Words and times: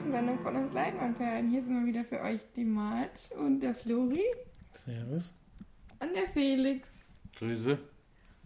neuesten 0.00 0.12
Sendung 0.12 0.38
von 0.38 0.56
uns 0.56 0.72
Leinwandperlen. 0.72 1.50
Hier 1.50 1.62
sind 1.62 1.78
wir 1.78 1.86
wieder 1.86 2.04
für 2.04 2.20
euch 2.22 2.40
die 2.56 2.64
Mart 2.64 3.30
und 3.36 3.60
der 3.60 3.74
Flori. 3.74 4.24
Servus. 4.72 5.34
Und 5.98 6.14
der 6.14 6.28
Felix. 6.32 6.88
Grüße. 7.36 7.78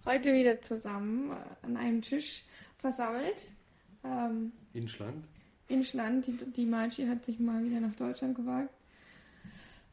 Heute 0.04 0.34
wieder 0.34 0.60
zusammen 0.62 1.30
äh, 1.30 1.66
an 1.66 1.76
einem 1.76 2.02
Tisch 2.02 2.44
versammelt. 2.78 3.52
Ähm, 4.02 4.52
in 4.72 4.88
Schland. 4.88 5.24
In 5.68 5.84
Schland. 5.84 6.26
Die, 6.26 6.32
die 6.32 6.66
Marci 6.66 7.06
hat 7.06 7.24
sich 7.24 7.38
mal 7.38 7.62
wieder 7.64 7.80
nach 7.80 7.94
Deutschland 7.94 8.34
gewagt. 8.34 8.74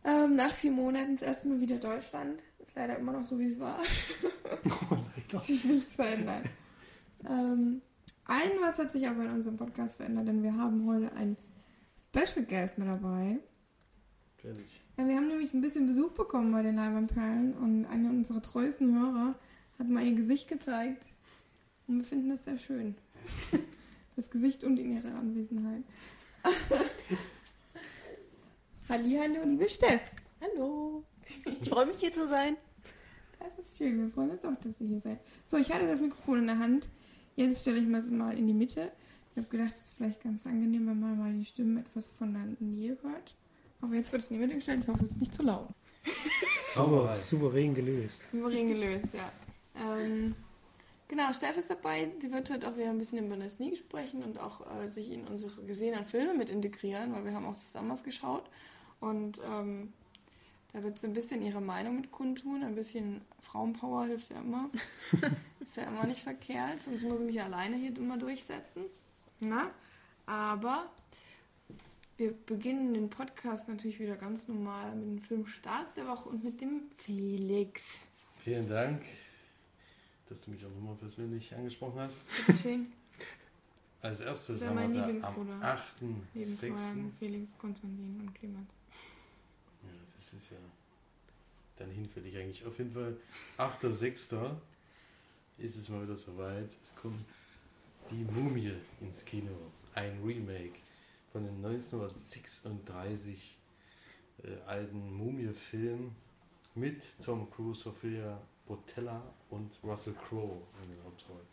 Ähm, 0.04 0.36
nach 0.36 0.54
vier 0.54 0.72
Monaten 0.72 1.18
das 1.18 1.28
erste 1.28 1.48
Mal 1.48 1.62
wieder 1.62 1.78
Deutschland. 1.78 2.42
Ist 2.60 2.76
leider 2.76 2.98
immer 2.98 3.12
noch 3.12 3.26
so, 3.26 3.38
wie 3.38 3.46
es 3.46 3.60
war. 3.60 3.80
Oh, 4.66 4.98
leider. 5.16 5.40
Sich 5.46 5.64
nichts 5.66 5.96
verändert. 5.96 6.46
ähm, 7.24 7.82
ein 8.26 8.52
was 8.62 8.78
hat 8.78 8.92
sich 8.92 9.08
aber 9.08 9.26
in 9.26 9.32
unserem 9.32 9.58
Podcast 9.58 9.98
verändert, 9.98 10.28
denn 10.28 10.42
wir 10.42 10.56
haben 10.56 10.86
heute 10.88 11.12
einen 11.14 11.36
Special 12.14 12.46
Guest 12.46 12.78
mit 12.78 12.90
dabei. 12.90 13.40
Natürlich. 14.36 14.82
Ja, 14.98 15.08
wir 15.08 15.16
haben 15.16 15.30
nämlich 15.30 15.54
ein 15.54 15.62
bisschen 15.62 15.88
Besuch 15.88 16.12
bekommen 16.12 16.52
bei 16.52 16.62
den 16.62 16.76
Leinwandperlen 16.76 17.54
und 17.54 17.86
einer 17.86 18.10
unserer 18.10 18.42
treuesten 18.42 18.94
Hörer 19.00 19.36
hat 19.80 19.88
mal 19.88 20.06
ihr 20.06 20.16
Gesicht 20.16 20.50
gezeigt 20.50 21.06
und 21.88 22.00
wir 22.00 22.04
finden 22.04 22.30
das 22.30 22.44
sehr 22.44 22.58
schön. 22.58 22.96
Das 24.18 24.30
Gesicht 24.30 24.66
und 24.66 24.78
in 24.78 24.92
ihrer 24.92 25.16
Anwesenheit. 25.16 25.84
Hallihallo, 28.90 29.46
liebe 29.46 29.70
Steff. 29.70 30.02
Hallo. 30.42 31.06
Ich 31.46 31.70
freue 31.70 31.86
mich 31.86 31.98
hier 32.00 32.12
zu 32.12 32.28
sein. 32.28 32.58
Das 33.40 33.58
ist 33.58 33.78
schön. 33.78 33.98
Wir 33.98 34.12
freuen 34.12 34.32
uns 34.32 34.44
auch, 34.44 34.60
dass 34.62 34.82
ihr 34.82 34.88
hier 34.88 35.00
seid. 35.00 35.20
So, 35.48 35.56
ich 35.56 35.72
hatte 35.72 35.88
das 35.88 36.02
Mikrofon 36.02 36.40
in 36.40 36.48
der 36.48 36.60
Hand. 36.60 36.90
Jetzt 37.38 37.62
stelle 37.62 37.80
ich 37.80 37.88
mal 37.88 38.02
mal 38.12 38.38
in 38.38 38.48
die 38.48 38.54
Mitte. 38.54 38.92
Ich 39.32 39.38
habe 39.38 39.48
gedacht, 39.48 39.74
es 39.76 39.82
ist 39.84 39.94
vielleicht 39.96 40.22
ganz 40.22 40.46
angenehm, 40.46 40.88
wenn 40.88 41.00
man 41.00 41.18
mal 41.18 41.34
die 41.34 41.46
Stimmen 41.46 41.78
etwas 41.78 42.08
von 42.08 42.34
der 42.34 42.44
Nähe 42.60 42.98
hört. 43.02 43.36
Aber 43.80 43.96
jetzt 43.96 44.12
wird 44.12 44.22
es 44.22 44.30
Mitte 44.30 44.56
gestellt. 44.56 44.82
Ich 44.84 44.88
hoffe, 44.88 45.04
es 45.06 45.12
ist 45.12 45.22
nicht 45.22 45.34
zu 45.34 45.44
laut. 45.44 45.70
Sauber, 46.58 47.16
souverän 47.16 47.74
gelöst. 47.74 48.24
Souverän 48.32 48.68
gelöst, 48.68 49.08
ja. 49.14 49.32
Ähm, 49.76 50.36
genau, 51.08 51.32
Steff 51.34 51.58
ist 51.58 51.70
dabei. 51.70 52.12
Sie 52.20 52.32
wird 52.32 52.50
heute 52.50 52.68
auch 52.68 52.76
wieder 52.76 52.90
ein 52.90 52.98
bisschen 52.98 53.26
über 53.26 53.38
das 53.38 53.54
Sneak 53.54 53.78
sprechen 53.78 54.24
und 54.24 54.40
auch 54.40 54.62
äh, 54.80 54.90
sich 54.90 55.12
in 55.12 55.28
unsere 55.28 55.64
gesehenen 55.64 56.06
Filme 56.06 56.34
mit 56.34 56.50
integrieren, 56.50 57.14
weil 57.14 57.26
wir 57.26 57.34
haben 57.34 57.46
auch 57.46 57.56
zusammen 57.56 57.90
was 57.90 58.04
geschaut. 58.04 58.44
Und 59.00 59.40
ähm, 59.50 59.94
da 60.74 60.84
wird 60.84 61.00
sie 61.00 61.08
ein 61.08 61.14
bisschen 61.14 61.42
ihre 61.42 61.62
Meinung 61.62 61.96
mit 61.96 62.12
kundtun. 62.12 62.64
Ein 62.64 62.76
bisschen 62.76 63.22
Frauenpower 63.42 64.06
hilft 64.06 64.30
ja 64.30 64.40
immer. 64.40 64.70
ist 65.60 65.78
ja 65.78 65.84
immer 65.84 66.06
nicht 66.06 66.22
verkehrt, 66.22 66.82
sonst 66.84 67.04
muss 67.04 67.20
ich 67.20 67.26
mich 67.26 67.42
alleine 67.42 67.78
hier 67.78 67.96
immer 67.96 68.18
durchsetzen. 68.18 68.84
Na? 69.42 69.72
Aber 70.28 70.90
wir 72.18 72.34
beginnen 72.46 72.94
den 72.94 73.10
Podcast 73.10 73.68
natürlich 73.68 74.00
wieder 74.00 74.16
ganz 74.16 74.48
normal 74.48 74.96
mit 74.96 75.06
dem 75.06 75.20
Film 75.20 75.46
Starts 75.48 75.96
der 75.96 76.08
Woche 76.08 76.30
und 76.30 76.44
mit 76.44 76.62
dem 76.62 76.84
Felix. 76.98 77.82
Vielen 78.38 78.70
Dank, 78.70 79.02
dass 80.30 80.40
du 80.42 80.52
mich 80.52 80.64
auch 80.64 80.70
nochmal 80.70 80.96
persönlich 80.96 81.54
angesprochen 81.56 82.00
hast. 82.00 82.22
Schön. 82.62 82.92
Als 84.02 84.22
erstes 84.22 84.64
haben 84.66 84.94
wir 84.94 85.02
da 85.20 85.28
am 85.28 85.62
8.6. 85.62 87.12
Felix, 87.20 87.52
Konstantin 87.58 88.20
und 88.20 88.34
Clemens. 88.34 88.70
Ja, 89.84 89.90
das 90.16 90.34
ist 90.34 90.52
ja 90.52 90.58
dann 91.78 91.90
hinfällig 91.90 92.38
eigentlich. 92.38 92.66
Auf 92.66 92.78
jeden 92.78 92.92
Fall 92.92 93.18
8.6. 93.58 94.56
ist 95.58 95.76
es 95.76 95.90
mal 95.90 96.04
wieder 96.04 96.16
soweit. 96.16 96.70
Es 96.82 96.96
kommt 96.96 97.26
die 98.10 98.24
Mumie 98.24 98.74
ins 99.00 99.24
Kino. 99.26 99.52
Ein 99.94 100.22
Remake 100.24 100.80
von 101.32 101.44
den 101.44 101.64
1936 101.64 103.58
äh, 104.44 104.56
alten 104.66 105.14
Mumie-Film 105.14 106.16
mit 106.76 107.04
Tom 107.24 107.50
Cruise, 107.52 107.82
Sophia 107.82 108.42
Botella 108.66 109.22
und 109.50 109.72
Russell 109.84 110.14
Crowe 110.14 110.62
in 110.84 110.96
den 110.96 111.04
Hauptrollen. 111.04 111.46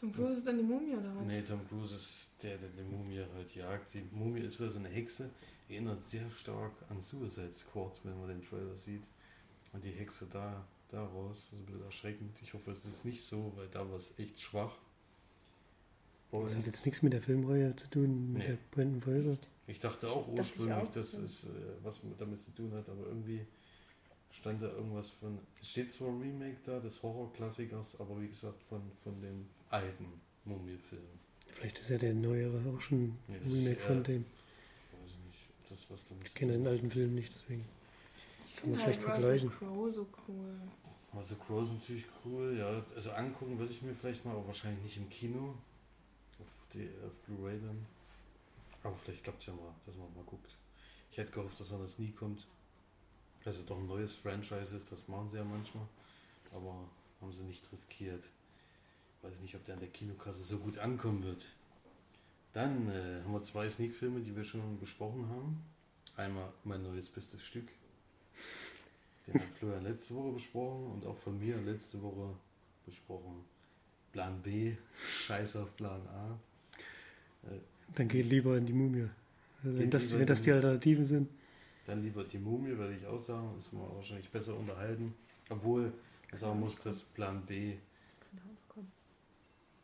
Tom 0.00 0.12
Cruise 0.12 0.38
ist 0.38 0.46
dann 0.46 0.56
die 0.58 0.62
Mumie 0.62 0.94
oder 0.94 1.14
was? 1.14 1.24
Nee, 1.26 1.42
Tom 1.42 1.66
Cruise 1.68 1.94
ist 1.94 2.30
der, 2.42 2.56
der 2.56 2.68
die 2.68 2.82
Mumie 2.82 3.24
halt 3.34 3.54
jagt. 3.54 3.92
Die 3.94 4.04
Mumie 4.12 4.40
ist 4.40 4.60
wieder 4.60 4.70
so 4.70 4.78
eine 4.78 4.88
Hexe, 4.88 5.30
erinnert 5.68 6.04
sehr 6.04 6.30
stark 6.30 6.72
an 6.88 7.00
Suicide 7.00 7.52
Squad, 7.52 8.00
wenn 8.04 8.18
man 8.18 8.28
den 8.28 8.42
Trailer 8.42 8.76
sieht. 8.76 9.02
Und 9.72 9.84
die 9.84 9.90
Hexe 9.90 10.26
da, 10.32 10.64
daraus, 10.88 11.50
also 11.50 11.56
ein 11.56 11.66
bisschen 11.66 11.84
erschreckend. 11.84 12.42
Ich 12.42 12.54
hoffe, 12.54 12.70
es 12.70 12.84
ist 12.84 13.04
nicht 13.04 13.22
so, 13.22 13.52
weil 13.56 13.68
da 13.68 13.80
war 13.88 13.98
es 13.98 14.18
echt 14.18 14.40
schwach. 14.40 14.76
Und 16.30 16.44
das 16.44 16.56
hat 16.56 16.66
jetzt 16.66 16.84
nichts 16.84 17.02
mit 17.02 17.12
der 17.12 17.22
Filmreihe 17.22 17.74
zu 17.76 17.88
tun, 17.88 18.32
mit 18.32 18.42
nee. 18.42 18.48
der 18.48 18.58
Brandon 18.70 19.00
Fraser. 19.00 19.38
Ich 19.66 19.78
dachte 19.78 20.10
auch 20.10 20.28
ursprünglich, 20.28 20.76
dachte 20.76 20.88
auch, 20.88 20.92
dass 20.92 21.12
ja. 21.14 21.20
es 21.20 21.44
äh, 21.44 21.48
was 21.82 22.00
damit 22.18 22.40
zu 22.40 22.50
tun 22.54 22.72
hat, 22.74 22.88
aber 22.88 23.06
irgendwie 23.06 23.46
stand 24.30 24.62
da 24.62 24.68
irgendwas 24.68 25.10
von. 25.10 25.38
Es 25.60 25.70
steht 25.70 25.90
zwar 25.90 26.08
ein 26.08 26.20
Remake 26.20 26.58
da 26.64 26.80
des 26.80 27.02
Horrorklassikers, 27.02 28.00
aber 28.00 28.20
wie 28.20 28.28
gesagt 28.28 28.62
von, 28.62 28.82
von 29.02 29.20
dem 29.20 29.46
alten 29.70 30.06
Mumie-Film. 30.44 31.02
Vielleicht 31.54 31.78
ist 31.78 31.90
ja 31.90 31.98
der 31.98 32.14
neuere 32.14 32.60
auch 32.74 32.80
schon 32.80 33.16
ein 33.28 33.40
Remake 33.50 33.80
von 33.80 34.02
dem. 34.02 34.24
Weiß 34.24 35.10
ich 35.10 35.26
nicht, 35.26 35.48
das 35.70 35.90
was 35.90 36.06
damit. 36.08 36.24
Ich 36.24 36.34
kenne 36.34 36.52
den 36.52 36.66
alten 36.66 36.90
Film 36.90 37.14
nicht, 37.14 37.34
deswegen. 37.34 37.64
Ich 38.46 38.56
kann 38.56 38.70
man 38.70 38.78
halt 38.78 38.94
schlecht 38.94 39.02
vergleichen. 39.02 39.50
Crow 39.50 39.94
so 39.94 40.06
cool. 40.28 40.54
Also 41.12 41.34
Crow 41.36 41.64
ist 41.64 41.72
natürlich 41.72 42.04
cool, 42.24 42.56
ja. 42.58 42.84
Also 42.94 43.10
angucken 43.12 43.58
würde 43.58 43.72
ich 43.72 43.82
mir 43.82 43.94
vielleicht 43.94 44.24
mal, 44.24 44.32
aber 44.32 44.46
wahrscheinlich 44.46 44.82
nicht 44.84 44.96
im 44.98 45.08
Kino. 45.08 45.54
Die, 46.74 46.88
auf 47.06 47.14
Blu-ray 47.26 47.58
dann. 47.60 47.86
Aber 48.82 48.96
vielleicht 48.96 49.24
klappt 49.24 49.40
es 49.40 49.46
ja 49.46 49.54
mal, 49.54 49.74
dass 49.86 49.96
man 49.96 50.14
mal 50.14 50.24
guckt. 50.24 50.56
Ich 51.10 51.18
hätte 51.18 51.32
gehofft, 51.32 51.58
dass 51.58 51.70
er 51.70 51.78
das 51.78 51.98
nie 51.98 52.12
kommt. 52.12 52.46
Also 53.44 53.62
doch 53.62 53.78
ein 53.78 53.86
neues 53.86 54.14
Franchise 54.14 54.76
ist, 54.76 54.92
das 54.92 55.08
machen 55.08 55.28
sie 55.28 55.38
ja 55.38 55.44
manchmal. 55.44 55.86
Aber 56.52 56.88
haben 57.20 57.32
sie 57.32 57.44
nicht 57.44 57.70
riskiert. 57.72 58.24
Weiß 59.22 59.40
nicht, 59.40 59.54
ob 59.54 59.64
der 59.64 59.74
an 59.74 59.80
der 59.80 59.88
Kinokasse 59.88 60.42
so 60.42 60.58
gut 60.58 60.78
ankommen 60.78 61.24
wird. 61.24 61.46
Dann 62.52 62.88
äh, 62.90 63.22
haben 63.22 63.32
wir 63.32 63.42
zwei 63.42 63.68
Sneak-Filme, 63.68 64.20
die 64.20 64.34
wir 64.34 64.44
schon 64.44 64.78
besprochen 64.78 65.28
haben. 65.28 65.64
Einmal 66.16 66.52
mein 66.64 66.82
neues 66.82 67.08
bestes 67.08 67.42
Stück. 67.42 67.68
Den 69.26 69.34
hat 69.34 69.48
Florian 69.58 69.84
letzte 69.84 70.14
Woche 70.14 70.32
besprochen 70.32 70.92
und 70.92 71.04
auch 71.04 71.18
von 71.18 71.38
mir 71.38 71.56
letzte 71.58 72.00
Woche 72.02 72.34
besprochen. 72.86 73.44
Plan 74.12 74.40
B, 74.42 74.76
Scheiß 75.26 75.56
auf 75.56 75.76
Plan 75.76 76.06
A. 76.08 76.38
Dann 77.94 78.08
geht 78.08 78.26
lieber 78.26 78.56
in 78.56 78.66
die 78.66 78.72
Mumie. 78.72 79.08
Wenn, 79.62 79.90
das, 79.90 80.16
wenn 80.16 80.26
das 80.26 80.42
die 80.42 80.52
Alternativen 80.52 81.04
sind. 81.04 81.28
Dann 81.86 82.02
lieber 82.02 82.22
die 82.24 82.38
Mumie, 82.38 82.76
würde 82.76 82.94
ich 82.94 83.06
auch 83.06 83.18
sagen. 83.18 83.50
Ist 83.58 83.72
man 83.72 83.82
wahrscheinlich 83.94 84.28
besser 84.28 84.56
unterhalten. 84.56 85.14
Obwohl, 85.48 85.92
ich 86.32 86.38
sagen 86.38 86.60
muss, 86.60 86.78
dass 86.80 87.02
Plan 87.02 87.42
B, 87.46 87.74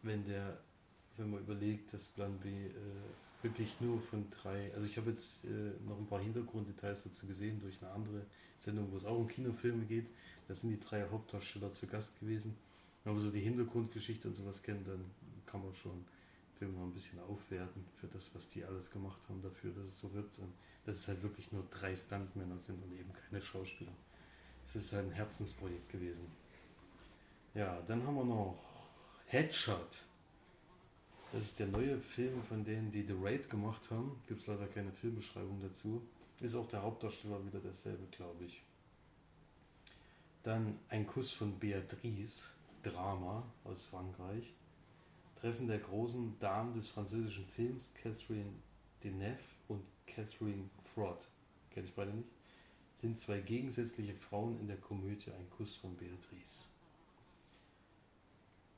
wenn 0.02 0.24
der, 0.26 0.58
wenn 1.16 1.30
man 1.30 1.40
überlegt, 1.40 1.92
dass 1.92 2.04
Plan 2.04 2.38
B 2.38 2.48
äh, 2.48 2.70
wirklich 3.42 3.80
nur 3.80 4.00
von 4.00 4.26
drei, 4.30 4.72
also 4.74 4.86
ich 4.86 4.96
habe 4.96 5.10
jetzt 5.10 5.46
äh, 5.46 5.48
noch 5.88 5.98
ein 5.98 6.06
paar 6.06 6.20
Hintergrunddetails 6.20 7.04
dazu 7.04 7.26
gesehen 7.26 7.60
durch 7.60 7.80
eine 7.82 7.90
andere 7.92 8.22
Sendung, 8.58 8.92
wo 8.92 8.96
es 8.96 9.04
auch 9.04 9.18
um 9.18 9.26
Kinofilme 9.26 9.84
geht. 9.86 10.06
Da 10.46 10.54
sind 10.54 10.70
die 10.70 10.80
drei 10.80 11.08
Hauptdarsteller 11.08 11.72
zu 11.72 11.86
Gast 11.86 12.20
gewesen. 12.20 12.54
Wenn 13.02 13.14
man 13.14 13.22
so 13.22 13.30
die 13.30 13.40
Hintergrundgeschichte 13.40 14.28
und 14.28 14.34
sowas 14.34 14.62
kennt, 14.62 14.86
dann 14.86 15.04
kann 15.46 15.62
man 15.62 15.74
schon 15.74 16.04
Film 16.64 16.78
noch 16.78 16.84
ein 16.84 16.94
bisschen 16.94 17.20
aufwerten 17.20 17.84
für 18.00 18.06
das, 18.06 18.34
was 18.34 18.48
die 18.48 18.64
alles 18.64 18.90
gemacht 18.90 19.20
haben 19.28 19.42
dafür, 19.42 19.72
dass 19.72 19.84
es 19.84 20.00
so 20.00 20.12
wird. 20.14 20.38
Und 20.38 20.52
dass 20.86 20.96
es 20.96 21.08
halt 21.08 21.22
wirklich 21.22 21.52
nur 21.52 21.64
drei 21.70 21.94
Stuntmänner 21.94 22.58
sind 22.58 22.82
und 22.82 22.92
eben 22.92 23.12
keine 23.12 23.40
Schauspieler. 23.40 23.92
Es 24.64 24.76
ist 24.76 24.92
halt 24.92 25.06
ein 25.06 25.12
Herzensprojekt 25.12 25.90
gewesen. 25.90 26.26
Ja, 27.54 27.80
dann 27.82 28.06
haben 28.06 28.16
wir 28.16 28.24
noch 28.24 28.58
Headshot. 29.26 30.04
Das 31.32 31.44
ist 31.44 31.58
der 31.58 31.66
neue 31.66 31.98
Film 31.98 32.42
von 32.44 32.64
denen, 32.64 32.90
die 32.90 33.02
The 33.02 33.16
Raid 33.20 33.50
gemacht 33.50 33.90
haben. 33.90 34.22
Gibt 34.26 34.40
es 34.40 34.46
leider 34.46 34.66
keine 34.66 34.92
Filmbeschreibung 34.92 35.60
dazu. 35.60 36.02
Ist 36.40 36.54
auch 36.54 36.68
der 36.68 36.82
Hauptdarsteller 36.82 37.44
wieder 37.44 37.60
derselbe, 37.60 38.06
glaube 38.10 38.44
ich. 38.44 38.62
Dann 40.42 40.78
Ein 40.88 41.06
Kuss 41.06 41.30
von 41.30 41.58
Beatrice, 41.58 42.44
Drama 42.82 43.44
aus 43.64 43.86
Frankreich. 43.86 44.52
Treffen 45.44 45.68
der 45.68 45.78
großen 45.78 46.38
Damen 46.38 46.72
des 46.72 46.88
französischen 46.88 47.44
Films, 47.44 47.92
Catherine 47.92 48.54
Deneuve 49.02 49.36
und 49.68 49.82
Catherine 50.06 50.70
Fraud, 50.94 51.28
kenne 51.68 51.86
ich 51.86 51.92
beide 51.92 52.12
nicht, 52.12 52.30
sind 52.96 53.18
zwei 53.18 53.40
gegensätzliche 53.40 54.14
Frauen 54.14 54.58
in 54.58 54.68
der 54.68 54.78
Komödie 54.78 55.30
Ein 55.32 55.50
Kuss 55.50 55.76
von 55.76 55.94
Beatrice. 55.96 56.68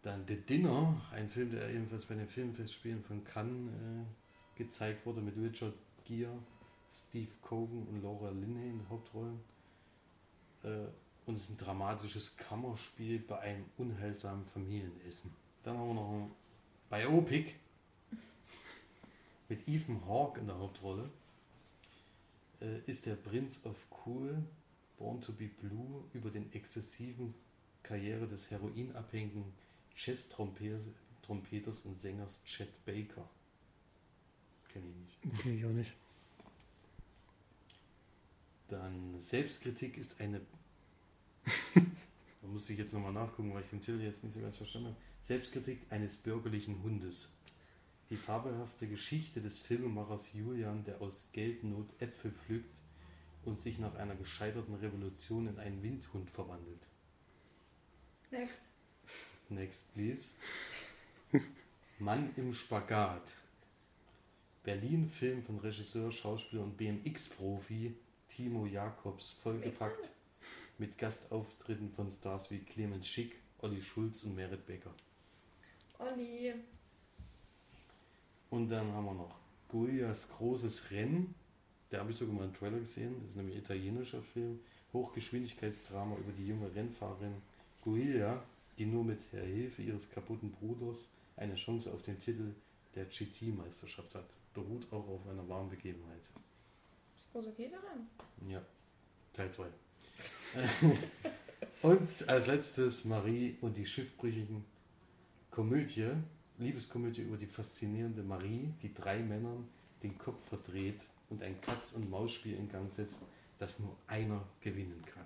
Dann 0.03 0.25
The 0.27 0.35
Dinner, 0.35 1.01
ein 1.13 1.31
Film, 1.31 1.53
der 1.53 1.71
ebenfalls 1.71 2.05
bei 2.05 2.17
den 2.17 2.27
Filmfestspielen 2.27 3.05
von 3.05 3.23
Cannes 3.23 3.73
äh, 3.73 4.59
gezeigt 4.59 5.07
wurde, 5.07 5.21
mit 5.21 5.37
Richard 5.37 5.75
Gere, 6.05 6.37
Steve 6.93 7.31
Cogan 7.43 7.87
und 7.87 8.03
Laura 8.03 8.31
Linney 8.31 8.71
in 8.71 8.89
Hauptrollen. 8.91 9.39
Äh, 10.65 10.89
und 11.27 11.37
es 11.37 11.43
ist 11.43 11.51
ein 11.51 11.65
dramatisches 11.65 12.37
Kammerspiel 12.37 13.21
bei 13.21 13.39
einem 13.39 13.67
unheilsamen 13.79 14.45
Familienessen. 14.47 15.33
Dann 15.63 15.79
haben 15.79 15.89
wir 15.91 15.95
noch 15.95 16.31
Biopic 16.91 17.55
mit 19.49 19.67
Ethan 19.69 20.07
Hawke 20.07 20.41
in 20.41 20.47
der 20.47 20.59
Hauptrolle 20.59 21.11
äh, 22.61 22.81
ist 22.87 23.07
der 23.07 23.17
Prince 23.17 23.67
of 23.69 23.77
Cool, 24.05 24.43
Born 24.99 25.21
to 25.21 25.33
be 25.33 25.49
Blue, 25.49 26.05
über 26.15 26.31
den 26.31 26.53
exzessiven 26.53 27.35
Karriere 27.83 28.27
des 28.27 28.51
heroinabhängigen 28.51 29.45
Jazz-Trompeters 29.97 31.81
und 31.85 31.99
Sängers 31.99 32.43
Chet 32.45 32.85
Baker. 32.85 33.29
Kenne 34.69 34.87
ich 34.89 34.97
nicht. 34.97 35.41
Okay, 35.41 35.59
ich 35.59 35.65
auch 35.65 35.71
nicht. 35.71 35.93
Dann 38.69 39.21
Selbstkritik 39.21 39.97
ist 39.97 40.21
eine. 40.21 40.41
da 42.47 42.53
muss 42.53 42.71
ich 42.71 42.79
jetzt 42.79 42.95
nochmal 42.95 43.13
nachgucken, 43.13 43.53
weil 43.53 43.63
ich 43.63 43.71
den 43.71 43.81
Titel 43.81 44.01
jetzt 44.01 44.23
nicht 44.23 44.35
so 44.35 44.41
ganz 44.41 44.57
verstanden 44.57 44.89
habe. 44.89 44.97
Selbstkritik 45.23 45.81
eines 45.91 46.17
bürgerlichen 46.17 46.81
Hundes. 46.83 47.29
Die 48.09 48.17
fabelhafte 48.17 48.87
Geschichte 48.87 49.41
des 49.41 49.59
Filmemachers 49.59 50.33
Julian, 50.33 50.85
der 50.85 51.01
aus 51.01 51.31
Geldnot 51.33 51.89
Äpfel 52.01 52.31
pflückt 52.31 52.77
und 53.45 53.61
sich 53.61 53.81
nach 53.81 53.97
einer 53.97 54.15
gescheiterten 54.15 54.77
Revolution 54.77 55.49
in 55.49 55.59
einen 55.59 55.83
Windhund 55.83 56.31
verwandelt. 56.31 56.87
Next. 58.31 58.63
Next, 59.49 59.93
please. 59.93 60.35
Mann 61.99 62.31
im 62.37 62.53
Spagat. 62.53 63.35
Berlin-Film 64.63 65.43
von 65.43 65.59
Regisseur, 65.59 66.13
Schauspieler 66.13 66.63
und 66.63 66.77
BMX-Profi 66.77 67.95
Timo 68.29 68.67
Jakobs, 68.67 69.31
vollgepackt 69.43 70.11
mit 70.79 70.99
Gastauftritten 70.99 71.91
von 71.91 72.11
Stars 72.11 72.51
wie 72.51 72.59
Clemens 72.59 73.07
Schick, 73.07 73.37
Olli 73.59 73.83
Schulz 73.83 74.25
und 74.25 74.37
Merit 74.37 74.67
Becker. 74.67 74.95
Olli. 75.99 76.55
Und 78.51 78.69
dann 78.69 78.93
haben 78.93 79.05
wir 79.07 79.15
noch 79.15 79.35
Goyas 79.69 80.31
großes 80.31 80.91
Rennen. 80.91 81.35
Da 81.91 82.01
habe 82.01 82.13
ich 82.13 82.19
sogar 82.19 82.35
mal 82.35 82.45
einen 82.45 82.55
Trailer 82.55 82.79
gesehen. 82.79 83.17
Das 83.21 83.31
ist 83.31 83.37
nämlich 83.37 83.57
ein 83.57 83.63
italienischer 83.63 84.23
Film. 84.23 84.61
Hochgeschwindigkeitsdrama 84.93 86.17
über 86.17 86.33
die 86.33 86.47
junge 86.47 86.75
Rennfahrerin 86.75 87.35
Guilla, 87.83 88.43
die 88.79 88.87
nur 88.87 89.05
mit 89.05 89.21
der 89.33 89.45
Hilfe 89.45 89.83
ihres 89.83 90.11
kaputten 90.11 90.53
Bruders 90.53 91.09
eine 91.37 91.55
Chance 91.55 91.93
auf 91.93 92.03
den 92.03 92.19
Titel 92.19 92.55
der 92.95 93.05
GT-Meisterschaft 93.07 94.15
hat. 94.15 94.29
Beruht 94.55 94.91
auch 94.93 95.07
auf 95.09 95.29
einer 95.29 95.47
wahren 95.49 95.69
Begebenheit. 95.69 96.23
Das 97.15 97.31
große 97.33 97.53
Käserennen. 97.53 98.09
Ja, 98.49 98.63
Teil 99.33 99.53
2. 99.53 99.67
und 101.83 102.29
als 102.29 102.47
letztes 102.47 103.05
Marie 103.05 103.57
und 103.61 103.77
die 103.77 103.87
schiffbrüchigen 103.87 104.65
Komödie, 105.51 106.11
Liebeskomödie 106.59 107.23
über 107.23 107.37
die 107.37 107.47
faszinierende 107.47 108.23
Marie, 108.23 108.73
die 108.83 108.93
drei 108.95 109.19
Männern 109.21 109.69
den 110.03 110.17
Kopf 110.19 110.49
verdreht 110.49 111.01
und 111.31 111.43
ein 111.43 111.61
Katz- 111.61 111.93
und 111.93 112.09
Maus-Spiel 112.11 112.57
in 112.57 112.69
Gang 112.71 112.93
setzt, 112.93 113.23
das 113.59 113.81
nur 113.81 113.97
einer 114.07 114.43
gewinnen 114.61 115.03
kann. 115.13 115.25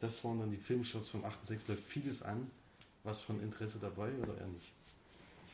Das 0.00 0.22
waren 0.24 0.40
dann 0.40 0.50
die 0.50 0.56
Filmshots 0.56 1.08
vom 1.08 1.24
8.6. 1.24 1.58
Läuft 1.68 1.84
vieles 1.84 2.22
an. 2.22 2.50
Was 3.04 3.20
von 3.22 3.40
Interesse 3.42 3.78
dabei 3.80 4.12
oder 4.20 4.36
eher 4.38 4.46
nicht? 4.46 4.72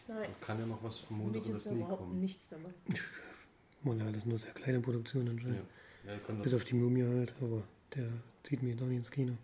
Nein. 0.07 0.29
Kann 0.41 0.59
ja 0.59 0.67
noch 0.67 0.83
was 0.83 0.99
vom 0.99 1.19
Montag 1.19 1.41
mich 1.43 1.49
oder 1.49 1.57
ist 1.57 1.67
da 1.67 1.71
Sneak 1.71 1.83
überhaupt 1.85 2.03
kommen. 2.03 2.21
nichts 2.21 2.49
dabei. 2.51 2.71
Mal 3.83 4.03
alles 4.07 4.27
nur 4.27 4.37
sehr 4.39 4.53
kleine 4.53 4.81
Produktionen 4.81 5.27
Ja. 5.27 5.33
anscheinend. 5.33 5.65
Ja, 6.07 6.35
Bis 6.43 6.53
das, 6.53 6.55
auf 6.55 6.65
die 6.65 6.75
Mumie 6.75 7.05
halt, 7.05 7.35
aber 7.41 7.63
der 7.95 8.09
zieht 8.43 8.63
mich 8.63 8.73
jetzt 8.73 8.83
auch 8.83 8.87
nicht 8.87 8.99
ins 8.99 9.11
Kino. 9.11 9.37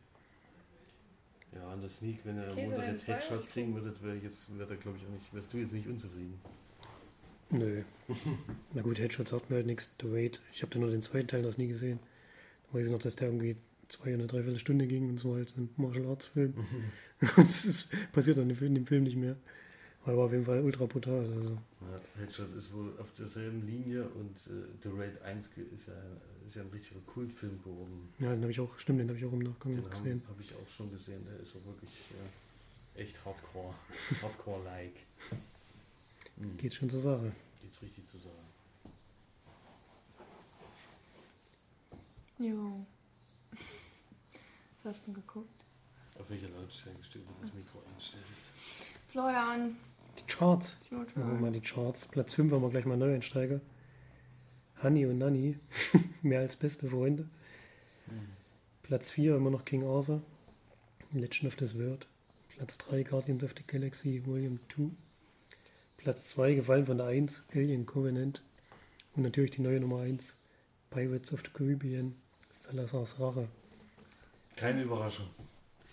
ja, 1.55 1.69
an 1.69 1.81
der 1.81 1.91
Sneak, 1.91 2.19
wenn 2.25 2.37
ihr 2.37 2.49
am 2.49 2.57
Montag 2.57 2.89
jetzt 2.89 3.07
Headshot 3.07 3.49
kriegen 3.51 3.75
würdet, 3.75 4.03
wäre 4.03 4.17
jetzt, 4.17 4.57
wäre 4.57 4.69
da 4.69 4.75
glaube 4.75 4.99
ich 4.99 5.05
auch 5.07 5.11
nicht, 5.11 5.33
wärst 5.33 5.53
du 5.53 5.59
jetzt 5.59 5.73
nicht 5.73 5.87
unzufrieden. 5.87 6.41
Nö. 7.51 7.83
Na 8.75 8.83
gut, 8.83 8.99
Headshot 8.99 9.29
sagt 9.29 9.51
mir 9.51 9.57
halt 9.57 9.67
nichts. 9.67 9.95
The 10.01 10.13
Wait. 10.13 10.41
Ich 10.53 10.63
habe 10.63 10.73
da 10.73 10.79
nur 10.79 10.91
den 10.91 11.03
zweiten 11.03 11.29
Teil 11.29 11.43
das 11.43 11.59
nie 11.59 11.69
gesehen. 11.69 12.01
Da 12.67 12.79
weiß 12.79 12.87
ich 12.87 12.93
noch, 12.93 12.99
dass 12.99 13.17
der 13.17 13.29
irgendwie 13.29 13.55
zwei 13.89 14.15
oder 14.15 14.27
dreiviertel 14.27 14.59
Stunde 14.59 14.87
ging 14.87 15.09
und 15.09 15.19
so 15.19 15.35
halt 15.35 15.51
so 15.51 15.61
ein 15.61 15.69
Martial 15.77 16.07
Arts 16.07 16.27
Film. 16.27 16.55
das 17.37 17.65
ist, 17.65 17.89
passiert 18.13 18.39
dann 18.39 18.51
in 18.51 18.75
dem 18.75 18.87
Film 18.87 19.05
nicht 19.05 19.17
mehr. 19.17 19.37
Aber 20.07 20.17
war 20.19 20.25
auf 20.27 20.33
jeden 20.33 20.45
Fall 20.45 20.61
ultra 20.61 20.85
brutal. 20.87 21.21
Also. 21.21 21.51
Ja, 21.81 22.21
Headshot 22.21 22.55
ist 22.57 22.73
wohl 22.75 22.93
auf 23.01 23.13
derselben 23.15 23.67
Linie 23.67 24.05
und 24.09 24.37
äh, 24.49 24.67
The 24.83 24.91
Raid 24.93 25.21
1 25.23 25.55
ge- 25.55 25.65
ist 25.75 25.89
ja, 25.89 25.95
ist 26.47 26.57
ja 26.57 26.63
ein 26.63 26.69
richtiger 26.69 27.01
Kultfilm 27.07 27.63
geworden. 27.63 28.13
Ja, 28.19 28.31
den 28.35 28.43
habe 28.43 28.51
ich 28.53 28.61
auch, 28.61 28.79
stimmt, 28.79 29.01
den 29.01 29.09
habe 29.09 29.19
ich 29.19 29.25
auch 29.25 29.33
im 29.33 29.39
Nachgang 29.41 29.73
Den 29.77 29.83
habe 29.85 29.91
gesehen. 29.91 30.23
hab 30.29 30.39
ich 30.41 30.55
auch 30.55 30.69
schon 30.69 30.91
gesehen. 30.91 31.25
Der 31.25 31.41
ist 31.41 31.57
auch 31.57 31.65
wirklich 31.67 31.91
äh, 32.97 33.01
echt 33.03 33.25
hardcore. 33.25 33.75
Hardcore-like. 34.23 34.97
Mhm. 36.37 36.59
Geht 36.59 36.75
schon 36.75 36.91
zur 36.91 37.01
Sache. 37.01 37.33
Geht's 37.63 37.81
richtig 37.81 38.07
zu 38.07 38.19
sagen. 38.19 38.35
Jo. 42.39 42.85
Was 44.83 44.97
hast 44.97 45.07
du 45.07 45.13
denn 45.13 45.15
geguckt? 45.15 45.65
Auf 46.19 46.29
welcher 46.29 46.49
Lautstärke 46.49 47.03
steht, 47.05 47.23
wenn 47.27 47.47
das 47.49 47.55
Mikro 47.55 47.79
eingestellt 47.89 48.25
ist? 48.33 48.47
Florian. 49.09 49.77
Die 50.19 50.27
Charts. 50.27 50.77
turn. 50.89 51.41
mal 51.41 51.53
die 51.53 51.61
Charts. 51.61 52.07
Platz 52.07 52.35
5 52.35 52.53
haben 52.53 52.63
wir 52.63 52.71
gleich 52.71 52.85
mal 52.85 52.97
Neueinsteiger. 52.97 53.61
Honey 54.83 55.07
und 55.07 55.19
Nanny. 55.19 55.57
Mehr 56.23 56.41
als 56.41 56.57
beste 56.57 56.89
Freunde. 56.89 57.29
Platz 58.83 59.11
4 59.11 59.37
immer 59.37 59.51
noch 59.51 59.65
King 59.65 59.85
Arthur. 59.85 60.23
Legend 61.13 61.47
of 61.47 61.57
the 61.59 61.79
Word. 61.79 62.07
Platz 62.49 62.79
3 62.79 63.03
Guardians 63.03 63.45
of 63.45 63.55
the 63.57 63.65
Galaxy 63.67 64.23
Volume 64.25 64.59
2. 64.75 64.91
Platz 65.97 66.29
2 66.31 66.55
Gefallen 66.55 66.87
von 66.87 66.99
der 66.99 67.07
1 67.07 67.45
Alien 67.53 67.87
Covenant. 67.87 68.43
Und 69.17 69.23
natürlich 69.23 69.53
die 69.53 69.63
neue 69.63 69.81
Nummer 69.81 70.01
1 70.01 70.37
Pirates 70.91 71.33
of 71.33 71.43
the 71.45 71.51
Caribbean. 71.51 72.15
Salazar's 72.51 73.19
Rache. 73.19 73.49
Keine 74.57 74.83
Überraschung. 74.83 75.27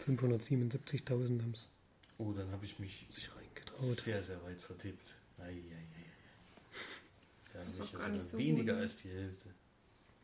577.000 0.06 1.42
haben 1.42 1.52
es 1.54 1.68
Oh, 2.18 2.34
dann 2.34 2.52
habe 2.52 2.66
ich 2.66 2.78
mich 2.78 3.08
sich 3.10 3.30
reingetraut. 3.82 4.04
sehr, 4.06 4.24
sehr 4.24 4.44
weit 4.44 4.62
vertippt. 4.62 5.14
Ei, 5.40 5.44
ei, 5.44 5.50
ei. 5.50 5.86
Ja, 7.54 7.62
ist 7.64 7.80
mich 7.80 7.92
gar 7.92 8.08
nicht 8.10 8.24
ja 8.24 8.30
so 8.32 8.38
weniger 8.38 8.74
gut. 8.74 8.82
als 8.84 8.96
die 8.98 9.10
Hälfte. 9.10 9.50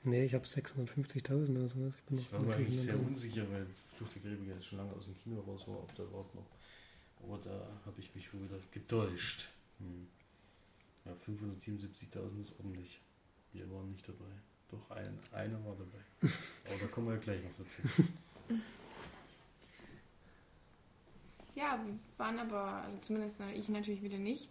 Nee, 0.03 0.25
ich 0.25 0.33
habe 0.33 0.45
650.000 0.45 1.51
oder 1.57 1.67
sowas. 1.67 1.93
Ich 1.97 2.03
bin 2.03 2.17
Ich 2.19 2.31
war 2.31 2.39
mir 2.39 2.55
eigentlich 2.55 2.79
sehr 2.79 2.93
der- 2.95 3.05
unsicher, 3.05 3.51
weil 3.51 3.67
Flucht 3.97 4.15
der 4.15 4.21
Karibik 4.21 4.47
jetzt 4.47 4.65
schon 4.65 4.77
lange 4.77 4.93
aus 4.93 5.05
dem 5.05 5.17
Kino 5.21 5.41
raus 5.41 5.67
war, 5.67 5.79
ob 5.79 5.93
da 5.95 6.03
überhaupt 6.03 6.33
noch. 6.35 6.45
Aber 7.23 7.37
da 7.43 7.67
habe 7.85 7.99
ich 7.99 8.13
mich 8.15 8.33
wohl 8.33 8.43
wieder 8.43 8.59
getäuscht. 8.71 9.47
Hm. 9.79 10.07
Ja, 11.03 11.11
577.000 11.13 12.39
ist 12.41 12.57
ordentlich. 12.59 13.01
Wir 13.51 13.69
waren 13.71 13.91
nicht 13.91 14.07
dabei. 14.07 14.31
Doch, 14.69 14.89
ein, 14.91 15.19
einer 15.33 15.63
war 15.65 15.75
dabei. 15.75 15.99
Aber 16.69 16.77
da 16.79 16.87
kommen 16.87 17.07
wir 17.07 17.15
ja 17.15 17.19
gleich 17.19 17.41
noch 17.43 17.51
dazu. 17.57 17.81
Ja, 21.57 21.79
wir 21.83 21.97
waren 22.19 22.37
aber, 22.37 22.83
also 22.83 22.97
zumindest 23.01 23.39
ich 23.55 23.67
natürlich 23.67 24.03
wieder 24.03 24.19
nicht, 24.19 24.47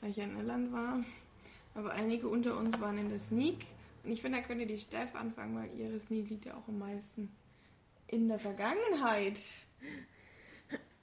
weil 0.00 0.10
ich 0.10 0.18
ja 0.18 0.24
in 0.24 0.36
Irland 0.36 0.70
war. 0.70 1.02
Aber 1.74 1.92
einige 1.92 2.28
unter 2.28 2.58
uns 2.58 2.78
waren 2.78 2.98
in 2.98 3.08
der 3.08 3.20
Sneak. 3.20 3.64
Und 4.04 4.12
ich 4.12 4.20
finde, 4.20 4.38
da 4.38 4.44
könnte 4.44 4.66
die 4.66 4.78
Steff 4.78 5.14
anfangen, 5.14 5.56
weil 5.56 5.70
ihre 5.80 5.98
Sneak 5.98 6.28
liegt 6.28 6.44
ja 6.44 6.54
auch 6.54 6.68
am 6.68 6.78
meisten 6.78 7.30
in 8.06 8.28
der 8.28 8.38
Vergangenheit. 8.38 9.38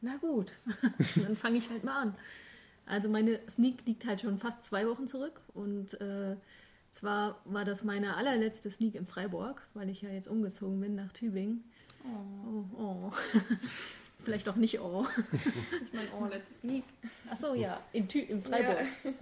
Na 0.01 0.17
gut, 0.17 0.53
dann 1.15 1.35
fange 1.35 1.57
ich 1.57 1.67
halt 1.71 1.83
mal 1.83 1.99
an. 1.99 2.15
Also 2.85 3.09
meine 3.09 3.39
Sneak 3.49 3.87
liegt 3.87 4.05
halt 4.05 4.21
schon 4.21 4.37
fast 4.37 4.61
zwei 4.61 4.87
Wochen 4.87 5.07
zurück 5.07 5.41
und 5.55 5.99
äh, 5.99 6.35
zwar 6.91 7.41
war 7.45 7.65
das 7.65 7.83
meine 7.83 8.17
allerletzte 8.17 8.69
Sneak 8.69 8.93
in 8.93 9.07
Freiburg, 9.07 9.67
weil 9.73 9.89
ich 9.89 10.03
ja 10.03 10.09
jetzt 10.09 10.27
umgezogen 10.27 10.79
bin 10.79 10.93
nach 10.93 11.11
Tübingen. 11.11 11.63
Oh, 12.03 12.65
Oh, 12.77 12.77
oh. 12.77 13.11
Vielleicht 14.29 14.47
auch 14.47 14.55
nicht 14.55 14.79
oh. 14.79 15.07
ich 15.31 15.93
meine, 15.93 16.09
oh, 16.19 16.25
letzte 16.25 16.53
Sneak. 16.53 16.83
Ach 17.31 17.35
so, 17.35 17.55
ja, 17.55 17.81
in, 17.93 18.07
Tü 18.07 18.19
in 18.19 18.41
Freiburg. 18.41 18.85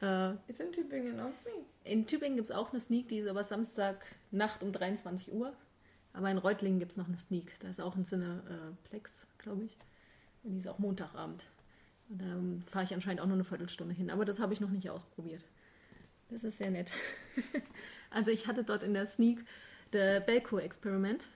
Äh, 0.00 0.34
Ist 0.46 0.60
in 0.60 0.70
Tübingen 0.70 1.18
auch 1.18 1.34
Sneak? 1.42 1.64
in 1.82 2.06
Tübingen 2.06 2.36
gibt 2.36 2.44
es 2.44 2.54
auch 2.54 2.70
eine 2.70 2.78
Sneak, 2.78 3.08
die 3.08 3.18
ist 3.18 3.26
aber 3.26 3.42
Samstag 3.42 4.06
Nacht 4.30 4.62
um 4.62 4.70
23 4.70 5.32
Uhr. 5.32 5.52
Aber 6.12 6.30
in 6.30 6.38
Reutlingen 6.38 6.78
gibt 6.78 6.92
es 6.92 6.96
noch 6.96 7.08
eine 7.08 7.18
Sneak. 7.18 7.58
Da 7.58 7.68
ist 7.68 7.80
auch 7.80 7.96
ein 7.96 8.04
Cineplex, 8.04 9.26
glaube 9.38 9.64
ich. 9.64 9.76
Und 10.44 10.54
die 10.54 10.60
ist 10.60 10.68
auch 10.68 10.78
Montagabend. 10.78 11.44
Und 12.08 12.22
da 12.22 12.26
ähm, 12.26 12.62
fahre 12.62 12.84
ich 12.84 12.94
anscheinend 12.94 13.20
auch 13.20 13.26
nur 13.26 13.34
eine 13.34 13.44
Viertelstunde 13.44 13.92
hin. 13.92 14.08
Aber 14.10 14.24
das 14.24 14.38
habe 14.38 14.52
ich 14.52 14.60
noch 14.60 14.70
nicht 14.70 14.88
ausprobiert. 14.88 15.44
Das 16.28 16.44
ist 16.44 16.58
sehr 16.58 16.70
nett. 16.70 16.92
also 18.10 18.30
ich 18.30 18.46
hatte 18.46 18.62
dort 18.62 18.84
in 18.84 18.94
der 18.94 19.06
Sneak 19.06 19.44
The 19.92 20.20
Belko 20.24 20.58
Experiment. 20.58 21.28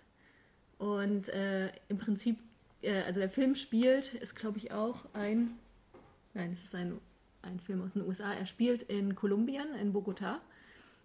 Und 0.79 1.31
äh, 1.31 1.73
im 1.89 1.99
Prinzip, 1.99 2.39
äh, 2.83 3.03
also 3.03 3.21
der 3.21 3.29
Film 3.29 3.55
spielt, 3.55 4.15
ist 4.15 4.35
glaube 4.35 4.59
ich 4.59 4.73
auch 4.73 5.05
ein, 5.15 5.59
nein, 6.35 6.53
es 6.53 6.63
ist 6.63 6.75
ein, 6.75 6.99
ein 7.43 7.61
Film 7.61 7.83
aus 7.83 7.95
den 7.95 8.07
USA. 8.07 8.33
Er 8.33 8.47
spielt 8.47 8.83
in 8.83 9.15
Kolumbien, 9.15 9.75
in 9.81 9.93
Bogotá. 9.93 10.37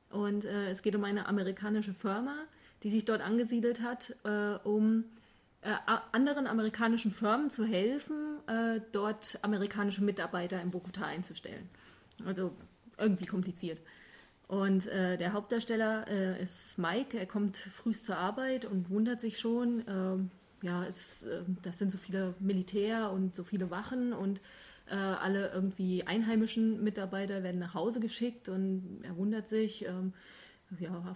Und 0.09 0.45
äh, 0.45 0.69
es 0.69 0.81
geht 0.81 0.95
um 0.95 1.03
eine 1.03 1.27
amerikanische 1.27 1.93
Firma, 1.93 2.35
die 2.83 2.89
sich 2.89 3.05
dort 3.05 3.21
angesiedelt 3.21 3.81
hat, 3.81 4.15
äh, 4.23 4.55
um 4.63 5.05
äh, 5.61 5.73
anderen 6.11 6.47
amerikanischen 6.47 7.11
Firmen 7.11 7.49
zu 7.49 7.65
helfen, 7.65 8.37
äh, 8.47 8.79
dort 8.91 9.39
amerikanische 9.41 10.03
Mitarbeiter 10.03 10.61
in 10.61 10.71
Bogotá 10.71 11.03
einzustellen. 11.03 11.69
Also 12.25 12.53
irgendwie 12.97 13.25
kompliziert. 13.25 13.79
Und 14.47 14.87
äh, 14.87 15.17
der 15.17 15.33
Hauptdarsteller 15.33 16.07
äh, 16.07 16.41
ist 16.41 16.77
Mike, 16.77 17.19
er 17.19 17.25
kommt 17.25 17.57
frühst 17.57 18.05
zur 18.05 18.17
Arbeit 18.17 18.65
und 18.65 18.89
wundert 18.89 19.19
sich 19.19 19.39
schon, 19.39 19.83
ähm, 19.87 20.31
ja, 20.61 20.85
es, 20.85 21.23
äh, 21.23 21.41
das 21.61 21.79
sind 21.79 21.91
so 21.91 21.97
viele 21.97 22.35
Militär 22.39 23.11
und 23.11 23.35
so 23.35 23.43
viele 23.43 23.69
Wachen 23.69 24.13
und 24.13 24.41
äh, 24.89 24.95
alle 24.95 25.51
irgendwie 25.51 26.03
einheimischen 26.03 26.83
Mitarbeiter 26.83 27.43
werden 27.43 27.59
nach 27.59 27.73
Hause 27.73 27.99
geschickt 27.99 28.49
und 28.49 29.01
er 29.03 29.17
wundert 29.17 29.47
sich, 29.47 29.85
ähm, 29.85 30.13
ja, 30.79 31.15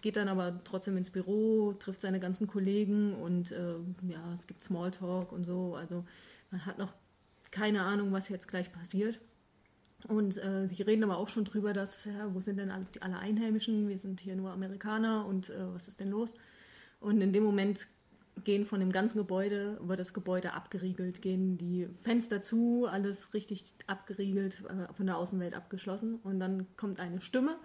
geht 0.00 0.16
dann 0.16 0.28
aber 0.28 0.62
trotzdem 0.64 0.96
ins 0.96 1.10
Büro, 1.10 1.74
trifft 1.74 2.00
seine 2.00 2.20
ganzen 2.20 2.46
Kollegen 2.46 3.14
und 3.14 3.52
äh, 3.52 3.74
ja, 4.08 4.32
es 4.34 4.46
gibt 4.46 4.62
Smalltalk 4.62 5.32
und 5.32 5.44
so. 5.44 5.74
Also 5.76 6.04
man 6.50 6.64
hat 6.66 6.78
noch 6.78 6.92
keine 7.50 7.82
Ahnung, 7.82 8.12
was 8.12 8.28
jetzt 8.28 8.48
gleich 8.48 8.72
passiert. 8.72 9.20
Und 10.08 10.42
äh, 10.42 10.66
sie 10.66 10.82
reden 10.82 11.04
aber 11.04 11.18
auch 11.18 11.28
schon 11.28 11.44
drüber, 11.44 11.74
dass, 11.74 12.06
ja, 12.06 12.32
wo 12.34 12.40
sind 12.40 12.56
denn 12.56 12.70
alle, 12.70 12.86
alle 13.00 13.18
Einheimischen? 13.18 13.88
Wir 13.88 13.98
sind 13.98 14.20
hier 14.20 14.34
nur 14.34 14.50
Amerikaner 14.50 15.26
und 15.26 15.50
äh, 15.50 15.74
was 15.74 15.88
ist 15.88 16.00
denn 16.00 16.10
los? 16.10 16.32
Und 17.00 17.20
in 17.20 17.32
dem 17.32 17.44
Moment 17.44 17.86
gehen 18.44 18.64
von 18.64 18.80
dem 18.80 18.92
ganzen 18.92 19.18
Gebäude, 19.18 19.78
wird 19.82 20.00
das 20.00 20.14
Gebäude 20.14 20.52
abgeriegelt, 20.52 21.22
gehen 21.22 21.58
die 21.58 21.88
Fenster 22.02 22.42
zu, 22.42 22.86
alles 22.90 23.34
richtig 23.34 23.64
abgeriegelt, 23.86 24.62
äh, 24.64 24.92
von 24.94 25.06
der 25.06 25.16
Außenwelt 25.18 25.54
abgeschlossen. 25.54 26.20
Und 26.22 26.40
dann 26.40 26.66
kommt 26.76 27.00
eine 27.00 27.20
Stimme, 27.20 27.58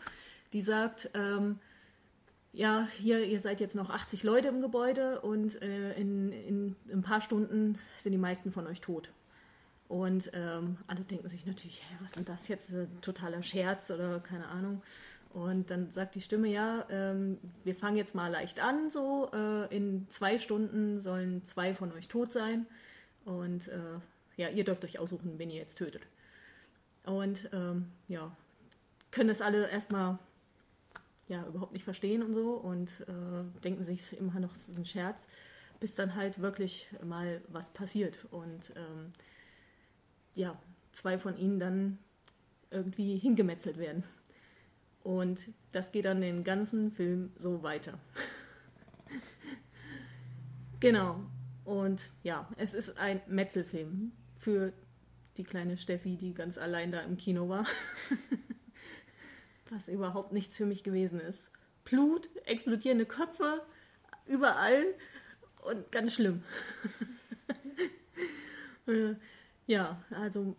die 0.53 0.61
sagt, 0.61 1.09
ähm, 1.13 1.59
ja, 2.53 2.87
hier, 2.99 3.25
ihr 3.25 3.41
seid 3.41 3.59
jetzt 3.59 3.75
noch 3.75 3.89
80 3.89 4.23
Leute 4.23 4.47
im 4.47 4.61
Gebäude 4.61 5.21
und 5.21 5.61
äh, 5.61 5.93
in, 5.99 6.31
in, 6.31 6.75
in, 6.87 6.99
ein 6.99 7.01
paar 7.01 7.21
Stunden 7.21 7.77
sind 7.97 8.13
die 8.13 8.17
meisten 8.17 8.51
von 8.51 8.65
euch 8.65 8.79
tot. 8.79 9.09
Und 9.87 10.31
ähm, 10.33 10.77
alle 10.87 11.01
denken 11.01 11.27
sich 11.29 11.45
natürlich, 11.45 11.81
hä, 11.81 11.95
was 12.01 12.15
ist 12.15 12.27
das 12.27 12.47
jetzt? 12.47 12.73
Ein 12.73 13.01
totaler 13.01 13.43
Scherz 13.43 13.91
oder 13.91 14.19
keine 14.19 14.47
Ahnung. 14.47 14.81
Und 15.35 15.69
dann 15.69 15.91
sagt 15.91 16.15
die 16.15 16.21
Stimme, 16.21 16.47
ja, 16.47 16.85
ähm, 16.89 17.39
wir 17.65 17.75
fangen 17.75 17.97
jetzt 17.97 18.15
mal 18.15 18.31
leicht 18.31 18.61
an, 18.61 18.89
so 18.89 19.29
äh, 19.33 19.75
in 19.75 20.09
zwei 20.09 20.39
Stunden 20.39 21.01
sollen 21.01 21.43
zwei 21.43 21.75
von 21.75 21.91
euch 21.91 22.07
tot 22.07 22.31
sein. 22.31 22.65
Und 23.25 23.67
äh, 23.67 23.99
ja, 24.37 24.47
ihr 24.47 24.63
dürft 24.63 24.85
euch 24.85 24.97
aussuchen, 24.97 25.37
wen 25.37 25.49
ihr 25.49 25.57
jetzt 25.57 25.77
tötet. 25.77 26.03
Und 27.05 27.49
ähm, 27.51 27.91
ja, 28.07 28.33
können 29.11 29.27
das 29.27 29.41
alle 29.41 29.69
erstmal 29.69 30.19
ja 31.27 31.45
überhaupt 31.47 31.73
nicht 31.73 31.83
verstehen 31.83 32.23
und 32.23 32.33
so 32.33 32.51
und 32.53 33.01
äh, 33.01 33.61
denken 33.61 33.83
sich 33.83 34.17
immer 34.17 34.39
noch, 34.39 34.53
es 34.53 34.69
ist 34.69 34.77
ein 34.77 34.85
Scherz, 34.85 35.27
bis 35.81 35.95
dann 35.95 36.15
halt 36.15 36.39
wirklich 36.39 36.87
mal 37.03 37.41
was 37.49 37.71
passiert. 37.71 38.23
Und 38.31 38.71
ähm, 38.77 39.11
ja, 40.33 40.57
zwei 40.93 41.17
von 41.17 41.37
ihnen 41.37 41.59
dann 41.59 41.97
irgendwie 42.71 43.17
hingemetzelt 43.17 43.77
werden. 43.77 44.05
Und 45.05 45.49
das 45.71 45.91
geht 45.91 46.05
dann 46.05 46.19
den 46.19 46.43
ganzen 46.43 46.89
Film 46.89 47.31
so 47.37 47.61
weiter. 47.61 47.99
genau. 50.79 51.19
Und 51.63 52.09
ja, 52.23 52.49
es 52.57 52.73
ist 52.73 52.97
ein 52.97 53.21
Metzelfilm 53.27 54.13
für 54.39 54.73
die 55.37 55.43
kleine 55.43 55.77
Steffi, 55.77 56.17
die 56.17 56.33
ganz 56.33 56.57
allein 56.57 56.91
da 56.91 57.01
im 57.01 57.17
Kino 57.17 57.47
war. 57.49 57.67
Was 59.69 59.89
überhaupt 59.89 60.33
nichts 60.33 60.55
für 60.55 60.65
mich 60.65 60.81
gewesen 60.81 61.19
ist. 61.19 61.51
Blut, 61.83 62.27
explodierende 62.45 63.05
Köpfe, 63.05 63.61
überall 64.25 64.85
und 65.65 65.91
ganz 65.91 66.15
schlimm. 66.15 66.41
ja, 69.67 70.01
also 70.09 70.55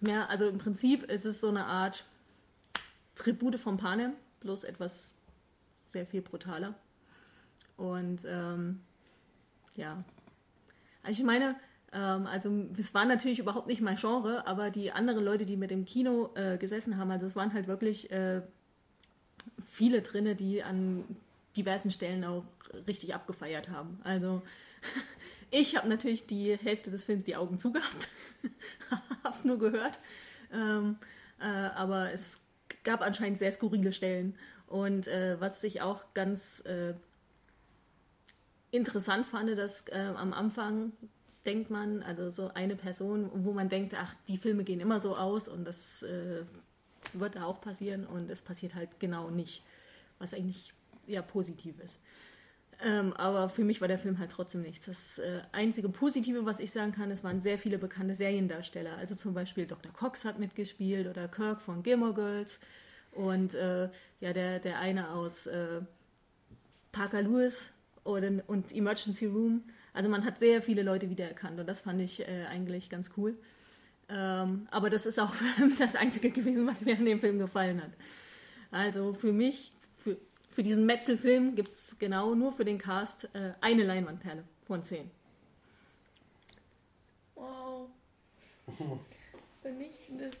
mehr, 0.00 0.28
also 0.30 0.48
im 0.48 0.58
Prinzip 0.58 1.04
ist 1.04 1.26
es 1.26 1.40
so 1.40 1.48
eine 1.48 1.66
Art 1.66 2.04
Tribute 3.14 3.56
von 3.56 3.76
Panem, 3.76 4.12
bloß 4.40 4.64
etwas 4.64 5.12
sehr 5.76 6.06
viel 6.06 6.22
brutaler. 6.22 6.74
Und 7.76 8.24
ähm, 8.26 8.80
ja, 9.76 10.04
also 11.02 11.20
ich 11.20 11.26
meine, 11.26 11.56
ähm, 11.92 12.26
also 12.26 12.50
es 12.76 12.94
war 12.94 13.04
natürlich 13.04 13.38
überhaupt 13.38 13.66
nicht 13.66 13.80
mein 13.80 13.96
Genre, 13.96 14.46
aber 14.46 14.70
die 14.70 14.92
anderen 14.92 15.24
Leute, 15.24 15.46
die 15.46 15.56
mit 15.56 15.70
dem 15.70 15.84
Kino 15.84 16.30
äh, 16.34 16.58
gesessen 16.58 16.96
haben, 16.96 17.10
also 17.10 17.26
es 17.26 17.36
waren 17.36 17.52
halt 17.52 17.66
wirklich 17.66 18.10
äh, 18.10 18.42
viele 19.68 20.02
drinne, 20.02 20.34
die 20.34 20.62
an 20.62 21.04
diversen 21.56 21.90
Stellen 21.90 22.24
auch 22.24 22.44
richtig 22.86 23.14
abgefeiert 23.14 23.68
haben. 23.68 24.00
Also 24.02 24.42
ich 25.50 25.76
habe 25.76 25.88
natürlich 25.88 26.26
die 26.26 26.56
Hälfte 26.56 26.90
des 26.90 27.04
Films 27.04 27.24
die 27.24 27.36
Augen 27.36 27.58
zugehabt, 27.58 28.08
hab's 29.24 29.44
nur 29.44 29.58
gehört, 29.58 29.98
ähm, 30.52 30.96
äh, 31.40 31.44
aber 31.44 32.12
es 32.12 32.40
gab 32.84 33.00
anscheinend 33.02 33.38
sehr 33.38 33.52
skurrile 33.52 33.92
Stellen. 33.92 34.36
Und 34.66 35.08
äh, 35.08 35.40
was 35.40 35.62
ich 35.64 35.82
auch 35.82 36.04
ganz 36.14 36.60
äh, 36.60 36.94
interessant 38.70 39.26
fand, 39.26 39.56
dass 39.58 39.88
äh, 39.88 40.12
am 40.16 40.32
Anfang 40.32 40.92
denkt 41.46 41.70
man, 41.70 42.02
also 42.02 42.30
so 42.30 42.50
eine 42.54 42.76
Person, 42.76 43.30
wo 43.34 43.52
man 43.52 43.68
denkt, 43.68 43.94
ach, 43.94 44.14
die 44.28 44.38
Filme 44.38 44.64
gehen 44.64 44.80
immer 44.80 45.00
so 45.00 45.16
aus 45.16 45.48
und 45.48 45.64
das 45.64 46.02
äh, 46.02 46.42
wird 47.12 47.36
da 47.36 47.44
auch 47.44 47.60
passieren 47.60 48.06
und 48.06 48.30
es 48.30 48.40
passiert 48.40 48.74
halt 48.74 48.98
genau 48.98 49.30
nicht, 49.30 49.62
was 50.18 50.32
eigentlich 50.32 50.72
ja 51.06 51.22
positiv 51.22 51.78
ist. 51.80 51.98
Ähm, 52.84 53.14
aber 53.14 53.48
für 53.48 53.64
mich 53.64 53.80
war 53.80 53.88
der 53.88 53.98
Film 53.98 54.18
halt 54.18 54.30
trotzdem 54.30 54.60
nichts. 54.60 54.84
Das 54.84 55.18
äh, 55.18 55.40
einzige 55.52 55.88
Positive, 55.88 56.44
was 56.44 56.60
ich 56.60 56.70
sagen 56.70 56.92
kann, 56.92 57.10
es 57.10 57.24
waren 57.24 57.40
sehr 57.40 57.58
viele 57.58 57.78
bekannte 57.78 58.14
Seriendarsteller. 58.14 58.98
Also 58.98 59.14
zum 59.14 59.32
Beispiel 59.32 59.64
Dr. 59.64 59.90
Cox 59.90 60.26
hat 60.26 60.38
mitgespielt 60.38 61.06
oder 61.06 61.26
Kirk 61.26 61.62
von 61.62 61.82
Gilmore 61.82 62.12
Girls 62.12 62.58
und 63.12 63.54
äh, 63.54 63.88
ja, 64.20 64.32
der, 64.34 64.58
der 64.58 64.80
eine 64.80 65.10
aus 65.10 65.46
äh, 65.46 65.80
Parker 66.92 67.22
Lewis 67.22 67.70
oder, 68.04 68.30
und 68.48 68.76
Emergency 68.76 69.26
Room. 69.26 69.62
Also 69.94 70.10
man 70.10 70.24
hat 70.26 70.38
sehr 70.38 70.60
viele 70.60 70.82
Leute 70.82 71.08
wiedererkannt 71.08 71.58
und 71.58 71.66
das 71.66 71.80
fand 71.80 72.02
ich 72.02 72.20
äh, 72.20 72.44
eigentlich 72.50 72.90
ganz 72.90 73.10
cool. 73.16 73.34
Ähm, 74.10 74.68
aber 74.70 74.90
das 74.90 75.06
ist 75.06 75.18
auch 75.18 75.32
das 75.78 75.96
Einzige 75.96 76.30
gewesen, 76.30 76.66
was 76.66 76.84
mir 76.84 76.98
an 76.98 77.06
dem 77.06 77.18
Film 77.18 77.38
gefallen 77.38 77.82
hat. 77.82 77.92
Also 78.70 79.14
für 79.14 79.32
mich, 79.32 79.72
für, 80.54 80.62
diesen 80.62 80.86
Metzelfilm 80.86 81.54
gibt 81.54 81.70
es 81.70 81.98
genau 81.98 82.34
nur 82.34 82.52
für 82.52 82.64
den 82.64 82.78
Cast 82.78 83.24
äh, 83.34 83.52
eine 83.60 83.82
Leinwandperle 83.82 84.44
von 84.66 84.82
zehn. 84.82 85.10
Wow. 87.34 87.88
Vernichtendes. 89.62 90.34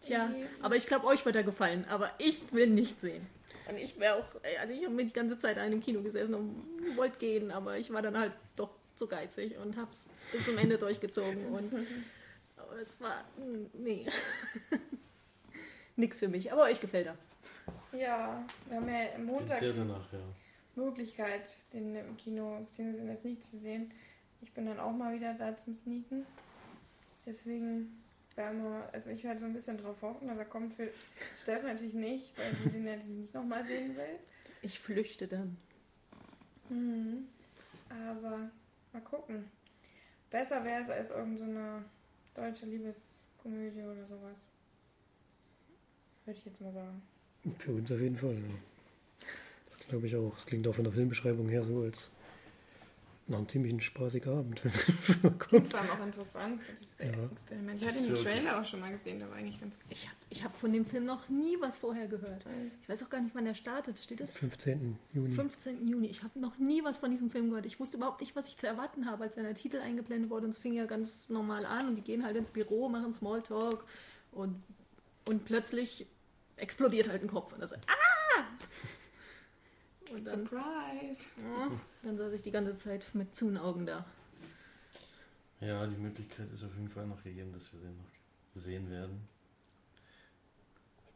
Tja, 0.00 0.30
aber 0.62 0.76
ich 0.76 0.86
glaube, 0.86 1.06
euch 1.06 1.24
wird 1.24 1.34
er 1.34 1.42
gefallen, 1.42 1.84
aber 1.88 2.10
ich 2.18 2.52
will 2.52 2.68
nicht 2.68 3.00
sehen. 3.00 3.26
Und 3.68 3.78
ich 3.78 3.98
wäre 3.98 4.16
auch, 4.16 4.26
also 4.60 4.72
ich 4.72 4.84
habe 4.84 4.94
mir 4.94 5.04
die 5.04 5.12
ganze 5.12 5.38
Zeit 5.38 5.56
in 5.56 5.62
einem 5.62 5.82
Kino 5.82 6.00
gesessen 6.02 6.34
und 6.34 6.96
wollte 6.96 7.18
gehen, 7.18 7.50
aber 7.50 7.78
ich 7.78 7.92
war 7.92 8.02
dann 8.02 8.16
halt 8.16 8.32
doch 8.54 8.70
zu 8.94 9.08
geizig 9.08 9.56
und 9.58 9.76
habe 9.76 9.90
es 9.90 10.06
bis 10.30 10.44
zum 10.44 10.58
Ende 10.58 10.78
durchgezogen. 10.78 11.46
Und 11.46 11.72
aber 12.56 12.78
es 12.78 13.00
war, 13.00 13.24
nee, 13.72 14.06
nix 15.96 16.20
für 16.20 16.28
mich. 16.28 16.52
Aber 16.52 16.62
euch 16.62 16.80
gefällt 16.80 17.06
er. 17.06 17.18
Ja, 17.92 18.44
wir 18.66 18.76
haben 18.76 18.88
ja 18.88 19.14
am 19.14 19.24
Montag 19.24 19.58
Sehr 19.58 19.72
danach, 19.72 20.12
ja. 20.12 20.18
Möglichkeit, 20.74 21.56
den 21.72 21.94
im 21.94 22.16
Kino 22.16 22.66
bzw. 22.70 22.98
in 22.98 23.06
der 23.06 23.16
Sneak 23.16 23.42
zu 23.42 23.58
sehen. 23.58 23.90
Ich 24.42 24.52
bin 24.52 24.66
dann 24.66 24.78
auch 24.78 24.92
mal 24.92 25.14
wieder 25.14 25.34
da 25.34 25.56
zum 25.56 25.74
Sneaken. 25.74 26.26
Deswegen 27.24 28.02
werden 28.34 28.62
wir, 28.62 28.88
also 28.92 29.10
ich 29.10 29.24
werde 29.24 29.40
so 29.40 29.46
ein 29.46 29.54
bisschen 29.54 29.78
drauf 29.78 30.00
hoffen, 30.02 30.28
dass 30.28 30.38
er 30.38 30.44
kommt 30.44 30.74
für 30.74 30.90
Steffen 31.38 31.66
natürlich 31.66 31.94
nicht, 31.94 32.38
weil 32.38 32.54
sie 32.54 32.70
den 32.70 32.84
natürlich 32.84 33.16
nicht 33.16 33.34
nochmal 33.34 33.64
sehen 33.64 33.96
will. 33.96 34.18
Ich 34.62 34.78
flüchte 34.78 35.26
dann. 35.26 35.56
Mhm. 36.68 37.28
Aber 37.88 38.50
mal 38.92 39.02
gucken. 39.02 39.50
Besser 40.30 40.62
wäre 40.64 40.82
es 40.82 40.90
als 40.90 41.10
irgendeine 41.10 41.84
so 42.34 42.42
deutsche 42.42 42.66
Liebeskomödie 42.66 43.82
oder 43.82 44.06
sowas. 44.06 44.44
Würde 46.24 46.38
ich 46.38 46.44
jetzt 46.44 46.60
mal 46.60 46.72
sagen. 46.72 47.00
Für 47.58 47.72
uns 47.72 47.90
auf 47.92 48.00
jeden 48.00 48.16
Fall. 48.16 48.34
Ja. 48.34 49.26
Das 49.68 49.78
glaube 49.88 50.06
ich 50.06 50.16
auch. 50.16 50.32
Das 50.34 50.46
klingt 50.46 50.66
auch 50.68 50.74
von 50.74 50.84
der 50.84 50.92
Filmbeschreibung 50.92 51.48
her 51.48 51.62
so, 51.62 51.82
als 51.82 52.10
nach 53.28 53.38
einem 53.38 53.48
ziemlich 53.48 53.84
spaßigen 53.84 54.32
Abend. 54.32 54.62
Klingt 55.40 55.68
vor 55.72 55.80
allem 55.80 55.90
auch 55.90 56.06
interessant, 56.06 56.62
so 56.62 56.70
dieses 56.78 56.94
Ja. 57.00 57.24
Experiment. 57.32 57.80
Ich 57.80 57.88
hatte 57.88 57.98
So, 57.98 58.12
den 58.14 58.20
okay. 58.20 58.24
Trailer 58.24 58.60
auch 58.60 58.64
schon 58.64 58.78
mal 58.78 58.92
gesehen, 58.92 59.18
der 59.18 59.28
war 59.28 59.36
eigentlich 59.36 59.60
ganz 59.60 59.76
Ich 59.90 60.06
habe 60.06 60.16
ich 60.30 60.44
hab 60.44 60.56
von 60.56 60.72
dem 60.72 60.84
Film 60.86 61.04
noch 61.06 61.28
nie 61.28 61.56
was 61.60 61.76
vorher 61.76 62.06
gehört. 62.06 62.44
Ich 62.82 62.88
weiß 62.88 63.02
auch 63.02 63.10
gar 63.10 63.20
nicht, 63.20 63.34
wann 63.34 63.44
der 63.44 63.54
startet. 63.54 63.98
Steht 63.98 64.20
es? 64.20 64.36
15. 64.38 64.96
Juni. 65.12 65.34
15. 65.34 65.88
Juni. 65.88 66.06
Ich 66.06 66.22
habe 66.22 66.38
noch 66.38 66.56
nie 66.58 66.84
was 66.84 66.98
von 66.98 67.10
diesem 67.10 67.30
Film 67.30 67.48
gehört. 67.48 67.66
Ich 67.66 67.80
wusste 67.80 67.96
überhaupt 67.96 68.20
nicht, 68.20 68.36
was 68.36 68.46
ich 68.46 68.58
zu 68.58 68.68
erwarten 68.68 69.06
habe, 69.06 69.24
als 69.24 69.34
der 69.34 69.52
Titel 69.56 69.78
eingeblendet 69.78 70.30
wurde. 70.30 70.44
Und 70.46 70.50
es 70.50 70.58
fing 70.58 70.74
ja 70.74 70.86
ganz 70.86 71.28
normal 71.28 71.66
an. 71.66 71.88
Und 71.88 71.96
die 71.96 72.02
gehen 72.02 72.24
halt 72.24 72.36
ins 72.36 72.50
Büro, 72.50 72.88
machen 72.88 73.10
Smalltalk. 73.10 73.84
Und, 74.30 74.62
und 75.28 75.44
plötzlich 75.44 76.06
explodiert 76.56 77.08
halt 77.08 77.22
ein 77.22 77.28
Kopf. 77.28 77.52
Und, 77.52 77.60
das, 77.60 77.72
ah! 77.72 77.78
und 80.10 80.26
dann, 80.26 80.46
Surprise! 80.46 81.24
ja, 81.36 81.70
dann 82.02 82.16
saß 82.16 82.32
ich 82.32 82.42
die 82.42 82.50
ganze 82.50 82.76
Zeit 82.76 83.06
mit 83.14 83.34
zuen 83.34 83.56
Augen 83.56 83.86
da. 83.86 84.04
Ja, 85.60 85.86
die 85.86 85.96
Möglichkeit 85.96 86.50
ist 86.52 86.64
auf 86.64 86.74
jeden 86.74 86.88
Fall 86.88 87.06
noch 87.06 87.22
gegeben, 87.22 87.52
dass 87.52 87.72
wir 87.72 87.80
den 87.80 87.96
noch 87.96 88.10
sehen 88.54 88.90
werden. 88.90 89.26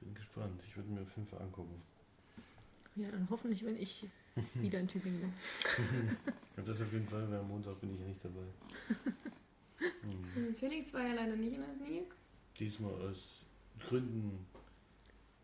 Bin 0.00 0.14
gespannt. 0.14 0.62
Ich 0.66 0.76
würde 0.76 0.90
mir 0.90 1.04
fünf 1.04 1.32
angucken. 1.34 1.82
Ja, 2.96 3.10
dann 3.10 3.28
hoffentlich, 3.30 3.64
wenn 3.64 3.76
ich 3.76 4.06
wieder 4.54 4.80
in 4.80 4.88
Tübingen 4.88 5.20
bin. 5.20 5.32
Und 6.56 6.68
das 6.68 6.80
auf 6.80 6.92
jeden 6.92 7.06
Fall, 7.06 7.30
weil 7.30 7.38
am 7.38 7.48
Montag 7.48 7.80
bin 7.80 7.94
ich 7.94 8.00
ja 8.00 8.06
nicht 8.06 8.24
dabei. 8.24 8.46
Hm. 10.02 10.54
Felix 10.56 10.92
war 10.92 11.06
ja 11.06 11.14
leider 11.14 11.36
nicht 11.36 11.54
in 11.54 11.62
der 11.62 11.74
Sneak. 11.74 12.14
Diesmal 12.58 12.92
aus 12.92 13.46
Gründen 13.78 14.46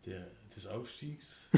der, 0.07 0.27
des 0.55 0.65
Aufstiegs. 0.67 1.45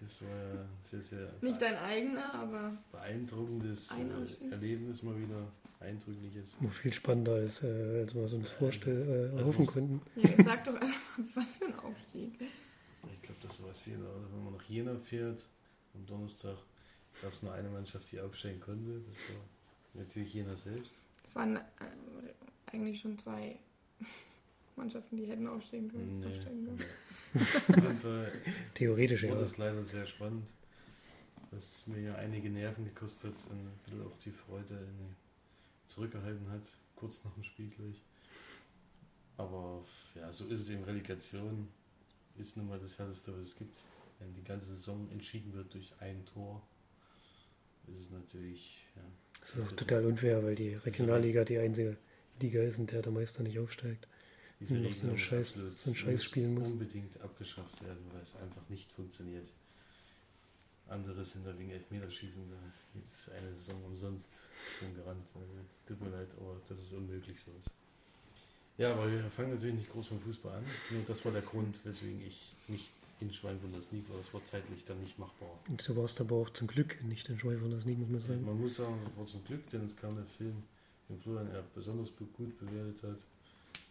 Das 0.00 0.22
war 0.22 0.28
ja 0.28 0.64
sehr, 0.82 1.02
sehr 1.02 1.32
Nicht 1.40 1.60
dein 1.60 1.74
eigener, 1.74 2.32
aber 2.32 2.78
beeindruckendes 2.92 3.90
Ein 3.90 4.10
äh. 4.10 4.52
Erlebnis 4.52 5.02
mal 5.02 5.18
wieder. 5.18 5.50
Eindrückliches. 5.80 6.56
Wo 6.60 6.68
viel 6.68 6.92
spannender 6.92 7.40
ist, 7.40 7.62
äh, 7.62 8.00
als 8.02 8.14
wir 8.14 8.22
es 8.22 8.32
uns 8.32 8.50
vorstellen, 8.50 9.08
äh, 9.08 9.24
Also 9.26 9.38
erhoffen 9.38 9.66
konnten. 9.66 10.00
ja, 10.16 10.44
sag 10.44 10.64
doch 10.64 10.74
einfach, 10.74 11.18
was 11.34 11.56
für 11.56 11.66
ein 11.66 11.78
Aufstieg. 11.78 12.32
Ich 13.12 13.22
glaube, 13.22 13.40
das 13.46 13.62
war 13.62 13.72
Jena. 13.72 14.08
Oder 14.08 14.32
wenn 14.32 14.44
man 14.44 14.54
nach 14.54 14.64
Jena 14.64 14.96
fährt, 14.96 15.46
am 15.94 16.06
Donnerstag 16.06 16.56
gab 17.22 17.32
es 17.32 17.42
nur 17.42 17.52
eine 17.52 17.68
Mannschaft, 17.68 18.10
die 18.10 18.20
aufsteigen 18.20 18.60
konnte. 18.60 19.00
Das 19.08 19.34
war 19.34 19.44
natürlich 19.94 20.34
Jena 20.34 20.56
selbst. 20.56 20.96
Es 21.24 21.34
waren 21.36 21.56
äh, 21.56 21.60
eigentlich 22.66 23.00
schon 23.00 23.18
zwei 23.18 23.56
Mannschaften, 24.78 25.16
die 25.16 25.26
hätten 25.26 25.46
aufsteigen 25.46 25.90
können. 25.90 26.20
Nee. 26.20 26.26
Aufsteigen 26.26 28.00
können. 28.02 28.26
Theoretisch 28.74 29.22
ja. 29.24 29.30
wurde 29.30 29.42
es 29.42 29.58
leider 29.58 29.84
sehr 29.84 30.06
spannend. 30.06 30.48
Was 31.50 31.86
mir 31.86 32.00
ja 32.00 32.14
einige 32.14 32.50
Nerven 32.50 32.84
gekostet 32.84 33.34
und 33.50 33.58
ein 33.58 33.78
bisschen 33.84 34.02
auch 34.02 34.16
die 34.24 34.30
Freude 34.30 34.86
zurückgehalten 35.88 36.50
hat, 36.50 36.62
kurz 36.94 37.24
nach 37.24 37.32
dem 37.32 37.44
Spiel 37.44 37.68
gleich. 37.68 38.02
Aber 39.36 39.84
ja, 40.14 40.30
so 40.32 40.46
ist 40.46 40.60
es 40.60 40.70
in 40.70 40.82
Relegation. 40.84 41.68
Ist 42.38 42.56
nun 42.56 42.68
mal 42.68 42.78
das 42.78 42.98
Härteste, 42.98 43.32
was 43.32 43.48
es 43.48 43.56
gibt. 43.56 43.80
Wenn 44.18 44.34
die 44.34 44.44
ganze 44.44 44.74
Saison 44.74 45.08
entschieden 45.10 45.52
wird 45.54 45.72
durch 45.74 45.92
ein 46.00 46.24
Tor, 46.26 46.62
ist 47.86 48.04
es 48.04 48.10
natürlich, 48.10 48.84
ja. 48.96 49.02
Das 49.40 49.54
ist 49.54 49.72
auch 49.72 49.76
total 49.76 50.04
unfair, 50.06 50.42
weil 50.44 50.54
die 50.54 50.74
Regionalliga 50.74 51.44
die 51.44 51.58
einzige 51.58 51.96
Liga 52.40 52.60
ist, 52.62 52.78
in 52.78 52.86
der 52.86 53.02
der 53.02 53.12
Meister 53.12 53.42
nicht 53.42 53.58
aufsteigt. 53.58 54.08
Diese 54.60 54.74
so 54.76 54.82
Regelung 54.82 55.10
eine 55.10 55.16
ist 55.18 55.22
Scheiß- 55.24 55.70
so 55.70 55.90
ein 55.90 55.96
Scheiß 55.96 56.24
spielen 56.24 56.54
muss. 56.54 56.68
unbedingt 56.68 57.20
abgeschafft 57.20 57.82
werden, 57.84 58.04
weil 58.12 58.22
es 58.22 58.34
einfach 58.36 58.68
nicht 58.68 58.90
funktioniert. 58.92 59.46
Andere 60.88 61.22
sind 61.24 61.46
da 61.46 61.56
wegen 61.58 61.70
Elfmeterschießen 61.70 62.42
jetzt 62.94 63.30
eine 63.32 63.54
Saison 63.54 63.84
umsonst 63.84 64.32
schon 64.78 64.94
gerannt. 64.96 65.22
Tut 65.86 66.00
mir 66.00 66.08
leid, 66.08 66.28
aber 66.40 66.56
das 66.68 66.78
ist 66.78 66.92
unmöglich 66.92 67.38
sowas. 67.40 67.64
Ja, 68.78 68.92
aber 68.92 69.10
wir 69.10 69.30
fangen 69.30 69.50
natürlich 69.54 69.74
nicht 69.74 69.92
groß 69.92 70.08
vom 70.08 70.20
Fußball 70.20 70.56
an. 70.56 70.64
Nur 70.90 71.02
das 71.06 71.24
war 71.24 71.32
der 71.32 71.42
Grund, 71.42 71.84
weswegen 71.84 72.22
ich 72.26 72.54
nicht 72.68 72.90
in 73.20 73.32
Schweinwunder 73.32 73.82
Sneak 73.82 74.08
war. 74.08 74.16
Das 74.18 74.32
war 74.32 74.42
zeitlich 74.44 74.84
dann 74.84 75.00
nicht 75.00 75.18
machbar. 75.18 75.50
Und 75.68 75.80
so 75.82 75.94
war 75.96 76.04
es 76.04 76.18
aber 76.20 76.36
auch 76.36 76.50
zum 76.50 76.68
Glück 76.68 77.02
nicht 77.04 77.28
in 77.28 77.38
nicht, 77.84 77.98
muss 77.98 78.08
man 78.08 78.20
sagen. 78.20 78.44
Man 78.46 78.60
muss 78.60 78.76
sagen, 78.76 78.96
es 79.04 79.18
war 79.18 79.26
zum 79.26 79.44
Glück, 79.44 79.68
denn 79.70 79.84
es 79.84 79.96
kam 79.96 80.14
der 80.16 80.24
Film, 80.26 80.62
den 81.08 81.20
Florian 81.20 81.52
ja 81.52 81.62
besonders 81.74 82.10
gut 82.16 82.58
bewertet 82.58 83.02
hat. 83.02 83.18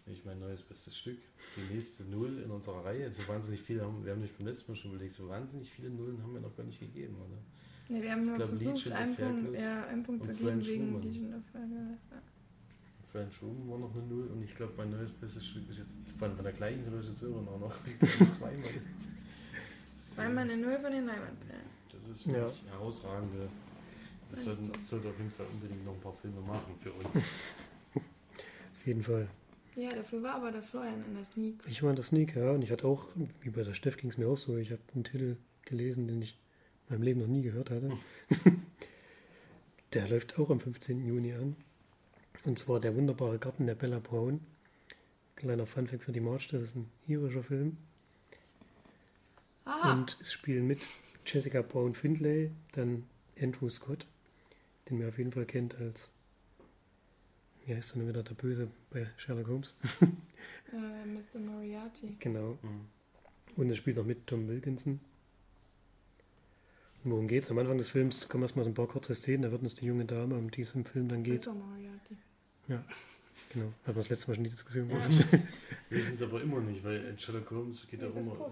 Nämlich 0.07 0.23
mein 0.23 0.39
neues 0.39 0.61
bestes 0.61 0.97
Stück. 0.97 1.17
Die 1.57 1.73
nächste 1.73 2.05
Null 2.05 2.41
in 2.43 2.49
unserer 2.49 2.85
Reihe. 2.85 3.11
So 3.11 3.27
wahnsinnig 3.27 3.61
viele 3.61 3.81
haben, 3.83 4.05
wir 4.05 4.13
haben 4.13 4.21
nicht 4.21 4.37
beim 4.37 4.47
letzten 4.47 4.71
Mal 4.71 4.77
schon 4.77 4.91
überlegt, 4.91 5.15
so 5.15 5.27
wahnsinnig 5.27 5.69
viele 5.69 5.89
Nullen 5.89 6.23
haben 6.23 6.33
wir 6.33 6.39
noch 6.39 6.55
gar 6.55 6.63
nicht 6.63 6.79
gegeben, 6.79 7.17
oder? 7.17 7.37
Ja, 7.97 8.01
wir 8.01 8.11
haben 8.13 8.25
nur 8.25 8.35
glaub, 8.35 8.49
versucht, 8.49 8.91
einen 8.93 9.15
Punkt, 9.17 9.59
ja, 9.59 9.85
einen 9.87 10.03
Punkt 10.03 10.25
zu 10.25 10.31
geben 10.31 10.45
French 10.49 10.67
wegen 10.69 10.87
Woman. 10.93 11.01
Legion 11.03 11.33
of 11.33 11.43
Fergal. 11.51 11.97
Ja. 12.11 12.21
French 13.11 13.41
Room 13.41 13.69
war 13.69 13.79
noch 13.79 13.93
eine 13.95 14.03
Null 14.05 14.27
und 14.27 14.43
ich 14.43 14.55
glaube, 14.55 14.73
mein 14.77 14.91
neues 14.91 15.11
bestes 15.11 15.45
Stück 15.45 15.69
ist 15.69 15.79
jetzt 15.79 15.89
von, 16.17 16.33
von 16.35 16.43
der 16.43 16.53
gleichen 16.53 16.83
Regisseurin 16.93 17.47
auch 17.47 17.59
noch. 17.59 17.75
Zweimal. 18.31 18.69
Zweimal 20.13 20.43
eine 20.45 20.57
Null 20.57 20.79
von 20.81 20.91
den 20.91 21.05
Leinwandperlen. 21.05 21.65
Das 21.91 22.15
ist 22.17 22.25
Ja. 22.27 22.49
herausragende. 22.71 23.49
Sollten, 24.31 24.71
das 24.71 24.87
sollte 24.89 25.09
auf 25.09 25.17
jeden 25.17 25.31
Fall 25.31 25.45
unbedingt 25.53 25.83
noch 25.85 25.93
ein 25.93 26.01
paar 26.01 26.13
Filme 26.13 26.39
machen 26.41 26.75
für 26.79 26.91
uns. 26.93 27.15
Auf 27.95 28.85
jeden 28.85 29.03
Fall. 29.03 29.27
Ja, 29.77 29.93
dafür 29.93 30.23
war 30.23 30.35
aber 30.35 30.51
der 30.51 30.63
Florian 30.63 31.05
in 31.05 31.13
der 31.13 31.23
Sneak. 31.25 31.59
Ich 31.67 31.83
war 31.83 31.91
in 31.91 31.95
der 31.95 32.03
Sneak, 32.03 32.35
ja, 32.35 32.49
und 32.49 32.63
ich 32.63 32.71
hatte 32.71 32.87
auch, 32.87 33.09
wie 33.41 33.51
bei 33.51 33.61
der 33.61 33.75
Steff 33.75 33.95
ging 33.95 34.09
es 34.09 34.17
mir 34.17 34.27
auch 34.27 34.35
so, 34.35 34.57
ich 34.57 34.71
habe 34.71 34.81
einen 34.95 35.03
Titel 35.03 35.37
gelesen, 35.65 36.07
den 36.07 36.19
ich 36.19 36.35
in 36.89 36.95
meinem 36.95 37.03
Leben 37.03 37.19
noch 37.19 37.27
nie 37.27 37.43
gehört 37.43 37.69
hatte. 37.69 37.91
der 39.93 40.07
läuft 40.09 40.39
auch 40.39 40.49
am 40.49 40.59
15. 40.59 41.05
Juni 41.05 41.33
an. 41.33 41.55
Und 42.43 42.57
zwar 42.57 42.79
Der 42.79 42.95
wunderbare 42.95 43.37
Garten 43.37 43.67
der 43.67 43.75
Bella 43.75 43.99
Braun. 43.99 44.39
Kleiner 45.35 45.67
Funfact 45.67 46.03
für 46.03 46.11
die 46.11 46.21
March, 46.21 46.47
das 46.47 46.63
ist 46.63 46.75
ein 46.75 46.89
irischer 47.07 47.43
Film. 47.43 47.77
Aha! 49.65 49.93
Und 49.93 50.17
es 50.19 50.33
spielen 50.33 50.65
mit 50.65 50.87
Jessica 51.23 51.61
Brown 51.61 51.93
Findlay, 51.93 52.49
dann 52.71 53.03
Andrew 53.39 53.69
Scott, 53.69 54.07
den 54.89 54.97
man 54.97 55.09
auf 55.09 55.19
jeden 55.19 55.33
Fall 55.33 55.45
kennt 55.45 55.75
als, 55.75 56.09
wie 57.67 57.75
heißt 57.75 57.91
er 57.95 57.99
denn 57.99 58.07
wieder, 58.07 58.23
der 58.23 58.33
Böse 58.33 58.67
bei 58.89 59.07
Sherlock 59.17 59.47
Holmes. 59.47 59.75
Äh, 60.73 61.05
Mr. 61.05 61.39
Moriarty. 61.39 62.17
Genau. 62.19 62.57
Mhm. 62.61 62.81
Und 63.55 63.69
es 63.69 63.77
spielt 63.77 63.95
noch 63.95 64.03
mit 64.05 64.27
Tom 64.27 64.49
Wilkinson. 64.49 64.99
Und 67.05 67.11
worum 67.11 67.27
geht's? 67.29 67.49
Am 67.49 67.57
Anfang 67.57 67.77
des 67.77 67.87
Films 67.89 68.27
kommen 68.27 68.43
erstmal 68.43 68.65
so 68.65 68.71
ein 68.71 68.73
paar 68.73 68.87
kurze 68.87 69.15
Szenen, 69.15 69.43
da 69.43 69.51
wird 69.51 69.61
uns 69.61 69.75
die 69.75 69.85
junge 69.85 70.03
Dame, 70.03 70.35
um 70.35 70.51
die 70.51 70.61
es 70.61 70.75
im 70.75 70.83
Film 70.83 71.07
dann 71.07 71.23
geht. 71.23 71.45
Mr. 71.45 71.53
Moriarty. 71.53 72.17
Genau, 73.53 73.67
hatten 73.85 73.95
wir 73.95 74.01
das 74.03 74.09
letzte 74.09 74.27
Mal 74.29 74.35
schon 74.35 74.43
die 74.43 74.49
Diskussion 74.49 74.89
Ja, 74.89 74.97
gehabt. 74.97 75.13
Wir 75.89 76.01
sind 76.03 76.15
es 76.15 76.21
aber 76.21 76.41
immer 76.41 76.59
nicht, 76.59 76.83
weil 76.83 76.97
in 77.01 77.17
Sherlock 77.17 77.49
Holmes 77.49 77.87
geht 77.89 78.01
ja 78.01 78.09
auch 78.09 78.15
immer 78.17 78.51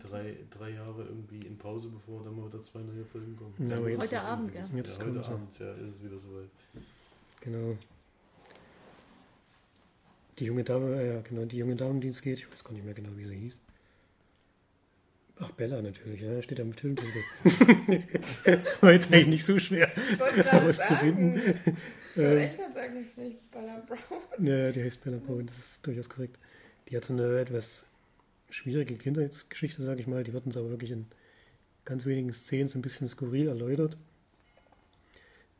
drei, 0.00 0.36
drei 0.50 0.70
Jahre 0.70 1.04
irgendwie 1.04 1.38
in 1.46 1.56
Pause, 1.56 1.88
bevor 1.88 2.24
dann 2.24 2.34
mal 2.36 2.48
wieder 2.48 2.60
zwei 2.64 2.80
neue 2.80 3.04
Folgen 3.04 3.36
kommen. 3.36 3.54
Ja, 3.70 3.76
aber 3.76 3.90
jetzt- 3.90 4.02
Heute 4.12 4.22
Abend, 4.22 4.52
ja. 4.56 4.66
Jetzt 4.74 4.98
ja, 4.98 5.06
heute. 5.06 5.24
Abend, 5.24 5.58
ja, 5.60 5.72
ist 5.74 5.94
es 5.96 6.04
wieder 6.04 6.18
soweit. 6.18 6.48
Genau. 7.42 7.76
Die 10.38 10.44
junge 10.44 10.64
Dame, 10.64 11.04
ja 11.04 11.20
genau, 11.20 11.44
die 11.44 11.58
junge 11.58 11.74
Dame, 11.74 12.00
die 12.00 12.08
es 12.08 12.22
geht, 12.22 12.38
ich 12.38 12.52
weiß 12.52 12.64
gar 12.64 12.72
nicht 12.72 12.84
mehr 12.84 12.94
genau, 12.94 13.10
wie 13.16 13.24
sie 13.24 13.36
hieß. 13.36 13.60
Ach, 15.40 15.52
Bella 15.52 15.80
natürlich, 15.82 16.20
ja, 16.20 16.42
steht 16.42 16.58
am 16.60 16.72
Filmtitel. 16.72 17.20
War 18.80 18.92
jetzt 18.92 19.12
eigentlich 19.12 19.26
nicht 19.28 19.44
so 19.44 19.58
schwer. 19.58 19.90
Ich 20.12 20.18
wollte 20.18 20.42
gerade 20.42 20.66
Was 20.68 20.78
zu 20.78 20.94
sagen. 20.94 20.98
finden. 21.00 21.36
Ich 21.36 21.44
wollte 21.44 21.78
Ähm, 22.16 22.38
echt 22.38 22.56
sagen, 22.74 22.96
es 23.00 23.10
ist 23.10 23.18
nicht 23.18 23.50
Bella 23.52 23.80
Brown. 23.86 24.44
Ja, 24.46 24.72
die 24.72 24.82
heißt 24.82 25.04
Bella 25.04 25.18
Brown, 25.18 25.46
das 25.46 25.58
ist 25.58 25.86
durchaus 25.86 26.08
korrekt. 26.08 26.36
Die 26.88 26.96
hat 26.96 27.04
so 27.04 27.12
eine 27.12 27.38
etwas 27.38 27.84
schwierige 28.50 28.96
Kindheitsgeschichte, 28.96 29.82
sage 29.82 30.00
ich 30.00 30.08
mal. 30.08 30.24
Die 30.24 30.32
wird 30.32 30.44
uns 30.44 30.56
aber 30.56 30.70
wirklich 30.70 30.90
in 30.90 31.06
ganz 31.84 32.06
wenigen 32.06 32.32
Szenen 32.32 32.68
so 32.68 32.76
ein 32.78 32.82
bisschen 32.82 33.08
skurril 33.08 33.46
erläutert. 33.46 33.96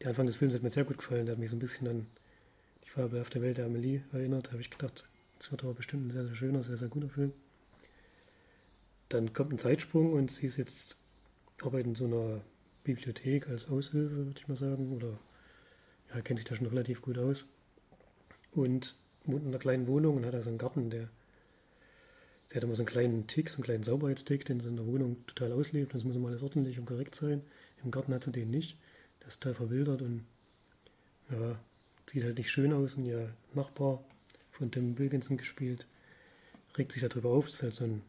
Der 0.01 0.09
Anfang 0.09 0.27
des 0.27 0.35
Films 0.35 0.55
hat 0.55 0.65
mir 0.65 0.71
sehr 0.71 0.85
gut 0.85 0.99
gefallen. 0.99 1.27
Der 1.27 1.35
hat 1.35 1.39
mich 1.39 1.51
so 1.51 1.57
ein 1.57 1.61
bisschen 1.61 1.87
an 1.87 2.07
die 2.89 3.01
fabelhafte 3.01 3.43
Welt 3.43 3.59
der 3.59 3.67
Amelie 3.67 4.03
erinnert. 4.13 4.51
Habe 4.51 4.61
ich 4.61 4.71
gedacht, 4.71 5.09
das 5.39 5.51
wird 5.51 5.63
aber 5.65 5.75
bestimmt 5.75 6.09
ein 6.09 6.11
sehr, 6.11 6.25
sehr 6.27 6.35
schöner, 6.35 6.63
sehr, 6.63 6.77
sehr 6.77 6.89
guter 6.89 7.09
Film. 7.09 7.33
Dann 9.09 9.33
kommt 9.33 9.53
ein 9.53 9.59
Zeitsprung 9.59 10.13
und 10.13 10.31
sie 10.31 10.47
ist 10.47 10.57
jetzt 10.57 10.97
arbeitet 11.63 11.89
in 11.89 11.95
so 11.95 12.07
einer 12.07 12.41
Bibliothek 12.85 13.49
als 13.49 13.69
Aushilfe, 13.69 14.27
würde 14.27 14.41
ich 14.41 14.49
mal 14.49 14.57
sagen. 14.57 14.95
Oder 14.95 15.19
ja, 16.15 16.21
kennt 16.21 16.39
sich 16.39 16.49
da 16.49 16.57
schon 16.57 16.67
relativ 16.67 17.03
gut 17.03 17.19
aus 17.19 17.47
und 18.53 18.97
wohnt 19.25 19.43
in 19.43 19.49
einer 19.49 19.59
kleinen 19.59 19.87
Wohnung 19.87 20.17
und 20.17 20.27
hat 20.27 20.35
also 20.35 20.49
einen 20.49 20.59
Garten, 20.59 20.91
der 20.91 21.09
sie 22.47 22.57
hat 22.57 22.65
immer 22.65 22.77
so 22.77 22.83
einen 22.83 22.89
kleinen 22.89 23.27
Tick, 23.27 23.51
so 23.51 23.57
einen 23.57 23.65
kleinen 23.65 23.83
Sauberheitstick, 23.83 24.45
den 24.47 24.61
sie 24.61 24.69
in 24.69 24.77
der 24.77 24.87
Wohnung 24.87 25.27
total 25.27 25.53
auslebt. 25.53 25.93
Und 25.93 26.01
es 26.01 26.05
muss 26.05 26.17
immer 26.17 26.29
alles 26.29 26.43
ordentlich 26.43 26.79
und 26.79 26.87
korrekt 26.87 27.15
sein. 27.15 27.43
Im 27.85 27.91
Garten 27.91 28.15
hat 28.15 28.25
sie 28.25 28.33
den 28.33 28.51
nicht. 28.51 28.79
Der 29.21 29.29
ist 29.29 29.41
total 29.41 29.55
verwildert 29.55 30.03
und 30.03 30.25
ja, 31.31 31.59
sieht 32.11 32.25
halt 32.25 32.39
nicht 32.39 32.51
schön 32.51 32.73
aus. 32.73 32.95
Und 32.95 33.05
ihr 33.05 33.35
Nachbar 33.55 34.03
von 34.51 34.71
Tim 34.71 34.99
Wilkinson 34.99 35.37
gespielt, 35.37 35.87
regt 36.77 36.93
sich 36.93 37.03
darüber 37.03 37.31
auf. 37.31 37.47
Das 37.47 37.57
ist 37.57 37.63
halt 37.63 37.75
so 37.75 37.85
ein 37.85 38.03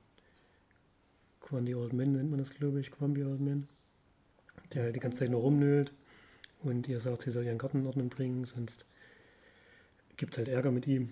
Quandy 1.41 1.73
Old 1.75 1.93
Man, 1.93 2.13
nennt 2.13 2.29
man 2.29 2.39
das, 2.39 2.53
glaube 2.53 2.79
ich, 2.79 2.91
Quambi 2.91 3.23
Old 3.23 3.41
Man, 3.41 3.67
der 4.73 4.83
halt 4.83 4.95
die 4.95 4.99
ganze 4.99 5.19
Zeit 5.19 5.31
nur 5.31 5.41
rumnölt 5.41 5.91
und 6.61 6.87
ihr 6.87 6.99
sagt, 6.99 7.23
sie 7.23 7.31
soll 7.31 7.45
ihren 7.45 7.57
Garten 7.57 7.79
in 7.79 7.87
Ordnung 7.87 8.09
bringen, 8.09 8.45
sonst 8.45 8.85
gibt 10.17 10.33
es 10.33 10.37
halt 10.37 10.47
Ärger 10.47 10.71
mit 10.71 10.85
ihm 10.85 11.09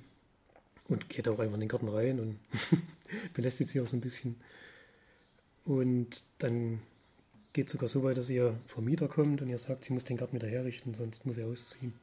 und 0.90 1.10
geht 1.10 1.28
auch 1.28 1.40
einfach 1.40 1.56
in 1.56 1.62
den 1.62 1.70
Garten 1.70 1.88
rein 1.88 2.20
und 2.20 2.40
belästigt 3.34 3.72
sie 3.72 3.82
auch 3.82 3.88
so 3.88 3.98
ein 3.98 4.02
bisschen. 4.02 4.36
Und 5.66 6.24
dann 6.38 6.82
geht 7.54 7.70
sogar 7.70 7.90
so 7.90 8.04
weit, 8.04 8.18
dass 8.18 8.30
ihr 8.30 8.56
Vermieter 8.66 9.08
kommt 9.08 9.42
und 9.42 9.50
ihr 9.50 9.58
sagt, 9.58 9.86
sie 9.86 9.94
muss 9.94 10.04
den 10.04 10.18
Garten 10.18 10.36
wieder 10.36 10.48
herrichten, 10.48 10.94
sonst 10.94 11.26
muss 11.26 11.38
er 11.38 11.48
ausziehen. 11.48 11.94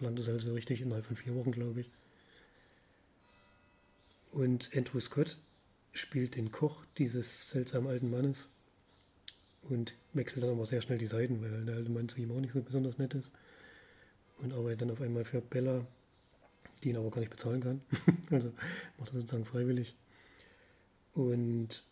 Das 0.00 0.28
also 0.28 0.52
richtig 0.52 0.80
innerhalb 0.80 1.06
von 1.06 1.16
vier 1.16 1.34
Wochen, 1.34 1.52
glaube 1.52 1.80
ich. 1.80 1.88
Und 4.32 4.70
Andrew 4.76 5.00
Scott 5.00 5.38
spielt 5.92 6.36
den 6.36 6.52
Koch 6.52 6.84
dieses 6.98 7.50
seltsamen 7.50 7.88
alten 7.88 8.10
Mannes 8.10 8.48
und 9.62 9.94
wechselt 10.12 10.42
dann 10.42 10.50
aber 10.50 10.66
sehr 10.66 10.82
schnell 10.82 10.98
die 10.98 11.06
Seiten, 11.06 11.40
weil 11.40 11.64
der 11.64 11.76
alte 11.76 11.90
Mann 11.90 12.08
zu 12.08 12.20
ihm 12.20 12.30
auch 12.32 12.40
nicht 12.40 12.52
so 12.52 12.60
besonders 12.60 12.98
nett 12.98 13.14
ist. 13.14 13.32
Und 14.38 14.52
arbeitet 14.52 14.82
dann 14.82 14.90
auf 14.90 15.00
einmal 15.00 15.24
für 15.24 15.40
Bella, 15.40 15.86
die 16.84 16.90
ihn 16.90 16.98
aber 16.98 17.10
gar 17.10 17.20
nicht 17.20 17.30
bezahlen 17.30 17.62
kann. 17.62 17.80
also 18.30 18.52
macht 18.98 19.10
er 19.10 19.20
sozusagen 19.20 19.46
freiwillig. 19.46 19.96
Und 21.14 21.82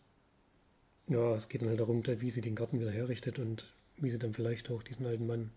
ja, 1.07 1.35
es 1.35 1.49
geht 1.49 1.61
dann 1.61 1.69
halt 1.69 1.79
darum, 1.79 2.05
wie 2.05 2.29
sie 2.29 2.41
den 2.41 2.55
Garten 2.55 2.79
wieder 2.79 2.91
herrichtet 2.91 3.39
und 3.39 3.67
wie 3.97 4.11
sie 4.11 4.19
dann 4.19 4.33
vielleicht 4.33 4.69
auch 4.69 4.83
diesen 4.83 5.07
alten 5.07 5.25
Mann 5.25 5.49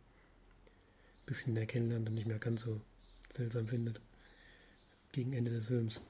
bisschen 1.29 1.55
mehr 1.55 1.67
kennenlernt 1.67 2.09
und 2.09 2.14
nicht 2.14 2.27
mehr 2.27 2.38
ganz 2.38 2.62
so 2.62 2.81
seltsam 3.31 3.69
findet. 3.69 4.01
Gegen 5.12 5.33
Ende 5.35 5.51
des 5.51 5.67
Films. 5.67 6.01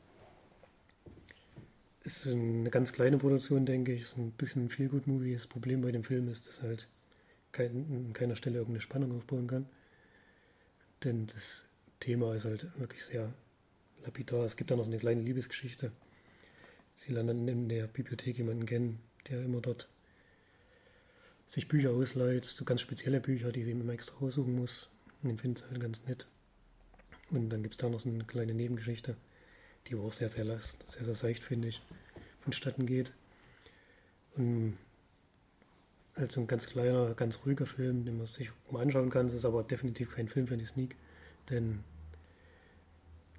Ist 2.05 2.27
eine 2.27 2.71
ganz 2.71 2.93
kleine 2.93 3.19
Produktion, 3.19 3.67
denke 3.67 3.93
ich. 3.93 4.03
Ist 4.03 4.17
ein 4.17 4.31
bisschen 4.33 4.67
ein 4.67 4.69
Feel-Good-Movie. 4.71 5.35
Das 5.35 5.47
Problem 5.47 5.83
bei 5.83 5.93
dem 5.93 6.05
Film 6.05 6.29
ist, 6.29 6.47
dass 6.47 6.63
halt 6.63 6.89
kein, 7.53 8.07
an 8.07 8.13
keiner 8.13 8.37
Stelle 8.37 8.59
irgendeine 8.59 8.81
Spannung 8.81 9.17
aufbauen 9.17 9.49
kann. 9.49 9.67
Denn 11.05 11.27
das 11.27 11.65
Thema 12.01 12.35
ist 12.35 12.45
halt 12.45 12.67
wirklich 12.79 13.05
sehr 13.05 13.33
lapidar. 14.05 14.45
Es 14.45 14.57
gibt 14.57 14.71
da 14.71 14.77
noch 14.77 14.85
so 14.85 14.91
eine 14.91 15.01
kleine 15.01 15.23
Liebesgeschichte. 15.23 15.93
Sie 16.95 17.13
lernen 17.13 17.47
in 17.49 17.69
der 17.69 17.87
Bibliothek 17.89 18.39
jemanden 18.39 18.67
kennen, 18.67 19.01
der 19.29 19.45
immer 19.45 19.61
dort 19.61 19.89
sich 21.47 21.67
Bücher 21.67 21.91
ausleiht, 21.91 22.45
so 22.45 22.65
ganz 22.65 22.81
spezielle 22.81 23.21
Bücher, 23.21 23.53
die 23.53 23.65
sie 23.65 23.71
immer 23.73 23.93
extra 23.93 24.17
raussuchen 24.19 24.55
muss. 24.55 24.89
Den 25.23 25.39
findet 25.39 25.65
sie 25.65 25.71
halt 25.71 25.81
ganz 25.81 26.07
nett. 26.07 26.27
Und 27.31 27.51
dann 27.51 27.63
gibt 27.63 27.75
es 27.75 27.79
da 27.79 27.89
noch 27.89 28.01
so 28.01 28.09
eine 28.09 28.25
kleine 28.25 28.55
Nebengeschichte, 28.55 29.17
die 29.87 29.97
auch 29.97 30.13
sehr, 30.13 30.29
sehr 30.29 30.45
last, 30.45 30.77
sehr, 30.91 31.05
sehr 31.05 31.15
seicht, 31.15 31.43
finde 31.43 31.69
ich, 31.69 31.83
vonstatten 32.41 32.87
geht. 32.87 33.13
Und 34.37 34.79
also 36.15 36.41
ein 36.41 36.47
ganz 36.47 36.67
kleiner, 36.67 37.15
ganz 37.15 37.41
ruhiger 37.45 37.67
Film, 37.67 38.05
den 38.05 38.19
man 38.19 38.27
sich 38.27 38.51
mal 38.71 38.83
anschauen 38.83 39.11
kann. 39.11 39.27
Es 39.27 39.35
ist 39.35 39.45
aber 39.45 39.63
definitiv 39.63 40.15
kein 40.15 40.29
Film 40.29 40.47
für 40.47 40.57
die 40.57 40.67
Sneak, 40.67 40.97
denn 41.49 41.85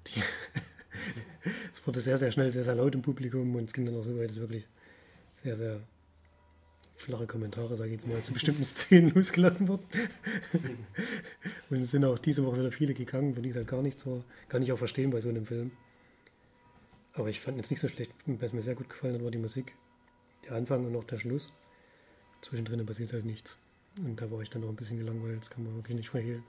die 0.06 0.22
es 1.72 1.86
wurde 1.86 2.00
sehr, 2.00 2.18
sehr 2.18 2.32
schnell 2.32 2.52
sehr, 2.52 2.64
sehr 2.64 2.74
laut 2.74 2.94
im 2.94 3.02
Publikum 3.02 3.54
und 3.54 3.64
es 3.64 3.72
ging 3.72 3.86
dann 3.86 3.96
auch 3.96 4.04
so 4.04 4.18
weit, 4.18 4.30
dass 4.30 4.36
wirklich 4.36 4.66
sehr, 5.42 5.56
sehr 5.56 5.80
flache 7.00 7.26
Kommentare, 7.26 7.76
sage 7.76 7.90
ich 7.90 8.00
jetzt 8.00 8.06
mal, 8.06 8.22
zu 8.22 8.32
bestimmten 8.32 8.64
Szenen 8.64 9.14
losgelassen 9.14 9.68
wurden. 9.68 9.84
und 11.70 11.80
es 11.80 11.90
sind 11.90 12.04
auch 12.04 12.18
diese 12.18 12.44
Woche 12.44 12.58
wieder 12.58 12.72
viele 12.72 12.94
gegangen, 12.94 13.34
die 13.40 13.48
es 13.48 13.56
halt 13.56 13.68
gar 13.68 13.82
nichts 13.82 14.06
war. 14.06 14.24
Kann 14.48 14.62
ich 14.62 14.72
auch 14.72 14.78
verstehen 14.78 15.10
bei 15.10 15.20
so 15.20 15.28
einem 15.28 15.46
Film. 15.46 15.72
Aber 17.14 17.28
ich 17.28 17.40
fand 17.40 17.56
jetzt 17.56 17.70
nicht 17.70 17.80
so 17.80 17.88
schlecht. 17.88 18.12
Was 18.26 18.52
mir 18.52 18.62
sehr 18.62 18.74
gut 18.74 18.88
gefallen 18.88 19.14
hat, 19.14 19.24
war 19.24 19.30
die 19.30 19.38
Musik. 19.38 19.74
Der 20.44 20.52
Anfang 20.52 20.86
und 20.86 20.96
auch 20.96 21.04
der 21.04 21.18
Schluss. 21.18 21.52
Zwischendrin 22.42 22.84
passiert 22.86 23.12
halt 23.12 23.24
nichts. 23.24 23.60
Und 23.98 24.20
da 24.20 24.30
war 24.30 24.40
ich 24.40 24.50
dann 24.50 24.64
auch 24.64 24.68
ein 24.68 24.76
bisschen 24.76 24.98
gelangweilt. 24.98 25.40
Das 25.40 25.50
kann 25.50 25.64
man 25.64 25.74
wirklich 25.74 25.96
nicht 25.96 26.10
verhehlen. 26.10 26.44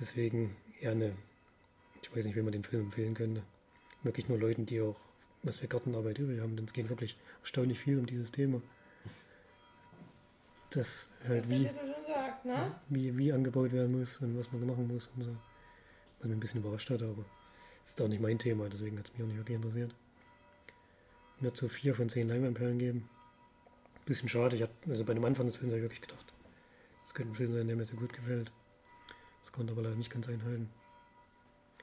Deswegen 0.00 0.56
eher 0.80 0.92
eine, 0.92 1.14
ich 2.02 2.14
weiß 2.14 2.24
nicht, 2.24 2.36
wie 2.36 2.42
man 2.42 2.52
den 2.52 2.64
Film 2.64 2.86
empfehlen 2.86 3.14
könnte. 3.14 3.42
Wirklich 4.02 4.28
nur 4.28 4.38
Leuten, 4.38 4.66
die 4.66 4.80
auch 4.80 5.00
was 5.42 5.58
für 5.58 5.68
Gartenarbeit 5.68 6.18
übrig 6.18 6.40
haben, 6.40 6.56
denn 6.56 6.66
es 6.66 6.72
geht 6.72 6.88
wirklich 6.88 7.16
erstaunlich 7.42 7.78
viel 7.78 7.98
um 7.98 8.06
dieses 8.06 8.32
Thema. 8.32 8.60
Das 10.70 11.08
halt 11.26 11.48
wie, 11.48 11.64
sagt, 11.64 12.44
ne? 12.44 12.74
wie, 12.88 13.16
wie 13.16 13.32
angebaut 13.32 13.72
werden 13.72 13.98
muss 13.98 14.18
und 14.18 14.38
was 14.38 14.52
man 14.52 14.66
machen 14.66 14.86
muss 14.86 15.10
und 15.16 15.24
so. 15.24 15.36
Was 16.18 16.28
mich 16.28 16.36
ein 16.36 16.40
bisschen 16.40 16.60
überrascht 16.60 16.90
hat, 16.90 17.02
aber 17.02 17.24
das 17.82 17.90
ist 17.90 18.02
auch 18.02 18.08
nicht 18.08 18.20
mein 18.20 18.38
Thema, 18.38 18.68
deswegen 18.68 18.98
hat 18.98 19.06
es 19.06 19.12
mich 19.12 19.22
auch 19.22 19.26
nicht 19.26 19.38
wirklich 19.38 19.56
interessiert. 19.56 19.94
Ich 21.36 21.42
werde 21.42 21.56
so 21.56 21.68
vier 21.68 21.94
von 21.94 22.08
zehn 22.08 22.28
Leinwandperlen 22.28 22.78
geben. 22.78 23.08
Bisschen 24.04 24.28
schade, 24.28 24.56
ich 24.56 24.62
hab, 24.62 24.70
also 24.88 25.04
bei 25.04 25.14
dem 25.14 25.24
Anfang 25.24 25.46
des 25.46 25.56
Films 25.56 25.72
habe 25.72 25.78
ich 25.78 25.84
wirklich 25.84 26.00
gedacht, 26.00 26.34
das 27.02 27.14
könnte 27.14 27.32
ein 27.32 27.36
Film 27.36 27.54
sein, 27.54 27.66
der 27.66 27.76
mir 27.76 27.84
sehr 27.84 27.98
gut 27.98 28.12
gefällt. 28.12 28.50
Das 29.42 29.52
konnte 29.52 29.72
aber 29.72 29.82
leider 29.82 29.96
nicht 29.96 30.10
ganz 30.10 30.28
einhalten. 30.28 30.70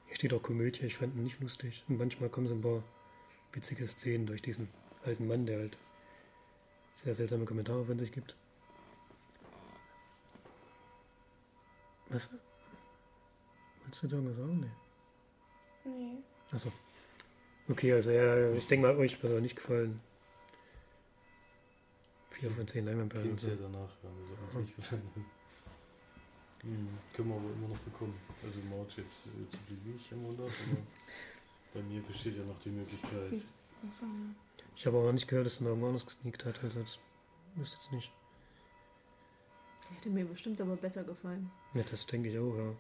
Hier 0.07 0.15
steht 0.15 0.33
auch 0.33 0.43
Komödie, 0.43 0.85
ich 0.85 0.97
fand 0.97 1.15
ihn 1.15 1.23
nicht 1.23 1.39
lustig. 1.39 1.83
Und 1.87 1.97
manchmal 1.97 2.29
kommen 2.29 2.47
so 2.47 2.53
ein 2.53 2.61
paar 2.61 2.83
witzige 3.53 3.87
Szenen 3.87 4.27
durch 4.27 4.41
diesen 4.41 4.67
alten 5.03 5.27
Mann, 5.27 5.45
der 5.45 5.59
halt 5.59 5.77
sehr 6.93 7.15
seltsame 7.15 7.45
Kommentare 7.45 7.85
von 7.85 7.97
sich 7.97 8.11
gibt. 8.11 8.35
Was? 12.09 12.29
Wolltest 13.81 14.03
du 14.03 14.07
sagen, 14.07 14.29
was 14.29 14.37
sagen? 14.37 14.59
Nee. 14.59 15.91
Nee. 15.91 16.17
Achso. 16.51 16.71
Okay, 17.67 17.93
also 17.93 18.11
ja, 18.11 18.51
ich 18.51 18.67
denke 18.67 18.87
mal, 18.87 18.95
euch 18.97 19.21
wird 19.21 19.33
er 19.33 19.41
nicht 19.41 19.55
gefallen. 19.55 19.99
Vier 22.29 22.51
von 22.51 22.67
zehn 22.67 22.85
Leinwandperlen 22.85 23.27
Klingt 23.27 23.39
so. 23.39 23.47
sehr 23.47 23.55
danach, 23.55 23.89
wenn 24.03 24.11
es 24.23 24.55
uns 24.55 24.67
nicht 24.67 24.75
gefallen 24.75 25.09
hat. 25.15 25.23
Hm, 26.63 26.89
können 27.13 27.29
wir 27.29 27.35
aber 27.35 27.53
immer 27.53 27.67
noch 27.69 27.79
bekommen. 27.79 28.19
Also 28.43 28.59
March 28.69 28.97
jetzt 28.97 29.27
äh, 29.27 29.49
zu 29.49 29.57
blieb 29.67 29.85
nicht 29.85 30.11
am 30.13 30.23
Montag, 30.23 30.45
aber 30.45 30.81
bei 31.73 31.81
mir 31.81 32.01
besteht 32.01 32.37
ja 32.37 32.43
noch 32.43 32.59
die 32.59 32.69
Möglichkeit. 32.69 33.41
Ich 34.75 34.85
habe 34.85 34.97
aber 34.97 35.07
noch 35.07 35.13
nicht 35.13 35.27
gehört, 35.27 35.45
dass 35.45 35.57
er 35.57 35.63
noch 35.63 35.69
irgendwo 35.69 35.87
anders 35.87 36.05
gesneakt 36.05 36.45
hat, 36.45 36.63
also 36.63 36.81
das 36.81 36.99
wüsste 37.55 37.77
jetzt 37.77 37.91
nicht. 37.91 38.11
Der 39.89 39.97
hätte 39.97 40.09
mir 40.09 40.25
bestimmt 40.25 40.59
aber 40.61 40.75
besser 40.75 41.03
gefallen. 41.03 41.49
Ja, 41.73 41.83
das 41.89 42.05
denke 42.05 42.29
ich 42.29 42.37
auch, 42.37 42.55
ja. 42.57 42.73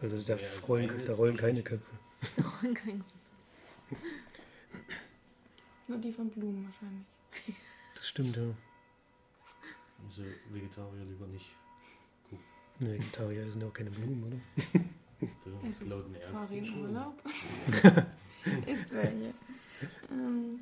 Also 0.00 0.16
da, 0.22 0.34
Ja, 0.36 0.48
das 0.56 0.68
rollen, 0.68 0.90
eine 0.90 1.02
da 1.04 1.10
jetzt 1.12 1.18
rollen 1.18 1.36
keine 1.36 1.62
Köpfe. 1.62 1.90
Nur 5.86 5.98
die 5.98 6.12
von 6.12 6.30
Blumen 6.30 6.66
wahrscheinlich. 6.66 7.06
Das 7.94 8.08
stimmt, 8.08 8.36
ja. 8.36 8.42
Also 10.06 10.22
Vegetarier 10.50 11.04
lieber 11.04 11.26
nicht. 11.26 11.46
Ne, 12.80 12.94
Vegetarier 12.94 13.50
sind 13.50 13.60
ja 13.62 13.68
auch 13.68 13.72
keine 13.72 13.90
Blumen, 13.90 14.24
oder? 14.24 14.80
Da 15.20 15.66
Also, 15.66 15.84
laut 15.86 16.06
den 16.06 16.16
Ärzten 16.16 16.66
schon. 16.66 16.82
Urlaub. 16.82 17.14
Ist 18.66 18.92
welche. 18.92 19.32
Ähm, 20.10 20.60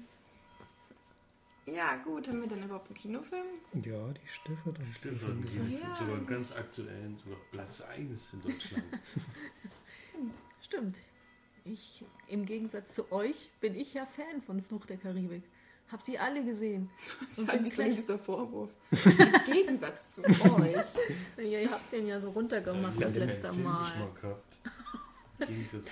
ja, 1.66 1.96
gut, 2.04 2.28
haben 2.28 2.40
wir 2.40 2.48
dann 2.48 2.62
überhaupt 2.64 2.88
einen 2.88 2.96
Kinofilm? 2.96 3.46
Ja, 3.74 4.08
die 4.12 4.28
Steff 4.28 4.58
hat 4.66 4.78
einen 4.78 4.92
Stimmt, 4.92 5.20
Film 5.20 5.36
hat 5.38 5.42
gesagt. 5.42 5.64
einen 5.66 5.80
Ja. 5.80 5.96
sogar 5.96 6.18
ganz 6.24 6.52
aktuellen, 6.56 7.16
sogar 7.22 7.38
Platz 7.50 7.80
1 7.82 8.32
in 8.34 8.42
Deutschland. 8.42 8.84
Stimmt. 10.60 10.96
Ich, 11.64 12.04
im 12.28 12.44
Gegensatz 12.44 12.94
zu 12.94 13.10
euch, 13.12 13.50
bin 13.60 13.76
ich 13.76 13.94
ja 13.94 14.04
Fan 14.06 14.42
von 14.42 14.60
Fluch 14.60 14.86
der 14.86 14.96
Karibik. 14.96 15.44
Habt 15.92 16.08
ihr 16.08 16.20
alle 16.22 16.42
gesehen? 16.44 16.90
So 17.30 17.42
Und 17.42 17.50
ein 17.50 17.56
bin 17.58 17.64
bisschen 17.64 17.84
gleich, 17.90 17.96
dieser 17.96 18.18
Vorwurf. 18.18 18.70
Im 18.90 19.52
Gegensatz 19.52 20.14
zu 20.14 20.22
euch. 20.24 20.74
ja, 21.36 21.60
ihr 21.60 21.70
habt 21.70 21.92
den 21.92 22.06
ja 22.06 22.18
so 22.18 22.30
runtergemacht 22.30 22.94
Ja, 22.98 23.02
das 23.06 23.14
letzte 23.14 23.52
Mal. 23.52 23.92
Gehabt. 24.20 24.58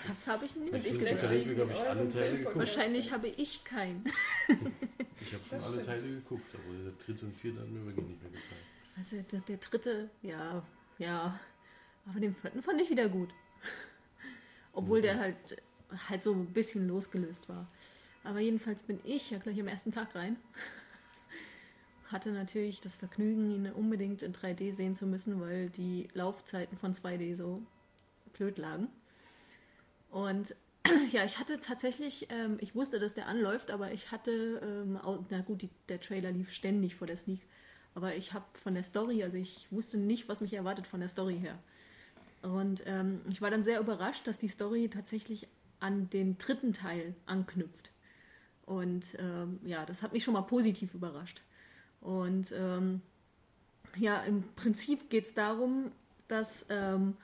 Das 0.07 0.27
habe 0.27 0.47
ich 0.47 0.57
nicht 0.57 0.73
Ich 0.73 0.95
habe 0.95 0.99
mit 1.35 1.53
ich 1.59 1.59
alle 1.81 1.89
eurem 1.89 2.11
Teile 2.11 2.39
geguckt. 2.39 2.57
Wahrscheinlich 2.57 3.13
habe 3.13 3.29
ich 3.29 3.63
keinen. 3.65 4.05
Ich 5.21 5.35
habe 5.35 5.45
schon 5.45 5.59
Das 5.59 5.67
alle 5.67 5.75
stimmt. 5.83 5.87
Teile 5.87 6.09
geguckt, 6.15 6.55
aber 6.55 6.75
der 6.85 6.93
dritte 6.93 7.27
und 7.27 7.37
vierte 7.37 7.61
hat 7.61 7.69
mir 7.69 7.85
wirklich 7.85 8.07
nicht 8.07 8.23
mehr 8.23 8.31
gefallen. 8.33 8.63
Also 8.97 9.17
der, 9.23 9.41
der 9.41 9.57
dritte, 9.59 10.11
ja, 10.23 10.63
ja. 10.99 11.41
Aber 12.07 12.21
den 12.21 12.35
vierten 12.35 12.63
fand 12.63 12.81
ich 12.81 12.91
wieder 12.91 13.09
gut. 13.09 13.31
Obwohl 14.73 15.03
der 15.03 15.19
halt, 15.19 15.63
halt 16.09 16.23
so 16.23 16.33
ein 16.33 16.47
bisschen 16.53 16.89
losgelöst 16.89 17.49
war. 17.49 17.67
Aber 18.25 18.41
jedenfalls 18.41 18.83
bin 18.83 19.01
ich 19.05 19.31
ja 19.31 19.39
gleich 19.39 19.61
am 19.61 19.69
ersten 19.69 19.93
Tag 19.93 20.15
rein. 20.15 20.37
Hatte 22.09 22.33
natürlich 22.33 22.81
das 22.81 22.97
Vergnügen, 22.97 23.51
ihn 23.51 23.71
unbedingt 23.71 24.23
in 24.23 24.33
3D 24.33 24.73
sehen 24.73 24.95
zu 24.95 25.07
müssen, 25.07 25.41
weil 25.41 25.71
die 25.71 26.09
Laufzeiten 26.13 26.77
von 26.77 26.93
2D 26.93 27.35
so 27.35 27.63
blöd 28.33 28.59
lagen. 28.59 28.89
Und 30.11 30.55
ja, 31.13 31.25
ich 31.25 31.39
hatte 31.39 31.61
tatsächlich, 31.61 32.29
ähm, 32.31 32.59
ich 32.61 32.75
wusste, 32.75 32.99
dass 32.99 33.15
der 33.15 33.27
anläuft, 33.27 33.71
aber 33.71 33.93
ich 33.93 34.11
hatte, 34.11 34.61
ähm, 34.63 34.99
na 35.29 35.41
gut, 35.41 35.63
die, 35.63 35.71
der 35.89 36.01
Trailer 36.01 36.33
lief 36.33 36.51
ständig 36.53 36.95
vor 36.97 37.07
der 37.07 37.17
Sneak. 37.17 37.41
Aber 37.95 38.15
ich 38.15 38.33
habe 38.33 38.45
von 38.63 38.75
der 38.75 38.85
Story, 38.85 39.23
also 39.23 39.37
ich 39.37 39.67
wusste 39.71 39.99
nicht, 39.99 40.29
was 40.29 40.41
mich 40.41 40.55
erwartet 40.55 40.87
von 40.87 41.01
der 41.01 41.09
Story 41.09 41.39
her. 41.39 41.59
Und 42.43 42.83
ähm, 42.87 43.21
ich 43.29 43.43
war 43.43 43.51
dann 43.51 43.63
sehr 43.63 43.81
überrascht, 43.81 44.27
dass 44.27 44.39
die 44.39 44.49
Story 44.49 44.89
tatsächlich 44.89 45.49
an 45.81 46.09
den 46.11 46.39
dritten 46.39 46.73
Teil 46.73 47.15
anknüpft. 47.27 47.91
Und 48.65 49.17
ähm, 49.19 49.59
ja, 49.65 49.85
das 49.85 50.03
hat 50.03 50.13
mich 50.13 50.25
schon 50.25 50.35
mal 50.35 50.43
positiv 50.43 50.95
überrascht. 50.95 51.43
Und 52.01 52.53
ähm, 52.53 53.03
ja, 53.97 54.23
im 54.23 54.45
Prinzip 54.55 55.11
geht 55.11 55.27
es 55.27 55.35
darum, 55.35 55.91
dass 56.29 56.67
ähm, 56.71 57.17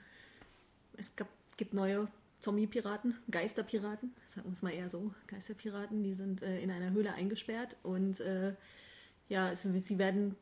es 0.97 1.15
gab, 1.15 1.29
gibt 1.55 1.73
neue 1.73 2.07
Zombie-Piraten, 2.39 3.15
Geisterpiraten, 3.31 4.13
sagen 4.27 4.47
wir 4.47 4.53
es 4.53 4.61
mal 4.61 4.73
eher 4.73 4.89
so, 4.89 5.13
Geisterpiraten, 5.27 6.03
die 6.03 6.13
sind 6.13 6.41
äh, 6.41 6.59
in 6.61 6.71
einer 6.71 6.91
Höhle 6.91 7.13
eingesperrt 7.13 7.75
und 7.83 8.19
äh, 8.19 8.53
ja, 9.29 9.55
sie 9.55 9.97
werden 9.97 10.35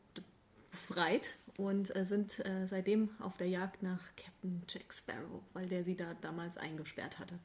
befreit 0.71 1.35
und 1.57 1.95
äh, 1.95 2.05
sind 2.05 2.45
äh, 2.45 2.65
seitdem 2.65 3.09
auf 3.19 3.37
der 3.37 3.47
Jagd 3.47 3.81
nach 3.81 4.01
Captain 4.15 4.61
Jack 4.67 4.93
Sparrow, 4.93 5.41
weil 5.53 5.67
der 5.67 5.83
sie 5.83 5.95
da 5.95 6.13
damals 6.21 6.57
eingesperrt 6.57 7.17
hatte. 7.17 7.35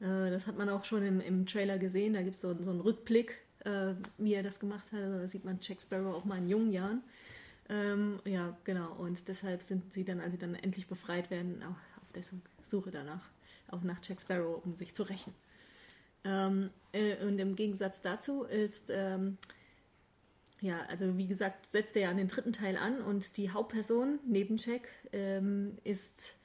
Äh, 0.00 0.30
das 0.30 0.46
hat 0.46 0.58
man 0.58 0.68
auch 0.68 0.84
schon 0.84 1.02
im, 1.02 1.20
im 1.20 1.46
Trailer 1.46 1.78
gesehen, 1.78 2.14
da 2.14 2.22
gibt 2.22 2.34
es 2.34 2.42
so, 2.42 2.54
so 2.62 2.70
einen 2.70 2.80
Rückblick, 2.80 3.38
äh, 3.64 3.94
wie 4.18 4.34
er 4.34 4.42
das 4.42 4.60
gemacht 4.60 4.92
hat. 4.92 5.00
Da 5.00 5.26
sieht 5.28 5.44
man 5.44 5.58
Jack 5.60 5.80
Sparrow 5.80 6.14
auch 6.14 6.24
mal 6.24 6.38
in 6.38 6.48
jungen 6.48 6.72
Jahren. 6.72 7.02
Ähm, 7.68 8.20
ja, 8.24 8.56
genau. 8.64 8.92
Und 8.94 9.28
deshalb 9.28 9.62
sind 9.62 9.92
sie 9.92 10.04
dann, 10.04 10.20
als 10.20 10.32
sie 10.32 10.38
dann 10.38 10.54
endlich 10.54 10.86
befreit 10.86 11.30
werden, 11.30 11.62
auch 11.62 12.02
auf 12.02 12.12
der 12.12 12.22
Suche 12.62 12.90
danach, 12.90 13.28
auch 13.70 13.82
nach 13.82 13.98
Jack 14.02 14.20
Sparrow, 14.20 14.64
um 14.64 14.74
sich 14.76 14.94
zu 14.94 15.02
rächen. 15.02 15.34
Ähm, 16.24 16.70
äh, 16.92 17.24
und 17.24 17.38
im 17.38 17.54
Gegensatz 17.56 18.00
dazu 18.02 18.42
ist, 18.44 18.90
ähm, 18.90 19.38
ja, 20.60 20.80
also 20.88 21.16
wie 21.16 21.26
gesagt, 21.28 21.66
setzt 21.66 21.94
er 21.96 22.02
ja 22.02 22.10
an 22.10 22.16
den 22.16 22.28
dritten 22.28 22.52
Teil 22.52 22.76
an 22.76 23.00
und 23.00 23.36
die 23.36 23.50
Hauptperson 23.50 24.18
neben 24.26 24.56
Jack 24.56 24.88
ähm, 25.12 25.78
ist, 25.84 26.36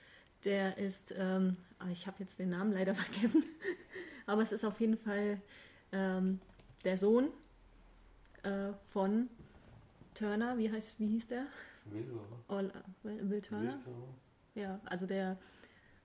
der 0.46 0.78
ist, 0.78 1.14
ähm, 1.18 1.58
ah, 1.80 1.90
ich 1.92 2.06
habe 2.06 2.18
jetzt 2.20 2.38
den 2.38 2.50
Namen 2.52 2.72
leider 2.74 2.94
vergessen, 2.96 3.44
aber 4.28 4.44
es 4.44 4.52
ist 4.52 4.64
auf 4.66 4.80
jeden 4.80 4.98
Fall 4.98 5.42
ähm, 5.92 6.40
der 6.84 6.98
Sohn 6.98 7.30
äh, 8.44 8.72
von 8.92 9.30
Turner, 10.14 10.58
wie 10.60 10.72
heißt, 10.72 11.00
wie 11.00 11.08
hieß 11.08 11.28
der? 11.28 11.48
Will, 11.86 12.06
oder? 12.12 12.56
Ol- 12.56 12.72
Will, 13.02 13.30
Will 13.30 13.42
Turner? 13.42 13.80
Will, 13.86 14.62
Ja, 14.64 14.80
also 14.86 15.08
der 15.08 15.38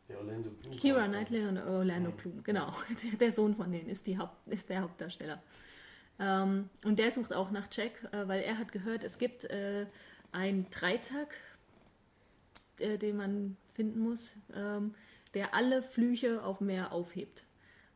Der 0.08 0.18
Orlando 0.18 0.50
Bloom. 0.50 0.72
Kira 0.72 1.06
Knightley 1.06 1.44
und 1.46 1.58
Orlando 1.58 2.10
Ja. 2.10 2.16
Bloom, 2.16 2.42
genau. 2.42 2.72
Der 3.20 3.32
Sohn 3.32 3.54
von 3.54 3.70
denen 3.70 3.88
ist, 3.88 4.06
die 4.06 4.18
Haupt, 4.18 4.36
ist 4.46 4.70
der 4.70 4.80
Hauptdarsteller. 4.82 5.42
Ähm, 6.18 6.68
und 6.84 6.98
der 6.98 7.10
sucht 7.10 7.32
auch 7.32 7.50
nach 7.50 7.68
Jack, 7.70 7.92
äh, 8.12 8.26
weil 8.26 8.42
er 8.42 8.58
hat 8.58 8.72
gehört, 8.72 9.04
es 9.04 9.18
gibt 9.18 9.44
äh, 9.44 9.86
einen 10.32 10.68
Dreizack, 10.70 11.34
äh, 12.80 12.98
den 12.98 13.16
man 13.16 13.56
finden 13.74 14.00
muss, 14.00 14.34
ähm, 14.54 14.94
der 15.34 15.54
alle 15.54 15.82
Flüche 15.82 16.42
auf 16.42 16.58
dem 16.58 16.68
Meer 16.68 16.92
aufhebt. 16.92 17.44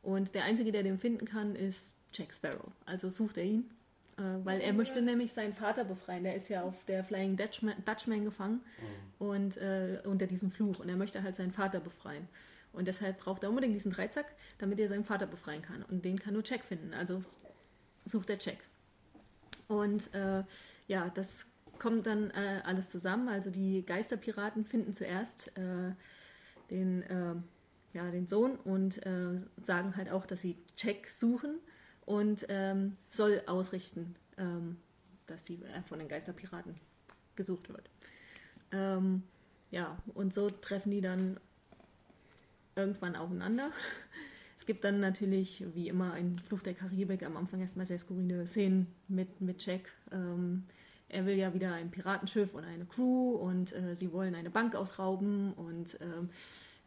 Und 0.02 0.34
der 0.34 0.44
Einzige, 0.44 0.70
der 0.70 0.82
den 0.82 0.98
finden 0.98 1.26
kann, 1.26 1.56
ist 1.56 1.96
Jack 2.12 2.34
Sparrow. 2.34 2.70
Also 2.86 3.08
sucht 3.08 3.38
er 3.38 3.44
ihn, 3.44 3.70
weil 4.16 4.60
er 4.60 4.72
möchte 4.72 5.02
nämlich 5.02 5.32
seinen 5.32 5.54
Vater 5.54 5.84
befreien. 5.84 6.24
Der 6.24 6.34
ist 6.34 6.48
ja 6.48 6.62
auf 6.62 6.84
der 6.84 7.02
Flying 7.04 7.36
Dutchman, 7.36 7.74
Dutchman 7.84 8.24
gefangen 8.24 8.60
Mhm. 8.60 9.26
und 9.26 9.56
äh, 9.56 10.00
unter 10.04 10.26
diesem 10.26 10.50
Fluch 10.50 10.80
und 10.80 10.88
er 10.88 10.96
möchte 10.96 11.22
halt 11.22 11.34
seinen 11.36 11.52
Vater 11.52 11.80
befreien. 11.80 12.28
Und 12.72 12.88
deshalb 12.88 13.18
braucht 13.18 13.42
er 13.42 13.50
unbedingt 13.50 13.74
diesen 13.74 13.92
Dreizack, 13.92 14.26
damit 14.58 14.80
er 14.80 14.88
seinen 14.88 15.04
Vater 15.04 15.26
befreien 15.26 15.60
kann. 15.62 15.82
Und 15.82 16.04
den 16.04 16.18
kann 16.18 16.32
nur 16.34 16.42
Jack 16.44 16.64
finden. 16.64 16.94
Also 16.94 17.20
sucht 18.06 18.30
er 18.30 18.38
Jack. 18.38 18.58
Und 19.68 20.12
äh, 20.14 20.42
ja, 20.86 21.10
das 21.10 21.50
kommt 21.78 22.06
dann 22.06 22.30
äh, 22.30 22.62
alles 22.64 22.90
zusammen. 22.90 23.28
Also 23.28 23.50
die 23.50 23.84
Geisterpiraten 23.84 24.64
finden 24.64 24.92
zuerst 24.94 25.48
äh, 25.58 25.92
den, 26.70 27.02
äh, 27.02 27.34
ja, 27.92 28.10
den 28.10 28.26
Sohn 28.26 28.56
und 28.56 29.04
äh, 29.04 29.38
sagen 29.62 29.96
halt 29.96 30.10
auch, 30.10 30.24
dass 30.24 30.40
sie 30.40 30.56
Jack 30.76 31.06
suchen 31.08 31.56
und 32.12 32.44
ähm, 32.50 32.96
soll 33.08 33.42
ausrichten, 33.46 34.14
ähm, 34.36 34.76
dass 35.26 35.46
sie 35.46 35.54
äh, 35.54 35.82
von 35.88 35.98
den 35.98 36.08
Geisterpiraten 36.08 36.74
gesucht 37.36 37.70
wird. 37.70 37.88
Ähm, 38.70 39.22
ja, 39.70 39.96
und 40.12 40.34
so 40.34 40.50
treffen 40.50 40.90
die 40.90 41.00
dann 41.00 41.40
irgendwann 42.76 43.16
aufeinander. 43.16 43.70
Es 44.54 44.66
gibt 44.66 44.84
dann 44.84 45.00
natürlich, 45.00 45.64
wie 45.74 45.88
immer, 45.88 46.12
ein 46.12 46.38
Fluch 46.38 46.60
der 46.60 46.74
Karibik, 46.74 47.24
am 47.24 47.36
Anfang 47.36 47.60
erstmal 47.60 47.84
sehr 47.84 47.98
skurrile 47.98 48.46
Szenen 48.46 48.86
mit, 49.08 49.40
mit 49.40 49.66
Jack. 49.66 49.90
Ähm, 50.12 50.62
er 51.08 51.26
will 51.26 51.34
ja 51.34 51.52
wieder 51.52 51.72
ein 51.72 51.90
Piratenschiff 51.90 52.54
und 52.54 52.62
eine 52.64 52.84
Crew 52.84 53.32
und 53.32 53.72
äh, 53.72 53.96
sie 53.96 54.12
wollen 54.12 54.36
eine 54.36 54.50
Bank 54.50 54.76
ausrauben 54.76 55.52
und 55.54 55.98
ähm, 56.00 56.30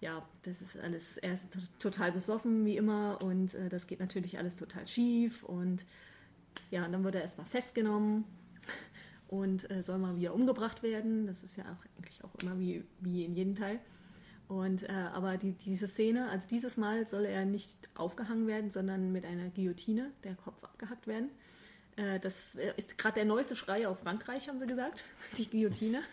ja, 0.05 0.23
das 0.43 0.61
ist 0.61 0.77
alles, 0.77 1.17
er 1.17 1.33
ist 1.33 1.47
total 1.79 2.11
besoffen 2.11 2.63
wie 2.63 2.77
immer 2.77 3.23
und 3.23 3.55
äh, 3.55 3.69
das 3.69 3.87
geht 3.87 3.99
natürlich 3.99 4.37
alles 4.37 4.55
total 4.55 4.87
schief 4.87 5.43
und 5.43 5.83
ja, 6.69 6.85
und 6.85 6.91
dann 6.91 7.03
wird 7.03 7.15
er 7.15 7.21
erstmal 7.21 7.47
festgenommen 7.47 8.23
und 9.27 9.69
äh, 9.71 9.81
soll 9.81 9.97
mal 9.97 10.15
wieder 10.15 10.35
umgebracht 10.35 10.83
werden. 10.83 11.25
Das 11.25 11.43
ist 11.43 11.55
ja 11.55 11.63
auch 11.63 11.97
eigentlich 11.97 12.23
auch 12.23 12.35
immer 12.35 12.59
wie, 12.59 12.83
wie 12.99 13.25
in 13.25 13.35
jedem 13.35 13.55
Teil. 13.55 13.79
Und 14.47 14.83
äh, 14.83 14.91
aber 14.91 15.37
die, 15.37 15.53
diese 15.53 15.87
Szene, 15.87 16.29
also 16.29 16.47
dieses 16.47 16.77
Mal 16.77 17.07
soll 17.07 17.25
er 17.25 17.45
nicht 17.45 17.89
aufgehangen 17.95 18.45
werden, 18.45 18.69
sondern 18.69 19.11
mit 19.11 19.25
einer 19.25 19.49
Guillotine 19.49 20.11
der 20.23 20.35
Kopf 20.35 20.63
abgehackt 20.63 21.07
werden. 21.07 21.31
Äh, 21.95 22.19
das 22.19 22.53
äh, 22.53 22.73
ist 22.77 22.99
gerade 22.99 23.15
der 23.15 23.25
neueste 23.25 23.55
Schrei 23.55 23.87
auf 23.87 24.01
Frankreich, 24.01 24.49
haben 24.49 24.59
sie 24.59 24.67
gesagt, 24.67 25.03
die 25.39 25.49
Guillotine. 25.49 26.03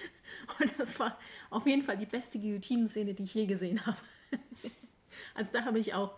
Und 0.60 0.72
das 0.78 0.98
war 0.98 1.18
auf 1.50 1.66
jeden 1.66 1.82
Fall 1.82 1.96
die 1.96 2.06
beste 2.06 2.38
Guillotinenszene, 2.38 3.14
die 3.14 3.24
ich 3.24 3.34
je 3.34 3.46
gesehen 3.46 3.84
habe. 3.84 3.98
Also 5.34 5.50
da 5.52 5.64
habe 5.64 5.78
ich 5.78 5.94
auch 5.94 6.16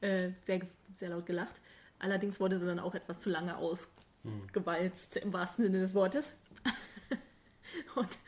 äh, 0.00 0.30
sehr, 0.42 0.60
sehr 0.92 1.10
laut 1.10 1.24
gelacht. 1.24 1.60
Allerdings 1.98 2.40
wurde 2.40 2.58
sie 2.58 2.66
dann 2.66 2.80
auch 2.80 2.94
etwas 2.94 3.22
zu 3.22 3.30
lange 3.30 3.56
ausgewalzt, 3.56 5.16
im 5.16 5.32
wahrsten 5.32 5.64
Sinne 5.64 5.80
des 5.80 5.94
Wortes. 5.94 6.32
Und 7.94 8.18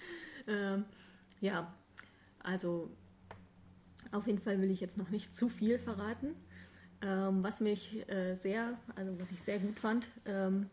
ähm, 0.47 0.85
ja, 1.41 1.75
also 2.39 2.91
auf 4.13 4.27
jeden 4.27 4.39
Fall 4.39 4.61
will 4.63 4.71
ich 4.71 4.81
jetzt 4.81 4.97
noch 4.97 5.11
nicht 5.11 5.35
zu 5.35 5.49
viel 5.49 5.79
verraten. 5.79 6.37
Ähm, 7.03 7.43
was 7.43 7.61
mich 7.61 8.09
äh, 8.09 8.35
sehr, 8.35 8.79
also 8.95 9.19
was 9.19 9.31
ich 9.31 9.43
sehr 9.43 9.59
gut 9.59 9.79
fand, 9.79 10.09
ähm, 10.25 10.71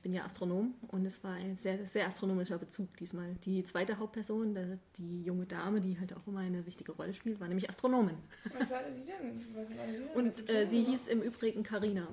ich 0.00 0.02
bin 0.02 0.14
ja 0.14 0.24
Astronom 0.24 0.72
und 0.88 1.04
es 1.04 1.22
war 1.22 1.34
ein 1.34 1.58
sehr, 1.58 1.86
sehr 1.86 2.06
astronomischer 2.06 2.56
Bezug 2.56 2.96
diesmal. 2.96 3.34
Die 3.44 3.62
zweite 3.64 3.98
Hauptperson, 3.98 4.80
die 4.96 5.24
junge 5.24 5.44
Dame, 5.44 5.82
die 5.82 6.00
halt 6.00 6.16
auch 6.16 6.26
immer 6.26 6.40
eine 6.40 6.64
wichtige 6.64 6.92
Rolle 6.92 7.12
spielt, 7.12 7.38
war 7.38 7.48
nämlich 7.48 7.68
Astronomin. 7.68 8.16
Was 8.58 8.70
hatte 8.70 8.92
die 8.92 9.04
denn? 9.04 9.44
Was 9.54 9.68
war 9.76 9.86
die 9.86 10.18
Und 10.18 10.48
äh, 10.48 10.66
sie 10.66 10.84
hieß 10.84 11.08
im 11.08 11.20
Übrigen 11.20 11.62
Karina. 11.64 12.08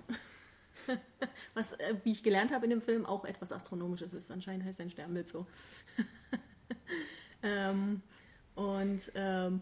Was, 1.54 1.73
äh, 1.80 1.95
wie 2.04 2.12
ich 2.12 2.23
gelernt 2.23 2.52
habe 2.52 2.65
in 2.65 2.71
dem 2.71 2.82
Film, 2.82 3.06
auch 3.06 3.23
etwas 3.23 3.54
Astronomisches 3.54 4.13
ist. 4.13 4.32
Anscheinend 4.32 4.65
heißt 4.65 4.82
ein 4.82 4.89
Sternbild 4.89 5.30
so. 5.30 5.47
ähm, 7.41 8.02
und, 8.56 9.00
ähm, 9.15 9.62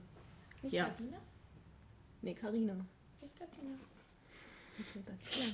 Nicht 0.63 0.73
ja. 0.73 0.87
Sabina? 0.87 1.17
nee, 2.23 2.33
Karina. 2.33 2.85
Nicht 3.21 3.37
Sabina. 3.37 3.77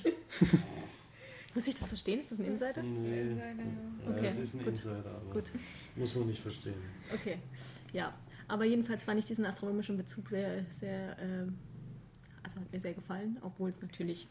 Ja. 0.05 0.11
Muss 1.53 1.67
ich 1.67 1.75
das 1.75 1.87
verstehen? 1.87 2.21
Ist 2.21 2.31
das 2.31 2.39
ein 2.39 2.45
Insider? 2.45 2.81
Nee. 2.81 3.21
Insider, 3.21 3.45
ja. 3.45 3.53
Ja, 4.05 4.09
Okay, 4.11 4.25
das 4.27 4.37
ist 4.37 4.53
ein 4.53 4.59
gut. 4.59 4.67
Insider, 4.69 5.05
aber 5.05 5.33
Gut. 5.33 5.51
muss 5.95 6.15
man 6.15 6.27
nicht 6.27 6.41
verstehen. 6.41 6.75
Okay, 7.13 7.37
ja. 7.93 8.13
Aber 8.47 8.65
jedenfalls 8.65 9.03
fand 9.03 9.19
ich 9.19 9.25
diesen 9.25 9.45
astronomischen 9.45 9.97
Bezug 9.97 10.29
sehr, 10.29 10.65
sehr, 10.69 11.17
ähm, 11.19 11.57
also 12.43 12.59
hat 12.59 12.71
mir 12.71 12.79
sehr 12.79 12.93
gefallen, 12.93 13.37
obwohl 13.41 13.69
es 13.69 13.81
natürlich 13.81 14.27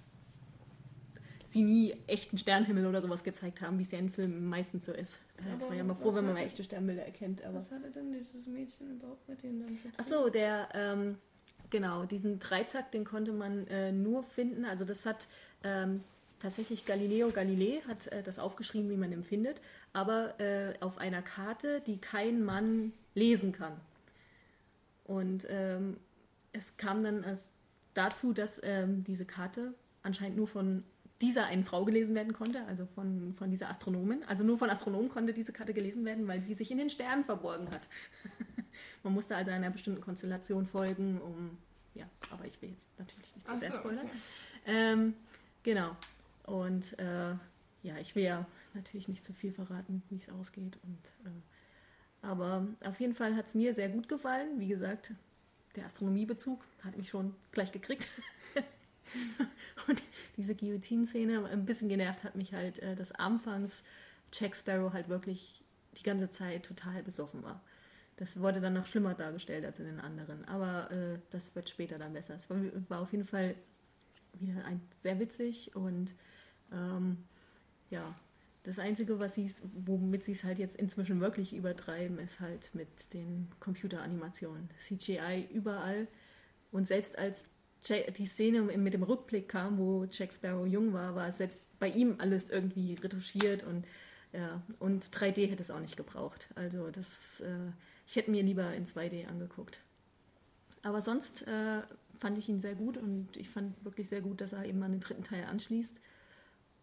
sie 1.46 1.62
nie 1.62 1.94
echten 2.06 2.38
Sternenhimmel 2.38 2.86
oder 2.86 3.02
sowas 3.02 3.24
gezeigt 3.24 3.60
haben, 3.60 3.78
wie 3.78 3.82
es 3.82 3.90
ja 3.90 3.98
in 3.98 4.08
Filmen 4.08 4.46
meistens 4.46 4.86
so 4.86 4.92
ist. 4.92 5.18
Da 5.36 5.56
ist 5.56 5.68
man 5.68 5.76
ja 5.78 5.84
mal 5.84 5.94
froh, 5.96 6.14
wenn 6.14 6.24
man 6.24 6.34
mal 6.34 6.40
echte 6.42 6.62
Sternbilder 6.62 7.04
erkennt. 7.04 7.42
Aber 7.44 7.58
Was 7.58 7.70
hatte 7.72 7.90
denn 7.90 8.12
dieses 8.12 8.46
Mädchen 8.46 8.96
überhaupt 8.98 9.28
mit 9.28 9.42
denen 9.42 9.60
dann 9.60 9.76
zu 9.76 9.82
tun? 9.84 9.92
Ach 9.96 10.04
so, 10.04 10.28
der, 10.28 10.68
ähm, 10.74 11.16
genau, 11.70 12.04
diesen 12.04 12.38
Dreizack, 12.38 12.92
den 12.92 13.04
konnte 13.04 13.32
man 13.32 13.66
äh, 13.66 13.90
nur 13.90 14.22
finden. 14.22 14.64
Also 14.64 14.84
das 14.84 15.04
hat 15.06 15.26
ähm, 15.64 16.02
tatsächlich 16.40 16.86
Galileo 16.86 17.30
Galilei 17.30 17.80
hat 17.86 18.08
äh, 18.08 18.22
das 18.22 18.38
aufgeschrieben, 18.38 18.90
wie 18.90 18.96
man 18.96 19.12
ihn 19.12 19.22
findet, 19.22 19.60
aber 19.92 20.38
äh, 20.40 20.74
auf 20.80 20.98
einer 20.98 21.22
Karte, 21.22 21.80
die 21.86 21.98
kein 21.98 22.44
Mann 22.44 22.92
lesen 23.14 23.52
kann. 23.52 23.80
Und 25.04 25.46
ähm, 25.48 25.96
es 26.52 26.76
kam 26.76 27.02
dann 27.02 27.24
dazu, 27.94 28.32
dass 28.32 28.60
ähm, 28.62 29.04
diese 29.04 29.24
Karte 29.24 29.74
anscheinend 30.02 30.36
nur 30.36 30.48
von 30.48 30.84
dieser 31.20 31.46
einen 31.46 31.64
Frau 31.64 31.84
gelesen 31.84 32.14
werden 32.14 32.32
konnte, 32.32 32.64
also 32.66 32.86
von, 32.86 33.34
von 33.34 33.50
dieser 33.50 33.68
Astronomin. 33.68 34.24
Also 34.24 34.42
nur 34.42 34.56
von 34.56 34.70
Astronomen 34.70 35.10
konnte 35.10 35.34
diese 35.34 35.52
Karte 35.52 35.74
gelesen 35.74 36.04
werden, 36.04 36.26
weil 36.26 36.40
sie 36.40 36.54
sich 36.54 36.70
in 36.70 36.78
den 36.78 36.88
Sternen 36.88 37.24
verborgen 37.24 37.68
hat. 37.70 37.82
Man 39.02 39.12
musste 39.12 39.36
also 39.36 39.50
einer 39.50 39.70
bestimmten 39.70 40.00
Konstellation 40.00 40.66
folgen, 40.66 41.20
um. 41.20 41.58
Ja, 41.94 42.08
aber 42.30 42.44
ich 42.44 42.62
will 42.62 42.70
jetzt 42.70 42.96
natürlich 42.98 43.34
nicht 43.34 43.46
zu 43.46 43.52
Ach 43.52 43.58
sehr 43.58 43.72
so, 43.72 43.78
spoilern. 43.78 44.06
okay. 44.06 44.16
Ähm, 44.66 45.14
genau. 45.62 45.96
Und 46.50 46.98
äh, 46.98 47.34
ja, 47.84 47.96
ich 48.00 48.16
will 48.16 48.24
ja 48.24 48.44
natürlich 48.74 49.06
nicht 49.06 49.24
zu 49.24 49.32
viel 49.32 49.52
verraten, 49.52 50.02
wie 50.10 50.16
es 50.16 50.28
ausgeht. 50.28 50.78
Und, 50.82 51.30
äh, 51.30 52.26
aber 52.26 52.66
auf 52.84 52.98
jeden 52.98 53.14
Fall 53.14 53.36
hat 53.36 53.46
es 53.46 53.54
mir 53.54 53.72
sehr 53.72 53.88
gut 53.88 54.08
gefallen. 54.08 54.58
Wie 54.58 54.66
gesagt, 54.66 55.12
der 55.76 55.86
Astronomiebezug 55.86 56.64
hat 56.82 56.96
mich 56.96 57.08
schon 57.08 57.36
gleich 57.52 57.70
gekriegt. 57.70 58.08
Und 59.86 60.02
diese 60.36 60.56
Guillotine-Szene, 60.56 61.44
ein 61.46 61.66
bisschen 61.66 61.88
genervt 61.88 62.24
hat 62.24 62.34
mich 62.34 62.52
halt, 62.52 62.80
äh, 62.80 62.96
dass 62.96 63.12
anfangs 63.12 63.84
Jack 64.32 64.56
Sparrow 64.56 64.92
halt 64.92 65.08
wirklich 65.08 65.62
die 65.98 66.02
ganze 66.02 66.30
Zeit 66.30 66.64
total 66.64 67.04
besoffen 67.04 67.44
war. 67.44 67.62
Das 68.16 68.40
wurde 68.40 68.60
dann 68.60 68.74
noch 68.74 68.86
schlimmer 68.86 69.14
dargestellt 69.14 69.64
als 69.64 69.78
in 69.78 69.86
den 69.86 70.00
anderen. 70.00 70.44
Aber 70.46 70.90
äh, 70.90 71.20
das 71.30 71.54
wird 71.54 71.70
später 71.70 71.98
dann 71.98 72.12
besser. 72.12 72.34
Es 72.34 72.50
war, 72.50 72.58
war 72.88 73.02
auf 73.02 73.12
jeden 73.12 73.24
Fall 73.24 73.54
wieder 74.34 74.64
ein, 74.64 74.80
sehr 74.98 75.20
witzig 75.20 75.76
und 75.76 76.12
ähm, 76.72 77.18
ja, 77.90 78.14
das 78.62 78.78
Einzige, 78.78 79.18
was 79.18 79.34
sie 79.34 79.50
womit 79.86 80.22
sie 80.22 80.32
es 80.32 80.44
halt 80.44 80.58
jetzt 80.58 80.76
inzwischen 80.76 81.20
wirklich 81.20 81.54
übertreiben, 81.54 82.18
ist 82.18 82.40
halt 82.40 82.74
mit 82.74 83.12
den 83.14 83.48
Computeranimationen. 83.58 84.68
CGI 84.78 85.48
überall. 85.52 86.06
Und 86.70 86.86
selbst 86.86 87.18
als 87.18 87.50
Jack, 87.82 88.14
die 88.14 88.26
Szene 88.26 88.62
mit 88.62 88.92
dem 88.92 89.02
Rückblick 89.02 89.48
kam, 89.48 89.78
wo 89.78 90.06
Jack 90.10 90.32
Sparrow 90.32 90.66
jung 90.66 90.92
war, 90.92 91.14
war 91.14 91.32
selbst 91.32 91.62
bei 91.78 91.88
ihm 91.88 92.16
alles 92.18 92.50
irgendwie 92.50 92.94
retuschiert 92.94 93.64
und 93.64 93.86
ja, 94.32 94.62
und 94.78 95.04
3D 95.04 95.50
hätte 95.50 95.62
es 95.62 95.70
auch 95.70 95.80
nicht 95.80 95.96
gebraucht. 95.96 96.48
Also 96.54 96.90
das, 96.90 97.40
äh, 97.40 97.72
ich 98.06 98.16
hätte 98.16 98.30
mir 98.30 98.42
lieber 98.42 98.72
in 98.74 98.84
2D 98.86 99.26
angeguckt. 99.26 99.80
Aber 100.82 101.02
sonst 101.02 101.42
äh, 101.48 101.82
fand 102.18 102.38
ich 102.38 102.48
ihn 102.48 102.60
sehr 102.60 102.74
gut 102.74 102.96
und 102.96 103.36
ich 103.36 103.48
fand 103.48 103.82
wirklich 103.84 104.08
sehr 104.08 104.20
gut, 104.20 104.40
dass 104.40 104.52
er 104.52 104.64
eben 104.66 104.82
an 104.82 104.92
den 104.92 105.00
dritten 105.00 105.24
Teil 105.24 105.44
anschließt. 105.44 106.00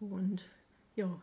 Und 0.00 0.48
ja, 0.96 1.20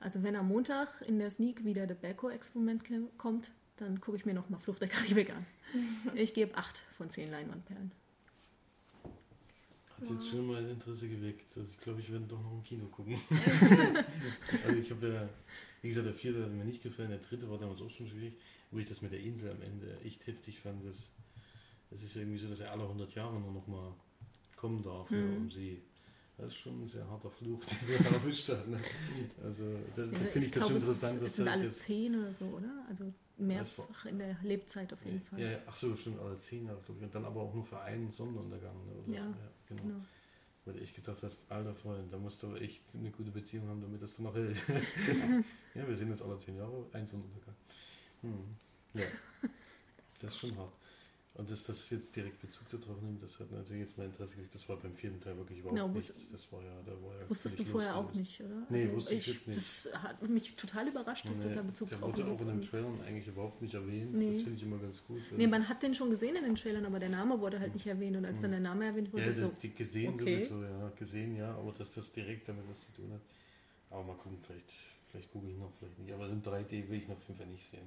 also 0.00 0.22
wenn 0.22 0.36
am 0.36 0.48
Montag 0.48 1.02
in 1.06 1.18
der 1.18 1.30
Sneak 1.30 1.64
wieder 1.64 1.86
der 1.86 1.94
Belko-Experiment 1.94 2.84
kommt, 3.16 3.50
dann 3.76 4.00
gucke 4.00 4.16
ich 4.16 4.26
mir 4.26 4.34
nochmal 4.34 4.60
Flucht 4.60 4.80
der 4.80 4.88
Karibik 4.88 5.30
an. 5.30 5.46
Ich 6.14 6.32
gebe 6.32 6.56
8 6.56 6.82
von 6.96 7.10
10 7.10 7.30
Leinwandperlen. 7.30 7.92
Hat 9.90 10.08
jetzt 10.08 10.28
schon 10.28 10.46
mein 10.46 10.66
Interesse 10.70 11.08
geweckt. 11.08 11.54
Also 11.56 11.68
ich 11.70 11.78
glaube, 11.78 12.00
ich 12.00 12.10
werde 12.10 12.24
doch 12.24 12.42
noch 12.42 12.52
im 12.52 12.62
Kino 12.62 12.86
gucken. 12.86 13.18
also 14.66 14.80
ich 14.80 14.90
habe 14.90 15.08
ja, 15.12 15.28
wie 15.82 15.88
gesagt, 15.88 16.06
der 16.06 16.14
vierte 16.14 16.42
hat 16.42 16.52
mir 16.52 16.64
nicht 16.64 16.82
gefallen, 16.82 17.10
der 17.10 17.18
dritte 17.18 17.50
war 17.50 17.58
damals 17.58 17.82
auch 17.82 17.90
schon 17.90 18.08
schwierig, 18.08 18.34
wo 18.70 18.78
ich 18.78 18.88
das 18.88 19.02
mit 19.02 19.12
der 19.12 19.20
Insel 19.20 19.50
am 19.50 19.60
Ende 19.60 20.00
echt 20.04 20.26
heftig 20.26 20.58
fand. 20.60 20.86
Das, 20.86 21.10
das 21.90 22.02
ist 22.02 22.16
irgendwie 22.16 22.38
so, 22.38 22.48
dass 22.48 22.60
er 22.60 22.72
alle 22.72 22.84
100 22.84 23.14
Jahre 23.14 23.38
nur 23.38 23.52
noch 23.52 23.66
mal 23.66 23.92
kommen 24.56 24.82
darf, 24.82 25.10
mhm. 25.10 25.16
ja, 25.16 25.36
um 25.36 25.50
sie 25.50 25.82
das 26.38 26.46
ist 26.48 26.56
schon 26.56 26.80
ein 26.80 26.86
sehr 26.86 27.08
harter 27.08 27.30
Fluch, 27.30 27.64
den 27.64 27.88
wir 27.88 28.12
erwischt 28.12 28.48
haben. 28.48 28.70
Ne? 28.70 28.78
Also 29.42 29.64
da, 29.94 30.04
ja, 30.04 30.10
da 30.12 30.18
finde 30.18 30.46
ich 30.46 30.52
das 30.52 30.66
schon 30.66 30.76
interessant. 30.76 31.14
Es, 31.14 31.20
dass 31.20 31.30
es 31.30 31.36
sind 31.36 31.50
halt 31.50 31.60
alle 31.60 31.70
zehn 31.70 32.14
oder 32.14 32.32
so, 32.32 32.44
oder? 32.46 32.86
Also 32.88 33.12
mehrfach 33.36 34.06
in 34.06 34.18
der 34.18 34.36
Lebzeit 34.42 34.92
auf 34.92 35.04
jeden 35.04 35.20
Fall. 35.22 35.40
Ja, 35.40 35.50
ja, 35.50 35.58
ach 35.66 35.74
so, 35.74 35.94
schon 35.96 36.18
alle 36.20 36.38
zehn 36.38 36.64
Jahre, 36.66 36.80
glaube 36.80 37.00
ich. 37.00 37.04
Und 37.04 37.14
dann 37.14 37.24
aber 37.24 37.42
auch 37.42 37.52
nur 37.52 37.64
für 37.64 37.80
einen 37.80 38.10
Sonnenuntergang. 38.10 38.76
Ne? 38.86 38.92
Oder? 38.92 39.14
Ja, 39.16 39.34
genau. 39.68 39.82
genau. 39.82 40.00
Weil 40.64 40.82
echt 40.82 40.94
gedacht 40.94 41.22
hast, 41.22 41.50
alter 41.50 41.74
Freund, 41.74 42.12
da 42.12 42.18
musst 42.18 42.42
du 42.42 42.48
aber 42.48 42.60
echt 42.60 42.82
eine 42.94 43.10
gute 43.10 43.30
Beziehung 43.30 43.66
haben, 43.68 43.80
damit 43.80 44.00
das 44.00 44.14
dann 44.16 44.26
noch 44.26 44.34
hält. 44.34 44.56
ja, 45.74 45.88
wir 45.88 45.96
sehen 45.96 46.10
jetzt 46.10 46.22
alle 46.22 46.38
zehn 46.38 46.56
Jahre, 46.56 46.86
ein 46.92 47.06
Sonnenuntergang. 47.06 47.54
Hm. 48.20 48.56
Ja, 48.94 49.04
das 50.06 50.22
ist 50.22 50.38
schon 50.38 50.56
hart. 50.56 50.72
Und 51.34 51.48
dass 51.48 51.62
das 51.64 51.88
jetzt 51.90 52.16
direkt 52.16 52.40
Bezug 52.40 52.68
darauf 52.68 53.00
nimmt, 53.00 53.22
das 53.22 53.38
hat 53.38 53.52
natürlich 53.52 53.82
jetzt 53.82 53.96
mein 53.96 54.06
Interesse 54.08 54.34
gekriegt. 54.34 54.54
Das 54.56 54.68
war 54.68 54.76
beim 54.76 54.92
vierten 54.92 55.20
Teil 55.20 55.36
wirklich 55.36 55.60
überhaupt 55.60 55.76
Genau, 55.76 55.88
nichts. 55.88 56.32
Das 56.32 56.50
war 56.52 56.60
ja, 56.64 56.72
da 56.84 56.90
war 57.00 57.14
ja 57.16 57.30
Wusstest 57.30 57.56
du 57.60 57.64
vorher 57.64 57.94
auch 57.94 58.12
nicht, 58.12 58.40
oder? 58.40 58.66
Nee, 58.68 58.90
wusste 58.92 59.14
ich 59.14 59.26
jetzt 59.28 59.46
nicht. 59.46 59.56
Das 59.56 59.88
hat 60.02 60.28
mich 60.28 60.56
total 60.56 60.88
überrascht, 60.88 61.28
dass 61.28 61.38
Nee, 61.38 61.44
das 61.44 61.52
da 61.54 61.62
Bezug 61.62 61.88
der 61.90 61.98
drauf 61.98 62.16
wurde 62.16 62.24
auch 62.26 62.40
in 62.40 62.46
den 62.48 62.56
Und- 62.58 62.68
Trailern 62.68 63.00
eigentlich 63.06 63.28
überhaupt 63.28 63.62
nicht 63.62 63.72
erwähnt. 63.72 64.14
Nee. 64.14 64.32
Das 64.32 64.42
finde 64.42 64.54
ich 64.56 64.62
immer 64.64 64.78
ganz 64.78 65.04
gut. 65.06 65.20
Nee, 65.36 65.46
man 65.46 65.68
hat 65.68 65.80
den 65.80 65.94
schon 65.94 66.10
gesehen 66.10 66.34
in 66.34 66.42
den 66.42 66.56
Trailern, 66.56 66.84
aber 66.84 66.98
der 66.98 67.10
Name 67.10 67.38
wurde 67.38 67.60
halt 67.60 67.72
nicht 67.72 67.86
erwähnt. 67.86 68.16
Und 68.16 68.24
als 68.24 68.40
dann 68.40 68.50
der 68.50 68.60
Name 68.60 68.86
erwähnt 68.86 69.12
wurde, 69.12 69.26
ja, 69.26 69.32
so, 69.32 69.52
die 69.62 69.72
gesehen 69.72 70.14
okay. 70.14 70.40
sowieso, 70.40 70.64
ja, 70.64 70.88
gesehen 70.98 71.36
ja, 71.36 71.54
aber 71.54 71.70
dass 71.70 71.94
das 71.94 72.10
direkt 72.10 72.48
damit 72.48 72.64
was 72.68 72.86
zu 72.86 72.92
tun 72.94 73.12
hat. 73.12 73.20
Aber 73.90 74.02
mal 74.02 74.16
gucken, 74.16 74.38
vielleicht, 74.44 74.72
vielleicht 75.12 75.30
gucke 75.30 75.48
ich 75.48 75.56
noch, 75.56 75.70
vielleicht 75.78 76.00
nicht. 76.00 76.12
Aber 76.12 76.28
in 76.28 76.42
3D 76.42 76.88
will 76.88 76.98
ich 76.98 77.06
noch 77.06 77.16
auf 77.16 77.28
jeden 77.28 77.38
Fall 77.38 77.46
nicht 77.46 77.70
sehen. 77.70 77.86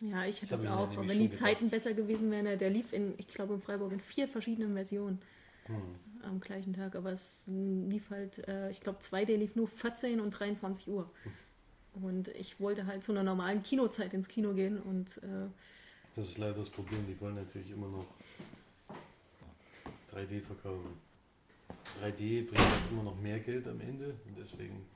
Ja, 0.00 0.24
ich 0.26 0.42
hätte 0.42 0.54
es 0.54 0.66
auch. 0.66 0.96
wenn 0.96 1.08
die 1.08 1.28
gedacht. 1.28 1.38
Zeiten 1.40 1.70
besser 1.70 1.94
gewesen 1.94 2.30
wären, 2.30 2.58
der 2.58 2.70
lief 2.70 2.92
in, 2.92 3.14
ich 3.18 3.28
glaube, 3.28 3.54
in 3.54 3.60
Freiburg 3.60 3.92
in 3.92 4.00
vier 4.00 4.28
verschiedenen 4.28 4.74
Versionen 4.74 5.20
Hm. 5.66 5.80
am 6.22 6.40
gleichen 6.40 6.74
Tag. 6.74 6.94
Aber 6.94 7.10
es 7.12 7.44
lief 7.48 8.10
halt, 8.10 8.46
äh, 8.48 8.70
ich 8.70 8.80
glaube, 8.80 8.98
2D 8.98 9.36
lief 9.36 9.56
nur 9.56 9.66
14 9.68 10.20
und 10.20 10.30
23 10.30 10.88
Uhr. 10.88 11.10
Und 11.94 12.28
ich 12.28 12.58
wollte 12.60 12.86
halt 12.86 13.02
zu 13.04 13.12
einer 13.12 13.22
normalen 13.22 13.62
Kinozeit 13.62 14.12
ins 14.14 14.28
Kino 14.28 14.52
gehen 14.52 14.78
und 14.78 15.16
äh, 15.18 15.46
Das 16.16 16.26
ist 16.28 16.38
leider 16.38 16.54
das 16.54 16.68
Problem, 16.68 17.06
die 17.06 17.18
wollen 17.20 17.36
natürlich 17.36 17.70
immer 17.70 17.88
noch 17.88 18.06
3D 20.12 20.40
verkaufen. 20.42 20.98
3D 22.02 22.46
bringt 22.46 22.58
halt 22.58 22.90
immer 22.90 23.04
noch 23.04 23.16
mehr 23.20 23.38
Geld 23.38 23.66
am 23.68 23.80
Ende 23.80 24.14
und 24.26 24.36
deswegen 24.38 24.86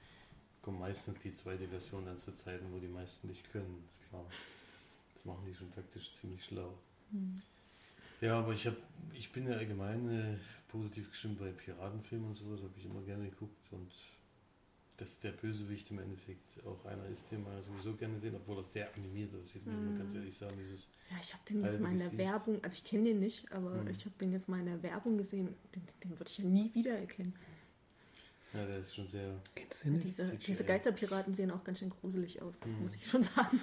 kommen 0.60 0.80
meistens 0.80 1.18
die 1.20 1.30
zweite 1.30 1.66
Version 1.68 2.04
dann 2.04 2.18
zu 2.18 2.32
Zeiten, 2.34 2.66
wo 2.72 2.78
die 2.78 2.88
meisten 2.88 3.28
nicht 3.28 3.50
können, 3.52 3.84
ist 3.90 4.06
klar. 4.08 4.24
Machen 5.28 5.44
die 5.46 5.54
schon 5.54 5.70
taktisch 5.72 6.12
ziemlich 6.14 6.44
schlau. 6.44 6.72
hm. 7.12 7.42
Ja, 8.20 8.38
aber 8.40 8.52
ich, 8.52 8.66
hab, 8.66 8.74
ich 9.14 9.30
bin 9.32 9.46
ja 9.48 9.54
allgemein 9.56 10.08
äh, 10.10 10.36
positiv 10.68 11.10
gestimmt 11.10 11.38
bei 11.38 11.50
Piratenfilmen 11.52 12.28
und 12.28 12.34
sowas, 12.34 12.60
habe 12.62 12.72
ich 12.76 12.84
immer 12.84 13.02
gerne 13.02 13.28
geguckt 13.30 13.72
und 13.72 13.90
dass 14.96 15.20
der 15.20 15.30
Bösewicht 15.30 15.90
im 15.92 16.00
Endeffekt 16.00 16.64
auch 16.66 16.84
einer 16.84 17.06
ist, 17.06 17.30
den 17.30 17.44
man 17.44 17.62
sowieso 17.62 17.94
gerne 17.94 18.18
sehen, 18.18 18.34
obwohl 18.34 18.56
er 18.58 18.64
sehr 18.64 18.92
animiert 18.94 19.32
aussieht, 19.40 19.64
muss 19.64 19.74
man 19.76 19.94
Mhm. 19.94 19.98
ganz 19.98 20.14
ehrlich 20.14 20.36
sagen, 20.36 20.56
dieses 20.58 20.88
Ja, 21.10 21.16
ich 21.20 21.32
habe 21.32 21.42
den 21.48 21.62
jetzt 21.62 21.80
mal 21.80 21.92
in 21.92 21.98
der 21.98 22.08
Gesicht. 22.08 22.18
Werbung, 22.18 22.64
also 22.64 22.74
ich 22.74 22.84
kenne 22.84 23.04
den 23.04 23.20
nicht, 23.20 23.52
aber 23.52 23.74
Mhm. 23.76 23.90
ich 23.90 24.04
habe 24.04 24.14
den 24.20 24.32
jetzt 24.32 24.48
mal 24.48 24.58
in 24.58 24.66
der 24.66 24.82
Werbung 24.82 25.16
gesehen. 25.16 25.54
Den, 25.74 25.82
den 26.02 26.18
würde 26.18 26.28
ich 26.30 26.38
ja 26.38 26.44
nie 26.44 26.74
wiedererkennen. 26.74 27.32
Ja, 28.54 28.66
der 28.66 28.78
ist 28.78 28.94
schon 28.94 29.06
sehr. 29.06 29.34
Kennst 29.54 29.84
du 29.84 29.90
nicht? 29.90 30.04
Diese, 30.04 30.24
diese 30.36 30.64
Geisterpiraten 30.64 31.34
sehen 31.34 31.50
auch 31.50 31.62
ganz 31.64 31.78
schön 31.78 31.90
gruselig 31.90 32.40
aus, 32.42 32.56
Mhm. 32.64 32.82
muss 32.82 32.96
ich 32.96 33.06
schon 33.06 33.22
sagen. 33.22 33.60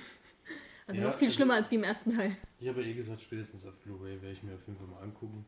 Also 0.88 1.02
Ja, 1.02 1.08
noch 1.08 1.17
viel 1.17 1.28
also- 1.28 1.36
schlimmer 1.38 1.56
als 1.56 1.69
die 1.69 1.76
im 1.76 1.84
ersten 1.84 2.15
Teil. 2.15 2.36
Ich 2.60 2.67
habe 2.67 2.82
ja 2.82 2.88
eh 2.88 2.93
gesagt, 2.93 3.21
spätestens 3.21 3.65
auf 3.65 3.76
Blu-ray 3.80 4.21
werde 4.21 4.32
ich 4.34 4.43
mir 4.43 4.56
auf 4.56 4.65
jeden 4.67 4.78
Fall 4.78 4.88
mal 4.88 5.02
angucken. 5.02 5.45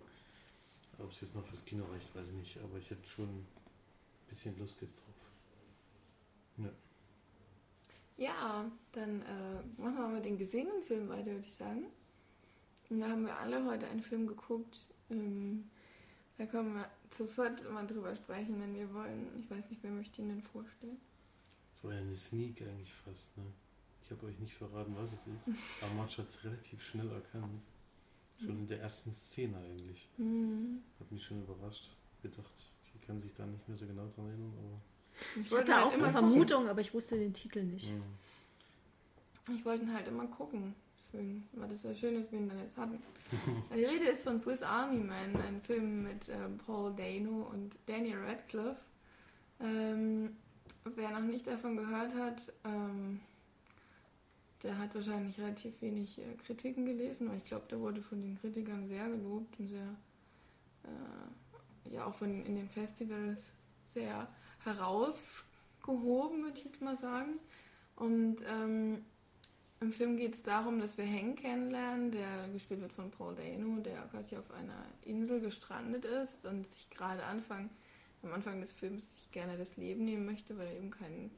Ob 1.00 1.12
es 1.12 1.22
jetzt 1.22 1.36
noch 1.36 1.46
fürs 1.46 1.64
Kino 1.64 1.86
reicht, 1.86 2.14
weiß 2.16 2.30
ich 2.30 2.36
nicht, 2.36 2.58
aber 2.64 2.78
ich 2.80 2.90
hätte 2.90 3.08
schon 3.08 3.30
ein 3.30 3.46
bisschen 4.30 4.58
Lust 4.58 4.82
jetzt 4.82 4.98
drauf. 4.98 5.16
Ja. 6.58 6.70
Ja, 8.18 8.72
dann 8.94 9.22
äh, 9.22 9.62
machen 9.82 9.96
wir 9.98 10.08
mal 10.08 10.22
den 10.22 10.40
gesehenen 10.40 10.82
Film 10.82 11.08
weiter, 11.08 11.28
würde 11.28 11.46
ich 11.48 11.54
sagen. 11.54 11.86
Und 12.90 13.02
da 13.02 13.10
haben 13.10 13.26
wir 13.26 13.38
alle 13.38 13.64
heute 13.66 13.86
einen 13.88 14.02
Film 14.02 14.26
geguckt. 14.26 14.88
Ähm, 15.12 15.70
da 16.40 16.48
können 16.48 16.74
wir 16.74 16.90
sofort 17.16 17.70
mal 17.72 17.86
drüber 17.86 18.16
sprechen, 18.16 18.60
wenn 18.60 18.74
wir 18.74 18.92
wollen. 18.92 19.28
Ich 19.40 19.50
weiß 19.52 19.70
nicht, 19.70 19.84
wer 19.84 19.92
möchte 19.92 20.22
ihn 20.24 20.30
denn 20.30 20.42
vorstellen? 20.42 20.98
Das 21.76 21.84
war 21.84 21.94
ja 21.94 22.00
eine 22.02 22.18
Sneak 22.18 22.60
eigentlich 22.64 22.94
fast, 22.94 23.38
ne? 23.38 23.44
Ich 24.08 24.16
habe 24.16 24.28
euch 24.28 24.40
nicht 24.40 24.54
verraten, 24.54 24.96
was 24.96 25.12
es 25.12 25.20
ist. 25.28 25.50
Aber 25.82 25.94
Matsch 25.96 26.18
hat 26.18 26.30
es 26.30 26.42
relativ 26.46 26.82
schnell 26.82 27.12
erkannt. 27.12 27.62
Schon 28.40 28.60
in 28.60 28.68
der 28.68 28.80
ersten 28.82 29.12
Szene 29.12 29.58
eigentlich. 29.58 30.08
Hm. 30.18 30.82
Hat 31.00 31.12
mich 31.12 31.26
schon 31.26 31.42
überrascht. 31.44 31.90
Gedacht, 32.22 32.54
die 32.94 33.06
kann 33.06 33.20
sich 33.20 33.34
da 33.34 33.46
nicht 33.46 33.68
mehr 33.68 33.76
so 33.78 33.86
genau 33.86 34.08
dran 34.08 34.28
erinnern, 34.28 34.54
aber. 34.58 34.82
Ich 35.36 35.48
Ich 35.48 35.52
wollte 35.52 35.74
hatte 35.74 35.86
halt 35.86 35.94
auch 35.94 35.98
immer 35.98 36.12
gucken. 36.12 36.30
Vermutung, 36.30 36.70
aber 36.70 36.82
ich 36.82 36.94
wusste 36.94 37.18
den 37.18 37.34
Titel 37.34 37.64
nicht. 37.64 37.92
Mhm. 37.92 39.56
Ich 39.56 39.66
wollte 39.66 39.84
ihn 39.84 39.94
halt 39.94 40.08
immer 40.08 40.28
gucken. 40.28 40.74
Deswegen 41.04 41.48
war 41.54 41.68
das 41.68 41.84
ja 41.84 41.94
schön, 41.96 42.16
dass 42.16 42.32
wir 42.32 42.40
ihn 42.40 42.50
dann 42.50 42.60
jetzt 42.60 42.78
hatten. 42.78 43.02
Die 43.76 43.84
Rede 43.84 44.06
ist 44.06 44.24
von 44.24 44.40
Swiss 44.40 44.62
Army 44.62 45.04
Man, 45.04 45.36
ein 45.48 45.62
Film 45.62 46.04
mit 46.04 46.30
ähm, 46.30 46.58
Paul 46.66 46.94
Dano 46.96 47.50
und 47.52 47.76
Daniel 47.86 48.20
Radcliffe. 48.20 48.78
Ähm, 49.60 50.36
wer 50.96 51.12
noch 51.12 51.22
nicht 51.22 51.48
davon 51.48 51.76
gehört 51.78 52.14
hat, 52.14 52.54
ähm, 52.64 53.20
der 54.64 54.78
hat 54.78 54.96
wahrscheinlich 54.96 55.40
relativ 55.40 55.82
wenig 55.82 56.18
äh, 56.18 56.36
Kritiken 56.46 56.86
gelesen, 56.86 57.30
weil 57.30 57.38
ich 57.38 57.46
glaube, 57.46 57.68
der 57.70 57.80
wurde 57.80 58.02
von 58.02 58.22
den 58.22 58.40
Kritikern 58.40 58.88
sehr 58.88 59.08
gelobt 59.10 59.60
und 59.60 59.68
sehr, 59.68 59.96
äh, 60.84 61.94
ja, 61.94 62.06
auch 62.06 62.16
von 62.16 62.46
in 62.46 62.56
den 62.56 62.70
Festivals 62.70 63.54
sehr 63.84 64.28
herausgehoben, 64.64 66.44
würde 66.44 66.58
ich 66.58 66.66
jetzt 66.66 66.82
mal 66.82 66.98
sagen. 66.98 67.40
Und 67.96 68.38
ähm, 68.48 69.04
im 69.80 69.92
Film 69.92 70.18
geht 70.18 70.34
es 70.34 70.44
darum, 70.44 70.80
dass 70.80 70.98
wir 70.98 71.06
Hank 71.06 71.40
kennenlernen, 71.40 72.12
der 72.12 72.48
gespielt 72.52 72.82
wird 72.82 72.94
von 72.94 73.12
Paul 73.12 73.36
Dano, 73.36 73.80
der 73.82 74.02
quasi 74.08 74.36
auf 74.36 74.50
einer 74.52 74.86
Insel 75.04 75.40
gestrandet 75.40 76.04
ist 76.06 76.46
und 76.46 76.66
sich 76.66 76.90
gerade 76.90 77.24
Anfang, 77.24 77.70
am 78.24 78.34
Anfang 78.34 78.60
des 78.60 78.74
Films 78.74 79.16
sich 79.16 79.32
gerne 79.32 79.56
das 79.56 79.78
Leben 79.78 80.06
nehmen 80.06 80.26
möchte, 80.26 80.58
weil 80.58 80.68
er 80.68 80.78
eben 80.78 80.90
keinen, 80.90 81.30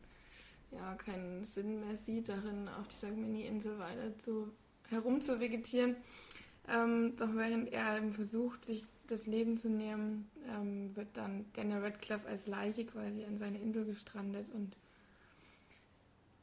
ja, 0.72 0.94
keinen 0.96 1.44
Sinn 1.46 1.80
mehr 1.80 1.98
sieht, 1.98 2.30
darin 2.30 2.68
auf 2.68 2.88
dieser 2.88 3.12
Mini-Insel 3.12 3.80
weiter 3.80 4.18
zu, 4.18 4.52
herumzuvegetieren. 4.90 5.96
Ähm, 6.68 7.16
doch 7.18 7.34
während 7.34 7.72
er 7.72 7.98
eben 7.98 8.14
versucht, 8.14 8.66
sich 8.66 8.84
das 9.08 9.26
Leben 9.26 9.58
zu 9.58 9.70
nehmen, 9.70 10.30
ähm, 10.48 10.96
wird 10.96 11.08
dann 11.14 11.46
Daniel 11.54 11.80
Radcliffe 11.80 12.28
als 12.28 12.48
Leiche 12.48 12.86
quasi 12.86 13.26
an 13.26 13.38
seine 13.38 13.60
Insel 13.60 13.86
gestrandet 13.86 14.46
und 14.54 14.76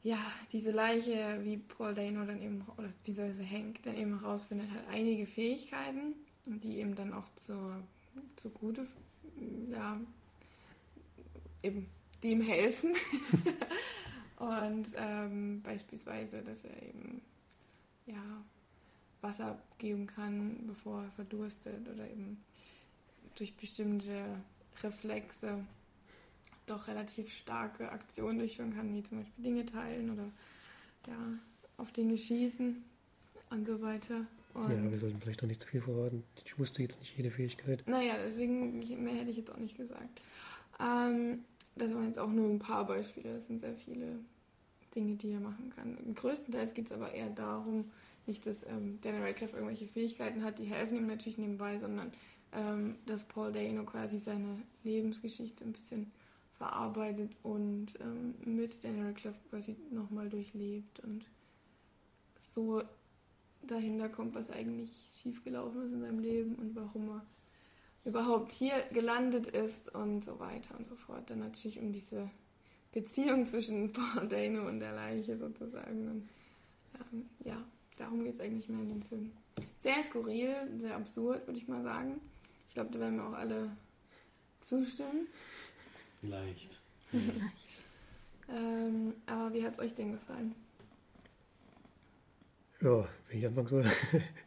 ja, 0.03 0.19
diese 0.53 0.71
Leiche, 0.71 1.39
wie 1.43 1.57
Paul 1.57 1.93
Dano 1.93 2.23
dann 2.25 2.41
eben, 2.41 2.63
oder 2.77 2.89
wie 3.03 3.13
soll 3.13 3.33
sie 3.33 3.45
Hank 3.45 3.83
dann 3.83 3.97
eben 3.97 4.19
herausfindet, 4.19 4.69
hat 4.71 4.87
einige 4.89 5.25
Fähigkeiten, 5.25 6.13
die 6.45 6.79
eben 6.79 6.95
dann 6.95 7.13
auch 7.13 7.27
zur, 7.35 7.81
zugute, 8.35 8.87
ja, 9.69 9.99
eben, 11.61 11.89
die 12.23 12.31
ihm 12.31 12.41
helfen. 12.41 12.93
Und 14.37 14.87
ähm, 14.95 15.61
beispielsweise, 15.63 16.41
dass 16.43 16.63
er 16.63 16.81
eben, 16.83 17.21
ja, 18.05 18.43
Wasser 19.21 19.59
geben 19.79 20.05
kann, 20.05 20.63
bevor 20.67 21.03
er 21.03 21.11
verdurstet 21.11 21.87
oder 21.89 22.07
eben 22.09 22.43
durch 23.35 23.55
bestimmte 23.55 24.25
Reflexe 24.83 25.59
doch 26.67 26.87
relativ 26.87 27.33
starke 27.33 27.91
Aktionen 27.91 28.37
durchführen 28.39 28.75
kann, 28.75 28.93
wie 28.93 29.03
zum 29.03 29.19
Beispiel 29.19 29.43
Dinge 29.43 29.65
teilen 29.65 30.11
oder 30.11 30.25
ja, 31.07 31.17
auf 31.77 31.91
Dinge 31.91 32.17
schießen 32.17 32.83
und 33.49 33.65
so 33.65 33.81
weiter. 33.81 34.25
Und 34.53 34.71
Ja, 34.71 34.91
wir 34.91 34.99
sollten 34.99 35.19
vielleicht 35.19 35.41
noch 35.41 35.47
nicht 35.47 35.61
zu 35.61 35.67
viel 35.67 35.81
verraten. 35.81 36.23
Ich 36.45 36.59
wusste 36.59 36.81
jetzt 36.81 36.99
nicht 36.99 37.15
jede 37.17 37.31
Fähigkeit. 37.31 37.83
naja, 37.87 38.15
deswegen 38.23 38.79
mehr 39.03 39.15
hätte 39.15 39.31
ich 39.31 39.37
jetzt 39.37 39.51
auch 39.51 39.57
nicht 39.57 39.77
gesagt. 39.77 40.21
Ähm, 40.79 41.43
das 41.77 41.93
waren 41.93 42.07
jetzt 42.07 42.19
auch 42.19 42.31
nur 42.31 42.49
ein 42.49 42.59
paar 42.59 42.85
Beispiele, 42.85 43.37
es 43.37 43.47
sind 43.47 43.61
sehr 43.61 43.75
viele 43.75 44.19
Dinge, 44.95 45.15
die 45.15 45.31
er 45.31 45.39
machen 45.39 45.71
kann. 45.75 45.97
Größtenteils 46.15 46.73
geht 46.73 46.87
es 46.87 46.91
aber 46.91 47.13
eher 47.13 47.29
darum, 47.29 47.91
nicht, 48.25 48.45
dass 48.45 48.63
ähm, 48.63 48.99
Daniel 49.01 49.23
Radcliffe 49.23 49.55
irgendwelche 49.55 49.87
Fähigkeiten 49.87 50.43
hat, 50.43 50.59
die 50.59 50.65
helfen 50.65 50.97
ihm 50.97 51.07
natürlich 51.07 51.37
nebenbei, 51.37 51.79
sondern 51.79 52.11
ähm, 52.51 52.95
dass 53.05 53.23
Paul 53.25 53.51
Dano 53.51 53.83
quasi 53.83 54.19
seine 54.19 54.61
Lebensgeschichte 54.83 55.63
ein 55.63 55.71
bisschen 55.71 56.11
verarbeitet 56.57 57.31
und 57.43 57.87
ähm, 58.01 58.35
mit 58.43 58.83
Daniel 58.83 59.07
Radcliffe 59.07 59.39
quasi 59.49 59.75
nochmal 59.91 60.29
durchlebt 60.29 60.99
und 61.01 61.25
so 62.39 62.81
dahinter 63.61 64.09
kommt, 64.09 64.35
was 64.35 64.49
eigentlich 64.49 65.09
schiefgelaufen 65.21 65.83
ist 65.83 65.93
in 65.93 66.01
seinem 66.01 66.19
Leben 66.19 66.55
und 66.55 66.75
warum 66.75 67.09
er 67.09 67.25
überhaupt 68.07 68.53
hier 68.53 68.73
gelandet 68.93 69.47
ist 69.47 69.93
und 69.93 70.23
so 70.23 70.39
weiter 70.39 70.77
und 70.77 70.87
so 70.87 70.95
fort. 70.95 71.29
Dann 71.29 71.39
natürlich 71.39 71.79
um 71.79 71.91
diese 71.91 72.29
Beziehung 72.93 73.45
zwischen 73.45 73.91
Paul 74.15 74.29
Dano 74.29 74.65
und 74.67 74.79
der 74.79 74.93
Leiche 74.93 75.37
sozusagen. 75.37 76.07
Und, 76.07 76.29
ähm, 76.95 77.29
ja, 77.43 77.61
darum 77.97 78.23
geht 78.23 78.35
es 78.35 78.39
eigentlich 78.39 78.69
mehr 78.69 78.79
in 78.79 78.89
dem 78.89 79.01
Film. 79.03 79.31
Sehr 79.79 80.01
skurril, 80.03 80.55
sehr 80.79 80.95
absurd, 80.95 81.45
würde 81.47 81.59
ich 81.59 81.67
mal 81.67 81.83
sagen. 81.83 82.21
Ich 82.69 82.75
glaube, 82.75 82.91
da 82.91 82.99
werden 82.99 83.17
wir 83.17 83.27
auch 83.27 83.33
alle 83.33 83.75
zustimmen. 84.61 85.27
Leicht. 86.21 86.79
ähm, 88.49 89.13
aber 89.25 89.53
wie 89.53 89.65
hat 89.65 89.73
es 89.73 89.79
euch 89.79 89.93
denn 89.95 90.13
gefallen? 90.13 90.55
Ja, 92.79 93.07
wenn 93.27 93.39
ich 93.39 93.45
anfangen 93.45 93.67
soll. 93.67 93.85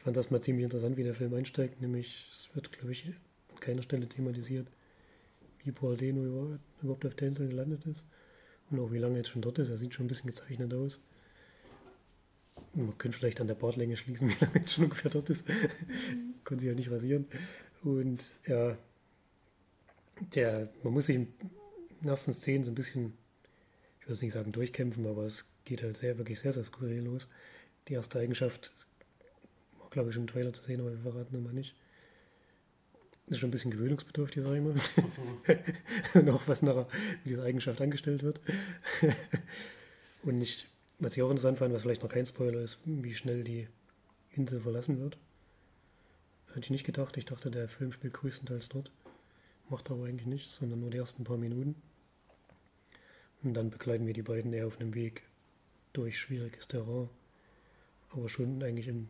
Ich 0.00 0.04
fand 0.04 0.16
das 0.16 0.30
mal 0.30 0.40
ziemlich 0.40 0.64
interessant, 0.64 0.96
wie 0.96 1.02
der 1.02 1.14
Film 1.14 1.34
einsteigt. 1.34 1.82
Nämlich, 1.82 2.26
es 2.32 2.48
wird, 2.54 2.72
glaube 2.72 2.90
ich, 2.90 3.04
an 3.04 3.60
keiner 3.60 3.82
Stelle 3.82 4.08
thematisiert, 4.08 4.66
wie 5.62 5.72
Paul 5.72 5.98
Deno 5.98 6.56
überhaupt 6.80 7.04
auf 7.04 7.14
der 7.16 7.28
Insel 7.28 7.48
gelandet 7.48 7.84
ist. 7.84 8.02
Und 8.70 8.80
auch 8.80 8.92
wie 8.92 8.98
lange 8.98 9.16
er 9.16 9.18
jetzt 9.18 9.28
schon 9.28 9.42
dort 9.42 9.58
ist. 9.58 9.68
Er 9.68 9.76
sieht 9.76 9.92
schon 9.92 10.06
ein 10.06 10.08
bisschen 10.08 10.30
gezeichnet 10.30 10.72
aus. 10.72 11.00
Man 12.72 12.96
könnte 12.96 13.18
vielleicht 13.18 13.42
an 13.42 13.46
der 13.46 13.56
Bartlänge 13.56 13.94
schließen, 13.98 14.28
wie 14.30 14.36
lange 14.40 14.54
er 14.54 14.60
jetzt 14.62 14.72
schon 14.72 14.84
ungefähr 14.84 15.10
dort 15.10 15.28
ist. 15.28 15.46
Mhm. 15.46 16.32
Konnte 16.44 16.62
sich 16.62 16.68
halt 16.68 16.78
nicht 16.78 16.90
rasieren. 16.90 17.26
Und 17.82 18.24
ja, 18.46 18.78
der, 20.34 20.72
man 20.82 20.94
muss 20.94 21.06
sich 21.06 21.16
in 21.16 21.28
den 22.00 22.08
ersten 22.08 22.32
Szenen 22.32 22.64
so 22.64 22.70
ein 22.70 22.74
bisschen, 22.74 23.12
ich 24.00 24.08
würde 24.08 24.24
nicht 24.24 24.32
sagen 24.32 24.52
durchkämpfen, 24.52 25.06
aber 25.06 25.24
es 25.26 25.46
geht 25.66 25.82
halt 25.82 25.98
sehr, 25.98 26.16
wirklich 26.16 26.40
sehr, 26.40 26.54
sehr 26.54 26.64
skurril 26.64 27.02
los. 27.02 27.28
Die 27.88 27.92
erste 27.92 28.18
Eigenschaft 28.18 28.72
war, 29.90 29.94
glaube 29.94 30.10
ich, 30.10 30.16
im 30.16 30.26
Trailer 30.26 30.52
zu 30.52 30.62
sehen, 30.62 30.80
aber 30.80 30.92
wir 30.92 30.98
verraten 30.98 31.34
immer 31.34 31.52
nicht. 31.52 31.74
Ist 33.26 33.38
schon 33.38 33.48
ein 33.48 33.52
bisschen 33.52 33.70
gewöhnungsbedürftig, 33.70 34.42
sage 34.42 34.56
ich 34.56 34.62
mal. 34.62 34.74
Und 36.20 36.30
auch 36.30 36.42
was 36.46 36.62
nachher 36.62 36.88
mit 37.24 37.32
dieser 37.32 37.44
Eigenschaft 37.44 37.80
angestellt 37.80 38.22
wird. 38.22 38.40
Und 40.22 40.40
ich, 40.40 40.66
was 40.98 41.16
ich 41.16 41.22
auch 41.22 41.30
interessant 41.30 41.58
fand, 41.58 41.72
was 41.72 41.82
vielleicht 41.82 42.02
noch 42.02 42.10
kein 42.10 42.26
Spoiler 42.26 42.60
ist, 42.60 42.78
wie 42.84 43.14
schnell 43.14 43.44
die 43.44 43.68
Insel 44.32 44.60
verlassen 44.60 45.00
wird. 45.00 45.16
Hätte 46.48 46.60
ich 46.60 46.70
nicht 46.70 46.84
gedacht. 46.84 47.16
Ich 47.16 47.24
dachte, 47.24 47.50
der 47.50 47.68
Film 47.68 47.92
spielt 47.92 48.14
größtenteils 48.14 48.68
dort. 48.68 48.90
Macht 49.68 49.90
aber 49.90 50.06
eigentlich 50.06 50.26
nicht, 50.26 50.50
sondern 50.50 50.80
nur 50.80 50.90
die 50.90 50.98
ersten 50.98 51.22
paar 51.22 51.38
Minuten. 51.38 51.80
Und 53.42 53.54
dann 53.54 53.70
begleiten 53.70 54.06
wir 54.06 54.12
die 54.12 54.22
beiden 54.22 54.52
eher 54.52 54.66
auf 54.66 54.80
einem 54.80 54.94
Weg 54.94 55.22
durch 55.92 56.18
schwieriges 56.18 56.66
Terrain. 56.66 57.08
Aber 58.10 58.28
schon 58.28 58.60
eigentlich 58.62 58.88
in, 58.88 59.08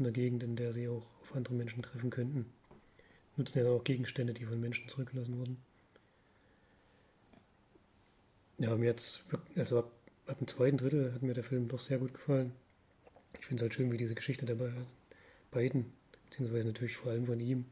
in 0.00 0.04
der 0.04 0.12
Gegend, 0.12 0.42
in 0.42 0.56
der 0.56 0.72
sie 0.72 0.88
auch 0.88 1.06
auf 1.20 1.34
andere 1.36 1.54
Menschen 1.54 1.82
treffen 1.82 2.10
könnten. 2.10 2.46
Nutzen 3.36 3.58
ja 3.58 3.64
dann 3.64 3.74
auch 3.74 3.84
Gegenstände, 3.84 4.34
die 4.34 4.44
von 4.44 4.60
Menschen 4.60 4.88
zurückgelassen 4.88 5.38
wurden. 5.38 5.58
Ja, 8.58 8.76
mir 8.76 8.86
jetzt, 8.86 9.24
also 9.56 9.78
ab, 9.78 9.92
ab 10.26 10.38
dem 10.38 10.48
zweiten 10.48 10.76
Drittel 10.76 11.14
hat 11.14 11.22
mir 11.22 11.34
der 11.34 11.44
Film 11.44 11.68
doch 11.68 11.78
sehr 11.78 11.98
gut 11.98 12.12
gefallen. 12.14 12.52
Ich 13.38 13.46
finde 13.46 13.56
es 13.56 13.62
halt 13.62 13.74
schön, 13.74 13.92
wie 13.92 13.96
diese 13.96 14.14
Geschichte 14.14 14.44
der 14.44 14.56
beiden, 15.50 15.92
beziehungsweise 16.28 16.66
natürlich 16.66 16.96
vor 16.96 17.12
allem 17.12 17.26
von 17.26 17.40
ihm, 17.40 17.64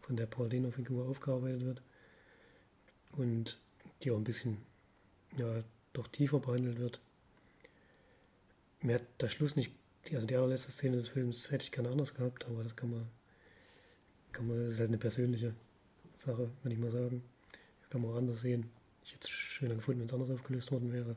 von 0.00 0.16
der 0.16 0.26
Paul 0.26 0.48
Dano-Figur 0.48 1.08
aufgearbeitet 1.08 1.64
wird. 1.64 1.82
Und 3.12 3.58
die 4.02 4.10
auch 4.10 4.16
ein 4.16 4.24
bisschen, 4.24 4.58
ja, 5.36 5.62
doch 5.92 6.08
tiefer 6.08 6.40
behandelt 6.40 6.78
wird. 6.78 7.00
Mir 8.80 8.96
hat 8.96 9.04
der 9.20 9.28
Schluss 9.28 9.56
nicht, 9.56 9.72
also 10.12 10.26
die 10.26 10.36
allerletzte 10.36 10.70
Szene 10.70 10.96
des 10.96 11.08
Films 11.08 11.50
hätte 11.50 11.64
ich 11.64 11.72
gerne 11.72 11.88
anders 11.88 12.14
gehabt, 12.14 12.46
aber 12.46 12.62
das 12.62 12.76
kann 12.76 12.90
man, 12.90 13.06
kann 14.32 14.46
man, 14.46 14.58
das 14.58 14.74
ist 14.74 14.80
halt 14.80 14.90
eine 14.90 14.98
persönliche 14.98 15.54
Sache, 16.16 16.50
würde 16.62 16.74
ich 16.74 16.78
mal 16.78 16.90
sagen. 16.90 17.22
Das 17.80 17.90
kann 17.90 18.02
man 18.02 18.10
auch 18.10 18.16
anders 18.16 18.40
sehen. 18.40 18.70
Ich 19.04 19.12
hätte 19.12 19.24
es 19.24 19.30
schöner 19.30 19.76
gefunden, 19.76 20.00
wenn 20.00 20.08
es 20.08 20.12
anders 20.12 20.30
aufgelöst 20.30 20.72
worden 20.72 20.92
wäre. 20.92 21.16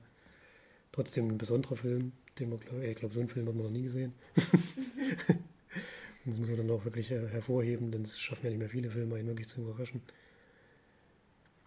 Trotzdem 0.91 1.27
ein 1.29 1.37
besonderer 1.37 1.75
Film, 1.75 2.13
den 2.39 2.49
man, 2.49 2.59
glaube 2.59 2.85
ich, 2.85 2.95
glaube, 2.95 3.13
so 3.13 3.19
einen 3.19 3.29
Film 3.29 3.47
hat 3.47 3.55
man 3.55 3.65
noch 3.65 3.71
nie 3.71 3.83
gesehen. 3.83 4.13
Und 6.25 6.31
das 6.31 6.39
muss 6.39 6.49
man 6.49 6.57
dann 6.57 6.71
auch 6.71 6.83
wirklich 6.83 7.09
hervorheben, 7.09 7.91
denn 7.91 8.01
es 8.03 8.19
schaffen 8.19 8.45
ja 8.45 8.49
nicht 8.49 8.59
mehr 8.59 8.69
viele 8.69 8.89
Filme, 8.89 9.15
einen 9.15 9.27
wirklich 9.27 9.47
zu 9.47 9.61
überraschen. 9.61 10.01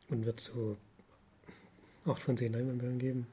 Und 0.09 0.27
wird 0.27 0.41
so 0.41 0.77
8 2.05 2.21
von 2.21 2.37
10 2.37 2.53
Leinwandperlen 2.53 2.99
geben. 2.99 3.27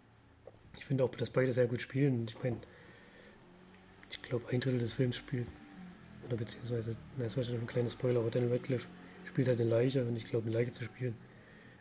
Ich 0.78 0.86
finde 0.86 1.04
auch, 1.04 1.14
dass 1.16 1.30
beide 1.30 1.52
sehr 1.52 1.68
gut 1.68 1.82
spielen. 1.82 2.28
Ich 2.30 2.42
meine, 2.44 2.58
ich 4.10 4.22
glaube, 4.22 4.50
ein 4.50 4.60
Drittel 4.60 4.80
des 4.80 4.94
Films 4.94 5.16
spielt, 5.16 5.48
oder 6.26 6.38
beziehungsweise, 6.38 6.96
na, 7.18 7.26
das 7.26 7.38
war 7.38 7.44
schon 7.44 7.56
ein 7.56 7.68
kleiner 7.68 7.90
Spoiler, 7.90 8.20
aber 8.20 8.30
Daniel 8.30 8.54
Radcliffe 8.54 8.88
spielt 9.26 9.48
halt 9.48 9.60
eine 9.60 9.70
Leiche 9.70 10.04
und 10.06 10.16
ich 10.16 10.26
glaube, 10.26 10.48
eine 10.48 10.56
Leiche 10.56 10.72
zu 10.72 10.84
spielen 10.84 11.16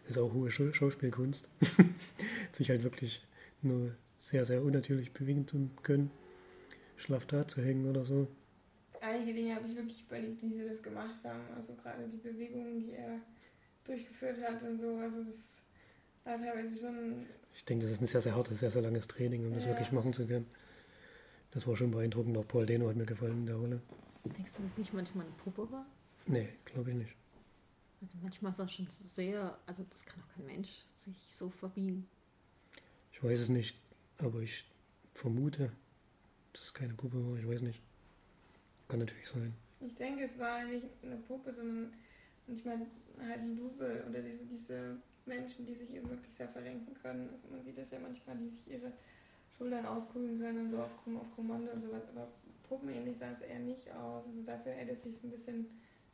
ist 0.09 0.19
auch 0.19 0.33
hohe 0.33 0.53
Schauspielkunst. 0.53 1.49
Sich 2.53 2.71
halt 2.71 2.85
wirklich 2.85 3.27
nur 3.61 3.93
sehr, 4.19 4.45
sehr 4.45 4.63
unnatürlich 4.63 5.13
bewegen 5.13 5.49
zu 5.49 5.69
können, 5.83 6.13
schlaff 6.97 7.27
da 7.27 7.49
zu 7.49 7.61
hängen 7.61 7.91
oder 7.91 8.05
so 8.05 8.29
einige 9.07 9.35
Dinge 9.35 9.55
habe 9.55 9.67
ich 9.67 9.77
wirklich 9.77 10.03
überlegt, 10.03 10.43
wie 10.43 10.53
sie 10.53 10.69
das 10.69 10.83
gemacht 10.83 11.25
haben. 11.25 11.43
Also 11.55 11.75
gerade 11.75 12.09
die 12.09 12.19
Bewegungen, 12.19 12.81
die 12.81 12.93
er 12.93 13.21
durchgeführt 13.85 14.39
hat 14.43 14.63
und 14.63 14.81
so. 14.81 14.97
Also 14.97 15.23
das 15.25 15.37
war 16.25 16.39
teilweise 16.39 16.77
schon. 16.79 17.27
Ich 17.55 17.65
denke, 17.65 17.85
das 17.85 17.93
ist 17.93 18.03
ein 18.03 18.07
sehr, 18.07 18.23
sehr 18.23 18.37
hartes, 18.37 18.61
sehr, 18.61 18.71
sehr 18.71 18.83
langes 18.83 19.07
Training, 19.07 19.45
um 19.45 19.51
ja. 19.51 19.57
das 19.57 19.67
wirklich 19.67 19.93
machen 19.93 20.13
zu 20.13 20.27
können. 20.27 20.47
Das 21.57 21.67
war 21.67 21.75
schon 21.75 21.91
beeindruckend. 21.91 22.37
Auch 22.37 22.47
Paul 22.47 22.67
Deno 22.67 22.87
hat 22.87 22.97
mir 22.97 23.07
gefallen 23.07 23.39
in 23.39 23.47
der 23.47 23.57
Rolle. 23.57 23.81
Denkst 24.27 24.57
du, 24.57 24.63
dass 24.63 24.77
nicht 24.77 24.93
manchmal 24.93 25.25
eine 25.25 25.35
Puppe 25.37 25.73
war? 25.73 25.87
Nee, 26.27 26.51
glaube 26.67 26.91
ich 26.91 26.97
nicht. 26.97 27.17
Also 28.03 28.19
manchmal 28.21 28.53
ist 28.53 28.59
das 28.59 28.75
schon 28.75 28.87
sehr, 28.91 29.59
also 29.65 29.83
das 29.89 30.05
kann 30.05 30.23
auch 30.23 30.35
kein 30.35 30.45
Mensch 30.45 30.85
sich 30.99 31.17
so 31.31 31.49
verbiegen. 31.49 32.07
Ich 33.11 33.25
weiß 33.25 33.41
es 33.41 33.49
nicht, 33.49 33.75
aber 34.19 34.41
ich 34.41 34.71
vermute, 35.15 35.73
dass 36.53 36.65
es 36.65 36.75
keine 36.75 36.93
Puppe 36.93 37.27
war. 37.27 37.39
Ich 37.39 37.49
weiß 37.49 37.63
nicht. 37.63 37.81
Kann 38.89 38.99
natürlich 38.99 39.27
sein. 39.27 39.55
Ich 39.81 39.95
denke, 39.95 40.25
es 40.25 40.39
war 40.39 40.63
nicht 40.63 40.85
eine 41.03 41.17
Puppe, 41.17 41.55
sondern 41.55 41.91
ich 42.49 42.67
meine 42.67 42.87
halt 43.19 43.41
ein 43.41 43.57
Double 43.57 44.05
oder 44.07 44.21
diese, 44.21 44.45
diese 44.45 44.99
Menschen, 45.25 45.65
die 45.65 45.75
sich 45.75 45.91
eben 45.95 46.11
wirklich 46.11 46.37
sehr 46.37 46.51
verrenken 46.51 46.93
können. 47.01 47.31
Also 47.33 47.49
man 47.49 47.65
sieht 47.65 47.79
das 47.79 47.93
ja 47.93 47.99
manchmal, 47.99 48.37
die 48.37 48.51
sich 48.51 48.69
ihre 48.69 48.93
Schultern 49.57 49.87
auskugeln 49.87 50.39
können 50.39 50.67
und 50.67 50.71
so 50.71 50.79
auf, 50.79 50.91
auf 51.07 51.35
Kommando 51.35 51.73
und 51.73 51.83
sowas. 51.83 52.03
Aber 52.15 52.29
puppenähnlich 52.69 53.17
sah 53.19 53.31
es 53.33 53.41
eher 53.41 53.61
nicht 53.61 53.91
aus. 53.93 54.25
Also 54.27 54.43
dafür 54.45 54.73
hätte 54.73 54.93
es 54.93 55.03
sich 55.03 55.23
ein 55.23 55.31
bisschen 55.31 55.67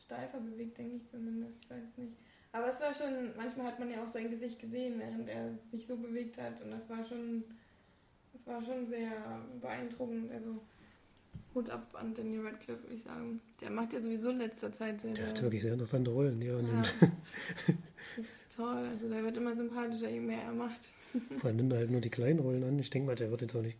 steifer 0.05 0.41
bewegt, 0.41 0.79
denke 0.79 0.97
ich 0.97 1.11
zumindest. 1.11 1.69
Weiß 1.71 1.99
nicht. 1.99 2.13
Aber 2.53 2.69
es 2.69 2.81
war 2.81 2.95
schon, 2.95 3.35
manchmal 3.37 3.67
hat 3.67 3.79
man 3.79 3.91
ja 3.91 4.03
auch 4.05 4.09
sein 4.09 4.31
Gesicht 4.31 4.59
gesehen, 4.59 4.99
während 4.99 5.29
er 5.29 5.55
sich 5.71 5.87
so 5.87 5.97
bewegt 5.97 6.39
hat. 6.39 6.61
Und 6.63 6.71
das 6.71 6.89
war 6.89 7.05
schon, 7.05 7.45
das 8.33 8.47
war 8.47 8.63
schon 8.63 8.87
sehr 8.87 9.11
beeindruckend. 9.61 10.31
Also 10.31 10.61
Hut 11.55 11.71
ab 11.71 11.95
an 11.99 12.15
Daniel 12.15 12.47
Radcliffe, 12.47 12.83
würde 12.83 12.95
ich 12.95 13.03
sagen. 13.03 13.41
Der 13.61 13.71
macht 13.71 13.93
ja 13.93 14.01
sowieso 14.01 14.31
in 14.31 14.39
letzter 14.39 14.73
Zeit 14.73 15.01
sehr. 15.01 15.15
Der 15.15 15.29
hat 15.29 15.43
wirklich 15.43 15.63
sehr 15.63 15.73
interessante 15.73 16.11
Rollen, 16.11 16.41
ja. 16.43 16.59
ja. 16.59 16.83
das 18.17 18.27
ist 18.27 18.57
toll. 18.57 18.87
Also 18.91 19.09
der 19.09 19.23
wird 19.25 19.37
immer 19.37 19.55
sympathischer, 19.57 20.11
je 20.11 20.21
mehr 20.21 20.43
er 20.43 20.53
macht. 20.53 20.89
Vor 21.37 21.49
allem 21.49 21.57
nimmt 21.57 21.73
er 21.73 21.79
halt 21.79 21.91
nur 21.91 22.01
die 22.01 22.11
kleinen 22.11 22.39
Rollen 22.39 22.65
an. 22.65 22.79
Ich 22.79 22.91
denke 22.91 23.07
mal, 23.07 23.17
der 23.17 23.31
wird 23.31 23.43
jetzt 23.43 23.55
auch 23.55 23.63
nicht 23.63 23.79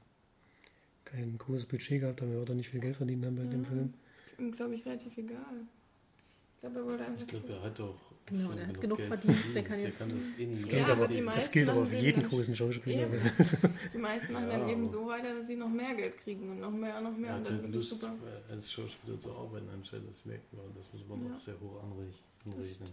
kein 1.05 1.37
großes 1.39 1.67
Budget 1.67 2.01
gehabt 2.01 2.21
haben, 2.21 2.33
er 2.33 2.39
wird 2.39 2.51
auch 2.51 2.55
nicht 2.55 2.71
viel 2.71 2.81
Geld 2.81 2.97
verdient 2.97 3.25
haben 3.25 3.37
bei 3.37 3.45
ja, 3.45 3.51
dem 3.51 3.65
Film. 3.65 3.95
Ist 4.27 4.39
ihm, 4.39 4.53
glaube 4.53 4.75
ich, 4.75 4.87
relativ 4.87 5.17
egal. 5.17 5.67
Ich 6.55 6.61
glaube, 6.61 6.79
er 6.79 6.87
wollte 6.87 7.05
einfach. 7.05 7.23
Ich 7.23 7.29
glaube, 7.29 7.53
er 7.53 7.63
hat 7.63 7.79
doch 7.79 8.13
Genau, 8.27 8.53
der 8.53 8.69
hat 8.69 8.81
genug 8.81 8.99
Geld 8.99 9.09
verdient, 9.09 9.35
verdient, 9.35 9.57
der 9.57 9.65
kann 9.65 9.81
jetzt. 9.81 9.99
Kann 9.99 10.11
das, 10.11 10.39
eh 10.39 10.47
das, 10.47 10.69
gilt 10.69 10.89
aber, 10.89 11.35
das 11.35 11.51
gilt 11.51 11.69
aber 11.69 11.87
für 11.87 11.97
jeden 11.97 12.23
großen 12.23 12.55
Schauspieler. 12.55 13.09
die 13.93 13.99
meisten 13.99 14.33
machen 14.33 14.49
ja, 14.49 14.59
dann 14.59 14.69
eben 14.69 14.89
so 14.89 15.07
weiter, 15.07 15.35
dass 15.35 15.47
sie 15.49 15.57
noch 15.57 15.69
mehr 15.69 15.95
Geld 15.95 16.17
kriegen 16.19 16.51
und 16.51 16.61
noch 16.61 16.71
mehr, 16.71 17.01
noch 17.01 17.17
mehr. 17.17 17.31
Er 17.31 17.37
hat 17.37 17.51
halt 17.51 17.69
Lust, 17.69 17.91
super. 17.91 18.15
Äh, 18.49 18.53
als 18.53 18.71
Schauspieler 18.71 19.19
zu 19.19 19.33
arbeiten 19.33 19.69
anstelle, 19.71 20.05
das 20.09 20.25
merkt 20.25 20.53
man, 20.53 20.65
das 20.77 20.93
muss 20.93 21.07
man 21.09 21.25
ja. 21.25 21.33
noch 21.33 21.41
sehr 21.41 21.61
hoch 21.61 21.83
anrechnen. 21.83 22.91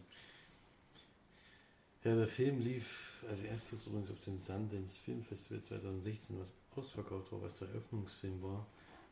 Ja, 2.09 2.15
der 2.15 2.27
Film 2.27 2.59
lief 2.59 3.23
als 3.29 3.43
erstes 3.43 3.85
übrigens 3.85 4.09
auf 4.09 4.19
den 4.21 4.35
Sundance 4.35 4.99
Film 4.99 5.21
Festival 5.21 5.61
2016, 5.61 6.39
was 6.39 6.55
ausverkauft 6.75 7.31
war, 7.31 7.43
was 7.43 7.53
der 7.53 7.67
Eröffnungsfilm 7.67 8.41
war. 8.41 8.65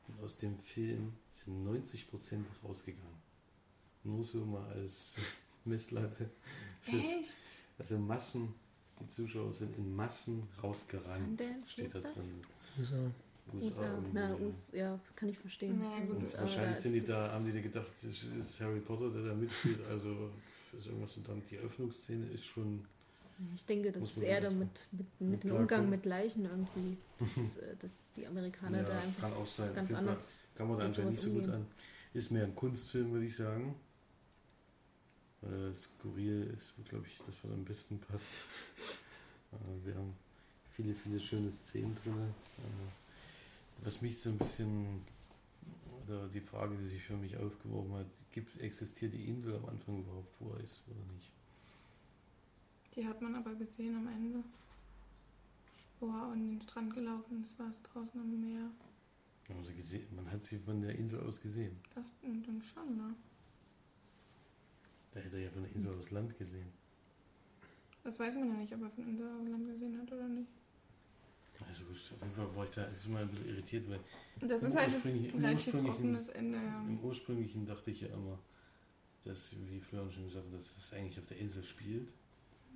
Und 0.07 0.23
aus 0.23 0.37
dem 0.37 0.57
Film 0.57 1.13
sind 1.31 1.63
90% 1.67 2.43
rausgegangen. 2.63 3.21
Nur 4.03 4.23
so 4.23 4.43
mal 4.43 4.67
als 4.71 5.13
Messlatte. 5.65 6.31
Echt? 6.87 7.35
Also 7.77 7.99
Massen, 7.99 8.55
die 8.99 9.07
Zuschauer 9.07 9.53
sind 9.53 9.77
in 9.77 9.95
Massen 9.95 10.47
rausgerannt. 10.63 11.39
Sundance, 11.39 11.71
steht 11.71 11.93
da 11.93 11.99
drin. 11.99 12.41
So. 12.81 13.11
USA, 13.53 13.83
irgendwie, 13.83 14.11
na, 14.11 14.29
ja. 14.29 14.35
US, 14.37 14.71
ja, 14.73 14.99
kann 15.15 15.29
ich 15.29 15.37
verstehen. 15.37 15.79
Na 15.79 15.99
gut, 15.99 16.15
Und 16.15 16.23
USA, 16.23 16.41
wahrscheinlich 16.41 16.79
sind 16.79 16.93
die 16.93 17.05
da, 17.05 17.31
haben 17.31 17.45
die 17.45 17.53
da 17.53 17.61
gedacht, 17.61 17.91
das 18.01 18.23
ist 18.23 18.59
Harry 18.59 18.79
Potter, 18.79 19.11
der 19.11 19.21
da 19.21 19.35
mitspielt, 19.35 19.85
also 19.87 20.31
ist 20.78 20.88
irgendwas 20.88 21.17
und 21.17 21.28
dann 21.28 21.41
die 21.49 21.57
Eröffnungsszene 21.57 22.28
ist 22.28 22.45
schon, 22.45 22.86
Ich 23.53 23.65
denke, 23.65 23.91
das 23.91 24.11
ist 24.11 24.23
eher 24.23 24.41
damit 24.41 24.88
mit, 24.91 25.07
mit 25.19 25.30
mit 25.30 25.43
dem. 25.43 25.55
Umgang 25.55 25.89
mit 25.89 26.05
Leichen 26.05 26.45
irgendwie, 26.45 26.97
dass, 27.19 27.57
äh, 27.57 27.75
dass 27.80 27.91
die 28.15 28.28
Amerikaner 28.28 28.84
da 28.84 28.93
ja, 28.93 28.99
einfach 29.01 29.21
kann 29.21 29.34
auch 29.34 29.47
sein. 29.47 29.75
Ganz 29.75 29.93
anders. 29.93 30.39
Kann 30.55 30.67
man 30.67 30.80
da 30.80 30.86
anscheinend 30.86 31.11
nicht 31.11 31.21
so 31.21 31.30
sowas 31.30 31.41
gut 31.41 31.49
umgehen. 31.53 31.65
an. 31.65 31.67
Ist 32.13 32.32
mehr 32.32 32.45
ein 32.45 32.55
Kunstfilm, 32.55 33.11
würde 33.11 33.25
ich 33.25 33.36
sagen. 33.36 33.75
Äh, 35.43 35.73
skurril 35.73 36.51
ist, 36.55 36.73
glaube 36.86 37.05
ich, 37.07 37.17
das, 37.25 37.36
was 37.43 37.51
am 37.51 37.63
besten 37.65 37.99
passt. 37.99 38.34
Äh, 39.49 39.86
wir 39.86 39.95
haben 39.95 40.13
viele, 40.75 40.93
viele 40.93 41.21
schöne 41.21 41.49
Szenen 41.53 41.95
drin. 42.03 42.13
Äh, 42.57 43.86
was 43.86 44.01
mich 44.01 44.19
so 44.19 44.30
ein 44.30 44.38
bisschen, 44.38 45.05
oder 46.05 46.28
die 46.28 46.41
Frage, 46.41 46.75
die 46.75 46.86
sich 46.86 47.01
für 47.01 47.15
mich 47.15 47.38
aufgeworfen 47.38 47.93
hat, 47.93 48.05
gibt, 48.38 48.61
existiert 48.61 49.13
die 49.13 49.25
Insel 49.25 49.55
am 49.55 49.65
Anfang 49.65 49.97
überhaupt, 50.01 50.35
wo 50.39 50.51
er 50.51 50.59
ist 50.59 50.83
oder 50.88 51.05
nicht? 51.15 51.31
Die 52.95 53.03
hat 53.03 53.19
man 53.19 53.33
aber 53.33 53.55
gesehen 53.55 53.95
am 53.95 54.07
Ende. 54.07 54.43
Wo 55.99 56.07
er 56.09 56.31
an 56.33 56.47
den 56.47 56.61
Strand 56.61 56.93
gelaufen 56.93 57.43
ist, 57.43 57.57
war 57.57 57.71
draußen 57.81 58.21
am 58.21 58.39
Meer. 58.39 58.69
Haben 59.49 59.65
sie 59.65 59.73
gesehen, 59.73 60.07
man 60.15 60.29
hat 60.29 60.43
sie 60.43 60.59
von 60.59 60.81
der 60.81 60.93
Insel 60.95 61.19
aus 61.21 61.41
gesehen. 61.41 61.79
Das 61.95 62.05
dann 62.21 62.61
schon, 62.61 62.97
ne? 62.97 63.15
Da 65.13 65.19
hätte 65.19 65.38
er 65.38 65.43
ja 65.45 65.49
von 65.49 65.63
der 65.63 65.71
Insel 65.73 65.97
aus 65.97 66.11
Land 66.11 66.38
gesehen. 66.38 66.71
Das 68.03 68.19
weiß 68.19 68.35
man 68.35 68.49
ja 68.49 68.53
nicht, 68.53 68.73
ob 68.75 68.83
er 68.83 68.91
von 68.91 69.07
Insel 69.07 69.27
aus 69.27 69.47
Land 69.47 69.67
gesehen 69.67 69.99
hat 69.99 70.11
oder 70.11 70.27
nicht. 70.27 70.51
Also 71.67 71.83
auf 71.83 72.21
jeden 72.21 72.35
Fall 72.35 72.55
war 72.55 72.65
ich 72.65 72.71
da 72.71 72.83
ist 72.85 73.07
mal 73.07 73.23
ein 73.23 73.29
bisschen 73.29 73.49
irritiert, 73.49 73.89
weil 73.89 73.99
das 74.47 74.61
Im 74.61 74.67
ist 74.69 74.75
halt 74.75 74.93
das 74.93 75.05
relativ 75.05 75.73
offenes 75.75 76.27
Ende, 76.29 76.57
ja. 76.57 76.81
Im 76.87 76.99
ursprünglichen 76.99 77.65
dachte 77.65 77.91
ich 77.91 78.01
ja 78.01 78.07
immer, 78.09 78.37
dass, 79.25 79.55
wie 79.69 79.79
Florian 79.79 80.11
schon 80.11 80.25
gesagt 80.25 80.45
hat, 80.45 80.53
dass 80.53 80.77
es 80.77 80.93
eigentlich 80.93 81.19
auf 81.19 81.25
der 81.25 81.37
Insel 81.37 81.63
spielt. 81.63 82.09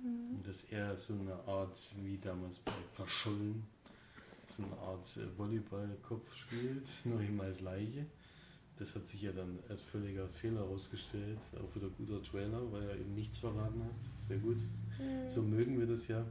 Mhm. 0.02 0.36
Und 0.36 0.46
dass 0.46 0.64
er 0.64 0.96
so 0.96 1.14
eine 1.14 1.34
Art, 1.46 1.78
wie 2.02 2.18
damals 2.18 2.58
bei 2.58 2.72
Verschollen, 2.94 3.64
so 4.48 4.64
eine 4.64 4.76
Art 4.78 5.16
äh, 5.16 5.38
Volleyballkopf 5.38 6.34
spielt, 6.34 6.88
nur 7.04 7.20
eben 7.20 7.40
als 7.40 7.60
Leiche. 7.60 8.06
Das 8.76 8.96
hat 8.96 9.06
sich 9.06 9.22
ja 9.22 9.32
dann 9.32 9.58
als 9.68 9.80
völliger 9.80 10.28
Fehler 10.28 10.60
herausgestellt. 10.60 11.38
Auch 11.54 11.76
wieder 11.76 11.88
guter 11.90 12.22
Trailer, 12.22 12.72
weil 12.72 12.82
er 12.82 12.96
eben 12.96 13.14
nichts 13.14 13.38
verraten 13.38 13.84
hat. 13.84 14.26
Sehr 14.26 14.38
gut. 14.38 14.56
Mhm. 14.98 15.28
So 15.28 15.42
mögen 15.42 15.78
wir 15.78 15.86
das 15.86 16.08
ja. 16.08 16.24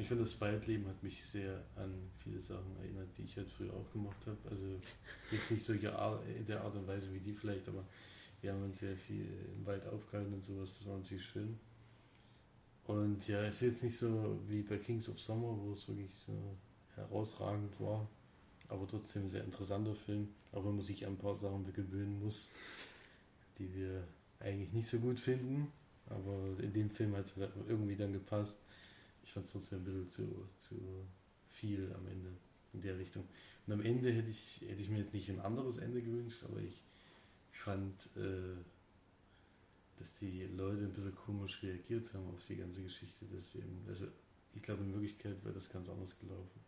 Ich 0.00 0.08
finde, 0.08 0.24
das 0.24 0.40
Waldleben 0.40 0.88
hat 0.88 1.02
mich 1.02 1.22
sehr 1.22 1.62
an 1.76 2.10
viele 2.18 2.40
Sachen 2.40 2.74
erinnert, 2.78 3.08
die 3.18 3.24
ich 3.24 3.36
halt 3.36 3.50
früher 3.50 3.74
auch 3.74 3.92
gemacht 3.92 4.26
habe. 4.26 4.38
Also 4.50 4.80
jetzt 5.30 5.50
nicht 5.70 5.86
Ar 5.86 6.22
in 6.26 6.46
der 6.46 6.62
Art 6.62 6.74
und 6.74 6.86
Weise 6.86 7.12
wie 7.12 7.20
die 7.20 7.34
vielleicht, 7.34 7.68
aber 7.68 7.84
wir 8.40 8.52
haben 8.52 8.64
uns 8.64 8.78
sehr 8.78 8.96
viel 8.96 9.28
im 9.54 9.66
Wald 9.66 9.86
aufgehalten 9.86 10.32
und 10.32 10.42
sowas. 10.42 10.72
Das 10.78 10.86
war 10.86 10.96
natürlich 10.96 11.24
schön. 11.24 11.60
Und 12.84 13.28
ja, 13.28 13.44
es 13.44 13.56
ist 13.56 13.72
jetzt 13.72 13.84
nicht 13.84 13.98
so 13.98 14.40
wie 14.48 14.62
bei 14.62 14.78
Kings 14.78 15.08
of 15.10 15.20
Summer, 15.20 15.54
wo 15.60 15.72
es 15.74 15.86
wirklich 15.86 16.14
so 16.14 16.56
herausragend 16.96 17.78
war. 17.78 18.08
Aber 18.68 18.88
trotzdem 18.88 19.24
ein 19.24 19.30
sehr 19.30 19.44
interessanter 19.44 19.94
Film, 19.94 20.28
auch 20.52 20.64
wenn 20.64 20.76
man 20.76 20.82
sich 20.82 21.06
an 21.06 21.12
ein 21.12 21.18
paar 21.18 21.34
Sachen 21.34 21.70
gewöhnen 21.72 22.18
muss, 22.20 22.48
die 23.58 23.74
wir 23.74 24.08
eigentlich 24.38 24.72
nicht 24.72 24.88
so 24.88 24.98
gut 24.98 25.20
finden. 25.20 25.70
Aber 26.06 26.58
in 26.58 26.72
dem 26.72 26.90
Film 26.90 27.14
hat 27.14 27.26
es 27.26 27.34
irgendwie 27.68 27.96
dann 27.96 28.12
gepasst. 28.12 28.62
Ich 29.30 29.34
fand 29.34 29.46
es 29.46 29.52
trotzdem 29.52 29.78
ein 29.78 29.84
bisschen 29.84 30.08
zu, 30.08 30.48
zu 30.58 31.06
viel 31.48 31.94
am 31.94 32.04
Ende 32.08 32.32
in 32.72 32.82
der 32.82 32.98
Richtung. 32.98 33.28
Und 33.64 33.72
am 33.72 33.80
Ende 33.80 34.10
hätte 34.10 34.28
ich, 34.28 34.60
hätte 34.62 34.82
ich 34.82 34.88
mir 34.88 34.98
jetzt 34.98 35.14
nicht 35.14 35.28
ein 35.28 35.38
anderes 35.38 35.76
Ende 35.76 36.02
gewünscht, 36.02 36.42
aber 36.42 36.58
ich 36.58 36.82
fand, 37.52 37.94
äh, 38.16 38.56
dass 39.98 40.14
die 40.16 40.46
Leute 40.46 40.82
ein 40.82 40.92
bisschen 40.92 41.14
komisch 41.14 41.62
reagiert 41.62 42.12
haben 42.12 42.26
auf 42.26 42.44
die 42.44 42.56
ganze 42.56 42.82
Geschichte. 42.82 43.24
Dass 43.26 43.54
eben, 43.54 43.84
also 43.86 44.08
ich 44.52 44.62
glaube, 44.62 44.82
in 44.82 44.92
Wirklichkeit 44.94 45.44
wäre 45.44 45.54
das 45.54 45.70
ganz 45.70 45.88
anders 45.88 46.18
gelaufen. 46.18 46.60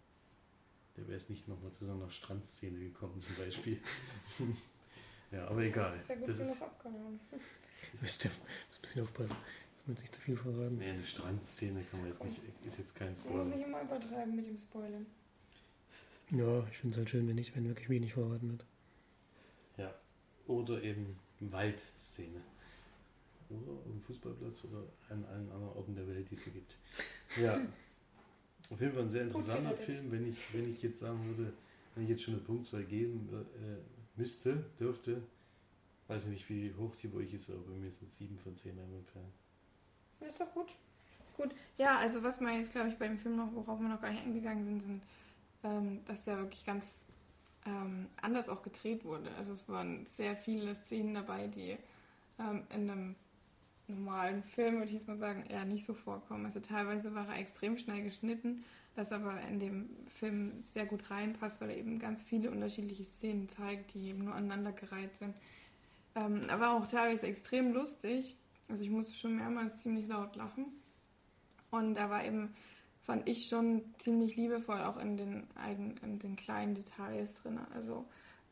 Der 0.96 1.08
wäre 1.08 1.16
es 1.16 1.30
nicht 1.30 1.48
nochmal 1.48 1.72
zu 1.72 1.84
so 1.84 1.90
einer 1.90 2.10
Strandszene 2.10 2.78
gekommen, 2.78 3.20
zum 3.20 3.34
Beispiel. 3.44 3.80
ja, 5.32 5.48
aber 5.48 5.62
egal. 5.62 5.98
Ist 5.98 6.10
ja 6.10 6.14
gut 6.14 6.28
Das 6.28 6.38
genug 6.38 6.52
ist, 6.54 6.62
abgehauen. 6.62 7.20
Steff, 8.06 8.38
muss 8.38 8.78
ein 8.78 8.82
bisschen 8.82 9.02
aufpassen. 9.02 9.36
Muss 9.86 9.98
nicht 10.00 10.14
zu 10.14 10.20
viel 10.20 10.36
verraten. 10.36 10.78
nee, 10.78 10.90
eine 10.90 11.04
Strandszene 11.04 11.82
kann 11.90 12.00
man 12.00 12.08
jetzt 12.08 12.22
nicht, 12.24 12.40
ist 12.64 12.78
jetzt 12.78 12.94
kein 12.94 13.08
Man 13.08 13.14
muss 13.14 13.24
Spoiler. 13.24 13.44
nicht 13.44 13.66
immer 13.66 13.82
übertreiben 13.82 14.36
mit 14.36 14.46
dem 14.46 14.56
Spoilern. 14.58 15.06
Ja, 16.30 16.66
ich 16.70 16.78
finde 16.78 16.92
es 16.94 16.98
halt 16.98 17.10
schön, 17.10 17.28
wenn, 17.28 17.34
nicht, 17.34 17.54
wenn 17.56 17.66
wirklich 17.66 17.88
wenig 17.88 18.12
verraten 18.14 18.50
wird. 18.52 18.64
Ja. 19.76 19.94
Oder 20.46 20.82
eben 20.82 21.18
Waldszene. 21.40 22.40
Oder 23.50 23.72
auf 23.72 23.84
dem 23.84 24.00
Fußballplatz 24.00 24.64
oder 24.64 24.84
an 25.10 25.24
allen 25.26 25.50
anderen 25.50 25.76
Orten 25.76 25.94
der 25.94 26.06
Welt, 26.08 26.30
die 26.30 26.34
es 26.36 26.42
hier 26.44 26.52
gibt. 26.54 26.76
Ja. 27.40 27.60
Auf 28.70 28.80
jeden 28.80 28.92
Fall 28.94 29.02
ein 29.02 29.10
sehr 29.10 29.22
interessanter. 29.24 29.76
Film, 29.76 30.10
wenn 30.12 30.30
ich, 30.30 30.54
wenn 30.54 30.72
ich 30.72 30.80
jetzt 30.82 31.00
sagen 31.00 31.26
würde, 31.26 31.52
wenn 31.94 32.04
ich 32.04 32.10
jetzt 32.10 32.22
schon 32.22 32.34
eine 32.34 32.42
Punktzahl 32.44 32.84
geben 32.84 33.28
äh, 33.32 34.18
müsste, 34.18 34.64
dürfte, 34.78 35.22
weiß 36.06 36.24
ich 36.24 36.30
nicht, 36.30 36.48
wie 36.48 36.72
hoch 36.74 36.94
die 36.96 37.08
bei 37.08 37.18
euch 37.18 37.34
ist, 37.34 37.50
aber 37.50 37.60
bei 37.60 37.74
mir 37.74 37.90
sind 37.90 38.08
es 38.08 38.16
7 38.16 38.38
von 38.38 38.56
10 38.56 38.78
ungefähr. 38.78 39.22
Ist 40.26 40.40
doch 40.40 40.52
gut. 40.52 40.68
Gut. 41.36 41.54
Ja, 41.78 41.98
also 41.98 42.22
was 42.22 42.40
man 42.40 42.58
jetzt, 42.58 42.72
glaube 42.72 42.88
ich, 42.88 42.98
bei 42.98 43.08
dem 43.08 43.18
Film 43.18 43.36
noch, 43.36 43.52
worauf 43.54 43.80
wir 43.80 43.88
noch 43.88 44.00
gar 44.00 44.10
nicht 44.10 44.24
eingegangen 44.24 44.64
sind, 44.64 44.82
sind, 44.82 45.02
ähm, 45.64 46.04
dass 46.06 46.24
der 46.24 46.38
wirklich 46.38 46.64
ganz 46.64 46.86
ähm, 47.66 48.08
anders 48.20 48.48
auch 48.48 48.62
gedreht 48.62 49.04
wurde. 49.04 49.30
Also 49.38 49.52
es 49.52 49.68
waren 49.68 50.06
sehr 50.06 50.36
viele 50.36 50.74
Szenen 50.74 51.14
dabei, 51.14 51.46
die 51.48 51.76
ähm, 52.38 52.64
in 52.74 52.90
einem 52.90 53.16
normalen 53.88 54.42
Film, 54.42 54.74
würde 54.76 54.86
ich 54.86 54.94
jetzt 54.94 55.08
mal 55.08 55.16
sagen, 55.16 55.44
eher 55.48 55.64
nicht 55.64 55.84
so 55.84 55.94
vorkommen. 55.94 56.46
Also 56.46 56.60
teilweise 56.60 57.14
war 57.14 57.28
er 57.28 57.38
extrem 57.38 57.78
schnell 57.78 58.02
geschnitten, 58.02 58.64
das 58.94 59.12
aber 59.12 59.40
in 59.42 59.58
dem 59.58 59.90
Film 60.08 60.62
sehr 60.62 60.86
gut 60.86 61.10
reinpasst, 61.10 61.60
weil 61.60 61.70
er 61.70 61.78
eben 61.78 61.98
ganz 61.98 62.22
viele 62.22 62.50
unterschiedliche 62.50 63.04
Szenen 63.04 63.48
zeigt, 63.48 63.94
die 63.94 64.08
eben 64.08 64.24
nur 64.24 64.34
aneinandergereiht 64.34 65.16
sind. 65.16 65.34
Ähm, 66.14 66.44
aber 66.48 66.72
auch 66.72 66.86
teilweise 66.86 67.26
extrem 67.26 67.72
lustig. 67.72 68.36
Also 68.72 68.84
ich 68.84 68.90
musste 68.90 69.12
schon 69.12 69.36
mehrmals 69.36 69.82
ziemlich 69.82 70.08
laut 70.08 70.34
lachen. 70.34 70.64
Und 71.70 71.92
da 71.92 72.08
war 72.08 72.24
eben, 72.24 72.54
fand 73.02 73.28
ich 73.28 73.46
schon 73.46 73.82
ziemlich 73.98 74.34
liebevoll 74.36 74.80
auch 74.80 74.96
in 74.96 75.18
den, 75.18 75.46
in 76.02 76.18
den 76.18 76.36
kleinen 76.36 76.74
Details 76.74 77.34
drin. 77.34 77.60
Also 77.74 78.06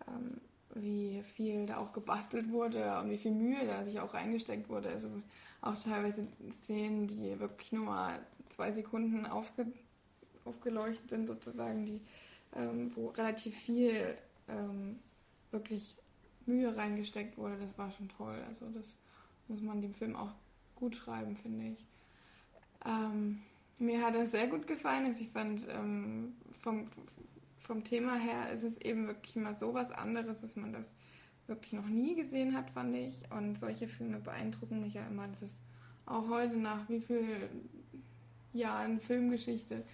ähm, 0.07 0.43
wie 0.75 1.23
viel 1.23 1.65
da 1.65 1.79
auch 1.79 1.95
gebastelt 1.95 2.53
wurde 2.53 2.99
und 2.99 3.09
wie 3.09 3.17
viel 3.17 3.33
Mühe 3.33 3.65
da 3.67 3.83
sich 3.83 3.99
auch 3.99 4.13
reingesteckt 4.13 4.69
wurde. 4.69 4.91
Also 4.91 5.09
auch 5.63 5.79
teilweise 5.83 6.27
Szenen, 6.51 7.07
die 7.07 7.41
wirklich 7.41 7.73
nur 7.73 7.87
mal 7.87 8.21
zwei 8.51 8.73
Sekunden 8.73 9.25
aufge, 9.25 9.73
aufgeleuchtet 10.45 11.09
sind 11.09 11.29
sozusagen, 11.29 11.87
die, 11.87 12.03
ähm, 12.55 12.93
wo 12.95 13.09
relativ 13.09 13.57
viel 13.57 14.19
ähm, 14.49 14.99
wirklich 15.51 15.97
Mühe 16.45 16.77
reingesteckt 16.77 17.39
wurde. 17.39 17.57
Das 17.57 17.79
war 17.79 17.91
schon 17.91 18.11
toll. 18.11 18.37
Also 18.47 18.67
das 18.69 18.99
muss 19.51 19.61
man 19.61 19.83
dem 19.83 19.95
Film 19.95 20.17
auch 20.17 20.33
gut 20.77 20.95
schreiben, 20.95 21.37
finde 21.37 21.67
ich. 21.67 21.85
Ähm, 22.87 23.43
mir 23.79 24.05
hat 24.05 24.15
er 24.15 24.27
sehr 24.27 24.47
gut 24.47 24.67
gefallen. 24.67 25.07
Also 25.07 25.23
ich 25.23 25.31
fand 25.31 25.67
ähm, 25.69 26.35
vom, 26.61 26.89
vom 27.59 27.85
Thema 27.85 28.17
her 28.17 28.51
ist 28.53 28.63
es 28.63 28.79
eben 28.79 29.07
wirklich 29.07 29.37
mal 29.37 29.55
so 29.55 29.75
was 29.75 29.91
anderes, 29.91 30.41
dass 30.41 30.57
man 30.57 30.73
das 30.73 30.91
wirklich 31.47 31.73
noch 31.73 31.87
nie 31.87 32.15
gesehen 32.15 32.57
hat, 32.57 32.71
fand 32.71 32.95
ich. 32.97 33.19
Und 33.31 33.59
solche 33.59 33.89
Filme 33.89 34.21
beeindrucken 34.21 34.81
mich 34.81 34.95
ja 34.95 35.07
immer. 35.07 35.29
Das 35.29 35.51
ist 35.51 35.59
auch 36.07 36.29
heute 36.29 36.57
nach 36.57 36.89
wie 36.89 37.01
vielen 37.01 37.69
Jahren 38.53 39.01
Filmgeschichte 39.01 39.85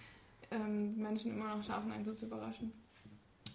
ähm, 0.51 0.97
Menschen 0.97 1.31
immer 1.31 1.55
noch 1.55 1.63
schaffen, 1.63 1.91
einen 1.91 2.05
so 2.05 2.13
zu 2.13 2.25
überraschen. 2.25 2.71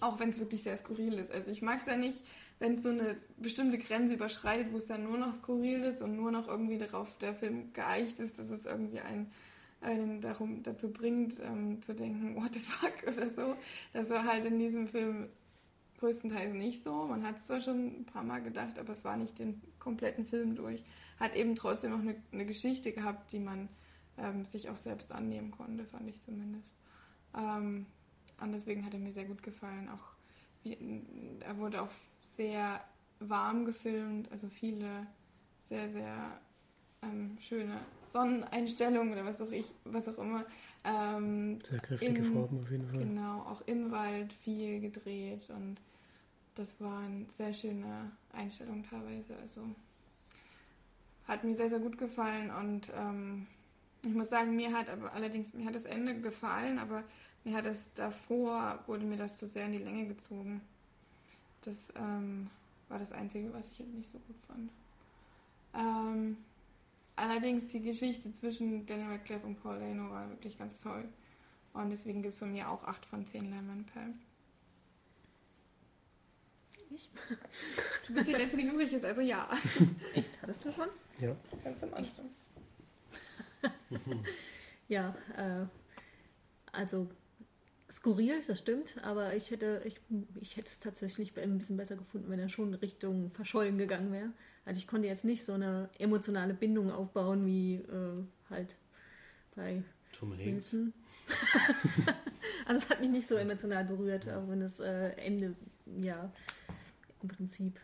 Auch 0.01 0.19
wenn 0.19 0.31
es 0.31 0.39
wirklich 0.39 0.63
sehr 0.63 0.77
skurril 0.77 1.15
ist. 1.15 1.31
Also 1.31 1.51
ich 1.51 1.63
mag 1.63 1.79
es 1.81 1.87
ja 1.87 1.97
nicht, 1.97 2.23
wenn 2.63 2.77
es 2.77 2.85
so 2.85 2.91
eine 2.91 3.17
bestimmte 3.39 3.77
Grenze 3.77 4.15
überschreitet, 4.15 4.73
wo 4.73 4.77
es 4.77 4.87
dann 4.87 5.03
nur 5.03 5.19
noch 5.19 5.35
skurril 5.35 5.83
ist 5.83 6.01
und 6.01 6.15
nur 6.15 6.31
noch 6.31 6.47
irgendwie 6.47 6.79
darauf 6.79 7.13
der 7.19 7.35
Film 7.35 7.73
geeicht 7.73 8.21
ist, 8.21 8.39
dass 8.39 8.51
es 8.51 8.67
irgendwie 8.67 9.01
einen, 9.01 9.33
einen 9.81 10.21
darum, 10.21 10.63
dazu 10.63 10.93
bringt, 10.93 11.41
ähm, 11.41 11.83
zu 11.83 11.93
denken, 11.93 12.37
what 12.41 12.55
the 12.55 12.61
fuck 12.61 12.95
oder 13.09 13.31
so. 13.31 13.57
Das 13.93 14.11
war 14.11 14.25
halt 14.25 14.45
in 14.45 14.61
diesem 14.61 14.87
Film 14.87 15.29
größtenteils 15.99 16.55
nicht 16.55 16.85
so. 16.85 17.07
Man 17.07 17.27
hat 17.27 17.41
es 17.41 17.49
zwar 17.49 17.61
schon 17.61 18.03
ein 18.03 18.05
paar 18.05 18.23
Mal 18.23 18.41
gedacht, 18.41 18.79
aber 18.79 18.93
es 18.93 19.05
war 19.05 19.17
nicht 19.17 19.41
den 19.41 19.61
kompletten 19.81 20.25
Film 20.25 20.55
durch. 20.55 20.85
Hat 21.19 21.35
eben 21.35 21.57
trotzdem 21.57 21.91
noch 21.91 21.99
eine, 21.99 22.15
eine 22.31 22.47
Geschichte 22.47 22.93
gehabt, 22.93 23.33
die 23.33 23.41
man 23.41 23.69
ähm, 24.19 24.45
sich 24.45 24.71
auch 24.71 24.77
selbst 24.77 25.11
annehmen 25.11 25.51
konnte, 25.51 25.85
fand 25.85 26.09
ich 26.09 26.23
zumindest. 26.23 26.73
Ähm, 27.37 27.87
und 28.41 28.53
deswegen 28.53 28.87
hat 28.87 28.95
er 28.95 29.01
mir 29.01 29.13
sehr 29.13 29.25
gut 29.25 29.43
gefallen. 29.43 29.89
Auch 29.89 30.13
wie, 30.63 30.79
er 31.41 31.59
wurde 31.59 31.83
auch 31.83 31.91
sehr 32.37 32.81
warm 33.21 33.65
gefilmt, 33.65 34.31
also 34.33 34.49
viele 34.49 35.07
sehr, 35.69 35.91
sehr 35.91 36.41
ähm, 37.03 37.37
schöne 37.41 37.79
Sonneneinstellungen 38.13 39.13
oder 39.13 39.25
was 39.25 39.41
auch 39.41 39.51
ich, 39.51 39.73
was 39.85 40.09
auch 40.09 40.19
immer. 40.19 40.45
Ähm, 40.85 41.61
Sehr 41.63 41.81
kräftige 41.81 42.23
Im- 42.23 42.33
Farben 42.33 42.61
auf 42.61 42.71
jeden 42.71 42.87
Fall. 42.89 42.99
Genau, 43.01 43.41
auch 43.43 43.63
im 43.67 43.91
Wald 43.91 44.33
viel 44.33 44.81
gedreht 44.81 45.49
und 45.51 45.77
das 46.55 46.79
war 46.81 47.01
eine 47.01 47.27
sehr 47.31 47.55
schöne 47.55 48.11
Einstellung 48.33 48.85
teilweise. 48.89 49.37
Also 49.41 49.63
hat 51.27 51.45
mir 51.45 51.55
sehr, 51.55 51.71
sehr 51.71 51.79
gut 51.79 51.99
gefallen 51.99 52.51
und 52.51 52.93
ähm, 52.95 53.47
ich 54.05 54.13
muss 54.13 54.29
sagen, 54.29 54.57
mir 54.57 54.73
hat 54.77 54.89
aber 54.91 55.13
allerdings, 55.13 55.55
mir 55.55 55.65
hat 55.67 55.75
das 55.75 55.85
Ende 55.85 56.21
gefallen, 56.21 56.79
aber 56.79 57.05
mir 57.45 57.57
hat 57.57 57.67
es 57.67 57.93
davor, 57.95 58.81
wurde 58.87 59.05
mir 59.05 59.17
das 59.17 59.37
zu 59.37 59.47
sehr 59.47 59.67
in 59.67 59.73
die 59.73 59.79
Länge 59.79 60.07
gezogen. 60.07 60.61
Das 61.63 61.93
ähm, 61.97 62.51
war 62.89 62.99
das 62.99 63.13
Einzige, 63.13 63.53
was 63.53 63.69
ich 63.71 63.79
jetzt 63.79 63.95
nicht 63.95 64.11
so 64.11 64.19
gut 64.19 64.37
fand. 64.47 64.71
Ähm, 65.75 66.37
allerdings 67.17 67.67
die 67.69 67.81
Geschichte 67.81 68.33
zwischen 68.33 68.85
Daniel 68.87 69.11
Radcliffe 69.11 69.47
und 69.47 69.63
Paul 69.63 69.79
Dano 69.79 70.11
war 70.11 70.29
wirklich 70.29 70.59
ganz 70.59 70.81
toll. 70.81 71.05
Und 71.73 71.91
deswegen 71.91 72.21
gibt 72.23 72.35
es 72.35 72.39
von 72.39 72.53
mir 72.53 72.69
auch 72.69 72.85
8 72.85 73.07
von 73.07 73.25
10 73.25 73.51
Leinwandperlen. 73.51 74.21
Ich? 76.91 77.09
Du 78.07 78.13
bist 78.13 78.29
die 78.29 78.33
Letzte, 78.33 78.59
die 78.59 78.65
übrig 78.65 78.93
ist, 78.93 79.05
also 79.05 79.23
ja. 79.23 79.49
Echt? 80.15 80.43
Hattest 80.43 80.65
du 80.67 80.73
schon? 80.73 80.89
Ja, 81.19 81.35
Ganz 81.65 81.83
am 81.83 81.95
Anfang. 81.95 82.27
Ja, 84.89 85.15
äh, 85.39 85.65
also 86.73 87.09
skurril, 87.93 88.41
das 88.47 88.59
stimmt, 88.59 88.97
aber 89.03 89.35
ich 89.35 89.51
hätte, 89.51 89.83
ich, 89.85 89.97
ich 90.41 90.57
hätte 90.57 90.69
es 90.69 90.79
tatsächlich 90.79 91.37
ein 91.39 91.59
bisschen 91.59 91.77
besser 91.77 91.97
gefunden, 91.97 92.31
wenn 92.31 92.39
er 92.39 92.49
schon 92.49 92.75
Richtung 92.75 93.31
verschollen 93.31 93.79
gegangen 93.79 94.13
wäre. 94.13 94.31
Also 94.65 94.79
ich 94.79 94.87
konnte 94.87 95.09
jetzt 95.09 95.25
nicht 95.25 95.45
so 95.45 95.53
eine 95.53 95.91
emotionale 95.99 96.55
Bindung 96.55 96.91
aufbauen 96.91 97.45
wie 97.45 97.77
äh, 97.77 98.25
halt 98.51 98.77
bei 99.55 99.83
Tom 100.13 100.37
Hanks. 100.37 100.77
Also 102.67 102.85
es 102.85 102.91
hat 102.91 103.01
mich 103.01 103.11
nicht 103.11 103.27
so 103.27 103.37
emotional 103.37 103.85
berührt, 103.85 104.29
auch 104.29 104.49
wenn 104.49 104.61
das 104.61 104.81
äh, 104.81 105.11
Ende, 105.11 105.55
ja, 106.01 106.33
im 107.23 107.29
Prinzip 107.29 107.81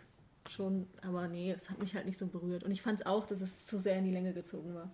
schon, 0.48 0.88
aber 1.02 1.28
nee, 1.28 1.52
es 1.52 1.70
hat 1.70 1.78
mich 1.78 1.94
halt 1.94 2.06
nicht 2.06 2.18
so 2.18 2.26
berührt. 2.26 2.64
Und 2.64 2.70
ich 2.70 2.82
fand 2.82 3.00
es 3.00 3.06
auch, 3.06 3.26
dass 3.26 3.40
es 3.40 3.66
zu 3.66 3.78
sehr 3.78 3.98
in 3.98 4.04
die 4.04 4.10
Länge 4.10 4.32
gezogen 4.32 4.74
war. 4.74 4.90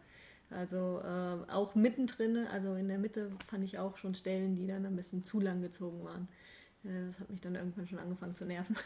Also 0.55 1.01
äh, 1.03 1.51
auch 1.51 1.75
mittendrin, 1.75 2.47
also 2.47 2.75
in 2.75 2.89
der 2.89 2.99
Mitte 2.99 3.33
fand 3.49 3.65
ich 3.65 3.79
auch 3.79 3.97
schon 3.97 4.15
Stellen, 4.15 4.55
die 4.55 4.67
dann 4.67 4.87
ein 4.87 4.95
bisschen 4.95 5.25
zu 5.25 5.41
lang 5.41 5.61
gezogen 5.63 6.05
waren. 6.05 6.29
Äh, 6.85 7.07
das 7.07 7.19
hat 7.19 7.31
mich 7.31 7.41
dann 7.41 7.57
irgendwann 7.57 7.89
schon 7.89 7.99
angefangen 7.99 8.37
zu 8.37 8.45
nerven. 8.45 8.77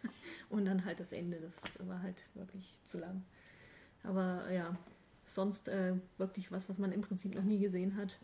Und 0.48 0.64
dann 0.64 0.84
halt 0.84 1.00
das 1.00 1.12
Ende, 1.12 1.38
das 1.38 1.78
war 1.86 2.02
halt 2.02 2.24
wirklich 2.34 2.76
zu 2.86 2.98
lang. 2.98 3.24
Aber 4.02 4.50
ja, 4.50 4.74
sonst 5.26 5.68
äh, 5.68 5.94
wirklich 6.16 6.50
was, 6.50 6.68
was 6.68 6.78
man 6.78 6.92
im 6.92 7.02
Prinzip 7.02 7.34
noch 7.34 7.44
nie 7.44 7.58
gesehen 7.58 7.96
hat. 7.96 8.18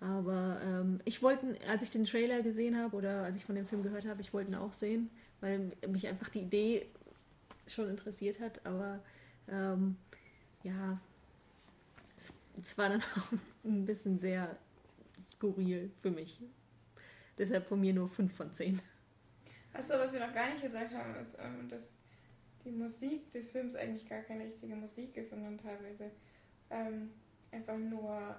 Aber 0.00 0.60
ähm, 0.62 0.98
ich 1.04 1.22
wollte, 1.22 1.56
als 1.68 1.82
ich 1.82 1.90
den 1.90 2.04
Trailer 2.04 2.42
gesehen 2.42 2.76
habe 2.76 2.96
oder 2.96 3.22
als 3.22 3.36
ich 3.36 3.44
von 3.44 3.54
dem 3.54 3.66
Film 3.66 3.82
gehört 3.82 4.06
habe, 4.06 4.20
ich 4.20 4.34
wollte 4.34 4.50
ihn 4.50 4.56
auch 4.56 4.72
sehen, 4.72 5.10
weil 5.40 5.72
mich 5.88 6.06
einfach 6.08 6.28
die 6.28 6.40
Idee 6.40 6.86
schon 7.68 7.88
interessiert 7.88 8.40
hat. 8.40 8.66
Aber 8.66 9.00
ähm, 9.48 9.96
ja, 10.64 11.00
es, 12.60 12.76
war 12.78 12.88
dann 12.88 13.00
auch 13.16 13.32
ein 13.64 13.84
bisschen 13.84 14.18
sehr 14.18 14.56
skurril 15.18 15.90
für 16.00 16.10
mich. 16.10 16.40
Deshalb 17.38 17.66
von 17.66 17.80
mir 17.80 17.92
nur 17.92 18.08
5 18.08 18.34
von 18.34 18.52
10. 18.52 18.80
Achso, 19.72 19.94
was 19.94 20.12
wir 20.12 20.20
noch 20.20 20.32
gar 20.32 20.48
nicht 20.48 20.62
gesagt 20.62 20.94
haben, 20.94 21.14
ist, 21.16 21.36
ähm, 21.38 21.68
dass 21.68 21.90
die 22.64 22.70
Musik 22.70 23.30
des 23.32 23.50
Films 23.50 23.76
eigentlich 23.76 24.08
gar 24.08 24.22
keine 24.22 24.44
richtige 24.44 24.74
Musik 24.74 25.16
ist, 25.16 25.30
sondern 25.30 25.58
teilweise 25.58 26.10
ähm, 26.70 27.10
einfach 27.52 27.76
nur, 27.76 28.36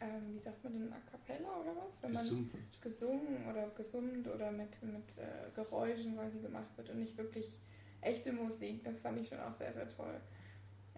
ähm, 0.00 0.34
wie 0.34 0.38
sagt 0.38 0.62
man 0.62 0.74
denn, 0.74 0.92
a 0.92 1.00
cappella 1.10 1.60
oder 1.60 1.74
was? 1.76 2.02
Wenn 2.02 2.12
man 2.12 2.50
gesungen 2.80 3.46
oder 3.48 3.68
gesummt 3.70 4.28
oder 4.28 4.52
mit, 4.52 4.82
mit 4.82 5.18
äh, 5.18 5.50
Geräuschen 5.54 6.14
quasi 6.14 6.38
gemacht 6.38 6.76
wird 6.76 6.90
und 6.90 7.00
nicht 7.00 7.16
wirklich 7.16 7.54
echte 8.00 8.32
Musik. 8.32 8.84
Das 8.84 9.00
fand 9.00 9.20
ich 9.20 9.28
schon 9.28 9.40
auch 9.40 9.54
sehr, 9.54 9.72
sehr 9.72 9.88
toll. 9.88 10.20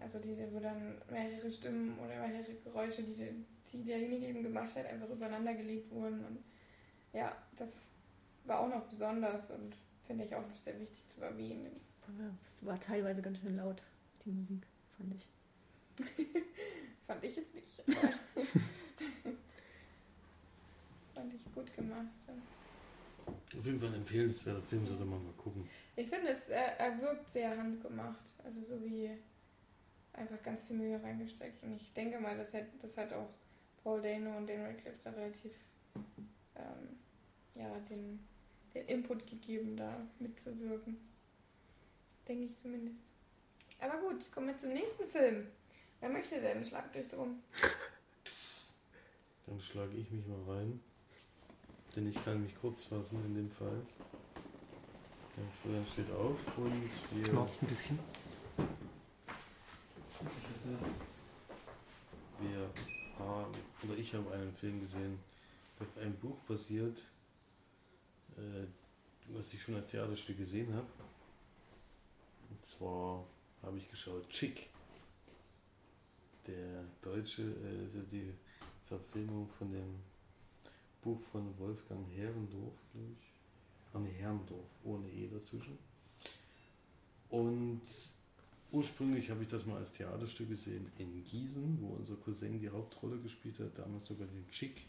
Also 0.02 0.18
diese, 0.18 0.52
wo 0.52 0.58
dann 0.60 1.00
mehrere 1.10 1.50
Stimmen 1.50 1.98
oder 1.98 2.26
mehrere 2.26 2.54
Geräusche, 2.64 3.02
die, 3.02 3.14
der- 3.14 3.32
die 3.72 3.82
derjenige 3.84 4.26
eben 4.26 4.42
gemacht 4.42 4.74
hat, 4.76 4.86
einfach 4.86 5.08
übereinander 5.08 5.54
gelegt 5.54 5.90
wurden. 5.90 6.24
Und 6.24 6.38
ja, 7.12 7.34
das 7.56 7.70
war 8.44 8.60
auch 8.60 8.68
noch 8.68 8.84
besonders 8.86 9.50
und 9.50 9.74
finde 10.06 10.24
ich 10.24 10.34
auch 10.34 10.46
noch 10.46 10.56
sehr 10.56 10.78
wichtig 10.80 11.08
zu 11.08 11.20
erwähnen. 11.22 11.80
Es 12.44 12.64
war 12.66 12.78
teilweise 12.80 13.22
ganz 13.22 13.38
schön 13.38 13.56
laut, 13.56 13.82
die 14.24 14.30
Musik, 14.30 14.66
fand 14.96 15.14
ich. 15.14 15.28
Fand 17.06 17.22
ich 17.24 17.36
jetzt 17.36 17.54
nicht. 17.54 17.82
fand 21.14 21.34
ich 21.34 21.44
gut 21.54 21.74
gemacht. 21.76 22.06
Auf 23.56 23.66
jeden 23.66 23.78
Fall 23.80 23.88
ein 23.90 23.94
empfehlenswerter 23.96 24.62
Film, 24.62 24.86
sollte 24.86 25.04
man 25.04 25.22
mal 25.24 25.32
gucken. 25.34 25.68
Ich 25.96 26.08
finde, 26.08 26.28
es 26.28 26.48
er, 26.48 26.78
er 26.80 27.00
wirkt 27.00 27.30
sehr 27.30 27.56
handgemacht. 27.56 28.20
Also 28.42 28.60
so 28.62 28.82
wie 28.84 29.10
einfach 30.12 30.42
ganz 30.42 30.64
viel 30.64 30.76
Mühe 30.76 31.02
reingesteckt. 31.02 31.62
Und 31.62 31.74
ich 31.74 31.92
denke 31.94 32.18
mal, 32.18 32.36
das 32.36 32.52
hat, 32.54 32.66
das 32.80 32.96
hat 32.96 33.12
auch 33.12 33.28
Paul 33.82 34.02
Dano 34.02 34.36
und 34.36 34.48
Dan 34.48 34.64
Radcliffe 34.64 34.98
da 35.04 35.10
relativ 35.10 35.52
ähm, 36.56 36.98
ja, 37.54 37.78
den, 37.90 38.20
den 38.74 38.86
Input 38.86 39.26
gegeben, 39.26 39.76
da 39.76 40.06
mitzuwirken. 40.18 40.96
Denke 42.28 42.44
ich 42.44 42.58
zumindest. 42.58 42.98
Aber 43.78 43.98
gut, 43.98 44.30
kommen 44.30 44.48
wir 44.48 44.58
zum 44.58 44.72
nächsten 44.72 45.08
Film. 45.08 45.48
Wer 46.00 46.08
möchte 46.08 46.40
denn? 46.40 46.64
Schlagt 46.64 46.96
euch 46.96 47.08
drum. 47.08 47.42
Dann 49.46 49.60
schlage 49.60 49.96
ich 49.96 50.10
mich 50.10 50.26
mal 50.26 50.56
rein. 50.56 50.80
Denn 51.94 52.08
ich 52.08 52.24
kann 52.24 52.42
mich 52.42 52.58
kurz 52.60 52.84
fassen 52.84 53.22
in 53.26 53.34
dem 53.34 53.50
Fall. 53.50 53.82
Der 55.36 55.44
Florian 55.60 55.86
steht 55.86 56.10
auf 56.12 56.58
und 56.58 56.90
wir. 57.10 57.28
knarzt 57.28 57.62
ein 57.62 57.68
bisschen. 57.68 57.98
Wir 60.64 60.78
haben, 63.18 63.52
oder 63.82 63.98
ich 63.98 64.14
habe 64.14 64.32
einen 64.32 64.54
Film 64.54 64.80
gesehen, 64.80 65.18
der 65.78 65.86
auf 65.88 65.98
einem 65.98 66.14
Buch 66.14 66.38
basiert, 66.46 67.02
äh, 68.36 68.66
was 69.28 69.52
ich 69.54 69.62
schon 69.62 69.74
als 69.74 69.90
Theaterstück 69.90 70.38
gesehen 70.38 70.72
habe. 70.72 70.86
Und 72.48 72.64
zwar 72.64 73.26
habe 73.62 73.78
ich 73.78 73.90
geschaut 73.90 74.28
Chick. 74.28 74.68
Der 76.46 76.84
deutsche, 77.02 77.42
äh, 77.42 77.84
also 77.84 78.00
die 78.12 78.32
Verfilmung 78.86 79.48
von 79.58 79.72
dem 79.72 79.98
Buch 81.02 81.20
von 81.32 81.58
Wolfgang 81.58 82.06
Herrendorf, 82.14 82.74
glaube 82.92 83.08
ich. 83.18 83.32
Ah, 83.92 83.98
nee, 83.98 84.12
Herrendorf, 84.12 84.68
ohne 84.84 85.08
E 85.08 85.28
dazwischen. 85.28 85.76
Und 87.30 87.82
Ursprünglich 88.72 89.28
habe 89.28 89.42
ich 89.42 89.50
das 89.50 89.66
mal 89.66 89.76
als 89.76 89.92
Theaterstück 89.92 90.48
gesehen 90.48 90.90
in 90.96 91.22
Gießen, 91.24 91.76
wo 91.82 91.88
unser 91.88 92.16
Cousin 92.16 92.58
die 92.58 92.70
Hauptrolle 92.70 93.18
gespielt 93.18 93.58
hat, 93.58 93.78
damals 93.78 94.06
sogar 94.06 94.26
den 94.26 94.48
Chick, 94.48 94.86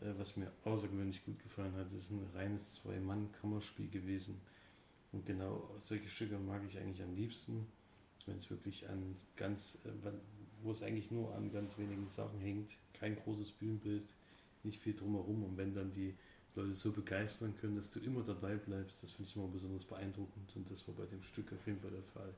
äh, 0.00 0.14
was 0.16 0.38
mir 0.38 0.50
außergewöhnlich 0.64 1.22
gut 1.22 1.38
gefallen 1.42 1.74
hat. 1.74 1.92
Das 1.92 2.04
ist 2.04 2.10
ein 2.10 2.26
reines 2.34 2.72
Zwei-Mann-Kammerspiel 2.76 3.90
gewesen. 3.90 4.40
Und 5.12 5.26
genau 5.26 5.70
solche 5.78 6.08
Stücke 6.08 6.38
mag 6.38 6.62
ich 6.66 6.78
eigentlich 6.78 7.02
am 7.02 7.14
liebsten, 7.14 7.66
wenn 8.24 8.38
es 8.38 8.48
wirklich 8.48 8.88
an 8.88 9.16
ganz, 9.36 9.78
äh, 9.84 10.10
wo 10.62 10.70
es 10.72 10.82
eigentlich 10.82 11.10
nur 11.10 11.34
an 11.34 11.52
ganz 11.52 11.76
wenigen 11.76 12.08
Sachen 12.08 12.40
hängt, 12.40 12.78
kein 12.94 13.14
großes 13.14 13.52
Bühnenbild, 13.52 14.08
nicht 14.62 14.80
viel 14.80 14.94
drumherum. 14.94 15.44
Und 15.44 15.58
wenn 15.58 15.74
dann 15.74 15.92
die 15.92 16.14
Leute 16.54 16.72
so 16.72 16.92
begeistern 16.92 17.54
können, 17.60 17.76
dass 17.76 17.90
du 17.90 18.00
immer 18.00 18.22
dabei 18.22 18.56
bleibst, 18.56 19.02
das 19.02 19.12
finde 19.12 19.28
ich 19.28 19.36
immer 19.36 19.48
besonders 19.48 19.84
beeindruckend. 19.84 20.56
Und 20.56 20.70
das 20.70 20.88
war 20.88 20.94
bei 20.94 21.04
dem 21.04 21.22
Stück 21.22 21.52
auf 21.52 21.66
jeden 21.66 21.80
Fall 21.80 21.90
der 21.90 22.02
Fall. 22.02 22.32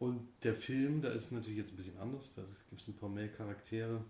Und 0.00 0.26
der 0.44 0.54
Film, 0.54 1.02
da 1.02 1.10
ist 1.10 1.26
es 1.26 1.32
natürlich 1.32 1.58
jetzt 1.58 1.72
ein 1.72 1.76
bisschen 1.76 1.98
anders. 1.98 2.34
Da 2.34 2.42
gibt 2.70 2.80
es 2.80 2.88
ein 2.88 2.96
paar 2.96 3.10
mehr 3.10 3.28
Charaktere. 3.28 4.02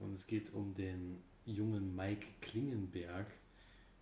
Und 0.00 0.14
es 0.14 0.26
geht 0.26 0.54
um 0.54 0.74
den 0.74 1.18
jungen 1.44 1.94
Mike 1.94 2.26
Klingenberg, 2.40 3.26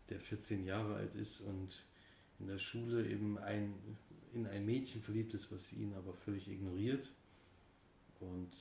der 0.09 0.21
14 0.21 0.65
Jahre 0.65 0.95
alt 0.95 1.17
ist 1.17 1.41
und 1.41 1.85
in 2.39 2.47
der 2.47 2.59
Schule 2.59 3.09
eben 3.09 3.39
ein, 3.39 3.75
in 4.35 4.47
ein 4.47 4.65
Mädchen 4.65 5.03
verliebt 5.03 5.35
ist, 5.35 5.51
was 5.51 5.73
ihn 5.73 5.95
aber 5.95 6.15
völlig 6.15 6.49
ignoriert. 6.49 7.11
Und 8.21 8.53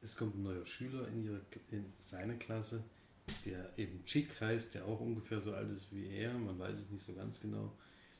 es 0.00 0.16
kommt 0.16 0.36
ein 0.36 0.42
neuer 0.42 0.64
Schüler 0.64 1.06
in, 1.08 1.24
ihre, 1.24 1.42
in 1.70 1.84
seine 2.00 2.38
Klasse, 2.38 2.82
der 3.44 3.78
eben 3.78 4.06
Chick 4.06 4.40
heißt, 4.40 4.74
der 4.74 4.86
auch 4.86 5.00
ungefähr 5.00 5.40
so 5.40 5.52
alt 5.52 5.70
ist 5.70 5.92
wie 5.92 6.06
er. 6.06 6.32
Man 6.32 6.58
weiß 6.58 6.78
es 6.78 6.90
nicht 6.90 7.04
so 7.04 7.12
ganz 7.12 7.40
genau. 7.40 7.76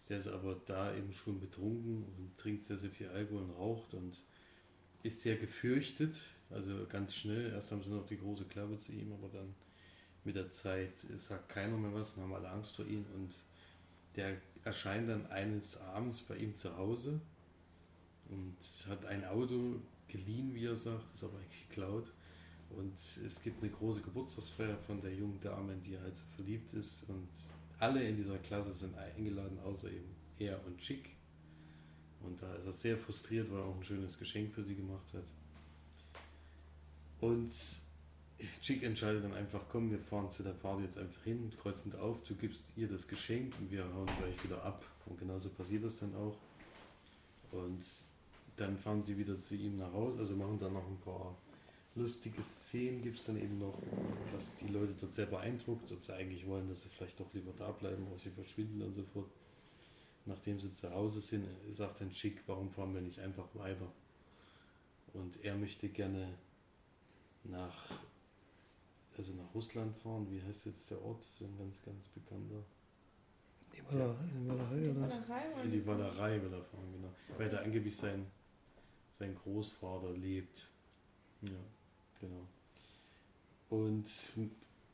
Der 0.09 0.19
ist 0.19 0.29
aber 0.29 0.61
da 0.67 0.95
eben 0.95 1.13
schon 1.13 1.41
betrunken 1.41 2.05
und 2.05 2.37
trinkt 2.37 2.65
sehr, 2.65 2.77
sehr 2.77 2.91
viel 2.91 3.09
Alkohol 3.09 3.43
und 3.43 3.51
raucht 3.53 3.95
und 3.95 4.19
ist 5.03 5.23
sehr 5.23 5.37
gefürchtet. 5.37 6.21
Also 6.51 6.87
ganz 6.89 7.15
schnell. 7.15 7.53
Erst 7.53 7.73
haben 7.73 7.83
sie 7.83 7.91
noch 7.91 8.07
die 8.07 8.19
große 8.19 8.45
Klappe 8.45 8.79
zu 8.79 8.93
ihm, 8.93 9.13
aber 9.13 9.29
dann 9.29 9.55
mit 10.25 10.37
der 10.37 10.51
Zeit 10.51 11.01
sagt 11.01 11.49
keiner 11.49 11.77
mehr 11.77 11.95
was 11.95 12.15
und 12.15 12.23
haben 12.23 12.35
alle 12.35 12.51
Angst 12.51 12.77
vor 12.77 12.87
ihm. 12.87 13.05
Und 13.15 13.35
der 14.17 14.37
erscheint 14.65 15.09
dann 15.09 15.27
eines 15.27 15.81
Abends 15.81 16.23
bei 16.23 16.37
ihm 16.37 16.55
zu 16.55 16.77
Hause 16.77 17.21
und 18.29 18.57
hat 18.89 19.05
ein 19.07 19.25
Auto 19.25 19.81
geliehen, 20.09 20.55
wie 20.55 20.67
er 20.67 20.77
sagt, 20.77 21.15
ist 21.15 21.25
aber 21.25 21.39
eigentlich 21.39 21.69
geklaut. 21.69 22.13
Und 22.71 22.95
es 22.95 23.43
gibt 23.43 23.63
eine 23.63 23.71
große 23.71 24.01
Geburtstagsfeier 24.01 24.77
von 24.79 25.01
der 25.01 25.15
jungen 25.15 25.41
Dame, 25.41 25.75
in 25.75 25.83
die 25.83 25.95
er 25.95 26.03
halt 26.03 26.17
so 26.17 26.25
verliebt 26.35 26.73
ist. 26.73 27.09
Und 27.09 27.29
alle 27.79 28.03
in 28.03 28.17
dieser 28.17 28.39
Klasse 28.39 28.73
sind 28.73 28.97
eingeladen, 28.97 29.59
außer 29.61 29.91
eben 29.91 30.15
er 30.39 30.65
und 30.67 30.79
Chick. 30.79 31.11
Und 32.21 32.41
da 32.41 32.55
ist 32.55 32.67
er 32.67 32.73
sehr 32.73 32.99
frustriert, 32.99 33.51
weil 33.51 33.59
er 33.59 33.67
auch 33.67 33.77
ein 33.77 33.85
schönes 33.85 34.19
Geschenk 34.19 34.53
für 34.55 34.63
sie 34.63 34.75
gemacht 34.75 35.13
hat. 35.13 35.25
Und 37.21 37.53
Chick 38.61 38.83
entscheidet 38.83 39.25
dann 39.25 39.35
einfach, 39.35 39.63
komm, 39.71 39.91
wir 39.91 39.99
fahren 39.99 40.31
zu 40.31 40.43
der 40.43 40.53
Party 40.53 40.85
jetzt 40.85 40.99
einfach 40.99 41.23
hin, 41.23 41.53
kreuzen 41.61 41.95
auf, 41.97 42.23
du 42.25 42.35
gibst 42.35 42.77
ihr 42.77 42.89
das 42.89 43.07
Geschenk 43.09 43.55
und 43.61 43.71
wir 43.71 43.85
hauen 43.85 44.09
gleich 44.19 44.43
wieder 44.45 44.63
ab. 44.63 44.85
Und 45.07 45.19
genauso 45.19 45.51
passiert 45.51 45.85
das 45.85 45.99
dann 45.99 46.15
auch. 46.15 46.37
Und 47.53 47.85
dann 48.57 48.77
fahren 48.77 49.03
sie 49.03 49.19
wieder 49.19 49.39
zu 49.39 49.55
ihm 49.55 49.77
nach 49.77 49.93
Hause, 49.93 50.21
also 50.21 50.35
machen 50.35 50.59
dann 50.59 50.73
noch 50.73 50.87
ein 50.87 50.99
paar 51.01 51.37
lustige 51.97 52.43
Szenen, 52.43 53.03
gibt 53.03 53.19
es 53.19 53.27
dann 53.27 53.37
eben 53.37 53.59
noch, 53.59 53.79
was 54.33 54.57
die 54.57 54.69
Leute 54.69 54.95
dort 55.01 55.13
sehr 55.13 55.27
beeindruckt 55.27 55.91
und 55.93 56.03
sie 56.03 56.15
eigentlich 56.15 56.47
wollen, 56.47 56.69
dass 56.69 56.83
sie 56.83 56.89
vielleicht 56.89 57.19
doch 57.21 57.33
lieber 57.33 57.53
da 57.57 57.71
bleiben, 57.71 58.07
aber 58.07 58.19
sie 58.19 58.31
verschwinden 58.31 58.83
und 58.83 58.95
so 58.95 59.05
fort. 59.05 59.31
Nachdem 60.27 60.59
sie 60.59 60.73
zu 60.73 60.91
Hause 60.91 61.21
sind, 61.21 61.47
sagt 61.69 62.01
dann 62.01 62.11
Chick, 62.11 62.43
warum 62.47 62.71
fahren 62.71 62.95
wir 62.95 63.03
nicht 63.03 63.19
einfach 63.19 63.47
weiter? 63.55 63.93
Und 65.13 65.45
er 65.45 65.55
möchte 65.55 65.89
gerne 65.89 66.39
nach, 67.45 67.91
also 69.17 69.35
nach 69.35 69.55
Russland 69.55 69.95
fahren. 69.99 70.27
Wie 70.31 70.43
heißt 70.43 70.67
jetzt 70.67 70.91
der 70.91 71.01
Ort? 71.03 71.23
So 71.25 71.45
ein 71.45 71.57
ganz, 71.59 71.83
ganz 71.85 72.09
bekannter. 72.09 72.65
Die 73.73 73.85
Wallerei, 73.87 74.25
die 74.35 74.49
Wallerei 74.49 74.91
oder 74.91 75.01
was? 75.03 75.21
In 75.63 75.71
die 75.71 75.87
Wallerei 75.87 76.43
will 76.43 76.53
er 76.53 76.65
fahren, 76.65 76.93
genau. 76.93 77.13
Weil 77.37 77.51
da 77.51 77.59
angeblich 77.59 77.97
sein, 77.97 78.27
sein 79.19 79.35
Großvater 79.35 80.13
lebt. 80.13 80.69
Ja, 81.43 81.51
genau. 82.25 82.47
Und 83.71 84.07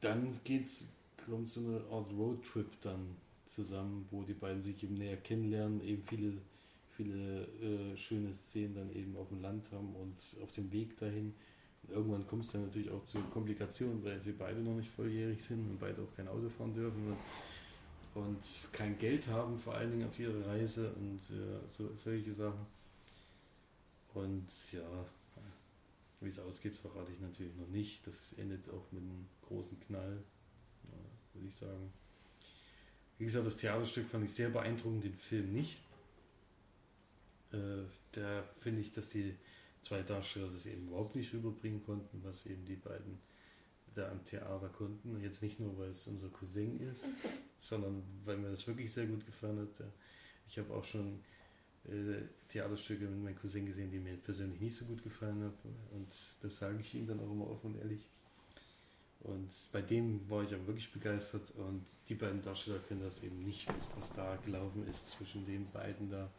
dann 0.00 0.38
geht's, 0.44 0.88
kommt 1.26 1.48
so 1.48 1.60
eine 1.60 1.80
Art 1.90 2.10
Roadtrip 2.12 2.68
dann 2.82 3.16
zusammen, 3.46 4.06
wo 4.10 4.22
die 4.22 4.34
beiden 4.34 4.62
sich 4.62 4.82
eben 4.82 4.94
näher 4.94 5.16
kennenlernen, 5.16 5.82
eben 5.82 6.02
viele, 6.02 6.32
viele 6.96 7.44
äh, 7.60 7.96
schöne 7.96 8.32
Szenen 8.32 8.74
dann 8.74 8.94
eben 8.94 9.16
auf 9.16 9.28
dem 9.28 9.42
Land 9.42 9.70
haben 9.72 9.94
und 9.96 10.16
auf 10.42 10.52
dem 10.52 10.70
Weg 10.72 10.96
dahin. 10.98 11.34
Und 11.82 11.94
irgendwann 11.94 12.26
kommt 12.26 12.44
es 12.44 12.52
dann 12.52 12.66
natürlich 12.66 12.90
auch 12.90 13.04
zu 13.04 13.18
Komplikationen, 13.32 14.04
weil 14.04 14.20
sie 14.20 14.32
beide 14.32 14.60
noch 14.60 14.76
nicht 14.76 14.90
volljährig 14.90 15.42
sind 15.42 15.68
und 15.68 15.80
beide 15.80 16.02
auch 16.02 16.16
kein 16.16 16.28
Auto 16.28 16.48
fahren 16.48 16.74
dürfen 16.74 17.16
und, 18.14 18.22
und 18.22 18.72
kein 18.72 18.98
Geld 18.98 19.26
haben, 19.28 19.58
vor 19.58 19.74
allen 19.74 19.90
Dingen 19.90 20.06
auf 20.06 20.18
ihre 20.18 20.46
Reise 20.46 20.92
und 20.92 21.20
äh, 21.36 21.58
so, 21.68 21.90
solche 21.96 22.34
Sachen. 22.34 22.66
Und 24.14 24.46
ja, 24.72 25.06
wie 26.20 26.28
es 26.28 26.38
ausgeht, 26.38 26.76
verrate 26.76 27.12
ich 27.12 27.20
natürlich 27.20 27.54
noch 27.56 27.68
nicht. 27.68 28.06
Das 28.06 28.32
endet 28.34 28.68
auch 28.68 28.90
mit 28.92 29.02
einem 29.02 29.26
großen 29.42 29.80
Knall, 29.80 30.22
würde 31.32 31.48
ich 31.48 31.54
sagen. 31.54 31.92
Wie 33.18 33.24
gesagt, 33.24 33.46
das 33.46 33.58
Theaterstück 33.58 34.08
fand 34.08 34.24
ich 34.24 34.32
sehr 34.32 34.50
beeindruckend, 34.50 35.04
den 35.04 35.14
Film 35.14 35.52
nicht. 35.52 35.78
Äh, 37.52 37.84
da 38.12 38.42
finde 38.60 38.80
ich, 38.80 38.92
dass 38.92 39.10
die 39.10 39.34
zwei 39.80 40.02
Darsteller 40.02 40.50
das 40.50 40.66
eben 40.66 40.88
überhaupt 40.88 41.16
nicht 41.16 41.32
rüberbringen 41.32 41.84
konnten, 41.84 42.22
was 42.22 42.46
eben 42.46 42.64
die 42.64 42.76
beiden 42.76 43.18
da 43.94 44.10
am 44.10 44.24
Theater 44.24 44.68
konnten. 44.68 45.20
Jetzt 45.20 45.42
nicht 45.42 45.58
nur, 45.58 45.76
weil 45.78 45.90
es 45.90 46.06
unser 46.06 46.28
Cousin 46.28 46.80
ist, 46.80 47.06
sondern 47.58 48.02
weil 48.24 48.36
mir 48.36 48.50
das 48.50 48.66
wirklich 48.66 48.92
sehr 48.92 49.06
gut 49.06 49.26
gefallen 49.26 49.58
hat. 49.58 49.86
Ich 50.48 50.58
habe 50.58 50.72
auch 50.72 50.84
schon 50.84 51.20
Theaterstücke 52.48 53.04
mit 53.04 53.22
meinem 53.22 53.36
Cousin 53.36 53.66
gesehen, 53.66 53.90
die 53.90 53.98
mir 53.98 54.16
persönlich 54.16 54.60
nicht 54.60 54.76
so 54.76 54.84
gut 54.84 55.02
gefallen 55.02 55.42
haben. 55.42 55.76
Und 55.92 56.14
das 56.42 56.58
sage 56.58 56.78
ich 56.80 56.94
ihm 56.94 57.06
dann 57.06 57.20
auch 57.20 57.30
immer 57.30 57.48
offen 57.48 57.74
und 57.74 57.80
ehrlich. 57.80 58.06
Und 59.20 59.50
bei 59.70 59.82
dem 59.82 60.28
war 60.30 60.42
ich 60.42 60.54
aber 60.54 60.66
wirklich 60.66 60.92
begeistert 60.92 61.50
und 61.56 61.84
die 62.08 62.14
beiden 62.14 62.40
Darsteller 62.42 62.78
können 62.78 63.02
das 63.02 63.22
eben 63.22 63.44
nicht, 63.44 63.68
was 63.98 64.14
da 64.14 64.36
gelaufen 64.36 64.86
ist 64.88 65.10
zwischen 65.10 65.44
den 65.44 65.70
beiden 65.70 66.08
da, 66.08 66.30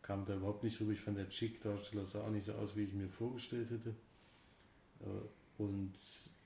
kam 0.00 0.24
da 0.24 0.36
überhaupt 0.36 0.62
nicht 0.62 0.80
rüber. 0.80 0.92
Ich 0.92 1.00
fand 1.00 1.18
der 1.18 1.28
Chick-Darsteller 1.28 2.06
sah 2.06 2.22
auch 2.22 2.30
nicht 2.30 2.44
so 2.44 2.52
aus, 2.52 2.76
wie 2.76 2.84
ich 2.84 2.92
mir 2.92 3.08
vorgestellt 3.08 3.70
hätte. 3.70 3.96
Äh, 5.00 5.62
und 5.62 5.92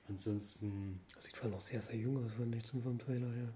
ansonsten. 0.07 1.01
Sieht 1.19 1.35
vor 1.37 1.45
allem 1.45 1.53
noch 1.53 1.61
sehr, 1.61 1.81
sehr 1.81 1.95
jung 1.95 2.25
aus, 2.25 2.33
fand 2.33 2.55
ich 2.55 2.63
zum 2.63 2.81
vom 2.81 2.97
Trailer 2.97 3.31
her. 3.31 3.53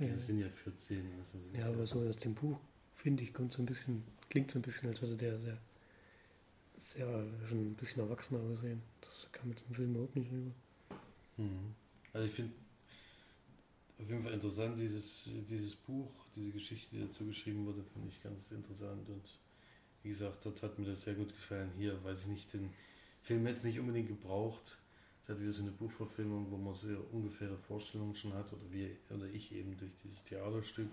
Ja, 0.00 0.06
ja. 0.06 0.18
sind 0.18 0.40
ja 0.40 0.48
14. 0.48 1.00
Also 1.18 1.38
ja, 1.58 1.66
aber 1.66 1.86
so 1.86 2.00
aus 2.00 2.16
dem 2.16 2.34
Buch, 2.34 2.58
finde 2.94 3.22
ich, 3.22 3.32
kommt 3.32 3.54
so 3.54 3.62
ein 3.62 3.66
bisschen, 3.66 4.02
klingt 4.28 4.50
so 4.50 4.58
ein 4.58 4.62
bisschen, 4.62 4.88
als 4.88 5.00
würde 5.00 5.16
der 5.16 5.38
sehr, 5.38 5.58
sehr, 6.76 7.24
schon 7.48 7.70
ein 7.70 7.74
bisschen 7.74 8.02
erwachsener 8.02 8.40
aussehen. 8.40 8.82
Das 9.00 9.28
kam 9.32 9.48
mit 9.48 9.60
dem 9.60 9.74
Film 9.74 9.90
überhaupt 9.92 10.16
nicht 10.16 10.30
rüber. 10.30 10.50
Mhm. 11.36 11.74
Also 12.12 12.26
ich 12.26 12.32
finde 12.32 12.52
auf 13.98 14.08
jeden 14.08 14.22
Fall 14.22 14.32
interessant, 14.32 14.78
dieses, 14.78 15.30
dieses 15.48 15.74
Buch, 15.76 16.10
diese 16.34 16.50
Geschichte, 16.50 16.96
die 16.96 17.02
dazu 17.02 17.24
geschrieben 17.26 17.64
wurde, 17.64 17.84
finde 17.92 18.08
ich 18.08 18.22
ganz 18.22 18.50
interessant 18.50 19.08
und 19.08 19.22
wie 20.02 20.10
gesagt, 20.10 20.44
dort 20.44 20.62
hat 20.62 20.78
mir 20.78 20.84
das 20.84 21.02
sehr 21.02 21.14
gut 21.14 21.28
gefallen. 21.28 21.70
Hier 21.78 22.02
weiß 22.04 22.22
ich 22.22 22.26
nicht, 22.26 22.52
den 22.52 22.70
Film 23.22 23.46
jetzt 23.46 23.64
nicht 23.64 23.78
unbedingt 23.78 24.08
gebraucht. 24.08 24.78
Es 25.22 25.30
hat 25.30 25.40
wieder 25.40 25.52
so 25.52 25.62
eine 25.62 25.70
Buchverfilmung, 25.70 26.50
wo 26.50 26.58
man 26.58 26.74
so 26.74 26.88
ungefähre 27.12 27.56
Vorstellungen 27.56 28.14
schon 28.14 28.34
hat, 28.34 28.52
oder 28.52 28.70
wir 28.70 28.90
oder 29.08 29.26
ich 29.26 29.52
eben 29.52 29.78
durch 29.78 29.92
dieses 30.02 30.22
Theaterstück, 30.24 30.90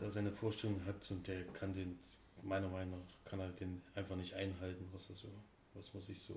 da 0.00 0.10
seine 0.10 0.32
Vorstellung 0.32 0.84
hat 0.86 1.10
und 1.10 1.26
der 1.26 1.44
kann 1.48 1.74
den, 1.74 1.98
meiner 2.42 2.68
Meinung 2.68 2.98
nach, 2.98 3.30
kann 3.30 3.40
er 3.40 3.48
den 3.50 3.82
einfach 3.94 4.16
nicht 4.16 4.34
einhalten, 4.34 4.88
was 4.92 5.10
er 5.10 5.16
so, 5.16 5.28
was 5.74 5.92
man 5.94 6.02
sich 6.02 6.20
so, 6.20 6.34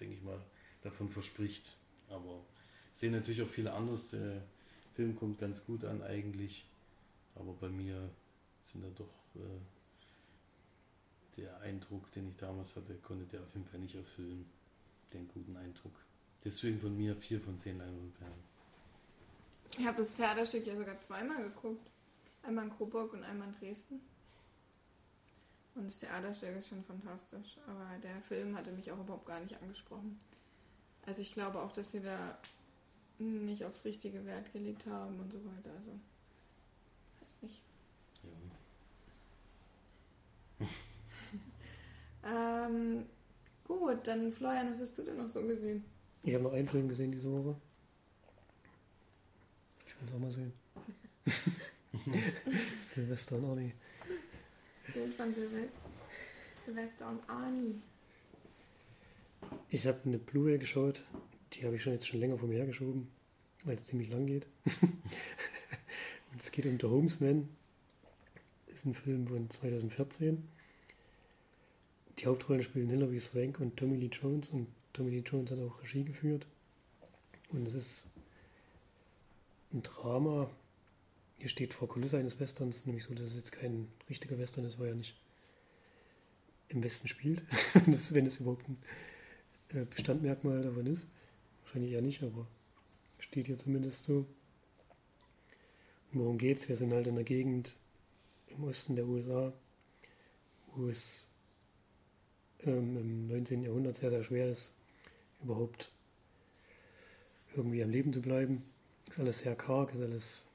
denke 0.00 0.14
ich 0.14 0.22
mal, 0.22 0.40
davon 0.82 1.08
verspricht. 1.08 1.76
Aber 2.08 2.40
sehen 2.92 3.12
natürlich 3.12 3.42
auch 3.42 3.48
viele 3.48 3.72
anderes. 3.72 4.10
Der 4.10 4.42
Film 4.94 5.16
kommt 5.16 5.38
ganz 5.38 5.64
gut 5.64 5.84
an 5.84 6.02
eigentlich. 6.02 6.64
Aber 7.34 7.52
bei 7.52 7.68
mir 7.68 8.10
sind 8.64 8.82
da 8.82 8.88
doch 8.96 9.40
äh, 9.40 9.60
der 11.36 11.60
Eindruck, 11.60 12.10
den 12.12 12.28
ich 12.28 12.36
damals 12.36 12.74
hatte, 12.74 12.94
konnte 12.96 13.24
der 13.26 13.40
auf 13.40 13.54
jeden 13.54 13.66
Fall 13.66 13.80
nicht 13.80 13.94
erfüllen. 13.94 14.50
Den 15.12 15.28
guten 15.28 15.56
Eindruck. 15.56 15.94
Deswegen 16.44 16.78
von 16.78 16.96
mir 16.96 17.16
vier 17.16 17.40
von 17.40 17.58
zehn 17.58 17.78
Leinwandperlen. 17.78 18.48
Ich 19.78 19.86
habe 19.86 19.98
das 19.98 20.14
Theaterstück 20.14 20.66
ja 20.66 20.76
sogar 20.76 21.00
zweimal 21.00 21.42
geguckt. 21.44 21.90
Einmal 22.48 22.64
in 22.64 22.70
Coburg 22.70 23.12
und 23.12 23.22
einmal 23.24 23.48
in 23.48 23.54
Dresden. 23.60 24.00
Und 25.74 25.84
das 25.84 25.98
Theaterstück 25.98 26.56
ist 26.56 26.68
schon 26.68 26.82
fantastisch. 26.82 27.58
Aber 27.66 27.86
der 28.02 28.22
Film 28.22 28.56
hatte 28.56 28.72
mich 28.72 28.90
auch 28.90 28.98
überhaupt 28.98 29.26
gar 29.26 29.38
nicht 29.38 29.54
angesprochen. 29.60 30.18
Also 31.04 31.20
ich 31.20 31.34
glaube 31.34 31.60
auch, 31.60 31.72
dass 31.72 31.90
sie 31.90 32.00
da 32.00 32.38
nicht 33.18 33.66
aufs 33.66 33.84
richtige 33.84 34.24
Wert 34.24 34.50
gelegt 34.54 34.86
haben 34.86 35.20
und 35.20 35.30
so 35.30 35.38
weiter. 35.44 35.70
Also, 35.76 35.92
weiß 37.20 37.42
nicht. 37.42 37.60
Ja. 40.62 40.66
ähm, 42.66 43.04
gut, 43.66 44.06
dann 44.06 44.32
Florian, 44.32 44.72
was 44.72 44.80
hast 44.80 44.96
du 44.96 45.02
denn 45.02 45.18
noch 45.18 45.28
so 45.28 45.42
gesehen? 45.42 45.84
Ich 46.22 46.32
habe 46.32 46.44
noch 46.44 46.54
einen 46.54 46.68
Film 46.68 46.88
gesehen 46.88 47.12
diese 47.12 47.30
Woche. 47.30 47.54
Ich 49.86 50.00
will 50.00 50.08
es 50.08 50.14
auch 50.14 50.18
mal 50.18 50.32
sehen. 50.32 50.54
Silvester 52.78 53.36
und 53.36 53.44
Arnie. 53.44 53.72
Bild 54.92 55.14
von 55.14 55.34
Silvester 55.34 57.08
und 57.08 57.28
Arnie. 57.28 57.80
Ich 59.70 59.86
habe 59.86 59.98
eine 60.04 60.18
Blu-ray 60.18 60.58
geschaut, 60.58 61.04
die 61.52 61.64
habe 61.64 61.76
ich 61.76 61.82
schon 61.82 61.92
jetzt 61.92 62.08
schon 62.08 62.20
länger 62.20 62.38
vor 62.38 62.48
mir 62.48 62.58
hergeschoben, 62.58 63.08
weil 63.64 63.76
es 63.76 63.86
ziemlich 63.86 64.10
lang 64.10 64.26
geht. 64.26 64.46
Und 66.32 66.42
es 66.42 66.50
geht 66.50 66.66
um 66.66 66.78
The 66.78 66.86
Homesman. 66.86 67.48
Ist 68.66 68.84
ein 68.84 68.94
Film 68.94 69.26
von 69.26 69.48
2014. 69.48 70.46
Die 72.18 72.26
Hauptrollen 72.26 72.62
spielen 72.62 72.88
Hilary 72.88 73.20
Swank 73.20 73.60
und 73.60 73.76
Tommy 73.76 73.96
Lee 73.96 74.10
Jones 74.12 74.50
und 74.50 74.66
Tommy 74.92 75.10
Lee 75.10 75.22
Jones 75.24 75.50
hat 75.50 75.58
auch 75.60 75.82
Regie 75.82 76.04
geführt. 76.04 76.46
Und 77.50 77.66
es 77.66 77.74
ist 77.74 78.10
ein 79.72 79.82
Drama. 79.82 80.50
Hier 81.38 81.48
steht 81.48 81.72
vor 81.72 81.88
Kulisse 81.88 82.18
eines 82.18 82.40
Westerns, 82.40 82.86
nämlich 82.86 83.04
so, 83.04 83.14
dass 83.14 83.28
es 83.28 83.36
jetzt 83.36 83.52
kein 83.52 83.88
richtiger 84.10 84.38
Western 84.38 84.64
ist, 84.64 84.78
weil 84.78 84.88
er 84.88 84.94
nicht 84.96 85.14
im 86.68 86.82
Westen 86.82 87.06
spielt, 87.06 87.44
wenn 87.74 88.26
es 88.26 88.40
überhaupt 88.40 88.68
ein 88.68 88.78
äh, 89.72 89.84
Bestandmerkmal 89.84 90.62
davon 90.62 90.86
ist. 90.86 91.06
Wahrscheinlich 91.62 91.92
eher 91.92 92.02
nicht, 92.02 92.22
aber 92.24 92.46
steht 93.18 93.46
hier 93.46 93.56
zumindest 93.56 94.04
so. 94.04 94.26
worum 96.12 96.38
geht's? 96.38 96.68
Wir 96.68 96.76
sind 96.76 96.92
halt 96.92 97.06
in 97.06 97.14
der 97.14 97.24
Gegend 97.24 97.76
im 98.48 98.64
Osten 98.64 98.96
der 98.96 99.06
USA, 99.06 99.52
wo 100.74 100.88
es 100.88 101.26
ähm, 102.64 102.96
im 102.96 103.26
19. 103.28 103.62
Jahrhundert 103.62 103.96
sehr, 103.96 104.10
sehr 104.10 104.24
schwer 104.24 104.50
ist, 104.50 104.74
überhaupt 105.42 105.92
irgendwie 107.54 107.82
am 107.82 107.90
Leben 107.90 108.12
zu 108.12 108.20
bleiben. 108.20 108.64
Ist 109.08 109.20
alles 109.20 109.38
sehr 109.38 109.54
karg, 109.54 109.94
ist 109.94 110.00
alles 110.00 110.47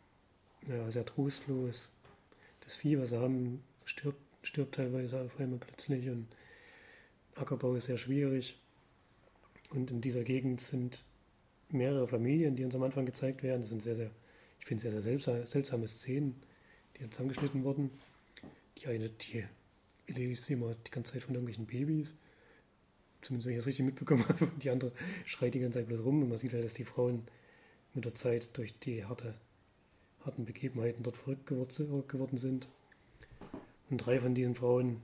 ja, 0.68 0.91
sehr 0.91 1.05
trostlos. 1.05 1.91
Das 2.61 2.76
Vieh, 2.76 2.97
was 2.99 3.09
sie 3.09 3.20
haben, 3.20 3.64
stirbt, 3.86 4.22
stirbt 4.43 4.76
teilweise 4.76 5.22
auf 5.22 5.39
einmal 5.39 5.59
plötzlich 5.59 6.09
und 6.09 6.28
Ackerbau 7.36 7.76
ist 7.76 7.86
sehr 7.86 7.97
schwierig. 7.97 8.57
Und 9.70 9.91
in 9.91 10.01
dieser 10.01 10.24
Gegend 10.24 10.61
sind 10.61 11.03
mehrere 11.70 12.07
Familien, 12.07 12.55
die 12.55 12.64
uns 12.64 12.76
am 12.76 12.84
Anfang 12.84 13.05
gezeigt 13.05 13.43
werden. 13.43 13.61
Das 13.61 13.70
sind 13.70 13.82
sehr, 13.82 13.95
sehr, 13.95 14.11
ich 14.59 14.66
finde, 14.66 14.82
sehr, 14.82 14.91
sehr 14.91 15.01
seltsame, 15.01 15.45
seltsame 15.45 15.88
Szenen, 15.88 16.36
die 16.97 17.09
zusammengeschnitten 17.09 17.64
wurden. 17.64 17.89
Die 18.78 18.88
eine, 18.88 19.09
die 19.09 19.45
liest 20.07 20.49
immer 20.49 20.76
die 20.76 20.91
ganze 20.91 21.14
Zeit 21.14 21.24
von 21.24 21.34
irgendwelchen 21.34 21.66
Babys. 21.66 22.16
Zumindest 23.22 23.47
wenn 23.47 23.53
ich 23.53 23.59
das 23.59 23.68
richtig 23.68 23.86
mitbekommen 23.86 24.28
habe. 24.30 24.51
Die 24.61 24.70
andere 24.70 24.91
schreit 25.26 25.53
die 25.53 25.59
ganze 25.59 25.80
Zeit 25.80 25.88
bloß 25.88 26.03
rum 26.03 26.22
und 26.22 26.30
man 26.30 26.38
sieht 26.38 26.53
halt, 26.53 26.64
dass 26.64 26.74
die 26.74 26.86
Frauen 26.86 27.24
mit 27.93 28.05
der 28.05 28.14
Zeit 28.16 28.55
durch 28.57 28.78
die 28.80 29.05
harte, 29.05 29.36
harten 30.26 30.45
Begebenheiten 30.45 31.03
dort 31.03 31.17
verrückt 31.17 31.47
geworden 31.47 32.38
sind. 32.38 32.67
Und 33.89 33.97
drei 33.97 34.19
von 34.19 34.34
diesen 34.34 34.55
Frauen 34.55 35.01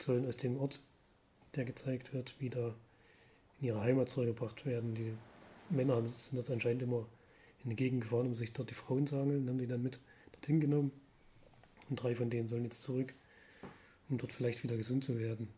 sollen 0.00 0.26
aus 0.26 0.36
dem 0.36 0.58
Ort, 0.58 0.82
der 1.54 1.64
gezeigt 1.64 2.12
wird, 2.12 2.40
wieder 2.40 2.74
in 3.60 3.68
ihre 3.68 3.80
Heimat 3.80 4.10
zurückgebracht 4.10 4.66
werden. 4.66 4.94
Die 4.94 5.14
Männer 5.70 6.02
sind 6.10 6.36
dort 6.36 6.50
anscheinend 6.50 6.82
immer 6.82 7.06
in 7.64 7.70
die 7.70 7.76
Gegend 7.76 8.02
gefahren, 8.02 8.26
um 8.26 8.36
sich 8.36 8.52
dort 8.52 8.70
die 8.70 8.74
Frauen 8.74 9.06
zu 9.06 9.16
angeln, 9.16 9.48
haben 9.48 9.58
die 9.58 9.66
dann 9.66 9.82
mit 9.82 10.00
dorthin 10.32 10.60
genommen. 10.60 10.92
Und 11.88 11.96
drei 11.96 12.14
von 12.14 12.30
denen 12.30 12.48
sollen 12.48 12.64
jetzt 12.64 12.82
zurück, 12.82 13.14
um 14.08 14.18
dort 14.18 14.32
vielleicht 14.32 14.62
wieder 14.62 14.76
gesund 14.76 15.04
zu 15.04 15.18
werden. 15.18 15.48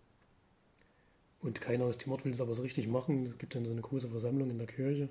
Und 1.41 1.61
keiner 1.61 1.85
aus 1.85 1.99
dem 1.99 2.13
Ort 2.13 2.25
will 2.25 2.33
es 2.33 2.41
aber 2.41 2.55
so 2.55 2.63
richtig 2.63 2.89
machen. 2.89 3.25
Es 3.25 3.39
gibt 3.39 3.55
dann 3.55 3.65
so 3.65 3.73
eine 3.73 3.81
große 3.81 4.09
Versammlung 4.09 4.51
in 4.51 4.59
der 4.59 4.67
Kirche, 4.67 5.09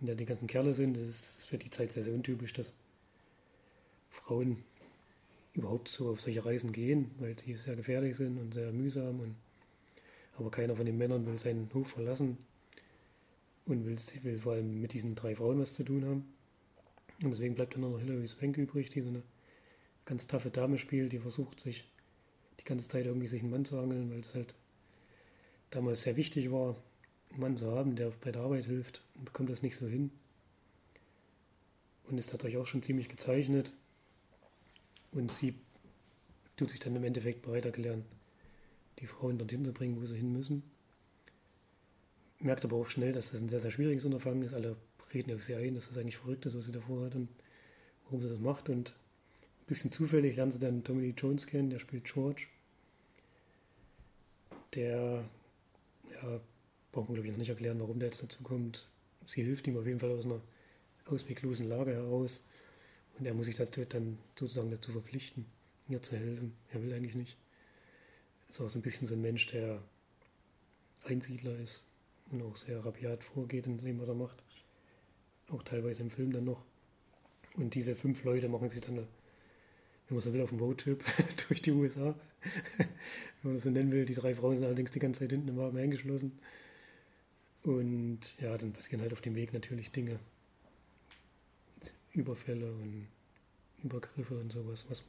in 0.00 0.06
der 0.06 0.16
die 0.16 0.24
ganzen 0.24 0.46
Kerle 0.46 0.74
sind. 0.74 0.96
Das 0.96 1.08
ist 1.08 1.46
für 1.46 1.58
die 1.58 1.70
Zeit 1.70 1.92
sehr, 1.92 2.02
sehr 2.02 2.14
untypisch, 2.14 2.52
dass 2.52 2.72
Frauen 4.14 4.64
überhaupt 5.54 5.88
so 5.88 6.10
auf 6.10 6.20
solche 6.20 6.44
Reisen 6.44 6.72
gehen, 6.72 7.10
weil 7.18 7.38
sie 7.38 7.56
sehr 7.56 7.76
gefährlich 7.76 8.16
sind 8.16 8.38
und 8.38 8.54
sehr 8.54 8.72
mühsam. 8.72 9.20
Und, 9.20 9.36
aber 10.36 10.50
keiner 10.50 10.76
von 10.76 10.86
den 10.86 10.98
Männern 10.98 11.26
will 11.26 11.38
seinen 11.38 11.68
Hof 11.74 11.88
verlassen 11.88 12.38
und 13.66 13.84
will, 13.84 13.96
will 14.22 14.38
vor 14.38 14.54
allem 14.54 14.80
mit 14.80 14.92
diesen 14.92 15.14
drei 15.14 15.34
Frauen 15.34 15.60
was 15.60 15.74
zu 15.74 15.84
tun 15.84 16.04
haben. 16.04 16.24
Und 17.22 17.30
deswegen 17.30 17.54
bleibt 17.54 17.74
dann 17.74 17.82
noch 17.82 17.98
Hilary 17.98 18.26
Swank 18.26 18.56
übrig, 18.56 18.90
die 18.90 19.00
so 19.00 19.08
eine 19.08 19.22
ganz 20.04 20.26
taffe 20.26 20.50
Dame 20.50 20.78
spielt, 20.78 21.12
die 21.12 21.18
versucht 21.18 21.60
sich 21.60 21.88
die 22.60 22.64
ganze 22.64 22.88
Zeit 22.88 23.06
irgendwie 23.06 23.28
sich 23.28 23.42
einen 23.42 23.50
Mann 23.50 23.64
zu 23.64 23.78
angeln, 23.78 24.10
weil 24.10 24.20
es 24.20 24.34
halt 24.34 24.54
damals 25.70 26.02
sehr 26.02 26.16
wichtig 26.16 26.50
war, 26.50 26.76
einen 27.30 27.40
Mann 27.40 27.56
zu 27.56 27.70
haben, 27.70 27.96
der 27.96 28.10
bei 28.10 28.32
der 28.32 28.42
Arbeit 28.42 28.66
hilft 28.66 29.02
und 29.14 29.24
bekommt 29.24 29.50
das 29.50 29.62
nicht 29.62 29.76
so 29.76 29.86
hin. 29.86 30.10
Und 32.04 32.18
ist 32.18 32.32
dadurch 32.32 32.56
auch 32.56 32.66
schon 32.66 32.82
ziemlich 32.82 33.08
gezeichnet. 33.08 33.72
Und 35.14 35.30
sie 35.30 35.54
tut 36.56 36.70
sich 36.70 36.80
dann 36.80 36.96
im 36.96 37.04
Endeffekt 37.04 37.42
bereit 37.42 37.64
erklären, 37.64 38.04
die 38.98 39.06
Frauen 39.06 39.38
dorthin 39.38 39.64
zu 39.64 39.72
bringen, 39.72 40.00
wo 40.00 40.06
sie 40.06 40.16
hin 40.16 40.32
müssen. 40.32 40.62
Merkt 42.40 42.64
aber 42.64 42.76
auch 42.76 42.90
schnell, 42.90 43.12
dass 43.12 43.30
das 43.30 43.40
ein 43.40 43.48
sehr, 43.48 43.60
sehr 43.60 43.70
schwieriges 43.70 44.04
Unterfangen 44.04 44.42
ist. 44.42 44.54
Alle 44.54 44.76
reden 45.14 45.34
auf 45.34 45.42
sie 45.42 45.54
ein, 45.54 45.74
dass 45.74 45.88
das 45.88 45.98
eigentlich 45.98 46.16
verrückt 46.16 46.46
ist, 46.46 46.56
was 46.56 46.66
sie 46.66 46.72
davor 46.72 47.06
hat 47.06 47.14
und 47.14 47.28
warum 48.04 48.20
sie 48.20 48.28
das 48.28 48.40
macht. 48.40 48.68
Und 48.68 48.90
ein 48.90 49.66
bisschen 49.66 49.92
zufällig 49.92 50.36
lernen 50.36 50.52
sie 50.52 50.58
dann 50.58 50.84
Tommy 50.84 51.02
Lee 51.02 51.14
Jones 51.16 51.46
kennen, 51.46 51.70
der 51.70 51.78
spielt 51.78 52.04
George. 52.04 52.46
Der, 54.74 55.24
ja, 56.10 56.40
braucht 56.90 57.08
man 57.08 57.14
glaube 57.14 57.28
ich 57.28 57.32
noch 57.32 57.38
nicht 57.38 57.48
erklären, 57.48 57.80
warum 57.80 58.00
der 58.00 58.08
jetzt 58.08 58.22
dazu 58.22 58.42
kommt. 58.42 58.88
Sie 59.26 59.42
hilft 59.42 59.66
ihm 59.68 59.78
auf 59.78 59.86
jeden 59.86 60.00
Fall 60.00 60.10
aus 60.10 60.26
einer 60.26 60.40
ausweglosen 61.06 61.68
Lage 61.68 61.92
heraus. 61.92 62.42
Und 63.18 63.26
er 63.26 63.34
muss 63.34 63.46
sich 63.46 63.56
dazu 63.56 63.84
dann 63.84 64.18
sozusagen 64.38 64.70
dazu 64.70 64.92
verpflichten, 64.92 65.46
ihr 65.88 66.02
zu 66.02 66.16
helfen. 66.16 66.54
Er 66.72 66.82
will 66.82 66.92
eigentlich 66.92 67.14
nicht. 67.14 67.36
Ist 68.48 68.60
auch 68.60 68.68
so 68.68 68.78
ein 68.78 68.82
bisschen 68.82 69.06
so 69.06 69.14
ein 69.14 69.20
Mensch, 69.20 69.46
der 69.48 69.82
Einsiedler 71.04 71.56
ist 71.58 71.86
und 72.30 72.42
auch 72.42 72.56
sehr 72.56 72.84
rabiat 72.84 73.22
vorgeht 73.22 73.66
in 73.66 73.78
dem, 73.78 74.00
was 74.00 74.08
er 74.08 74.14
macht. 74.14 74.42
Auch 75.48 75.62
teilweise 75.62 76.02
im 76.02 76.10
Film 76.10 76.32
dann 76.32 76.44
noch. 76.44 76.64
Und 77.56 77.74
diese 77.74 77.94
fünf 77.94 78.24
Leute 78.24 78.48
machen 78.48 78.70
sich 78.70 78.80
dann, 78.80 78.96
wenn 78.96 79.06
man 80.08 80.20
so 80.20 80.32
will, 80.32 80.40
auf 80.40 80.48
dem 80.48 80.58
Roadtrip 80.58 81.04
durch 81.48 81.62
die 81.62 81.72
USA. 81.72 82.14
wenn 82.76 82.88
man 83.42 83.54
das 83.54 83.64
so 83.64 83.70
nennen 83.70 83.92
will. 83.92 84.04
Die 84.04 84.14
drei 84.14 84.34
Frauen 84.34 84.56
sind 84.56 84.64
allerdings 84.64 84.90
die 84.90 84.98
ganze 84.98 85.20
Zeit 85.20 85.30
hinten 85.30 85.48
im 85.48 85.56
Wagen 85.56 85.78
eingeschlossen. 85.78 86.38
Und 87.62 88.38
ja, 88.40 88.56
dann 88.58 88.72
passieren 88.72 89.00
halt 89.00 89.12
auf 89.12 89.20
dem 89.20 89.34
Weg 89.34 89.52
natürlich 89.52 89.92
Dinge, 89.92 90.18
Überfälle 92.14 92.72
und 92.72 93.08
Übergriffe 93.82 94.38
und 94.38 94.50
sowas, 94.50 94.86
was, 94.88 95.04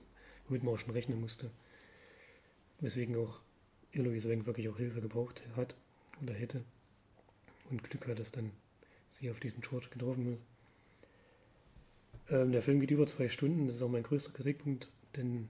womit 0.48 0.64
man 0.64 0.74
auch 0.74 0.80
schon 0.80 0.92
rechnen 0.92 1.22
musste. 1.22 1.52
Weswegen 2.82 3.16
auch 3.16 3.40
Eloise 3.94 4.28
Wenk 4.30 4.46
wirklich 4.46 4.68
auch 4.68 4.78
Hilfe 4.78 5.02
gebraucht 5.02 5.44
hat 5.56 5.76
oder 6.22 6.34
hätte. 6.34 6.64
Und 7.70 7.84
Glück 7.84 8.08
hat, 8.08 8.20
dass 8.20 8.32
dann 8.32 8.52
sie 9.10 9.32
auf 9.32 9.40
diesen 9.40 9.62
George 9.62 9.88
getroffen 9.90 10.34
ist. 10.34 10.42
Ähm, 12.30 12.52
der 12.52 12.62
Film 12.62 12.80
geht 12.80 12.92
über 12.92 13.08
zwei 13.08 13.30
Stunden, 13.30 13.68
das 13.68 13.78
ist 13.78 13.82
auch 13.82 13.90
mein 13.90 14.04
größter 14.04 14.34
Kritikpunkt, 14.34 14.90
denn 15.16 15.48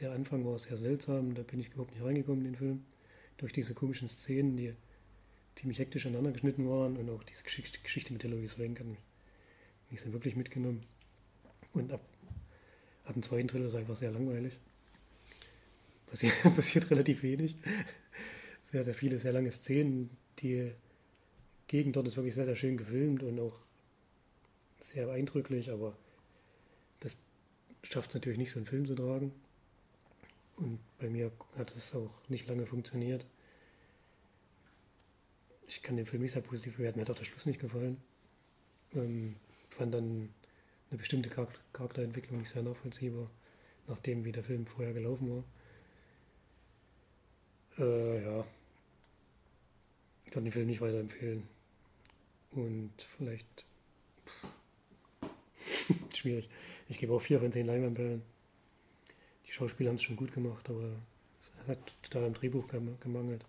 der 0.00 0.12
Anfang 0.12 0.44
war 0.44 0.58
sehr 0.58 0.76
seltsam, 0.76 1.34
da 1.34 1.42
bin 1.42 1.60
ich 1.60 1.68
überhaupt 1.68 1.92
nicht 1.92 2.04
reingekommen 2.04 2.44
in 2.44 2.52
den 2.52 2.58
Film. 2.58 2.84
Durch 3.36 3.52
diese 3.52 3.74
komischen 3.74 4.08
Szenen, 4.08 4.56
die 4.56 4.74
ziemlich 5.56 5.78
hektisch 5.78 6.06
aneinander 6.06 6.32
geschnitten 6.32 6.68
waren 6.68 6.96
und 6.96 7.10
auch 7.10 7.22
diese 7.24 7.42
Geschichte 7.42 8.12
mit 8.12 8.24
Eloise 8.24 8.58
Wenk 8.58 8.80
hat 8.80 8.86
mich 8.86 8.98
nicht 9.94 10.02
so 10.04 10.12
wirklich 10.12 10.34
mitgenommen. 10.34 10.84
Und 11.72 11.92
ab, 11.92 12.00
ab 13.04 13.14
dem 13.14 13.22
zweiten 13.22 13.46
Drittel 13.46 13.66
ist 13.66 13.74
es 13.74 13.78
einfach 13.78 13.96
sehr 13.96 14.10
langweilig. 14.10 14.58
Passiert, 16.06 16.34
passiert 16.56 16.90
relativ 16.90 17.22
wenig. 17.22 17.56
Sehr, 18.64 18.82
sehr 18.82 18.94
viele, 18.94 19.18
sehr 19.20 19.32
lange 19.32 19.52
Szenen. 19.52 20.10
Die 20.40 20.72
Gegend 21.68 21.94
dort 21.94 22.08
ist 22.08 22.16
wirklich 22.16 22.34
sehr, 22.34 22.44
sehr 22.44 22.56
schön 22.56 22.76
gefilmt 22.76 23.22
und 23.22 23.38
auch 23.38 23.60
sehr 24.80 25.08
eindrücklich, 25.10 25.70
aber 25.70 25.96
das 26.98 27.16
schafft 27.84 28.10
es 28.10 28.14
natürlich 28.14 28.38
nicht, 28.38 28.50
so 28.50 28.58
einen 28.58 28.66
Film 28.66 28.86
zu 28.86 28.96
tragen. 28.96 29.32
Und 30.56 30.80
bei 30.98 31.08
mir 31.08 31.30
hat 31.56 31.74
es 31.74 31.94
auch 31.94 32.10
nicht 32.28 32.48
lange 32.48 32.66
funktioniert. 32.66 33.24
Ich 35.68 35.82
kann 35.82 35.96
den 35.96 36.06
Film 36.06 36.22
nicht 36.22 36.32
sehr 36.32 36.42
positiv 36.42 36.76
bewerten. 36.76 36.98
Mir 36.98 37.04
hat 37.04 37.10
auch 37.10 37.18
der 37.18 37.24
Schluss 37.24 37.46
nicht 37.46 37.60
gefallen. 37.60 37.96
Ähm, 38.92 39.36
fand 39.74 39.94
dann 39.94 40.32
eine 40.90 40.98
bestimmte 40.98 41.28
Charakterentwicklung 41.72 42.38
nicht 42.38 42.50
sehr 42.50 42.62
nachvollziehbar, 42.62 43.30
nachdem 43.88 44.24
wie 44.24 44.32
der 44.32 44.44
Film 44.44 44.66
vorher 44.66 44.94
gelaufen 44.94 45.30
war. 45.30 45.44
Äh, 47.84 48.24
ja. 48.24 48.46
Ich 50.24 50.30
kann 50.30 50.44
den 50.44 50.52
Film 50.52 50.66
nicht 50.66 50.80
weiterempfehlen. 50.80 51.48
Und 52.52 52.92
vielleicht. 53.16 53.66
schwierig. 56.14 56.48
Ich 56.88 56.98
gebe 56.98 57.12
auch 57.12 57.20
vier 57.20 57.40
von 57.40 57.50
zehn 57.50 57.66
Leinwandperlen. 57.66 58.22
Die 59.46 59.52
Schauspieler 59.52 59.90
haben 59.90 59.96
es 59.96 60.02
schon 60.02 60.16
gut 60.16 60.32
gemacht, 60.32 60.70
aber 60.70 61.00
es 61.40 61.50
hat 61.68 61.78
total 62.02 62.26
am 62.26 62.34
Drehbuch 62.34 62.68
gemangelt. 62.68 63.44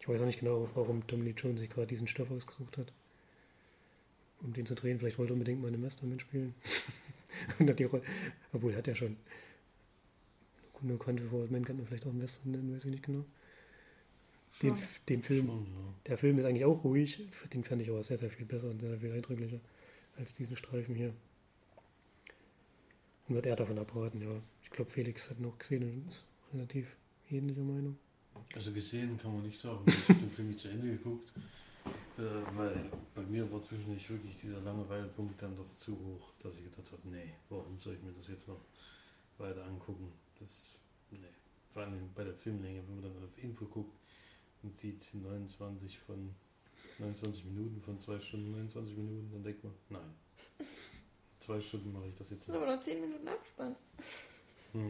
Ich 0.00 0.08
weiß 0.08 0.20
auch 0.20 0.26
nicht 0.26 0.40
genau, 0.40 0.68
warum 0.74 1.06
Tommy 1.06 1.24
Lee 1.24 1.34
Jones 1.36 1.60
sich 1.60 1.70
gerade 1.70 1.86
diesen 1.86 2.06
Stoff 2.06 2.30
ausgesucht 2.30 2.76
hat 2.78 2.92
um 4.42 4.52
den 4.52 4.66
zu 4.66 4.74
drehen. 4.74 4.98
Vielleicht 4.98 5.18
wollte 5.18 5.32
er 5.32 5.34
unbedingt 5.34 5.60
mal 5.60 5.68
eine 5.68 5.78
Master 5.78 6.06
mitspielen. 6.06 6.54
und 7.58 7.68
hat 7.68 7.78
die 7.78 7.84
Rolle, 7.84 8.02
obwohl 8.52 8.74
hat 8.74 8.88
er 8.88 8.94
schon. 8.94 9.16
No 10.82 10.96
Country 10.96 11.26
for 11.26 11.40
Old 11.40 11.50
Men 11.50 11.64
kann 11.64 11.76
man 11.76 11.86
vielleicht 11.86 12.04
auch 12.06 12.10
einen 12.10 12.22
Western 12.22 12.52
nennen, 12.52 12.74
weiß 12.74 12.84
ich 12.84 12.90
nicht 12.90 13.02
genau. 13.02 13.24
Den, 14.62 14.74
den 15.08 15.22
Film, 15.22 15.46
schon, 15.46 15.64
ja. 15.64 15.94
der 16.06 16.18
Film 16.18 16.38
ist 16.38 16.44
eigentlich 16.44 16.64
auch 16.64 16.84
ruhig, 16.84 17.26
den 17.52 17.64
fand 17.64 17.82
ich 17.82 17.90
aber 17.90 18.02
sehr, 18.02 18.16
sehr 18.16 18.30
viel 18.30 18.46
besser 18.46 18.70
und 18.70 18.80
sehr, 18.80 18.90
sehr 18.90 19.00
viel 19.00 19.12
eindrücklicher 19.12 19.60
als 20.16 20.32
diesen 20.32 20.56
Streifen 20.56 20.94
hier. 20.94 21.12
Und 23.28 23.34
wird 23.34 23.46
er 23.46 23.56
davon 23.56 23.78
abraten, 23.78 24.22
ja. 24.22 24.40
Ich 24.62 24.70
glaube, 24.70 24.90
Felix 24.90 25.28
hat 25.30 25.40
noch 25.40 25.58
gesehen 25.58 25.82
und 25.82 26.08
ist 26.08 26.26
relativ 26.54 26.86
ähnlicher 27.30 27.62
Meinung. 27.62 27.98
Also 28.54 28.72
gesehen 28.72 29.18
kann 29.18 29.34
man 29.34 29.42
nicht 29.42 29.58
sagen. 29.58 29.84
Ich 29.86 30.08
habe 30.08 30.20
den 30.20 30.30
Film 30.30 30.48
nicht 30.48 30.60
zu 30.60 30.68
Ende 30.68 30.88
geguckt. 30.88 31.32
Äh, 32.18 32.56
weil 32.56 32.90
bei 33.14 33.22
mir 33.22 33.50
war 33.52 33.60
zwischendurch 33.60 34.08
wirklich 34.08 34.36
dieser 34.40 34.60
Langeweilepunkt 34.60 35.40
dann 35.42 35.54
doch 35.54 35.74
zu 35.76 35.92
hoch, 35.92 36.32
dass 36.42 36.54
ich 36.54 36.64
gedacht 36.64 36.90
habe, 36.92 37.08
nee, 37.08 37.34
warum 37.50 37.78
soll 37.78 37.94
ich 37.94 38.02
mir 38.02 38.12
das 38.12 38.28
jetzt 38.28 38.48
noch 38.48 38.60
weiter 39.38 39.64
angucken? 39.64 40.12
Das, 40.40 40.78
nee. 41.10 41.18
Vor 41.72 41.82
allem 41.82 42.10
bei 42.14 42.24
der 42.24 42.34
Filmlänge, 42.34 42.82
wenn 42.86 43.00
man 43.00 43.04
dann 43.04 43.24
auf 43.24 43.42
Info 43.42 43.66
guckt 43.66 43.98
und 44.62 44.74
sieht 44.74 45.12
29 45.12 45.98
von 45.98 46.34
29 46.98 47.44
Minuten 47.44 47.82
von 47.82 48.00
2 48.00 48.20
Stunden 48.20 48.52
29 48.52 48.96
Minuten, 48.96 49.30
dann 49.32 49.42
denkt 49.42 49.62
man, 49.62 49.74
nein. 49.90 50.14
Zwei 51.38 51.60
Stunden 51.60 51.92
mache 51.92 52.08
ich 52.08 52.14
das 52.14 52.30
jetzt 52.30 52.48
nicht. 52.48 52.56
Aber 52.56 52.74
noch 52.74 52.80
10 52.80 53.00
Minuten 53.00 53.28
Abspann. 53.28 53.76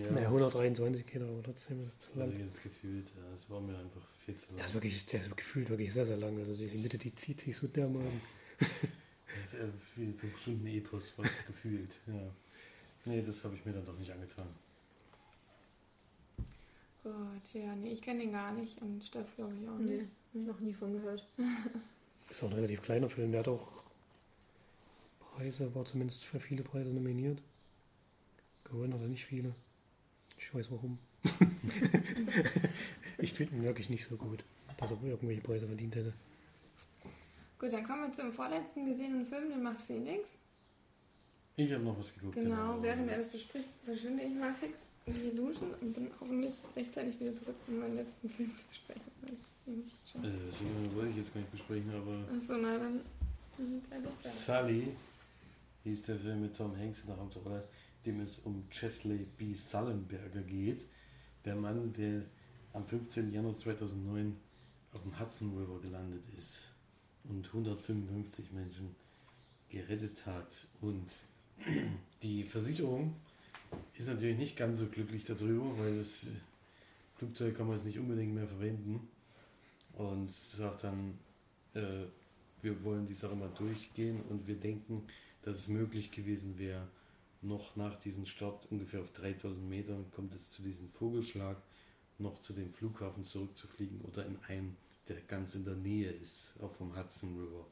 Ja. 0.02 0.10
Naja, 0.12 0.26
123 0.28 1.06
geht 1.06 1.22
aber 1.22 1.42
trotzdem 1.42 1.80
ist 1.82 1.88
es 1.88 1.98
zu 1.98 2.10
lang. 2.14 2.28
Also 2.28 2.38
jetzt 2.38 2.62
gefühlt, 2.62 3.06
ja, 3.16 3.34
es 3.34 3.48
war 3.50 3.60
mir 3.60 3.76
einfach 3.78 4.06
viel 4.24 4.34
zu 4.36 4.48
lang. 4.50 4.58
Ja, 4.58 4.64
ist 4.64 4.74
wirklich, 4.74 5.06
der 5.06 5.20
ist 5.20 5.36
gefühlt 5.36 5.68
wirklich 5.70 5.92
sehr, 5.92 6.06
sehr 6.06 6.16
lang. 6.16 6.38
Also 6.38 6.54
die 6.56 6.78
Mitte, 6.78 6.98
die 6.98 7.14
zieht 7.14 7.40
sich 7.40 7.56
so 7.56 7.66
dermaßen. 7.68 8.20
das 9.42 9.54
ist 9.54 9.62
wie 9.96 10.12
5 10.12 10.38
Stunden 10.38 10.66
Epos 10.66 11.10
fast 11.10 11.46
gefühlt, 11.46 11.94
ja. 12.06 12.30
Nee, 13.04 13.22
das 13.22 13.44
habe 13.44 13.54
ich 13.54 13.64
mir 13.64 13.72
dann 13.72 13.84
doch 13.86 13.96
nicht 13.98 14.10
angetan. 14.10 14.48
Gott, 17.02 17.12
ja, 17.54 17.74
nee, 17.76 17.92
ich 17.92 18.02
kenne 18.02 18.20
den 18.20 18.32
gar 18.32 18.52
nicht 18.52 18.80
und 18.82 19.02
Steff 19.04 19.26
glaube 19.36 19.54
ich 19.60 19.68
auch 19.68 19.78
Nee, 19.78 19.98
nicht. 20.32 20.46
noch 20.46 20.58
nie 20.58 20.72
von 20.72 20.92
gehört. 20.92 21.24
Ist 22.30 22.42
auch 22.42 22.48
ein 22.48 22.54
relativ 22.54 22.82
kleiner 22.82 23.08
Film. 23.08 23.30
Der 23.30 23.40
hat 23.40 23.48
auch 23.48 23.68
Preise, 25.20 25.72
war 25.76 25.84
zumindest 25.84 26.24
für 26.24 26.40
viele 26.40 26.64
Preise 26.64 26.90
nominiert. 26.90 27.40
Gewonnen 28.64 28.92
hat 28.94 29.00
er 29.02 29.06
nicht 29.08 29.24
viele. 29.24 29.54
Ich 30.38 30.54
weiß 30.54 30.70
warum. 30.70 30.98
ich 33.18 33.32
finde 33.32 33.56
ihn 33.56 33.62
wirklich 33.64 33.90
nicht 33.90 34.04
so 34.04 34.16
gut, 34.16 34.44
dass 34.76 34.90
er 34.90 35.02
irgendwelche 35.02 35.40
Preise 35.40 35.66
verdient 35.66 35.96
hätte. 35.96 36.12
Gut, 37.58 37.72
dann 37.72 37.84
kommen 37.84 38.02
wir 38.02 38.12
zum 38.12 38.32
vorletzten 38.32 38.86
gesehenen 38.86 39.26
Film, 39.26 39.48
den 39.48 39.62
macht 39.62 39.80
Felix. 39.82 40.30
Ich 41.56 41.72
habe 41.72 41.84
noch 41.84 41.98
was 41.98 42.14
geguckt. 42.14 42.34
Genau, 42.34 42.82
während 42.82 43.10
er 43.10 43.18
das 43.18 43.30
bespricht, 43.30 43.68
verschwinde 43.84 44.22
ich 44.24 44.34
mal 44.34 44.52
fix 44.52 44.78
hier 45.06 45.34
duschen 45.34 45.72
und 45.80 45.92
bin 45.94 46.08
hoffentlich 46.20 46.54
rechtzeitig 46.74 47.20
wieder 47.20 47.30
zurück, 47.30 47.54
um 47.68 47.78
meinen 47.78 47.96
letzten 47.96 48.28
Film 48.28 48.50
zu 48.58 48.64
besprechen. 48.66 49.02
Äh, 49.26 50.50
so 50.50 50.64
lange 50.64 50.94
wollte 50.94 51.10
ich 51.10 51.16
jetzt 51.18 51.32
gar 51.32 51.40
nicht 51.40 51.52
besprechen, 51.52 51.90
aber 51.94 52.24
Achso, 52.36 52.56
na 52.60 52.78
dann. 52.78 53.00
Sully 54.22 54.88
hieß 55.84 56.02
der 56.02 56.16
Film 56.16 56.42
mit 56.42 56.56
Tom 56.56 56.76
Hanks 56.76 57.02
in 57.02 57.06
der 57.06 57.16
Hauptrolle, 57.16 57.64
dem 58.06 58.20
es 58.20 58.38
um 58.40 58.68
Chesley 58.70 59.26
B. 59.36 59.54
Sullenberger 59.54 60.42
geht. 60.42 60.82
Der 61.44 61.56
Mann, 61.56 61.92
der 61.92 62.22
am 62.72 62.86
15. 62.86 63.32
Januar 63.32 63.54
2009 63.54 64.36
auf 64.92 65.02
dem 65.02 65.18
Hudson 65.18 65.56
River 65.58 65.80
gelandet 65.80 66.22
ist 66.36 66.64
und 67.24 67.46
155 67.46 68.52
Menschen 68.52 68.94
gerettet 69.68 70.24
hat. 70.26 70.66
Und 70.80 71.06
die 72.22 72.44
Versicherung 72.44 73.16
ist 73.96 74.08
natürlich 74.08 74.38
nicht 74.38 74.56
ganz 74.56 74.78
so 74.78 74.86
glücklich 74.86 75.24
darüber, 75.24 75.78
weil 75.78 75.98
das 75.98 76.24
äh, 76.24 76.30
Flugzeug 77.16 77.56
kann 77.56 77.66
man 77.66 77.76
jetzt 77.76 77.86
nicht 77.86 77.98
unbedingt 77.98 78.34
mehr 78.34 78.46
verwenden. 78.46 79.08
Und 79.94 80.30
sagt 80.30 80.84
dann, 80.84 81.18
äh, 81.74 82.04
wir 82.62 82.84
wollen 82.84 83.06
die 83.06 83.14
Sache 83.14 83.34
mal 83.34 83.50
durchgehen 83.56 84.20
und 84.28 84.46
wir 84.46 84.56
denken, 84.56 85.06
dass 85.42 85.56
es 85.56 85.68
möglich 85.68 86.10
gewesen 86.10 86.58
wäre, 86.58 86.86
noch 87.46 87.76
nach 87.76 87.98
diesem 87.98 88.26
Start 88.26 88.66
ungefähr 88.70 89.00
auf 89.00 89.12
3000 89.12 89.68
Metern 89.68 90.10
kommt 90.10 90.34
es 90.34 90.50
zu 90.50 90.62
diesem 90.62 90.90
Vogelschlag, 90.90 91.56
noch 92.18 92.40
zu 92.40 92.52
dem 92.52 92.72
Flughafen 92.72 93.24
zurückzufliegen 93.24 94.00
oder 94.02 94.26
in 94.26 94.38
einen, 94.48 94.76
der 95.08 95.20
ganz 95.22 95.54
in 95.54 95.64
der 95.64 95.74
Nähe 95.74 96.10
ist, 96.10 96.54
auch 96.60 96.72
vom 96.72 96.96
Hudson 96.96 97.38
River. 97.38 97.66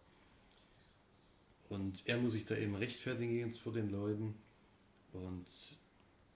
Und 1.69 2.07
er 2.07 2.19
muss 2.19 2.33
sich 2.33 2.45
da 2.45 2.57
eben 2.57 2.75
rechtfertigen 2.75 3.37
jetzt 3.37 3.59
vor 3.59 3.73
den 3.73 3.91
Leuten 3.91 4.35
und 5.13 5.47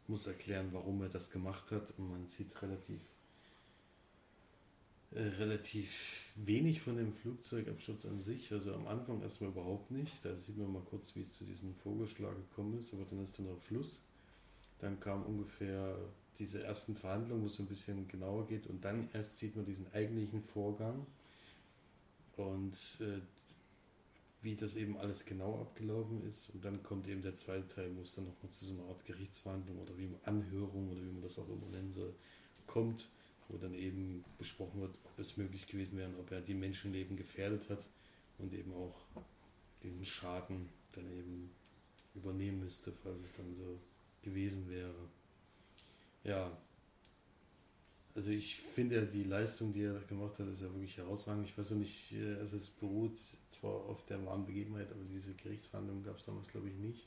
muss 0.07 0.27
erklären, 0.27 0.69
warum 0.73 1.03
er 1.03 1.09
das 1.09 1.31
gemacht 1.31 1.71
hat. 1.71 1.93
Und 1.99 2.11
man 2.11 2.27
sieht 2.27 2.61
relativ 2.63 3.01
relativ 5.13 6.33
wenig 6.37 6.81
von 6.81 6.97
dem 6.97 7.13
Flugzeugabsturz 7.13 8.07
an 8.07 8.23
sich. 8.23 8.53
Also 8.53 8.75
am 8.75 8.87
Anfang 8.87 9.23
erstmal 9.23 9.51
überhaupt 9.51 9.91
nicht. 9.91 10.25
Da 10.25 10.37
sieht 10.37 10.59
man 10.59 10.73
mal 10.73 10.83
kurz, 10.83 11.15
wie 11.15 11.21
es 11.21 11.37
zu 11.37 11.45
diesem 11.45 11.75
Vogelschlag 11.75 12.35
gekommen 12.37 12.79
ist, 12.79 12.93
aber 12.95 13.05
dann 13.11 13.23
ist 13.23 13.39
dann 13.39 13.49
auch 13.49 13.63
Schluss. 13.63 14.05
Dann 14.79 15.01
kam 15.01 15.25
ungefähr 15.25 15.97
diese 16.39 16.63
ersten 16.63 16.95
Verhandlungen, 16.95 17.43
wo 17.43 17.47
es 17.47 17.59
ein 17.59 17.67
bisschen 17.67 18.07
genauer 18.07 18.47
geht 18.47 18.67
und 18.69 18.85
dann 18.85 19.09
erst 19.13 19.39
sieht 19.39 19.57
man 19.57 19.65
diesen 19.65 19.93
eigentlichen 19.93 20.41
Vorgang 20.41 21.05
und 22.37 22.77
äh, 23.01 23.21
wie 24.43 24.55
das 24.55 24.77
eben 24.77 24.97
alles 24.99 25.25
genau 25.25 25.61
abgelaufen 25.61 26.23
ist. 26.29 26.51
Und 26.51 26.65
dann 26.65 26.81
kommt 26.85 27.09
eben 27.09 27.23
der 27.23 27.35
zweite 27.35 27.67
Teil, 27.67 27.97
wo 27.97 28.03
es 28.03 28.15
dann 28.15 28.27
nochmal 28.27 28.53
zu 28.53 28.67
so 28.67 28.75
einer 28.75 28.85
Art 28.85 29.05
Gerichtsverhandlung 29.05 29.81
oder 29.81 29.99
wie 29.99 30.07
man 30.07 30.21
Anhörung 30.25 30.91
oder 30.91 31.01
wie 31.01 31.11
man 31.11 31.23
das 31.23 31.41
auch 31.41 31.49
immer 31.49 31.67
nennen 31.73 31.93
soll, 31.93 32.15
kommt 32.69 33.09
wo 33.49 33.57
dann 33.57 33.75
eben 33.75 34.25
besprochen 34.39 34.81
wird, 34.81 34.99
ob 35.05 35.19
es 35.19 35.37
möglich 35.37 35.67
gewesen 35.67 35.99
wäre, 35.99 36.11
ob 36.19 36.31
er 36.31 36.41
die 36.41 36.55
Menschenleben 36.55 37.17
gefährdet 37.17 37.69
hat 37.69 37.85
und 38.39 38.53
eben 38.53 38.73
auch 38.75 38.95
diesen 39.83 40.05
Schaden 40.05 40.69
dann 40.93 41.07
eben 41.11 41.51
übernehmen 42.15 42.61
müsste, 42.61 42.93
falls 43.03 43.21
es 43.21 43.33
dann 43.33 43.55
so 43.55 43.79
gewesen 44.23 44.69
wäre. 44.69 45.09
Ja, 46.25 46.57
also 48.15 48.31
ich 48.31 48.57
finde 48.57 49.07
die 49.07 49.23
Leistung, 49.23 49.73
die 49.73 49.83
er 49.83 50.01
gemacht 50.01 50.39
hat, 50.39 50.49
ist 50.49 50.61
ja 50.61 50.73
wirklich 50.73 50.97
herausragend. 50.97 51.47
Ich 51.47 51.57
weiß 51.57 51.71
noch 51.71 51.79
nicht, 51.79 52.13
also 52.41 52.57
es 52.57 52.67
beruht 52.67 53.17
zwar 53.49 53.73
auf 53.73 54.05
der 54.07 54.25
wahren 54.27 54.45
Begebenheit, 54.45 54.91
aber 54.91 55.05
diese 55.05 55.35
Gerichtsverhandlung 55.35 56.03
gab 56.03 56.19
es 56.19 56.25
damals 56.25 56.49
glaube 56.49 56.69
ich 56.69 56.75
nicht. 56.75 57.07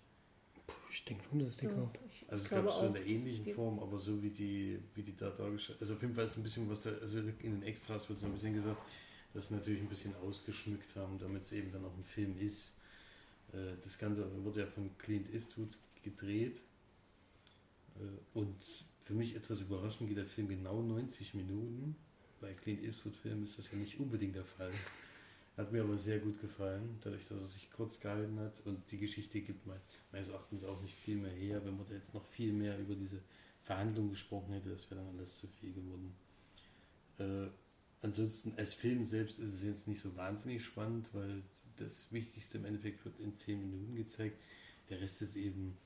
Ich 0.89 1.05
denke 1.05 1.23
schon, 1.29 1.39
dass 1.39 1.49
es 1.49 1.57
die 1.57 1.65
Ja, 1.65 1.71
gab. 1.73 1.97
Also 2.27 2.43
es 2.43 2.49
glaube 2.49 2.65
gab 2.65 2.73
es 2.73 2.79
so 2.79 2.87
in 2.87 2.93
der 2.93 3.05
ähnlichen 3.05 3.53
Form, 3.53 3.79
aber 3.79 3.97
so 3.97 4.21
wie 4.21 4.29
die, 4.29 4.79
wie 4.93 5.03
die 5.03 5.15
da 5.15 5.29
dargestellt 5.29 5.79
Also 5.81 5.93
auf 5.95 6.01
jeden 6.01 6.13
Fall 6.13 6.25
ist 6.25 6.37
ein 6.37 6.43
bisschen 6.43 6.69
was 6.69 6.83
da, 6.83 6.91
also 6.91 7.19
in 7.19 7.37
den 7.37 7.63
Extras 7.63 8.09
wird 8.09 8.19
so 8.19 8.25
ein 8.25 8.33
bisschen 8.33 8.53
gesagt, 8.53 8.81
dass 9.33 9.47
sie 9.47 9.55
natürlich 9.55 9.81
ein 9.81 9.87
bisschen 9.89 10.15
ausgeschmückt 10.17 10.95
haben, 10.95 11.17
damit 11.17 11.41
es 11.43 11.51
eben 11.53 11.71
dann 11.71 11.85
auch 11.85 11.95
ein 11.97 12.03
Film 12.03 12.37
ist. 12.37 12.75
Äh, 13.53 13.75
Das 13.83 13.97
Ganze 13.97 14.25
wurde 14.43 14.61
ja 14.61 14.65
von 14.67 14.97
Clint 14.97 15.33
Eastwood 15.33 15.77
gedreht. 16.03 16.57
Äh, 17.95 17.99
Und 18.37 18.55
für 19.01 19.13
mich 19.13 19.35
etwas 19.35 19.61
überraschend 19.61 20.09
geht 20.09 20.17
der 20.17 20.25
Film 20.25 20.47
genau 20.49 20.81
90 20.81 21.33
Minuten. 21.33 21.95
Bei 22.39 22.53
Clint 22.53 22.83
Eastwood-Filmen 22.83 23.43
ist 23.43 23.57
das 23.57 23.71
ja 23.71 23.77
nicht 23.77 23.99
unbedingt 23.99 24.35
der 24.35 24.45
Fall. 24.45 24.71
Hat 25.61 25.71
mir 25.71 25.83
aber 25.83 25.95
sehr 25.97 26.19
gut 26.19 26.41
gefallen, 26.41 26.97
dadurch, 27.03 27.27
dass 27.27 27.37
er 27.43 27.47
sich 27.47 27.69
kurz 27.71 27.99
gehalten 27.99 28.39
hat. 28.39 28.61
Und 28.65 28.91
die 28.91 28.97
Geschichte 28.97 29.41
gibt 29.41 29.67
me- 29.67 29.79
meines 30.11 30.29
Erachtens 30.29 30.63
auch 30.63 30.81
nicht 30.81 30.95
viel 30.95 31.17
mehr 31.17 31.31
her. 31.31 31.63
Wenn 31.63 31.77
man 31.77 31.87
da 31.87 31.93
jetzt 31.93 32.13
noch 32.15 32.25
viel 32.25 32.51
mehr 32.51 32.79
über 32.79 32.95
diese 32.95 33.21
Verhandlungen 33.61 34.09
gesprochen 34.09 34.53
hätte, 34.53 34.69
das 34.69 34.89
wäre 34.89 35.01
dann 35.03 35.15
alles 35.15 35.35
zu 35.37 35.47
viel 35.47 35.71
geworden. 35.73 36.15
Äh, 37.19 37.47
ansonsten, 38.01 38.53
als 38.57 38.73
Film 38.73 39.05
selbst 39.05 39.37
ist 39.39 39.53
es 39.53 39.63
jetzt 39.63 39.87
nicht 39.87 40.01
so 40.01 40.15
wahnsinnig 40.15 40.65
spannend, 40.65 41.07
weil 41.13 41.43
das 41.77 42.11
Wichtigste 42.11 42.57
im 42.57 42.65
Endeffekt 42.65 43.05
wird 43.05 43.19
in 43.19 43.37
10 43.37 43.59
Minuten 43.59 43.95
gezeigt. 43.95 44.37
Der 44.89 44.99
Rest 44.99 45.21
ist 45.21 45.35
eben, 45.35 45.77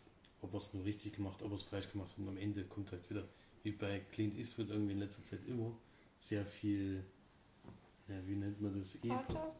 ob 0.41 0.53
er 0.53 0.59
es 0.59 0.73
nur 0.73 0.85
richtig 0.85 1.17
gemacht, 1.17 1.41
ob 1.41 1.51
er 1.51 1.55
es 1.55 1.63
falsch 1.63 1.91
gemacht 1.91 2.11
hat. 2.11 2.19
Und 2.19 2.29
am 2.29 2.37
Ende 2.37 2.63
kommt 2.63 2.93
halt 2.93 3.09
wieder, 3.09 3.27
wie 3.63 3.71
bei 3.71 3.99
Clint 4.13 4.37
Eastwood 4.37 4.69
irgendwie 4.69 4.93
in 4.93 4.99
letzter 4.99 5.23
Zeit 5.23 5.45
immer, 5.47 5.75
sehr 6.21 6.45
viel, 6.45 7.03
ja, 8.07 8.25
wie 8.25 8.35
nennt 8.35 8.61
man 8.61 8.79
das? 8.79 8.97
Pathos? 9.27 9.57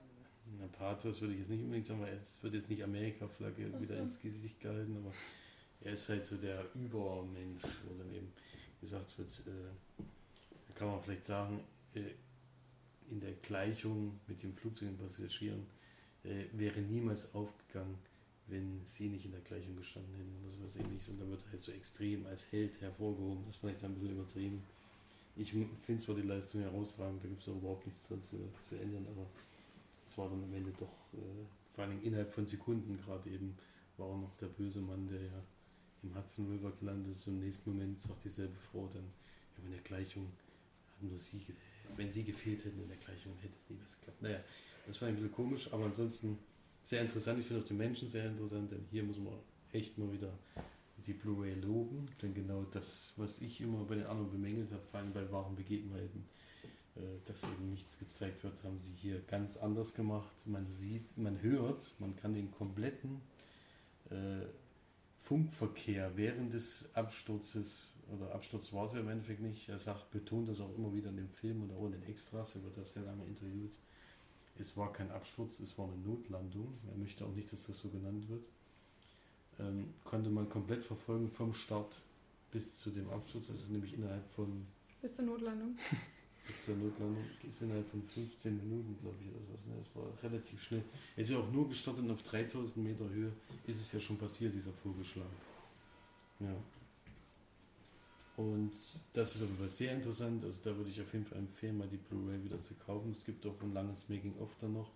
Na, 0.59 0.67
Pathos 0.67 1.21
würde 1.21 1.33
ich 1.33 1.39
jetzt 1.41 1.49
nicht 1.49 1.63
unbedingt 1.63 1.87
sagen, 1.87 2.01
weil 2.01 2.19
es 2.23 2.41
wird 2.41 2.53
jetzt 2.53 2.69
nicht 2.69 2.83
Amerika-Flagge 2.83 3.71
Ach 3.75 3.81
wieder 3.81 3.97
ins 3.97 4.21
Gesicht 4.21 4.59
gehalten, 4.59 4.95
aber 4.97 5.13
er 5.81 5.93
ist 5.93 6.07
halt 6.09 6.25
so 6.25 6.37
der 6.37 6.65
Übermensch, 6.75 7.63
wo 7.87 7.97
dann 7.97 8.13
eben 8.13 8.31
gesagt 8.79 9.17
wird, 9.17 9.31
äh, 9.47 10.03
da 10.67 10.73
kann 10.75 10.87
man 10.87 11.01
vielleicht 11.01 11.25
sagen, 11.25 11.59
äh, 11.93 12.11
in 13.09 13.19
der 13.19 13.33
Gleichung 13.33 14.19
mit 14.27 14.41
dem 14.43 14.53
Flugzeug 14.53 14.89
und 14.89 14.97
Passagieren 14.99 15.65
äh, 16.23 16.45
wäre 16.53 16.79
niemals 16.81 17.33
aufgegangen, 17.35 17.97
wenn 18.47 18.81
sie 18.85 19.09
nicht 19.09 19.25
in 19.25 19.31
der 19.31 19.41
Gleichung 19.41 19.75
gestanden 19.75 20.13
hätten 20.15 20.35
oder 20.43 20.51
sowas 20.51 20.75
ähnliches. 20.75 21.09
Und 21.09 21.21
dann 21.21 21.29
wird 21.29 21.41
halt 21.51 21.61
so 21.61 21.71
extrem 21.71 22.25
als 22.25 22.51
Held 22.51 22.79
hervorgehoben. 22.81 23.43
Das 23.45 23.55
ist 23.55 23.61
vielleicht 23.61 23.83
ein 23.83 23.93
bisschen 23.95 24.11
übertrieben. 24.11 24.63
Ich 25.35 25.51
finde 25.51 26.03
zwar 26.03 26.15
die 26.15 26.21
Leistung 26.21 26.61
herausragend, 26.61 27.23
da 27.23 27.27
gibt 27.27 27.41
es 27.41 27.49
auch 27.49 27.57
überhaupt 27.57 27.85
nichts 27.85 28.07
dran 28.07 28.21
zu, 28.21 28.37
zu 28.61 28.75
ändern, 28.75 29.05
aber 29.09 29.27
es 30.05 30.17
war 30.17 30.29
dann 30.29 30.43
am 30.43 30.53
Ende 30.53 30.71
doch, 30.79 31.13
äh, 31.13 31.45
vor 31.73 31.83
allem 31.83 32.01
innerhalb 32.03 32.31
von 32.31 32.45
Sekunden 32.45 32.97
gerade 32.97 33.29
eben, 33.29 33.57
war 33.97 34.07
auch 34.07 34.19
noch 34.19 34.35
der 34.37 34.47
böse 34.47 34.81
Mann, 34.81 35.07
der 35.07 35.21
ja 35.21 35.43
im 36.03 36.15
Hudson 36.15 36.49
River 36.51 36.71
gelandet 36.79 37.13
ist. 37.13 37.27
Im 37.27 37.39
nächsten 37.39 37.71
Moment 37.71 38.01
sagt 38.01 38.23
dieselbe 38.23 38.55
Frau 38.55 38.89
dann, 38.93 39.03
ja, 39.57 39.65
in 39.65 39.71
der 39.71 39.81
Gleichung 39.81 40.27
haben 40.95 41.09
nur 41.09 41.19
sie, 41.19 41.41
wenn 41.95 42.11
sie 42.11 42.23
gefehlt 42.23 42.63
hätten 42.65 42.81
in 42.81 42.87
der 42.87 42.97
Gleichung, 42.97 43.33
hätte 43.41 43.55
es 43.57 43.69
niemals 43.69 43.97
geklappt. 43.99 44.21
Naja, 44.21 44.39
das 44.85 45.01
war 45.01 45.07
ein 45.07 45.15
bisschen 45.15 45.31
komisch, 45.31 45.71
aber 45.73 45.85
ansonsten 45.85 46.37
sehr 46.83 47.01
interessant. 47.01 47.39
Ich 47.39 47.47
finde 47.47 47.63
auch 47.63 47.67
die 47.67 47.73
Menschen 47.73 48.07
sehr 48.07 48.27
interessant, 48.27 48.71
denn 48.71 48.85
hier 48.91 49.03
muss 49.03 49.17
man 49.17 49.33
echt 49.71 49.97
mal 49.97 50.11
wieder 50.11 50.31
die 50.97 51.13
Blu-ray 51.13 51.55
loben, 51.55 52.07
denn 52.21 52.33
genau 52.33 52.63
das, 52.71 53.13
was 53.15 53.41
ich 53.41 53.61
immer 53.61 53.83
bei 53.85 53.95
den 53.95 54.05
anderen 54.05 54.31
bemängelt 54.31 54.71
habe, 54.71 54.83
vor 54.83 54.99
allem 54.99 55.13
bei 55.13 55.29
wahren 55.31 55.55
Begebenheiten, 55.55 56.25
dass 57.25 57.43
eben 57.43 57.69
nichts 57.69 57.99
gezeigt 57.99 58.43
wird, 58.43 58.63
haben 58.63 58.77
sie 58.79 58.93
hier 58.93 59.19
ganz 59.21 59.57
anders 59.57 59.93
gemacht. 59.93 60.35
Man 60.45 60.71
sieht, 60.71 61.17
man 61.17 61.41
hört, 61.41 61.93
man 61.99 62.15
kann 62.15 62.33
den 62.33 62.51
kompletten 62.51 63.21
äh, 64.09 64.45
Funkverkehr 65.17 66.15
während 66.15 66.53
des 66.53 66.89
Absturzes, 66.93 67.95
oder 68.15 68.33
Absturz 68.33 68.71
war 68.73 68.85
es 68.85 68.93
ja 68.93 68.99
im 68.99 69.09
Endeffekt 69.09 69.41
nicht, 69.41 69.67
er 69.69 69.79
sagt, 69.79 70.11
betont 70.11 70.47
das 70.47 70.61
auch 70.61 70.73
immer 70.77 70.93
wieder 70.93 71.09
in 71.09 71.17
dem 71.17 71.29
Film 71.29 71.63
und 71.63 71.71
auch 71.71 71.87
in 71.87 71.93
den 71.93 72.03
Extras, 72.03 72.55
er 72.55 72.63
wird 72.63 72.77
das 72.77 72.93
sehr 72.93 73.03
lange 73.03 73.25
interviewt. 73.25 73.73
Es 74.57 74.77
war 74.77 74.93
kein 74.93 75.11
Absturz, 75.11 75.59
es 75.59 75.77
war 75.77 75.87
eine 75.87 75.97
Notlandung. 75.97 76.77
Er 76.89 76.97
möchte 76.97 77.25
auch 77.25 77.33
nicht, 77.33 77.51
dass 77.51 77.67
das 77.67 77.79
so 77.79 77.89
genannt 77.89 78.29
wird. 78.29 78.45
Ähm, 79.59 79.93
konnte 80.03 80.29
man 80.29 80.47
komplett 80.47 80.85
verfolgen 80.85 81.29
vom 81.29 81.53
Start 81.53 82.01
bis 82.51 82.79
zu 82.79 82.91
dem 82.91 83.09
Absturz. 83.09 83.47
Das 83.47 83.57
ist 83.57 83.71
nämlich 83.71 83.93
innerhalb 83.93 84.25
von 84.29 84.65
Bis 85.01 85.13
zur 85.13 85.25
Notlandung. 85.25 85.77
bis 86.47 86.65
zur 86.65 86.75
Notlandung 86.75 87.23
ist 87.47 87.61
innerhalb 87.61 87.89
von 87.89 88.01
15 88.03 88.57
Minuten, 88.57 88.97
glaube 89.01 89.17
ich, 89.21 89.29
oder 89.29 89.39
sowas. 89.45 89.65
Ne? 89.65 89.73
Das 89.83 89.95
war 89.95 90.23
relativ 90.23 90.61
schnell. 90.61 90.83
Er 91.15 91.21
ist 91.21 91.29
ja 91.31 91.37
auch 91.39 91.51
nur 91.51 91.67
gestartet 91.67 92.03
und 92.03 92.11
auf 92.11 92.23
3000 92.23 92.77
Meter 92.77 93.09
Höhe 93.09 93.31
ist 93.67 93.79
es 93.79 93.91
ja 93.91 93.99
schon 93.99 94.17
passiert, 94.17 94.53
dieser 94.53 94.71
Vogelschlag. 94.71 95.27
Ja. 96.39 96.55
Und 98.37 98.73
das 99.13 99.35
ist 99.35 99.43
Fall 99.57 99.69
sehr 99.69 99.93
interessant. 99.93 100.43
Also 100.43 100.59
da 100.63 100.75
würde 100.75 100.89
ich 100.89 101.01
auf 101.01 101.11
jeden 101.13 101.25
Fall 101.25 101.39
empfehlen, 101.39 101.77
mal 101.77 101.87
die 101.87 101.97
Blu-ray 101.97 102.43
wieder 102.43 102.59
zu 102.59 102.73
kaufen. 102.75 103.11
Es 103.11 103.25
gibt 103.25 103.45
auch 103.45 103.61
ein 103.61 103.73
langes 103.73 104.09
Making-of 104.09 104.49
da 104.59 104.67
noch, 104.67 104.91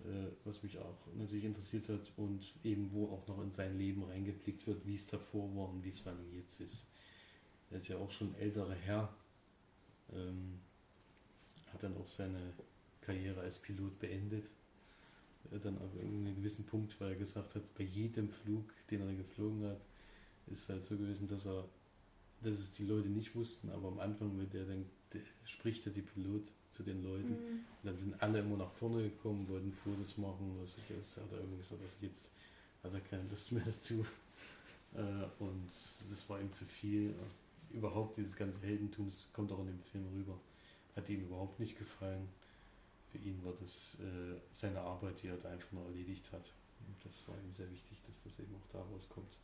äh, 0.00 0.28
was 0.44 0.62
mich 0.62 0.78
auch 0.78 0.96
natürlich 1.18 1.44
interessiert 1.44 1.88
hat 1.90 2.10
und 2.16 2.54
eben 2.64 2.90
wo 2.92 3.08
auch 3.08 3.26
noch 3.28 3.42
in 3.42 3.52
sein 3.52 3.78
Leben 3.78 4.02
reingeblickt 4.04 4.66
wird, 4.66 4.86
wie 4.86 4.94
es 4.94 5.06
davor 5.06 5.54
war 5.54 5.68
und 5.68 5.84
wie 5.84 5.90
es 5.90 6.00
vor 6.00 6.24
jetzt 6.32 6.60
ist. 6.60 6.86
Er 7.70 7.78
ist 7.78 7.88
ja 7.88 7.96
auch 7.98 8.10
schon 8.10 8.34
älterer 8.36 8.74
Herr, 8.74 9.14
ähm, 10.12 10.60
hat 11.72 11.82
dann 11.82 11.96
auch 11.96 12.06
seine 12.06 12.52
Karriere 13.00 13.40
als 13.40 13.58
Pilot 13.58 13.98
beendet. 13.98 14.46
Äh, 15.50 15.58
dann 15.58 15.78
auf 15.78 15.94
irgendeinem 15.94 16.36
gewissen 16.36 16.64
Punkt, 16.66 17.00
weil 17.00 17.10
er 17.10 17.16
gesagt 17.16 17.54
hat, 17.54 17.74
bei 17.74 17.84
jedem 17.84 18.28
Flug, 18.30 18.72
den 18.90 19.00
er 19.02 19.14
geflogen 19.14 19.64
hat, 19.64 19.80
ist 20.46 20.68
halt 20.68 20.84
so 20.84 20.96
gewesen, 20.96 21.28
dass 21.28 21.46
er, 21.46 21.64
dass 22.42 22.58
es 22.58 22.74
die 22.74 22.84
Leute 22.84 23.08
nicht 23.08 23.34
wussten, 23.34 23.70
aber 23.70 23.88
am 23.88 23.98
Anfang 24.00 24.36
mit 24.36 24.52
der 24.52 24.64
dann 24.66 24.84
der, 25.12 25.22
spricht 25.44 25.86
er 25.86 25.92
die 25.92 26.02
Pilot 26.02 26.44
zu 26.70 26.82
den 26.82 27.02
Leuten. 27.02 27.30
Mhm. 27.30 27.64
Dann 27.82 27.96
sind 27.96 28.20
alle 28.20 28.40
immer 28.40 28.56
nach 28.56 28.72
vorne 28.72 29.04
gekommen, 29.04 29.48
wollten 29.48 29.72
Fotos 29.72 30.18
machen. 30.18 30.58
Das 30.60 31.16
hat 31.16 31.30
er 31.32 31.38
irgendwie 31.38 31.58
gesagt, 31.58 31.84
dass 31.84 31.96
jetzt 32.00 32.30
hat 32.82 32.92
er 32.92 33.00
keine 33.00 33.28
Lust 33.30 33.52
mehr 33.52 33.64
dazu. 33.64 34.04
Äh, 34.94 35.42
und 35.42 35.70
das 36.10 36.28
war 36.28 36.40
ihm 36.40 36.52
zu 36.52 36.64
viel. 36.64 37.14
Überhaupt 37.74 38.16
dieses 38.16 38.36
ganze 38.36 38.62
Heldentum, 38.62 39.06
das 39.06 39.32
kommt 39.32 39.50
auch 39.52 39.58
in 39.60 39.66
dem 39.66 39.82
Film 39.82 40.06
rüber. 40.14 40.38
Hat 40.94 41.08
ihm 41.08 41.22
überhaupt 41.22 41.58
nicht 41.58 41.76
gefallen. 41.76 42.28
Für 43.10 43.18
ihn 43.18 43.44
war 43.44 43.52
das 43.60 43.98
äh, 44.00 44.36
seine 44.52 44.80
Arbeit, 44.80 45.22
die 45.22 45.28
er 45.28 45.36
da 45.36 45.50
einfach 45.50 45.72
nur 45.72 45.84
erledigt 45.86 46.30
hat. 46.32 46.52
Und 46.86 46.96
das 47.04 47.26
war 47.28 47.34
ihm 47.36 47.52
sehr 47.52 47.70
wichtig, 47.70 47.98
dass 48.06 48.22
das 48.22 48.38
eben 48.38 48.54
auch 48.54 48.72
daraus 48.72 49.08
kommt. 49.08 49.36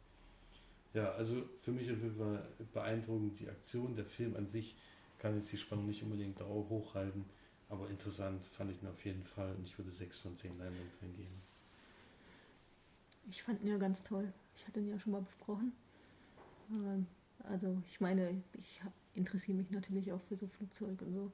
Ja, 0.95 1.13
also 1.13 1.43
für 1.59 1.73
mich 1.73 1.89
Fall 1.89 2.43
beeindruckend 2.73 3.39
die 3.41 3.49
Aktion, 3.49 3.95
der 3.97 4.05
Film 4.05 4.37
an 4.37 4.47
sich 4.47 4.77
kann 5.19 5.37
jetzt 5.37 5.53
die 5.53 5.59
Spannung 5.59 5.87
nicht 5.87 6.03
unbedingt 6.03 6.41
auch 6.41 6.69
hochhalten, 6.69 7.25
aber 7.69 7.89
interessant 7.91 8.45
fand 8.47 8.71
ich 8.71 8.83
ihn 8.83 8.89
auf 8.89 9.05
jeden 9.05 9.23
Fall 9.23 9.55
und 9.55 9.65
ich 9.65 9.77
würde 9.79 9.91
6 9.91 10.19
von 10.19 10.37
10 10.37 10.59
Leinwandperlen 10.59 11.17
geben. 11.17 11.43
Ich 13.29 13.43
fand 13.43 13.61
ihn 13.63 13.69
ja 13.69 13.77
ganz 13.77 14.03
toll. 14.03 14.33
Ich 14.57 14.67
hatte 14.67 14.81
ihn 14.81 14.89
ja 14.89 14.99
schon 14.99 15.13
mal 15.13 15.23
besprochen. 15.23 15.73
Ähm, 16.71 17.07
Also 17.45 17.83
ich 17.91 18.01
meine, 18.01 18.43
ich 18.59 18.81
interessiere 19.15 19.57
mich 19.59 19.71
natürlich 19.71 20.13
auch 20.13 20.21
für 20.21 20.37
so 20.37 20.47
Flugzeug 20.47 21.01
und 21.03 21.13
so. 21.13 21.33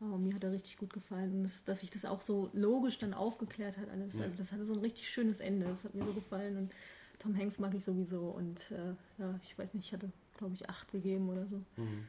Aber 0.00 0.16
mir 0.16 0.34
hat 0.34 0.44
er 0.44 0.52
richtig 0.52 0.78
gut 0.78 0.92
gefallen. 0.92 1.30
Und 1.32 1.42
das, 1.42 1.64
dass 1.64 1.80
sich 1.80 1.90
das 1.90 2.04
auch 2.06 2.22
so 2.22 2.48
logisch 2.54 2.98
dann 2.98 3.12
aufgeklärt 3.12 3.76
hat 3.76 3.90
alles. 3.90 4.18
Ja. 4.18 4.24
Also 4.24 4.38
das 4.38 4.50
hatte 4.52 4.64
so 4.64 4.72
ein 4.72 4.80
richtig 4.80 5.10
schönes 5.10 5.40
Ende. 5.40 5.66
Das 5.66 5.84
hat 5.84 5.94
mir 5.94 6.04
so 6.04 6.14
gefallen. 6.14 6.56
Und 6.56 6.72
Tom 7.18 7.36
Hanks 7.36 7.58
mag 7.58 7.74
ich 7.74 7.84
sowieso. 7.84 8.30
Und 8.30 8.70
äh, 8.70 8.94
ja, 9.18 9.38
ich 9.42 9.58
weiß 9.58 9.74
nicht, 9.74 9.86
ich 9.86 9.92
hatte, 9.92 10.10
glaube 10.38 10.54
ich, 10.54 10.70
acht 10.70 10.90
gegeben 10.90 11.28
oder 11.28 11.46
so. 11.46 11.58
Mhm. 11.76 12.06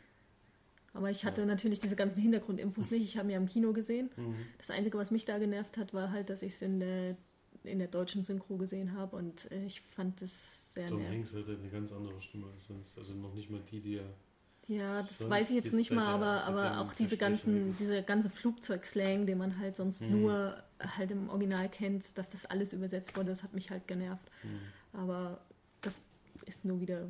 Aber 0.94 1.10
ich 1.10 1.26
hatte 1.26 1.42
Ja. 1.42 1.48
natürlich 1.48 1.80
diese 1.80 1.96
ganzen 1.98 2.20
Hintergrundinfos 2.22 2.92
nicht. 2.92 3.04
Ich 3.04 3.18
habe 3.18 3.28
mir 3.28 3.38
im 3.38 3.48
Kino 3.48 3.74
gesehen. 3.74 4.10
Mhm. 4.16 4.36
Das 4.58 4.70
Einzige, 4.70 4.98
was 4.98 5.12
mich 5.12 5.26
da 5.26 5.38
genervt 5.38 5.78
hat, 5.78 5.94
war 5.94 6.12
halt, 6.12 6.30
dass 6.30 6.44
ich 6.44 6.54
es 6.54 6.62
in 6.62 6.80
der, 6.80 7.18
in 7.64 7.80
der 7.80 7.88
deutschen 7.88 8.24
Synchro 8.24 8.58
gesehen 8.58 8.94
habe. 8.94 9.16
Und 9.16 9.52
äh, 9.52 9.66
ich 9.66 9.82
fand 9.82 10.22
es 10.22 10.74
sehr 10.74 10.88
Tom. 10.88 11.06
Hanks 11.08 11.34
hatte 11.34 11.58
eine 11.60 11.70
ganz 11.70 11.92
andere 11.92 12.22
Stimme 12.22 12.48
als 12.54 12.68
sonst. 12.68 12.98
Also 12.98 13.14
noch 13.14 13.34
nicht 13.34 13.50
mal 13.50 13.62
die, 13.72 13.80
die 13.80 13.98
er. 13.98 14.14
Ja, 14.68 14.98
das 15.02 15.18
Sonst 15.18 15.30
weiß 15.32 15.50
ich 15.50 15.56
jetzt 15.58 15.74
nicht 15.74 15.92
mal, 15.92 16.06
aber, 16.08 16.46
aber 16.46 16.80
auch 16.80 16.94
diese 16.94 17.18
ganzen, 17.18 17.76
dieser 17.78 18.04
ganze 18.04 18.30
Flugzeugslang, 18.30 19.26
den 19.26 19.38
man 19.38 19.58
halt 19.60 19.76
sonst 19.76 20.02
Mhm. 20.02 20.22
nur 20.22 20.64
halt 20.80 21.12
im 21.12 21.30
Original 21.30 21.68
kennt, 21.68 22.18
dass 22.18 22.30
das 22.30 22.46
alles 22.46 22.72
übersetzt 22.72 23.18
wurde, 23.18 23.30
das 23.30 23.44
hat 23.44 23.54
mich 23.54 23.70
halt 23.70 23.88
genervt. 23.88 24.32
Mhm. 24.44 24.60
Aber 25.00 25.42
das 25.82 26.02
ist 26.46 26.64
nur 26.64 26.80
wieder 26.80 27.08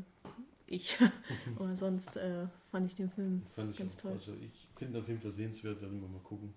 ich. 0.66 0.97
aber 1.56 1.76
sonst 1.76 2.16
äh, 2.18 2.47
fand 2.72 2.88
ich 2.88 2.95
den 2.95 3.10
Film 3.10 3.43
ich 3.70 3.78
Ganz 3.78 3.97
auch. 3.97 4.02
toll. 4.02 4.12
Also 4.14 4.34
ich 4.36 4.68
finde 4.76 4.99
auf 4.99 5.08
jeden 5.08 5.20
Fall 5.22 5.32
sehenswert, 5.32 5.80
sollten 5.80 6.02
wir 6.02 6.08
mal 6.08 6.22
gucken. 6.24 6.54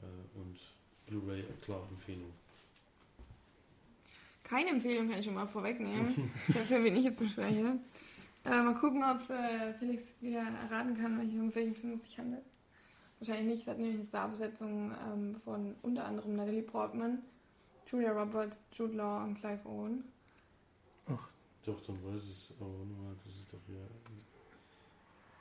Äh, 0.00 0.38
und 0.38 0.58
Blu-ray, 1.06 1.44
klar, 1.62 1.86
Empfehlung. 1.90 2.32
Keine 4.48 4.70
Empfehlung 4.70 5.08
kann 5.08 5.18
ich 5.18 5.24
schon 5.24 5.34
mal 5.34 5.46
vorwegnehmen. 5.46 6.30
Film, 6.66 6.84
den 6.84 6.96
ich 6.96 7.04
jetzt 7.04 7.18
bespreche. 7.18 7.78
Äh, 8.44 8.62
mal 8.62 8.74
gucken, 8.74 9.02
ob 9.02 9.28
äh, 9.28 9.74
Felix 9.74 10.04
wieder 10.20 10.40
erraten 10.42 10.96
kann, 10.96 11.18
welche- 11.18 11.40
um 11.40 11.52
welchen 11.54 11.74
Film 11.74 11.94
es 11.94 12.02
sich 12.04 12.18
handelt. 12.18 12.44
Wahrscheinlich 13.18 13.46
nicht. 13.46 13.62
Es 13.62 13.68
hat 13.68 13.78
nämlich 13.78 13.96
eine 13.96 14.04
Starbesetzung 14.04 14.92
ähm, 15.04 15.40
von 15.44 15.74
unter 15.82 16.04
anderem 16.04 16.36
Natalie 16.36 16.62
Portman, 16.62 17.22
Julia 17.90 18.12
Roberts, 18.12 18.66
Jude 18.72 18.94
Law 18.94 19.24
und 19.24 19.34
Clive 19.34 19.66
Owen. 19.66 20.04
Doch, 21.64 21.80
dann 21.84 21.96
weiß 22.04 22.22
es, 22.22 22.54
aber 22.60 22.68
nochmal, 22.70 23.16
das 23.24 23.34
ist 23.38 23.52
doch 23.52 23.58
ja 23.68 23.80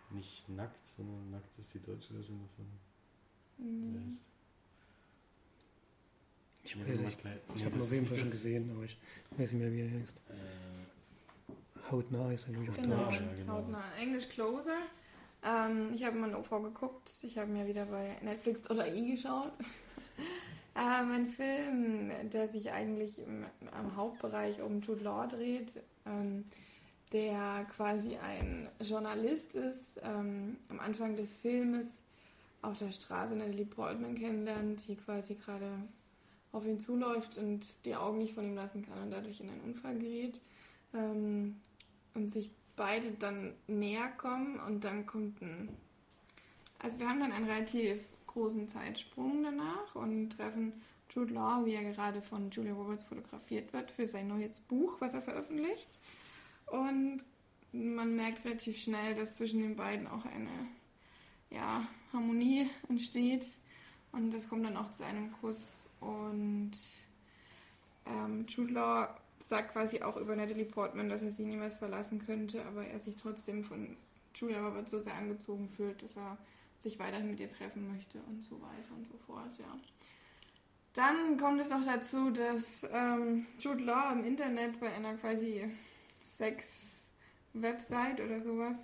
nicht 0.09 0.49
nackt, 0.49 0.87
sondern 0.87 1.29
nackt 1.29 1.59
ist 1.59 1.71
die 1.75 1.79
deutsche 1.79 2.13
Version 2.13 2.39
davon. 2.41 2.65
Wie 3.57 3.63
Mhm. 3.85 4.07
heißt? 4.07 4.21
Ich 6.65 6.73
gleich- 6.73 7.15
Ich 7.49 7.55
nee, 7.55 7.65
habe 7.65 7.75
das 7.75 7.75
ihn 7.75 7.75
auf 7.75 7.75
ist 7.75 7.91
jeden 7.91 8.01
nicht 8.01 8.09
Fall 8.09 8.17
schon 8.19 8.31
gesehen, 8.31 8.71
aber 8.71 8.83
ich 8.83 8.97
weiß 9.37 9.51
nicht 9.53 9.61
mehr, 9.61 9.71
wie 9.71 9.81
er 9.81 9.99
heißt. 10.01 10.17
Äh, 10.29 11.91
Hautnah 11.91 12.31
ist 12.31 12.47
er, 12.47 12.53
glaube 12.53 12.63
ich, 12.65 12.69
auf 12.71 12.75
Genau, 12.77 13.03
Deutsch. 13.05 13.19
ja, 13.21 13.33
genau. 13.37 13.53
hautnah. 13.53 13.83
Englisch 13.99 14.27
Closer. 14.29 14.77
Ähm, 15.43 15.91
ich 15.93 16.03
habe 16.03 16.17
mal 16.17 16.27
eine 16.29 16.39
OV 16.39 16.49
geguckt. 16.63 17.11
Ich 17.21 17.37
habe 17.37 17.51
mir 17.51 17.67
wieder 17.67 17.85
bei 17.85 18.17
Netflix 18.23 18.67
oder 18.71 18.91
i 18.91 19.11
geschaut. 19.11 19.51
ähm, 20.75 21.11
ein 21.11 21.27
Film, 21.27 22.11
der 22.31 22.47
sich 22.47 22.71
eigentlich 22.71 23.19
im, 23.19 23.45
am 23.71 23.95
Hauptbereich 23.95 24.61
um 24.61 24.81
Jude 24.81 25.03
Law 25.03 25.27
dreht, 25.27 25.73
ähm, 26.07 26.45
der 27.11 27.67
quasi 27.75 28.17
ein 28.17 28.67
Journalist 28.81 29.53
ist, 29.53 29.99
ähm, 30.03 30.57
am 30.69 30.79
Anfang 30.79 31.15
des 31.15 31.35
Filmes 31.35 32.01
auf 32.63 32.77
der 32.79 32.89
Straße 32.89 33.35
Natalie 33.35 33.65
Portman 33.65 34.15
kennenlernt, 34.15 34.87
die 34.87 34.95
quasi 34.95 35.35
gerade 35.35 35.69
auf 36.55 36.65
ihn 36.65 36.79
zuläuft 36.79 37.37
und 37.37 37.65
die 37.85 37.95
Augen 37.95 38.17
nicht 38.17 38.33
von 38.33 38.45
ihm 38.45 38.55
lassen 38.55 38.85
kann 38.85 39.01
und 39.01 39.11
dadurch 39.11 39.39
in 39.41 39.49
einen 39.49 39.61
Unfall 39.61 39.97
gerät. 39.99 40.41
Ähm, 40.93 41.57
und 42.13 42.29
sich 42.29 42.51
beide 42.75 43.11
dann 43.11 43.53
näher 43.67 44.07
kommen 44.17 44.59
und 44.59 44.83
dann 44.83 45.05
kommt 45.05 45.41
ein. 45.41 45.69
Also 46.79 46.99
wir 46.99 47.09
haben 47.09 47.19
dann 47.19 47.31
einen 47.31 47.49
relativ 47.49 47.99
großen 48.27 48.67
Zeitsprung 48.67 49.43
danach 49.43 49.95
und 49.95 50.29
treffen 50.29 50.73
Jude 51.09 51.33
Law, 51.33 51.65
wie 51.65 51.73
er 51.73 51.83
gerade 51.83 52.21
von 52.21 52.49
Julia 52.51 52.73
Roberts 52.73 53.03
fotografiert 53.03 53.71
wird 53.73 53.91
für 53.91 54.07
sein 54.07 54.27
neues 54.27 54.59
Buch, 54.59 54.99
was 54.99 55.13
er 55.13 55.21
veröffentlicht. 55.21 55.99
Und 56.67 57.23
man 57.71 58.15
merkt 58.15 58.45
relativ 58.45 58.77
schnell, 58.77 59.15
dass 59.15 59.35
zwischen 59.35 59.61
den 59.61 59.75
beiden 59.75 60.07
auch 60.07 60.25
eine 60.25 60.49
ja, 61.49 61.87
Harmonie 62.11 62.69
entsteht. 62.89 63.45
Und 64.11 64.31
das 64.31 64.47
kommt 64.47 64.65
dann 64.65 64.77
auch 64.77 64.91
zu 64.91 65.05
einem 65.05 65.31
Kuss. 65.33 65.77
Und 65.99 66.71
ähm, 68.05 68.45
Jude 68.47 68.73
Law 68.73 69.17
sagt 69.43 69.73
quasi 69.73 70.01
auch 70.01 70.17
über 70.17 70.35
Natalie 70.35 70.65
Portman, 70.65 71.09
dass 71.09 71.21
er 71.21 71.31
sie 71.31 71.45
niemals 71.45 71.75
verlassen 71.75 72.25
könnte, 72.25 72.65
aber 72.65 72.85
er 72.85 72.99
sich 72.99 73.15
trotzdem 73.15 73.63
von 73.63 73.95
Julia 74.33 74.65
Roberts 74.65 74.91
so 74.91 74.99
sehr 74.99 75.15
angezogen 75.15 75.69
fühlt, 75.69 76.01
dass 76.01 76.17
er 76.17 76.37
sich 76.81 76.99
weiterhin 76.99 77.29
mit 77.29 77.39
ihr 77.39 77.49
treffen 77.49 77.91
möchte 77.91 78.19
und 78.27 78.43
so 78.43 78.55
weiter 78.61 78.95
und 78.95 79.07
so 79.07 79.17
fort, 79.25 79.57
ja. 79.57 79.77
Dann 80.93 81.37
kommt 81.37 81.59
es 81.59 81.69
noch 81.69 81.83
dazu, 81.83 82.29
dass 82.29 82.63
ähm, 82.91 83.45
Jude 83.59 83.83
Law 83.83 84.13
im 84.13 84.23
Internet 84.23 84.79
bei 84.79 84.93
einer 84.93 85.15
quasi 85.15 85.69
Sex-Website 86.29 88.21
oder 88.21 88.41
sowas 88.41 88.77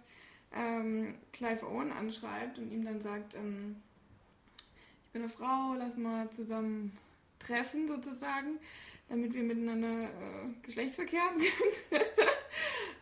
ähm, 0.53 1.15
Clive 1.31 1.65
Owen 1.65 1.91
anschreibt 1.91 2.59
und 2.59 2.71
ihm 2.71 2.83
dann 2.83 2.99
sagt, 2.99 3.35
ähm, 3.35 3.77
eine 5.13 5.29
Frau, 5.29 5.73
lass 5.77 5.97
mal 5.97 6.29
zusammen 6.31 6.97
treffen 7.39 7.87
sozusagen 7.87 8.59
damit 9.11 9.33
wir 9.33 9.43
miteinander 9.43 10.05
äh, 10.05 10.07
Geschlechtsverkehr 10.61 11.21
haben 11.21 11.37
können. 11.37 12.03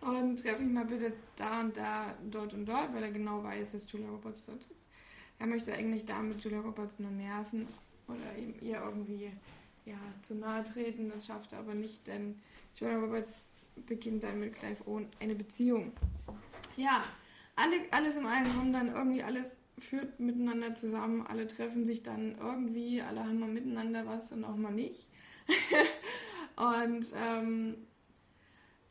und 0.20 0.38
treffe 0.38 0.64
mich 0.64 0.74
mal 0.74 0.86
bitte 0.86 1.14
da 1.36 1.62
und 1.62 1.78
da, 1.78 2.16
dort 2.32 2.54
und 2.56 2.66
dort, 2.66 2.94
weil 2.96 3.04
er 3.04 3.12
genau 3.12 3.44
weiß, 3.44 3.74
dass 3.74 3.92
Julia 3.92 4.10
Roberts 4.10 4.48
dort 4.48 4.62
ist. 4.72 4.90
Er 5.38 5.46
möchte 5.46 5.72
eigentlich 5.72 6.06
damit 6.06 6.44
Julia 6.44 6.62
Roberts 6.62 6.98
nur 6.98 7.12
nerven 7.12 7.68
oder 8.08 8.36
ihr 8.62 8.82
irgendwie 8.84 9.32
ja, 9.86 10.00
zu 10.24 10.34
nahe 10.34 10.64
treten. 10.64 11.12
Das 11.12 11.28
schafft 11.28 11.54
er 11.54 11.60
aber 11.60 11.76
nicht, 11.76 12.08
denn 12.08 12.40
Julia 12.76 12.98
Roberts 12.98 13.44
beginnt 13.86 14.24
dann 14.24 14.40
mit 14.40 14.56
Clive 14.56 14.88
Owen 14.88 15.08
eine 15.20 15.36
Beziehung. 15.36 15.92
Ja, 16.76 17.04
alle, 17.56 17.76
alles 17.92 18.16
im 18.16 18.26
allem 18.26 18.52
kommt 18.52 18.74
dann 18.74 18.96
irgendwie 18.96 19.22
alles 19.22 19.52
führt 19.80 20.20
miteinander 20.20 20.76
zusammen, 20.76 21.26
alle 21.26 21.48
treffen 21.48 21.86
sich 21.86 22.04
dann 22.04 22.38
irgendwie, 22.38 23.02
alle 23.02 23.24
haben 23.24 23.40
mal 23.40 23.50
miteinander 23.50 24.06
was 24.06 24.32
und 24.32 24.44
auch 24.44 24.56
mal 24.56 24.72
nicht. 24.72 25.10
und 26.56 27.12
ähm, 27.16 27.78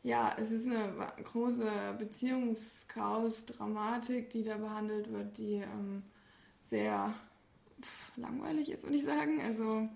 ja, 0.03 0.35
es 0.37 0.51
ist 0.51 0.67
eine 0.67 1.07
große 1.23 1.95
Beziehungschaos-Dramatik, 1.97 4.29
die 4.29 4.43
da 4.43 4.57
behandelt 4.57 5.09
wird, 5.11 5.37
die 5.37 5.55
ähm, 5.55 6.03
sehr 6.65 7.13
pff, 7.81 8.17
langweilig 8.17 8.69
ist, 8.71 8.83
würde 8.83 8.97
ich 8.97 9.03
sagen. 9.03 9.41
Also 9.41 9.89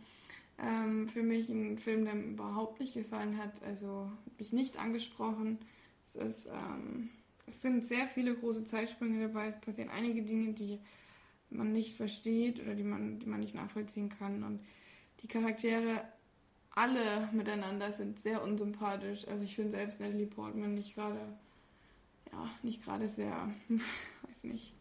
ähm, 0.59 1.09
für 1.09 1.23
mich 1.23 1.49
ein 1.49 1.79
Film, 1.79 2.05
der 2.05 2.15
mir 2.15 2.31
überhaupt 2.31 2.79
nicht 2.79 2.93
gefallen 2.93 3.37
hat. 3.37 3.61
Also 3.63 4.09
mich 4.37 4.53
nicht 4.53 4.79
angesprochen. 4.79 5.59
Es 6.05 6.15
ist 6.15 6.47
ähm, 6.47 7.09
es 7.45 7.61
sind 7.61 7.83
sehr 7.83 8.07
viele 8.07 8.35
große 8.35 8.65
Zeitsprünge 8.65 9.27
dabei. 9.27 9.47
Es 9.47 9.59
passieren 9.59 9.89
einige 9.89 10.23
Dinge, 10.23 10.53
die 10.53 10.79
man 11.49 11.71
nicht 11.71 11.95
versteht 11.95 12.61
oder 12.61 12.75
die 12.75 12.83
man, 12.83 13.19
die 13.19 13.27
man 13.27 13.39
nicht 13.39 13.55
nachvollziehen 13.55 14.09
kann. 14.09 14.43
Und 14.43 14.61
die 15.21 15.27
Charaktere 15.27 16.03
alle 16.71 17.29
miteinander 17.31 17.91
sind 17.91 18.19
sehr 18.19 18.43
unsympathisch. 18.43 19.27
Also 19.27 19.43
ich 19.43 19.55
finde 19.55 19.71
selbst 19.71 19.99
Natalie 19.99 20.25
Portman 20.25 20.73
nicht 20.73 20.95
gerade, 20.95 21.19
ja, 22.31 22.49
nicht 22.63 22.83
gerade 22.83 23.07
sehr, 23.07 23.49
weiß 23.69 24.43
nicht. 24.43 24.73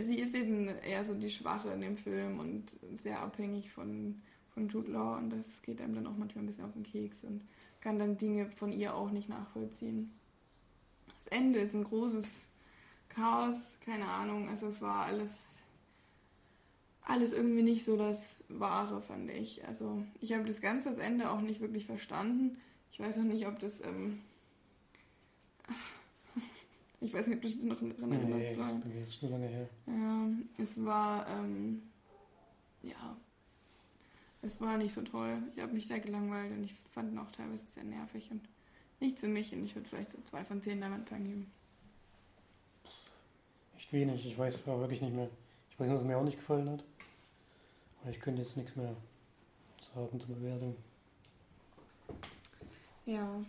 Sie 0.00 0.18
ist 0.18 0.34
eben 0.34 0.66
eher 0.68 1.04
so 1.04 1.14
die 1.14 1.30
Schwache 1.30 1.70
in 1.70 1.80
dem 1.80 1.96
Film 1.96 2.40
und 2.40 2.74
sehr 2.94 3.20
abhängig 3.20 3.70
von, 3.70 4.22
von 4.52 4.68
Jude 4.68 4.90
Law 4.90 5.18
und 5.18 5.30
das 5.30 5.62
geht 5.62 5.80
einem 5.80 5.94
dann 5.94 6.06
auch 6.08 6.16
manchmal 6.16 6.42
ein 6.42 6.48
bisschen 6.48 6.64
auf 6.64 6.72
den 6.72 6.82
Keks 6.82 7.22
und 7.22 7.42
kann 7.80 7.98
dann 7.98 8.16
Dinge 8.16 8.50
von 8.50 8.72
ihr 8.72 8.96
auch 8.96 9.12
nicht 9.12 9.28
nachvollziehen. 9.28 10.12
Das 11.16 11.26
Ende 11.28 11.58
ist 11.58 11.74
ein 11.74 11.84
großes 11.84 12.26
Chaos, 13.08 13.56
keine 13.84 14.06
Ahnung, 14.06 14.48
also 14.48 14.66
es 14.66 14.80
war 14.80 15.06
alles, 15.06 15.30
alles 17.02 17.32
irgendwie 17.32 17.62
nicht 17.62 17.84
so 17.84 17.96
das 17.96 18.22
Wahre, 18.48 19.00
fand 19.02 19.30
ich. 19.30 19.66
Also 19.66 20.02
ich 20.20 20.32
habe 20.32 20.44
das 20.44 20.60
ganze 20.60 20.90
das 20.90 20.98
Ende 20.98 21.30
auch 21.30 21.40
nicht 21.40 21.60
wirklich 21.60 21.86
verstanden. 21.86 22.58
Ich 22.92 23.00
weiß 23.00 23.18
auch 23.18 23.22
nicht, 23.22 23.46
ob 23.46 23.58
das, 23.58 23.80
ähm, 23.84 24.20
ich 27.00 27.12
weiß 27.12 27.26
nicht, 27.26 27.36
ob 27.36 27.42
du 27.42 27.48
dich 27.48 27.62
noch 27.62 27.76
daran 27.80 28.12
erinnerst, 28.12 28.50
nee, 28.52 28.98
Das 28.98 29.08
ist 29.08 29.20
so 29.20 29.28
lange 29.28 29.46
her. 29.46 29.68
Ja, 29.86 30.28
es 30.62 30.84
war, 30.84 31.26
ähm, 31.28 31.82
ja, 32.82 33.16
es 34.42 34.60
war 34.60 34.78
nicht 34.78 34.94
so 34.94 35.02
toll. 35.02 35.42
Ich 35.56 35.62
habe 35.62 35.72
mich 35.72 35.86
sehr 35.86 36.00
gelangweilt 36.00 36.52
und 36.52 36.64
ich 36.64 36.74
fand 36.92 37.12
ihn 37.12 37.18
auch 37.18 37.30
teilweise 37.32 37.66
sehr 37.66 37.84
nervig 37.84 38.30
und 38.30 38.42
nicht 39.00 39.18
für 39.18 39.28
mich. 39.28 39.52
Und 39.54 39.64
ich 39.64 39.74
würde 39.74 39.88
vielleicht 39.88 40.12
so 40.12 40.18
zwei 40.24 40.44
von 40.44 40.62
zehn 40.62 40.80
Leinwandperlen 40.80 41.26
geben. 41.26 41.52
Echt 43.76 43.92
wenig. 43.92 44.26
Ich 44.26 44.38
weiß 44.38 44.66
aber 44.66 44.80
wirklich 44.80 45.00
nicht 45.00 45.14
mehr. 45.14 45.28
Ich 45.70 45.78
weiß 45.78 45.86
nur, 45.88 45.96
dass 45.96 46.02
es 46.02 46.08
mir 46.08 46.16
auch 46.16 46.24
nicht 46.24 46.38
gefallen 46.38 46.68
hat. 46.70 46.84
Aber 48.00 48.10
ich 48.10 48.20
könnte 48.20 48.42
jetzt 48.42 48.56
nichts 48.56 48.76
mehr 48.76 48.94
sagen 49.80 50.18
zur 50.18 50.36
Bewertung. 50.36 50.76
Ja. 53.06 53.40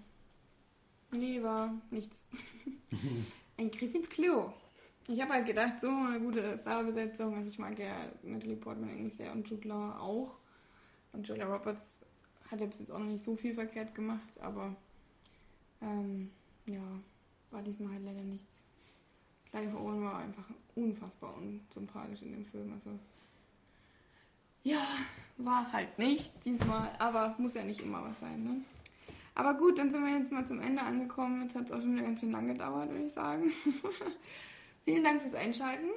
Nee, 1.11 1.41
war 1.41 1.73
nichts. 1.89 2.19
Ein 3.57 3.71
Griff 3.71 3.93
ins 3.93 4.09
Klo. 4.09 4.53
Ich 5.07 5.19
habe 5.19 5.33
halt 5.33 5.47
gedacht, 5.47 5.81
so 5.81 5.87
eine 5.87 6.19
gute 6.19 6.57
Starbesetzung. 6.59 7.35
Also 7.35 7.49
ich 7.49 7.57
mag 7.57 7.77
ja 7.79 7.95
Natalie 8.21 8.55
Portman 8.55 8.91
eigentlich 8.91 9.15
sehr 9.15 9.31
und 9.31 9.49
Jude 9.49 9.67
Law 9.67 9.97
auch. 9.99 10.35
Und 11.13 11.27
Julia 11.27 11.47
Roberts 11.47 11.97
hat 12.49 12.61
ja 12.61 12.67
bis 12.67 12.79
jetzt 12.79 12.91
auch 12.91 12.99
noch 12.99 13.07
nicht 13.07 13.23
so 13.23 13.35
viel 13.35 13.55
verkehrt 13.55 13.95
gemacht, 13.95 14.39
aber 14.39 14.75
ähm, 15.81 16.31
ja, 16.65 16.83
war 17.51 17.61
diesmal 17.61 17.93
halt 17.93 18.05
leider 18.05 18.21
nichts. 18.21 18.59
Clive 19.49 19.77
Owen 19.77 20.03
war 20.03 20.19
einfach 20.19 20.45
unfassbar 20.75 21.35
unsympathisch 21.35 22.21
in 22.21 22.31
dem 22.31 22.45
Film. 22.45 22.73
Also 22.73 22.97
ja, 24.63 24.85
war 25.37 25.71
halt 25.71 25.97
nichts 25.97 26.39
diesmal, 26.41 26.91
aber 26.99 27.35
muss 27.37 27.53
ja 27.53 27.63
nicht 27.63 27.81
immer 27.81 28.03
was 28.03 28.19
sein, 28.19 28.43
ne? 28.43 28.61
Aber 29.35 29.53
gut, 29.53 29.79
dann 29.79 29.89
sind 29.89 30.03
wir 30.03 30.17
jetzt 30.17 30.33
mal 30.33 30.45
zum 30.45 30.59
Ende 30.59 30.81
angekommen. 30.81 31.43
Jetzt 31.43 31.55
hat 31.55 31.65
es 31.67 31.71
auch 31.71 31.79
schon 31.79 31.93
wieder 31.93 32.03
ganz 32.03 32.19
schön 32.19 32.31
lang 32.31 32.47
gedauert, 32.47 32.89
würde 32.89 33.05
ich 33.05 33.13
sagen. 33.13 33.51
Vielen 34.83 35.03
Dank 35.03 35.21
fürs 35.21 35.35
Einschalten. 35.35 35.87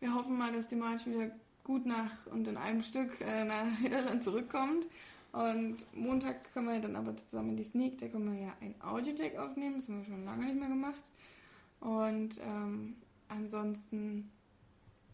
Wir 0.00 0.12
hoffen 0.12 0.36
mal, 0.36 0.52
dass 0.52 0.66
die 0.66 0.76
March 0.76 1.06
wieder 1.06 1.30
gut 1.62 1.86
nach 1.86 2.26
und 2.26 2.48
in 2.48 2.56
einem 2.56 2.82
Stück 2.82 3.20
äh, 3.20 3.44
nach 3.44 3.66
Irland 3.82 4.24
zurückkommt. 4.24 4.86
Und 5.34 5.84
Montag 5.92 6.52
können 6.52 6.68
wir 6.68 6.78
dann 6.78 6.94
aber 6.94 7.16
zusammen 7.16 7.50
in 7.50 7.56
die 7.56 7.64
Sneak, 7.64 7.98
da 7.98 8.06
können 8.06 8.32
wir 8.32 8.40
ja 8.40 8.54
ein 8.60 8.76
Audio-Deck 8.80 9.36
aufnehmen, 9.36 9.76
das 9.76 9.88
haben 9.88 9.98
wir 9.98 10.04
schon 10.04 10.24
lange 10.24 10.46
nicht 10.46 10.60
mehr 10.60 10.68
gemacht. 10.68 11.10
Und 11.80 12.38
ähm, 12.40 12.94
ansonsten 13.28 14.30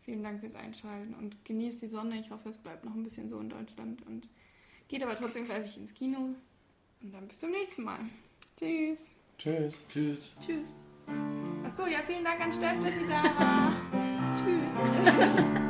vielen 0.03 0.23
Dank 0.23 0.41
fürs 0.41 0.55
Einschalten 0.55 1.15
und 1.15 1.43
genießt 1.47 1.81
die 1.81 1.89
Sonne. 1.89 2.21
Ich 2.21 2.31
hoffe, 2.31 2.51
es 2.51 2.59
bleibt 2.59 2.85
noch 2.85 2.95
ein 2.95 3.03
bisschen 3.03 3.31
so 3.31 3.41
in 3.41 3.49
Deutschland 3.49 4.07
und 4.07 4.29
geht 4.89 5.03
aber 5.03 5.17
trotzdem 5.17 5.47
fleißig 5.47 5.79
ins 5.79 5.95
Kino. 5.95 6.35
Und 7.03 7.15
dann 7.15 7.27
bis 7.27 7.41
zum 7.41 7.51
nächsten 7.51 7.83
Mal. 7.83 8.01
Tschüss. 8.59 8.99
Tschüss. 9.39 9.79
Tschüss. 9.89 10.37
Tschüss. 10.45 10.77
Achso, 11.65 11.87
ja, 11.87 12.01
vielen 12.07 12.25
Dank 12.25 12.43
an 12.43 12.53
Steff, 12.53 12.79
dass 12.85 12.95
sie 12.95 13.07
da 13.07 13.25
war. 13.25 13.75
Tschüss. 15.57 15.70